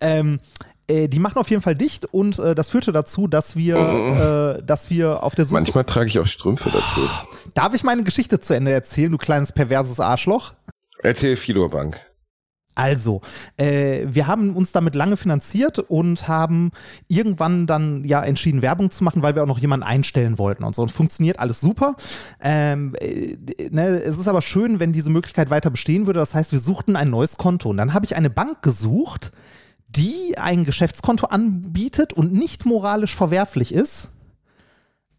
Ähm, 0.00 0.40
äh, 0.86 1.08
die 1.08 1.18
machen 1.18 1.38
auf 1.38 1.50
jeden 1.50 1.62
Fall 1.62 1.74
dicht 1.74 2.06
und 2.06 2.38
äh, 2.38 2.54
das 2.54 2.70
führte 2.70 2.92
dazu, 2.92 3.26
dass 3.26 3.56
wir, 3.56 4.58
äh, 4.58 4.62
dass 4.64 4.90
wir 4.90 5.22
auf 5.22 5.34
der 5.34 5.44
Suche. 5.44 5.54
Manchmal 5.54 5.84
trage 5.84 6.06
ich 6.06 6.18
auch 6.18 6.26
Strümpfe 6.26 6.70
dazu. 6.70 7.08
Darf 7.54 7.74
ich 7.74 7.82
meine 7.82 8.04
Geschichte 8.04 8.40
zu 8.40 8.54
Ende 8.54 8.72
erzählen, 8.72 9.10
du 9.10 9.18
kleines 9.18 9.52
perverses 9.52 10.00
Arschloch? 10.00 10.52
Erzähl 11.02 11.36
Fidor 11.36 11.70
Bank. 11.70 12.00
Also, 12.78 13.22
äh, 13.56 14.06
wir 14.08 14.28
haben 14.28 14.54
uns 14.54 14.70
damit 14.70 14.94
lange 14.94 15.16
finanziert 15.16 15.80
und 15.80 16.28
haben 16.28 16.70
irgendwann 17.08 17.66
dann 17.66 18.04
ja 18.04 18.22
entschieden, 18.22 18.62
Werbung 18.62 18.92
zu 18.92 19.02
machen, 19.02 19.20
weil 19.20 19.34
wir 19.34 19.42
auch 19.42 19.48
noch 19.48 19.58
jemanden 19.58 19.84
einstellen 19.84 20.38
wollten 20.38 20.62
und 20.62 20.76
so. 20.76 20.82
Und 20.82 20.92
funktioniert 20.92 21.40
alles 21.40 21.60
super. 21.60 21.96
Ähm, 22.40 22.94
äh, 23.00 23.36
ne, 23.70 24.00
es 24.00 24.16
ist 24.16 24.28
aber 24.28 24.42
schön, 24.42 24.78
wenn 24.78 24.92
diese 24.92 25.10
Möglichkeit 25.10 25.50
weiter 25.50 25.70
bestehen 25.70 26.06
würde. 26.06 26.20
Das 26.20 26.34
heißt, 26.34 26.52
wir 26.52 26.60
suchten 26.60 26.94
ein 26.94 27.10
neues 27.10 27.36
Konto. 27.36 27.68
Und 27.68 27.78
dann 27.78 27.94
habe 27.94 28.06
ich 28.06 28.14
eine 28.14 28.30
Bank 28.30 28.62
gesucht, 28.62 29.32
die 29.88 30.38
ein 30.38 30.64
Geschäftskonto 30.64 31.26
anbietet 31.26 32.12
und 32.12 32.32
nicht 32.32 32.64
moralisch 32.64 33.16
verwerflich 33.16 33.74
ist. 33.74 34.10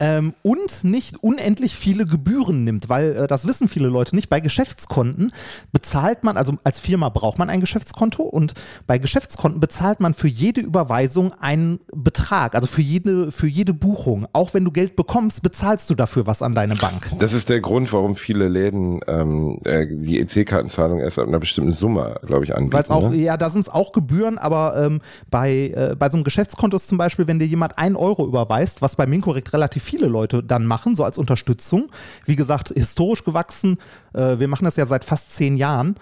Ähm, 0.01 0.33
und 0.43 0.85
nicht 0.85 1.21
unendlich 1.21 1.75
viele 1.75 2.05
Gebühren 2.05 2.63
nimmt, 2.63 2.87
weil 2.87 3.15
äh, 3.15 3.27
das 3.27 3.45
wissen 3.45 3.67
viele 3.67 3.89
Leute 3.89 4.15
nicht. 4.15 4.29
Bei 4.29 4.39
Geschäftskonten 4.39 5.33
bezahlt 5.73 6.23
man, 6.23 6.37
also 6.37 6.53
als 6.63 6.79
Firma 6.79 7.09
braucht 7.09 7.37
man 7.37 7.49
ein 7.49 7.59
Geschäftskonto 7.59 8.23
und 8.23 8.53
bei 8.87 8.97
Geschäftskonten 8.97 9.59
bezahlt 9.59 9.99
man 9.99 10.13
für 10.13 10.29
jede 10.29 10.61
Überweisung 10.61 11.33
einen 11.41 11.81
Betrag, 11.93 12.55
also 12.55 12.65
für 12.65 12.81
jede, 12.81 13.33
für 13.33 13.47
jede 13.47 13.73
Buchung. 13.73 14.25
Auch 14.31 14.53
wenn 14.53 14.63
du 14.63 14.71
Geld 14.71 14.95
bekommst, 14.95 15.43
bezahlst 15.43 15.89
du 15.89 15.95
dafür 15.95 16.25
was 16.25 16.41
an 16.41 16.55
deine 16.55 16.75
Bank. 16.75 17.11
Das 17.19 17.33
ist 17.33 17.49
der 17.49 17.59
Grund, 17.59 17.91
warum 17.91 18.15
viele 18.15 18.47
Läden 18.47 19.01
ähm, 19.07 19.59
äh, 19.65 19.85
die 19.85 20.21
EC-Kartenzahlung 20.21 20.99
erst 20.99 21.19
ab 21.19 21.27
einer 21.27 21.39
bestimmten 21.39 21.73
Summe, 21.73 22.21
glaube 22.25 22.45
ich, 22.45 22.55
anbieten. 22.55 22.73
Weil 22.73 22.83
es 22.83 22.89
auch, 22.89 23.09
ne? 23.09 23.17
ja, 23.17 23.35
da 23.35 23.49
sind 23.49 23.67
es 23.67 23.69
auch 23.69 23.91
Gebühren, 23.91 24.37
aber 24.37 24.81
ähm, 24.81 25.01
bei, 25.29 25.73
äh, 25.75 25.95
bei 25.99 26.09
so 26.09 26.15
einem 26.15 26.23
Geschäftskonto 26.23 26.77
ist 26.77 26.87
zum 26.87 26.97
Beispiel, 26.97 27.27
wenn 27.27 27.39
dir 27.39 27.45
jemand 27.45 27.77
ein 27.77 27.97
Euro 27.97 28.25
überweist, 28.25 28.81
was 28.81 28.95
bei 28.95 29.05
Minkorrekt 29.05 29.51
relativ 29.51 29.88
viele 29.89 30.07
Leute 30.07 30.43
dann 30.43 30.65
machen, 30.65 30.95
so 30.95 31.03
als 31.03 31.17
Unterstützung. 31.17 31.89
Wie 32.25 32.35
gesagt, 32.35 32.69
historisch 32.69 33.23
gewachsen. 33.23 33.77
Äh, 34.13 34.39
wir 34.39 34.47
machen 34.47 34.65
das 34.65 34.75
ja 34.75 34.85
seit 34.85 35.05
fast 35.05 35.31
zehn 35.31 35.57
Jahren. 35.57 35.95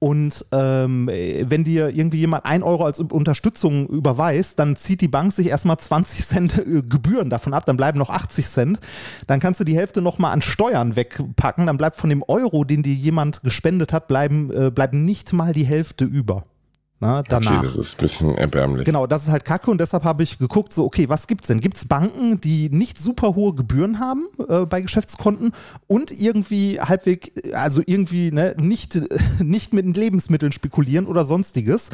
Und 0.00 0.44
ähm, 0.52 1.08
äh, 1.08 1.44
wenn 1.48 1.64
dir 1.64 1.88
irgendwie 1.88 2.18
jemand 2.18 2.44
ein 2.44 2.62
Euro 2.62 2.84
als 2.84 3.00
Unterstützung 3.00 3.88
überweist, 3.88 4.58
dann 4.58 4.76
zieht 4.76 5.00
die 5.00 5.08
Bank 5.08 5.32
sich 5.32 5.48
erstmal 5.48 5.78
20 5.78 6.24
Cent 6.24 6.58
äh, 6.58 6.82
Gebühren 6.82 7.30
davon 7.30 7.52
ab, 7.52 7.64
dann 7.66 7.76
bleiben 7.76 7.98
noch 7.98 8.10
80 8.10 8.46
Cent. 8.46 8.80
Dann 9.26 9.40
kannst 9.40 9.58
du 9.58 9.64
die 9.64 9.76
Hälfte 9.76 10.00
nochmal 10.00 10.32
an 10.32 10.42
Steuern 10.42 10.94
wegpacken, 10.94 11.66
dann 11.66 11.78
bleibt 11.78 11.96
von 11.96 12.10
dem 12.10 12.22
Euro, 12.28 12.62
den 12.62 12.84
dir 12.84 12.94
jemand 12.94 13.42
gespendet 13.42 13.92
hat, 13.92 14.06
bleiben, 14.06 14.52
äh, 14.52 14.70
bleibt 14.70 14.94
nicht 14.94 15.32
mal 15.32 15.52
die 15.52 15.66
Hälfte 15.66 16.04
über. 16.04 16.44
Na, 17.00 17.22
danach. 17.22 17.58
Okay, 17.58 17.66
das 17.66 17.76
ist 17.76 17.94
ein 17.94 18.00
bisschen 18.00 18.34
erbärmlich. 18.36 18.84
Genau, 18.84 19.06
das 19.06 19.24
ist 19.24 19.28
halt 19.30 19.44
kacke 19.44 19.70
und 19.70 19.80
deshalb 19.80 20.02
habe 20.02 20.24
ich 20.24 20.38
geguckt, 20.38 20.72
so, 20.72 20.84
okay, 20.84 21.08
was 21.08 21.28
gibt's 21.28 21.46
denn? 21.46 21.60
Gibt's 21.60 21.84
Banken, 21.84 22.40
die 22.40 22.70
nicht 22.70 22.98
super 22.98 23.36
hohe 23.36 23.54
Gebühren 23.54 24.00
haben 24.00 24.26
äh, 24.48 24.66
bei 24.66 24.80
Geschäftskonten 24.80 25.52
und 25.86 26.10
irgendwie 26.10 26.80
halbwegs, 26.80 27.30
also 27.52 27.82
irgendwie 27.86 28.32
ne, 28.32 28.56
nicht, 28.58 28.98
nicht 29.38 29.72
mit 29.72 29.96
Lebensmitteln 29.96 30.50
spekulieren 30.50 31.06
oder 31.06 31.24
sonstiges? 31.24 31.90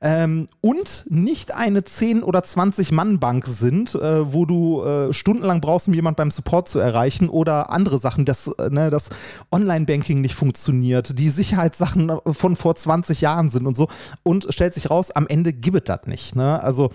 Ähm, 0.00 0.46
und 0.60 1.06
nicht 1.08 1.52
eine 1.54 1.82
10 1.82 2.22
oder 2.22 2.44
20 2.44 2.92
Mann 2.92 3.18
Bank 3.18 3.46
sind, 3.46 3.96
äh, 3.96 4.32
wo 4.32 4.46
du 4.46 4.84
äh, 4.84 5.12
stundenlang 5.12 5.60
brauchst, 5.60 5.88
um 5.88 5.94
jemand 5.94 6.16
beim 6.16 6.30
Support 6.30 6.68
zu 6.68 6.78
erreichen 6.78 7.28
oder 7.28 7.70
andere 7.70 7.98
Sachen, 7.98 8.24
dass 8.24 8.46
äh, 8.46 8.70
ne, 8.70 8.90
das 8.90 9.08
Online-Banking 9.50 10.20
nicht 10.20 10.36
funktioniert, 10.36 11.18
die 11.18 11.30
Sicherheitssachen 11.30 12.12
von 12.30 12.54
vor 12.54 12.76
20 12.76 13.20
Jahren 13.20 13.48
sind 13.48 13.66
und 13.66 13.76
so 13.76 13.88
und 14.22 14.46
stellt 14.50 14.74
sich 14.74 14.88
raus, 14.88 15.10
am 15.10 15.26
Ende 15.26 15.52
gibt 15.52 15.88
das 15.88 16.06
nicht. 16.06 16.36
Ne? 16.36 16.62
Also 16.62 16.90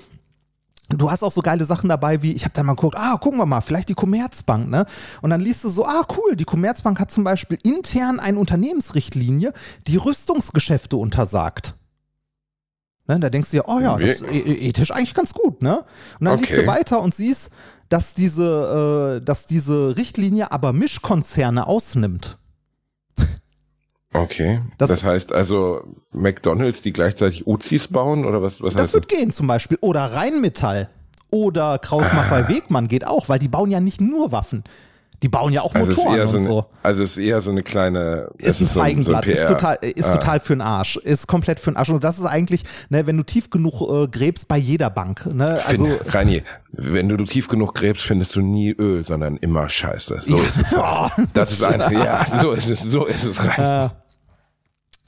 Du 0.89 1.09
hast 1.09 1.23
auch 1.23 1.31
so 1.31 1.41
geile 1.41 1.63
Sachen 1.65 1.87
dabei, 1.89 2.21
wie 2.21 2.33
ich 2.33 2.43
habe 2.43 2.53
dann 2.53 2.65
mal 2.65 2.75
geguckt, 2.75 2.97
ah, 2.97 3.17
gucken 3.17 3.39
wir 3.39 3.45
mal, 3.45 3.61
vielleicht 3.61 3.87
die 3.87 3.93
Commerzbank, 3.93 4.67
ne? 4.67 4.85
Und 5.21 5.29
dann 5.29 5.39
liest 5.39 5.63
du 5.63 5.69
so, 5.69 5.85
ah, 5.85 6.05
cool, 6.17 6.35
die 6.35 6.43
Commerzbank 6.43 6.99
hat 6.99 7.09
zum 7.09 7.23
Beispiel 7.23 7.57
intern 7.63 8.19
eine 8.19 8.37
Unternehmensrichtlinie, 8.37 9.53
die 9.87 9.95
Rüstungsgeschäfte 9.95 10.97
untersagt. 10.97 11.73
Ne, 13.07 13.19
da 13.19 13.29
denkst 13.29 13.51
du 13.51 13.57
dir, 13.57 13.63
oh 13.67 13.79
ja, 13.79 13.97
das 13.97 14.21
ist 14.21 14.31
e- 14.31 14.67
ethisch 14.69 14.91
eigentlich 14.91 15.13
ganz 15.13 15.33
gut, 15.33 15.61
ne? 15.61 15.79
Und 16.19 16.25
dann 16.25 16.39
liest 16.39 16.53
Okay. 16.53 16.61
du 16.61 16.67
weiter 16.67 17.01
und 17.01 17.13
siehst, 17.13 17.51
dass 17.89 18.13
diese, 18.13 19.19
äh, 19.21 19.25
dass 19.25 19.45
diese 19.45 19.97
Richtlinie 19.97 20.51
aber 20.53 20.71
Mischkonzerne 20.71 21.67
ausnimmt. 21.67 22.37
Okay. 24.13 24.61
Das- 24.77 24.89
Das, 24.89 25.03
heißt 25.03 25.33
also 25.33 25.81
McDonalds, 26.11 26.81
die 26.83 26.93
gleichzeitig 26.93 27.47
Uzis 27.47 27.87
bauen 27.87 28.25
oder 28.25 28.41
was, 28.43 28.61
was 28.61 28.75
Das 28.75 28.93
wird 28.93 29.09
gehen 29.09 29.31
zum 29.31 29.47
Beispiel. 29.47 29.77
Oder 29.81 30.05
Rheinmetall. 30.05 30.89
Oder 31.31 31.79
Kraus 31.79 32.05
Ah. 32.11 32.15
Maffei 32.15 32.47
Wegmann 32.47 32.87
geht 32.87 33.07
auch, 33.07 33.27
weil 33.27 33.39
die 33.39 33.47
bauen 33.47 33.71
ja 33.71 33.79
nicht 33.79 33.99
nur 34.01 34.31
Waffen. 34.31 34.63
Die 35.23 35.29
bauen 35.29 35.53
ja 35.53 35.61
auch 35.61 35.73
Also 35.73 35.89
ist 35.91 35.97
Motoren 35.97 36.27
so, 36.27 36.37
und 36.37 36.43
eine, 36.43 36.47
so. 36.47 36.65
also 36.83 37.01
es 37.03 37.11
ist 37.11 37.17
eher 37.17 37.39
so 37.41 37.49
eine 37.49 37.63
kleine 37.63 38.29
Ist 38.37 38.61
es 38.61 38.75
ein 38.75 38.81
Feigenblatt, 38.83 39.23
so 39.23 39.31
ein 39.31 39.37
ist, 39.37 39.47
total, 39.47 39.77
ist 39.81 40.05
Ah. 40.05 40.17
total 40.17 40.39
für 40.41 40.53
den 40.53 40.61
Arsch, 40.61 40.97
ist 40.97 41.27
komplett 41.27 41.61
für 41.61 41.71
den 41.71 41.77
Arsch. 41.77 41.89
Und 41.89 42.03
das 42.03 42.19
ist 42.19 42.25
eigentlich, 42.25 42.63
ne, 42.89 43.07
wenn 43.07 43.15
du 43.15 43.23
tief 43.23 43.49
genug 43.49 43.81
äh, 43.81 44.07
gräbst 44.09 44.49
bei 44.49 44.57
jeder 44.57 44.89
Bank. 44.89 45.25
Ne, 45.33 45.59
also, 45.65 45.85
Find, 45.85 46.13
Reini, 46.13 46.43
wenn 46.73 47.07
du, 47.07 47.15
tief 47.23 47.47
genug 47.47 47.73
gräbst, 47.73 48.03
findest 48.03 48.35
du 48.35 48.41
nie 48.41 48.71
Öl, 48.71 49.05
sondern 49.05 49.37
immer 49.37 49.69
Scheiße. 49.69 50.19
So 50.21 50.37
ist 50.41 50.57
es. 50.57 50.77
Halt. 50.77 51.13
Das 51.33 51.51
ist 51.53 51.63
einfach, 51.63 51.91
ja, 51.91 52.25
so 52.41 52.51
ist 52.51 52.69
es, 52.69 52.81
so 52.81 53.05
ist 53.05 53.23
es, 53.23 53.39
Reini. 53.41 53.91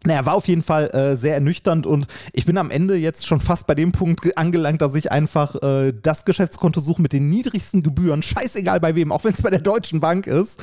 Naja, 0.05 0.25
war 0.25 0.35
auf 0.35 0.47
jeden 0.47 0.61
Fall 0.61 0.87
äh, 0.91 1.15
sehr 1.15 1.33
ernüchternd 1.35 1.85
und 1.85 2.07
ich 2.33 2.45
bin 2.45 2.57
am 2.57 2.71
Ende 2.71 2.95
jetzt 2.95 3.25
schon 3.25 3.39
fast 3.39 3.67
bei 3.67 3.75
dem 3.75 3.91
Punkt 3.91 4.37
angelangt, 4.37 4.81
dass 4.81 4.95
ich 4.95 5.11
einfach 5.11 5.55
äh, 5.61 5.93
das 6.01 6.25
Geschäftskonto 6.25 6.79
suche 6.79 7.01
mit 7.01 7.13
den 7.13 7.29
niedrigsten 7.29 7.83
Gebühren, 7.83 8.21
scheißegal 8.21 8.79
bei 8.79 8.95
wem, 8.95 9.11
auch 9.11 9.23
wenn 9.23 9.33
es 9.33 9.41
bei 9.41 9.49
der 9.49 9.61
Deutschen 9.61 9.99
Bank 9.99 10.27
ist. 10.27 10.61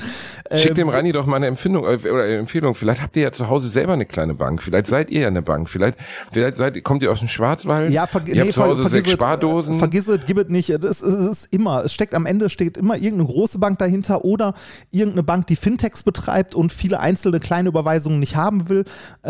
Schickt 0.53 0.70
Ähm, 0.70 0.74
dem 0.74 0.88
Rani 0.88 1.12
doch 1.12 1.26
mal 1.26 1.36
eine 1.36 1.47
Empfindung 1.47 1.84
äh, 1.84 1.97
oder 2.09 2.24
eine 2.24 2.36
Empfehlung. 2.36 2.74
Vielleicht 2.74 3.03
habt 3.03 3.16
ihr 3.16 3.22
ja 3.22 3.32
zu 3.32 3.49
Hause 3.49 3.68
selber 3.68 3.93
eine 3.93 4.07
kleine 4.07 4.34
Bank. 4.34 4.62
Vielleicht 4.62 4.86
seid 4.86 5.11
ihr 5.11 5.22
ja 5.22 5.28
eine 5.28 5.43
Bank. 5.43 5.68
Vielleicht, 5.68 5.99
vielleicht 6.30 6.57
seid, 6.57 6.82
kommt 6.84 7.03
ihr 7.03 7.11
aus 7.11 7.18
dem 7.18 7.28
Schwarzwald. 7.28 7.93
Ja, 7.93 8.07
ver 8.07 8.22
ihr 8.26 8.43
habt 8.43 8.53
zu 8.53 8.62
Hause 8.62 8.88
sechs 8.88 9.07
es, 9.07 9.12
Spardosen. 9.12 9.76
äh, 9.76 9.78
Vergiss 9.78 10.09
es, 10.09 10.20
gib 10.26 10.38
es 10.38 10.49
nicht. 10.49 10.70
Es, 10.70 11.03
ist 11.03 11.49
immer, 11.51 11.84
es 11.84 11.93
steckt 11.93 12.14
am 12.14 12.26
Ende 12.26 12.49
steht 12.49 12.76
immer 12.76 12.97
irgendeine 12.97 13.26
große 13.26 13.59
Bank 13.59 13.78
dahinter 13.78 14.24
oder 14.24 14.55
irgendeine 14.90 15.22
Bank, 15.22 15.47
die 15.47 15.57
Fintechs 15.57 16.03
betreibt 16.03 16.55
und 16.55 16.72
viele 16.72 17.01
einzelne 17.01 17.40
kleine 17.40 17.68
Überweisungen 17.68 18.20
nicht 18.20 18.36
haben 18.36 18.68
will. 18.68 18.84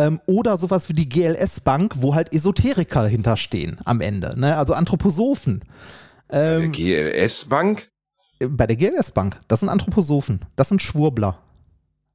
Ähm, 0.07 0.21
oder 0.27 0.57
sowas 0.57 0.89
wie 0.89 0.95
die 0.95 1.09
GLS 1.09 1.61
Bank, 1.61 1.95
wo 1.99 2.15
halt 2.15 2.33
Esoteriker 2.33 3.07
hinterstehen 3.07 3.79
am 3.85 4.01
Ende. 4.01 4.39
Ne? 4.39 4.57
Also 4.57 4.75
Anthroposophen. 4.75 5.65
der 6.31 6.69
GLS 6.69 7.47
Bank. 7.47 7.91
Äh, 8.41 8.49
Bei 8.49 8.67
der 8.67 8.77
GLS 8.77 9.13
Bank, 9.13 9.41
das 9.49 9.61
sind 9.61 9.69
Anthroposophen. 9.69 10.45
Das 10.57 10.69
sind 10.69 10.83
Schwurbler. 10.83 11.39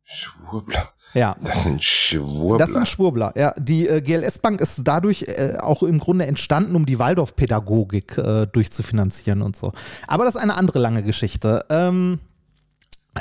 Schwurbler. 0.03 0.89
Ja. 1.13 1.35
Das 1.41 1.63
sind 1.63 1.83
Schwurbler. 1.83 2.57
Das 2.57 2.71
sind 2.73 2.87
Schwurbler, 2.87 3.33
ja. 3.35 3.53
Die 3.57 3.87
äh, 3.87 4.01
GLS 4.01 4.39
Bank 4.39 4.61
ist 4.61 4.81
dadurch 4.83 5.23
äh, 5.23 5.57
auch 5.59 5.83
im 5.83 5.99
Grunde 5.99 6.25
entstanden, 6.25 6.75
um 6.75 6.85
die 6.85 6.99
Waldorfpädagogik 6.99 8.17
äh, 8.17 8.45
durchzufinanzieren 8.47 9.41
und 9.41 9.55
so. 9.55 9.73
Aber 10.07 10.25
das 10.25 10.35
ist 10.35 10.41
eine 10.41 10.55
andere 10.55 10.79
lange 10.79 11.03
Geschichte. 11.03 11.65
Ähm, 11.69 12.19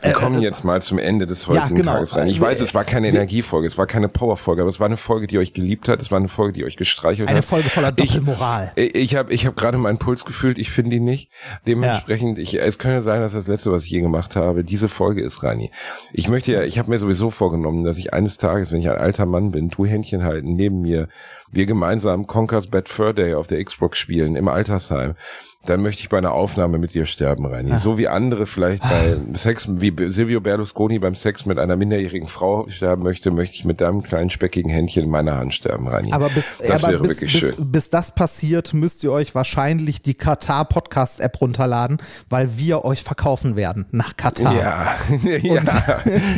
Wir 0.03 0.13
kommen 0.13 0.41
jetzt 0.41 0.65
mal 0.65 0.83
zum 0.83 0.99
Ende 0.99 1.27
des 1.27 1.47
heutigen 1.49 1.77
genau. 1.77 1.93
Tages 1.95 2.17
rein. 2.17 2.29
Ich 2.29 2.39
Äh, 2.39 2.43
weiß, 2.43 2.61
es 2.61 2.75
war 2.75 2.85
keine 2.85 3.09
Energiefolge, 3.09 3.67
es 3.67 3.77
war 3.79 3.87
keine 3.87 4.09
Powerfolge, 4.09 4.63
aber 4.63 4.71
es 4.71 4.81
war 4.81 4.87
eine 4.87 4.97
Folge, 4.97 5.27
die 5.27 5.39
euch 5.39 5.53
geliebt 5.53 5.89
hat, 5.89 6.01
es 6.01 6.11
war 6.11 6.19
eine 6.19 6.29
Folge, 6.29 6.53
die 6.53 6.65
euch 6.65 6.77
gestreichelt 6.77 7.29
eine 7.29 7.39
hat. 7.39 7.45
Folge 7.45 7.69
voller 7.69 7.93
Ich- 7.97 8.13
Doppelmoral. 8.15 8.73
Ich 8.77 9.15
habe 9.17 9.33
ich 9.33 9.47
hab 9.47 9.57
gerade 9.57 9.79
meinen 9.79 9.99
Puls 9.99 10.25
gefühlt, 10.25 10.59
ich 10.59 10.71
finde 10.71 10.97
ihn 10.97 11.05
nicht. 11.05 11.31
Dementsprechend, 11.67 12.39
ich, 12.39 12.59
es 12.61 12.79
könnte 12.79 13.03
sein, 13.03 13.21
dass 13.21 13.33
das 13.33 13.49
letzte, 13.49 13.73
was 13.73 13.85
ich 13.85 13.91
je 13.91 14.01
gemacht 14.01 14.37
habe, 14.37 14.65
diese 14.65 14.89
Folge 14.89 15.23
ist, 15.23 15.43
Rani. 15.43 15.71
Ich 16.13 16.29
möchte 16.29 16.53
ja, 16.53 16.63
ich 16.63 16.79
habe 16.79 16.91
mir 16.91 16.99
sowieso 16.99 17.31
vorgenommen, 17.31 17.85
dass 17.85 17.99
ich 17.99 18.13
eines 18.15 18.39
Tages, 18.39 18.73
wenn 18.73 18.81
ich 18.81 18.89
ein 18.91 18.97
alter 18.99 19.27
Mann 19.27 19.51
bin, 19.51 19.69
du 19.69 19.87
Händchen 19.87 20.25
halten, 20.25 20.55
neben 20.57 20.81
mir, 20.83 21.09
wir 21.51 21.67
gemeinsam 21.67 22.27
Conker's 22.27 22.67
Bad 22.67 22.89
Fur 22.89 23.13
Day 23.13 23.35
auf 23.35 23.47
der 23.47 23.63
Xbox 23.65 23.99
spielen, 23.99 24.37
im 24.37 24.49
Altersheim. 24.49 25.15
Dann 25.67 25.83
möchte 25.83 26.01
ich 26.01 26.09
bei 26.09 26.19
einer 26.19 26.33
Aufnahme 26.33 26.79
mit 26.79 26.95
dir 26.95 27.07
sterben, 27.07 27.47
Rani. 27.47 27.73
Ah. 27.73 27.79
So 27.79 27.99
wie 27.99 28.09
andere 28.09 28.47
vielleicht 28.47 28.83
bei 28.83 29.17
Sex, 29.35 29.69
wie 29.69 29.93
Silvio 30.11 30.41
Berlusconi 30.41 30.99
beim 30.99 31.15
Sex 31.15 31.45
mit 31.45 31.59
einer 31.59 31.77
minderjährigen 31.77 32.29
Frau 32.29 32.69
sterben 32.69 33.03
möchte, 33.03 33.31
möchte 33.31 33.57
ich 33.57 33.65
mit 33.65 33.81
deinem 33.81 34.03
kleinen 34.03 34.31
speckigen 34.31 34.71
Händchen 34.71 35.05
in 35.05 35.11
meiner 35.11 35.37
Hand 35.37 35.55
sterben, 35.55 35.89
Rani. 35.89 36.13
Aber 36.13 36.29
bis, 36.29 36.55
das 36.59 36.85
aber 36.85 36.93
wäre 36.93 37.03
bis, 37.03 37.11
wirklich 37.11 37.33
bis, 37.41 37.55
schön. 37.55 37.73
bis 37.73 37.91
das 37.91 38.15
passiert, 38.15 38.75
müsst 38.75 39.03
ihr 39.05 39.13
euch 39.13 39.35
wahrscheinlich 39.35 40.03
die 40.03 40.15
Katar 40.15 40.65
Podcast 40.65 41.21
App 41.21 41.41
runterladen, 41.41 41.99
weil 42.31 42.59
wir 42.59 42.85
euch 42.85 43.03
verkaufen 43.03 43.57
werden 43.57 43.87
nach 43.91 44.17
Katar. 44.17 44.55
Ja, 44.55 44.95
ja, 45.43 45.63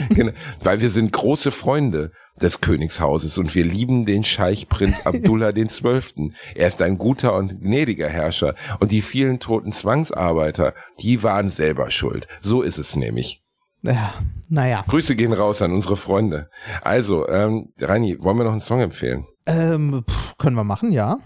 genau. 0.09 0.33
Weil 0.63 0.81
wir 0.81 0.91
sind 0.91 1.13
große 1.13 1.51
Freunde 1.51 2.13
des 2.39 2.61
Königshauses 2.61 3.39
und 3.39 3.55
wir 3.55 3.65
lieben 3.65 4.05
den 4.07 4.25
Scheich 4.25 4.69
Prinz 4.69 5.07
Abdullah 5.07 5.53
den 5.53 5.69
Zwölften. 5.69 6.35
Er 6.55 6.69
ist 6.69 6.81
ein 6.83 6.99
guter 6.99 7.35
und 7.35 7.61
gnädiger 7.61 8.09
Herrscher 8.09 8.55
und 8.81 8.91
die 8.93 9.03
vielen 9.03 9.41
toten 9.41 9.73
Zwangsarbeiter, 9.73 10.75
die 11.01 11.23
waren 11.23 11.51
selber 11.51 11.91
schuld. 11.91 12.27
So 12.41 12.63
ist 12.63 12.79
es 12.79 12.97
nämlich. 12.97 13.43
Ja, 13.83 14.13
naja. 14.49 14.85
Grüße 14.89 15.15
gehen 15.15 15.33
raus 15.33 15.63
an 15.63 15.73
unsere 15.73 15.97
Freunde. 15.97 16.51
Also, 16.83 17.29
ähm, 17.29 17.73
Reini, 17.81 18.17
wollen 18.21 18.37
wir 18.39 18.45
noch 18.45 18.51
einen 18.53 18.61
Song 18.61 18.81
empfehlen? 18.81 19.25
Ähm, 19.47 20.05
pff, 20.09 20.37
können 20.37 20.57
wir 20.57 20.65
machen, 20.65 20.91
ja. 20.93 21.19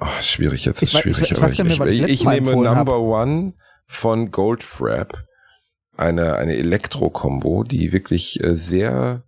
Oh, 0.00 0.06
schwierig 0.20 0.64
jetzt, 0.64 0.82
ist 0.82 0.94
Ich 0.94 0.98
weiß- 1.00 1.06
ich- 1.06 1.16
schwierig. 1.16 1.32
ich 1.32 1.40
weiß 1.42 1.58
mehr, 1.64 1.78
was 1.78 1.88
ich 1.90 2.02
ich, 2.02 2.08
ich 2.08 2.24
nehme 2.24 2.52
Number 2.52 3.00
One 3.00 3.54
von 3.86 4.30
Goldfrapp. 4.30 5.24
Eine, 5.98 6.36
eine 6.36 6.54
Elektro-Kombo, 6.56 7.64
die 7.64 7.92
wirklich 7.92 8.42
äh, 8.42 8.54
sehr 8.54 9.22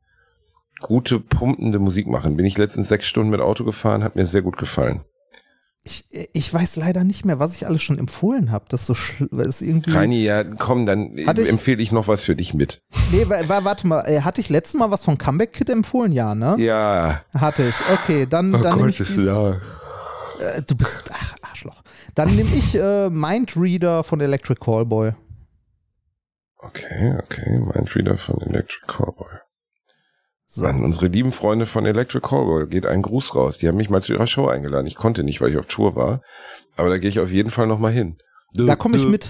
gute, 0.80 1.18
pumpende 1.20 1.78
Musik 1.78 2.06
machen. 2.06 2.36
Bin 2.36 2.46
ich 2.46 2.56
letztens 2.56 2.88
sechs 2.88 3.06
Stunden 3.06 3.30
mit 3.30 3.40
Auto 3.40 3.64
gefahren, 3.64 4.04
hat 4.04 4.14
mir 4.16 4.24
sehr 4.24 4.42
gut 4.42 4.56
gefallen. 4.56 5.00
Ich, 5.82 6.04
ich 6.32 6.52
weiß 6.52 6.76
leider 6.76 7.04
nicht 7.04 7.24
mehr, 7.24 7.38
was 7.40 7.54
ich 7.56 7.66
alles 7.66 7.82
schon 7.82 7.98
empfohlen 7.98 8.52
habe. 8.52 8.66
Das 8.68 8.88
ist 8.88 9.16
so 9.18 9.26
ist 9.36 9.62
irgendwie. 9.62 9.90
Reini, 9.92 10.22
ja, 10.22 10.44
komm, 10.44 10.84
dann. 10.86 11.16
Hatte 11.26 11.42
ich- 11.42 11.48
empfehle 11.48 11.82
ich 11.82 11.90
noch 11.90 12.06
was 12.06 12.22
für 12.22 12.36
dich 12.36 12.52
mit. 12.54 12.82
Nee, 13.10 13.26
wa- 13.28 13.40
wa- 13.48 13.64
warte 13.64 13.86
mal, 13.86 14.02
äh, 14.06 14.20
hatte 14.20 14.40
ich 14.42 14.48
letztes 14.50 14.78
Mal 14.78 14.90
was 14.90 15.04
von 15.04 15.16
Comeback 15.18 15.54
Kid 15.54 15.70
empfohlen? 15.70 16.12
Ja, 16.12 16.34
ne? 16.34 16.54
Ja. 16.58 17.22
Hatte 17.36 17.66
ich. 17.66 17.74
Okay, 17.94 18.26
dann, 18.28 18.54
Oh 18.54 18.58
dann 18.58 18.76
nehme 18.76 18.90
ich 18.90 18.98
Gott, 18.98 19.08
ist 19.08 19.16
dies, 19.16 19.26
ja. 19.26 19.52
äh, 19.52 20.62
Du 20.68 20.76
bist 20.76 21.02
ach, 21.12 21.34
Arschloch. 21.42 21.82
Dann 22.14 22.36
nehme 22.36 22.54
ich 22.54 22.74
äh, 22.76 23.08
Mindreader 23.08 24.04
von 24.04 24.20
Electric 24.20 24.60
Callboy. 24.62 25.12
Okay, 26.62 27.16
okay, 27.22 27.58
Mindreader 27.58 28.16
von 28.16 28.40
Electric 28.40 28.86
Callboy. 28.86 29.38
So. 30.46 30.66
An 30.66 30.84
unsere 30.84 31.06
lieben 31.06 31.32
Freunde 31.32 31.64
von 31.64 31.86
Electric 31.86 32.26
Callboy 32.26 32.66
geht 32.66 32.84
ein 32.84 33.02
Gruß 33.02 33.36
raus. 33.36 33.58
Die 33.58 33.68
haben 33.68 33.76
mich 33.76 33.88
mal 33.88 34.02
zu 34.02 34.12
ihrer 34.12 34.26
Show 34.26 34.48
eingeladen. 34.48 34.86
Ich 34.86 34.96
konnte 34.96 35.22
nicht, 35.22 35.40
weil 35.40 35.52
ich 35.52 35.58
auf 35.58 35.66
Tour 35.66 35.94
war. 35.94 36.22
Aber 36.76 36.88
da 36.88 36.98
gehe 36.98 37.08
ich 37.08 37.20
auf 37.20 37.30
jeden 37.30 37.50
Fall 37.50 37.68
noch 37.68 37.78
mal 37.78 37.92
hin. 37.92 38.18
Da 38.54 38.74
komm 38.74 38.94
ich 38.94 39.06
mit. 39.06 39.24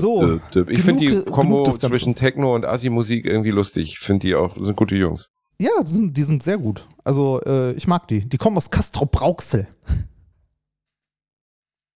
So, 0.00 0.40
ich 0.66 0.82
finde 0.82 1.06
die 1.06 1.22
Kombo 1.30 1.70
zwischen 1.70 2.14
Techno 2.14 2.54
und 2.54 2.64
Assi-Musik 2.64 3.26
irgendwie 3.26 3.50
lustig. 3.50 3.90
Ich 3.92 3.98
finde 3.98 4.26
die 4.26 4.34
auch, 4.34 4.56
sind 4.56 4.76
gute 4.76 4.96
Jungs. 4.96 5.28
Ja, 5.60 5.82
die 5.82 5.90
sind, 5.90 6.16
die 6.16 6.22
sind 6.22 6.42
sehr 6.42 6.56
gut. 6.56 6.86
Also, 7.04 7.40
äh, 7.44 7.72
ich 7.72 7.86
mag 7.86 8.08
die. 8.08 8.28
Die 8.28 8.38
kommen 8.38 8.56
aus 8.56 8.70
Castrop 8.70 9.10
Brauxel. 9.12 9.66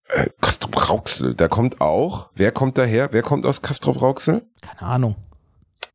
Äh, 0.09 0.28
Castrop 0.40 0.88
Rauxel, 0.90 1.34
da 1.34 1.48
kommt 1.48 1.80
auch, 1.80 2.30
wer 2.34 2.53
kommt 2.53 2.76
daher? 2.78 3.12
Wer 3.12 3.22
kommt 3.22 3.46
aus 3.46 3.62
Castrop 3.62 4.00
Rauxel? 4.03 4.42
Keine 4.61 4.82
Ahnung. 4.82 5.16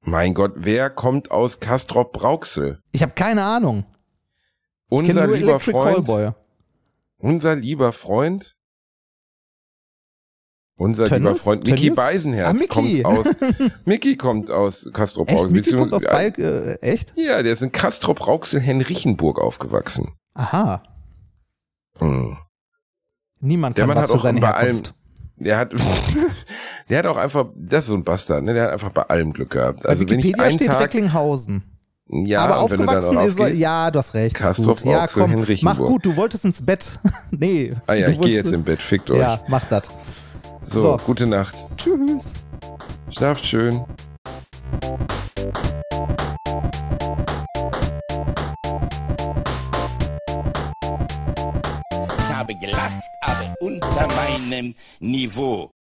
Mein 0.01 0.33
Gott, 0.33 0.53
wer 0.55 0.89
kommt 0.89 1.31
aus 1.31 1.59
Castrop 1.59 2.13
Brauxel? 2.13 2.81
Ich 2.91 3.01
habe 3.01 3.11
keine 3.13 3.43
Ahnung. 3.43 3.85
Ich 4.89 4.97
Unser 4.97 5.27
lieber 5.27 5.35
Electric 5.51 5.71
Freund, 5.71 5.95
Callboy. 5.95 6.31
unser 7.17 7.55
lieber 7.55 7.91
Freund, 7.91 8.55
unser 10.77 11.05
Tönnies? 11.05 11.19
lieber 11.27 11.35
Freund 11.35 11.67
Mickey? 11.67 11.89
Beisenherz 11.89 12.47
Ah, 12.47 12.53
Mickey. 12.53 13.01
kommt 13.03 13.05
aus, 13.05 13.35
Mickey 13.85 14.15
kommt 14.15 14.49
aus 14.51 14.87
Castrop 14.93 15.27
Echt? 15.29 15.37
Rauxel. 15.39 15.51
Mickey 15.51 15.71
kommt 15.75 15.93
aus 15.93 16.03
Balk? 16.03 16.37
Äh, 16.37 16.75
echt? 16.75 17.13
Ja, 17.17 17.43
der 17.43 17.53
ist 17.53 17.61
in 17.61 17.71
Castrop 17.73 18.25
Rauxel 18.25 18.61
Henrichenburg 18.61 19.39
aufgewachsen. 19.41 20.13
Aha. 20.35 20.81
Hm. 21.97 22.37
Niemand 23.39 23.77
Der 23.77 23.83
kann 23.83 23.89
Mann 23.89 23.97
was 24.03 24.11
hat 24.11 24.21
für 24.21 24.27
auch 24.29 24.39
bei 24.39 24.53
allem, 24.53 24.81
der 25.37 25.57
hat, 25.57 25.73
der 26.89 26.97
hat 26.97 27.05
auch 27.05 27.17
einfach, 27.17 27.45
das 27.55 27.83
ist 27.83 27.89
so 27.89 27.95
ein 27.95 28.03
Bastard, 28.03 28.43
ne? 28.43 28.53
Der 28.53 28.63
hat 28.65 28.71
einfach 28.71 28.89
bei 28.89 29.03
allem 29.03 29.33
Glück 29.33 29.51
gehabt. 29.51 29.85
Also 29.85 30.03
Bei 30.03 30.11
wenn 30.11 30.19
ich 30.19 30.25
Wikipedia 30.25 30.45
einen 30.47 30.57
steht 30.57 30.67
Tag, 30.69 30.81
Recklinghausen. 30.81 31.63
ja, 32.07 32.41
aber 32.41 32.63
und 32.63 32.71
wenn 32.71 32.79
du 32.79 32.85
dann 32.85 32.95
aufgewachsen 32.97 33.17
auch 33.17 33.25
ist 33.25 33.39
er, 33.39 33.53
ja, 33.53 33.91
du 33.91 33.99
hast 33.99 34.13
recht. 34.15 34.39
gut. 34.57 34.83
Ja, 34.83 35.07
komm, 35.07 35.45
mach 35.61 35.77
gut, 35.77 36.05
du 36.05 36.15
wolltest 36.15 36.45
ins 36.45 36.65
Bett. 36.65 36.99
nee. 37.31 37.73
Ah 37.85 37.93
ja, 37.93 38.09
ich 38.09 38.19
gehe 38.19 38.33
jetzt 38.33 38.51
im 38.51 38.63
Bett, 38.63 38.81
fickt 38.81 39.11
euch. 39.11 39.19
Ja, 39.19 39.39
mach 39.47 39.65
das. 39.65 39.83
so, 40.65 40.81
so. 40.81 40.97
gute 41.05 41.27
Nacht. 41.27 41.55
Tschüss. 41.77 42.33
Schlaft 43.09 43.45
schön. 43.45 43.85
Gelacht, 52.87 53.03
aber 53.21 53.55
unter 53.59 54.07
meinem 54.15 54.75
Niveau. 54.99 55.71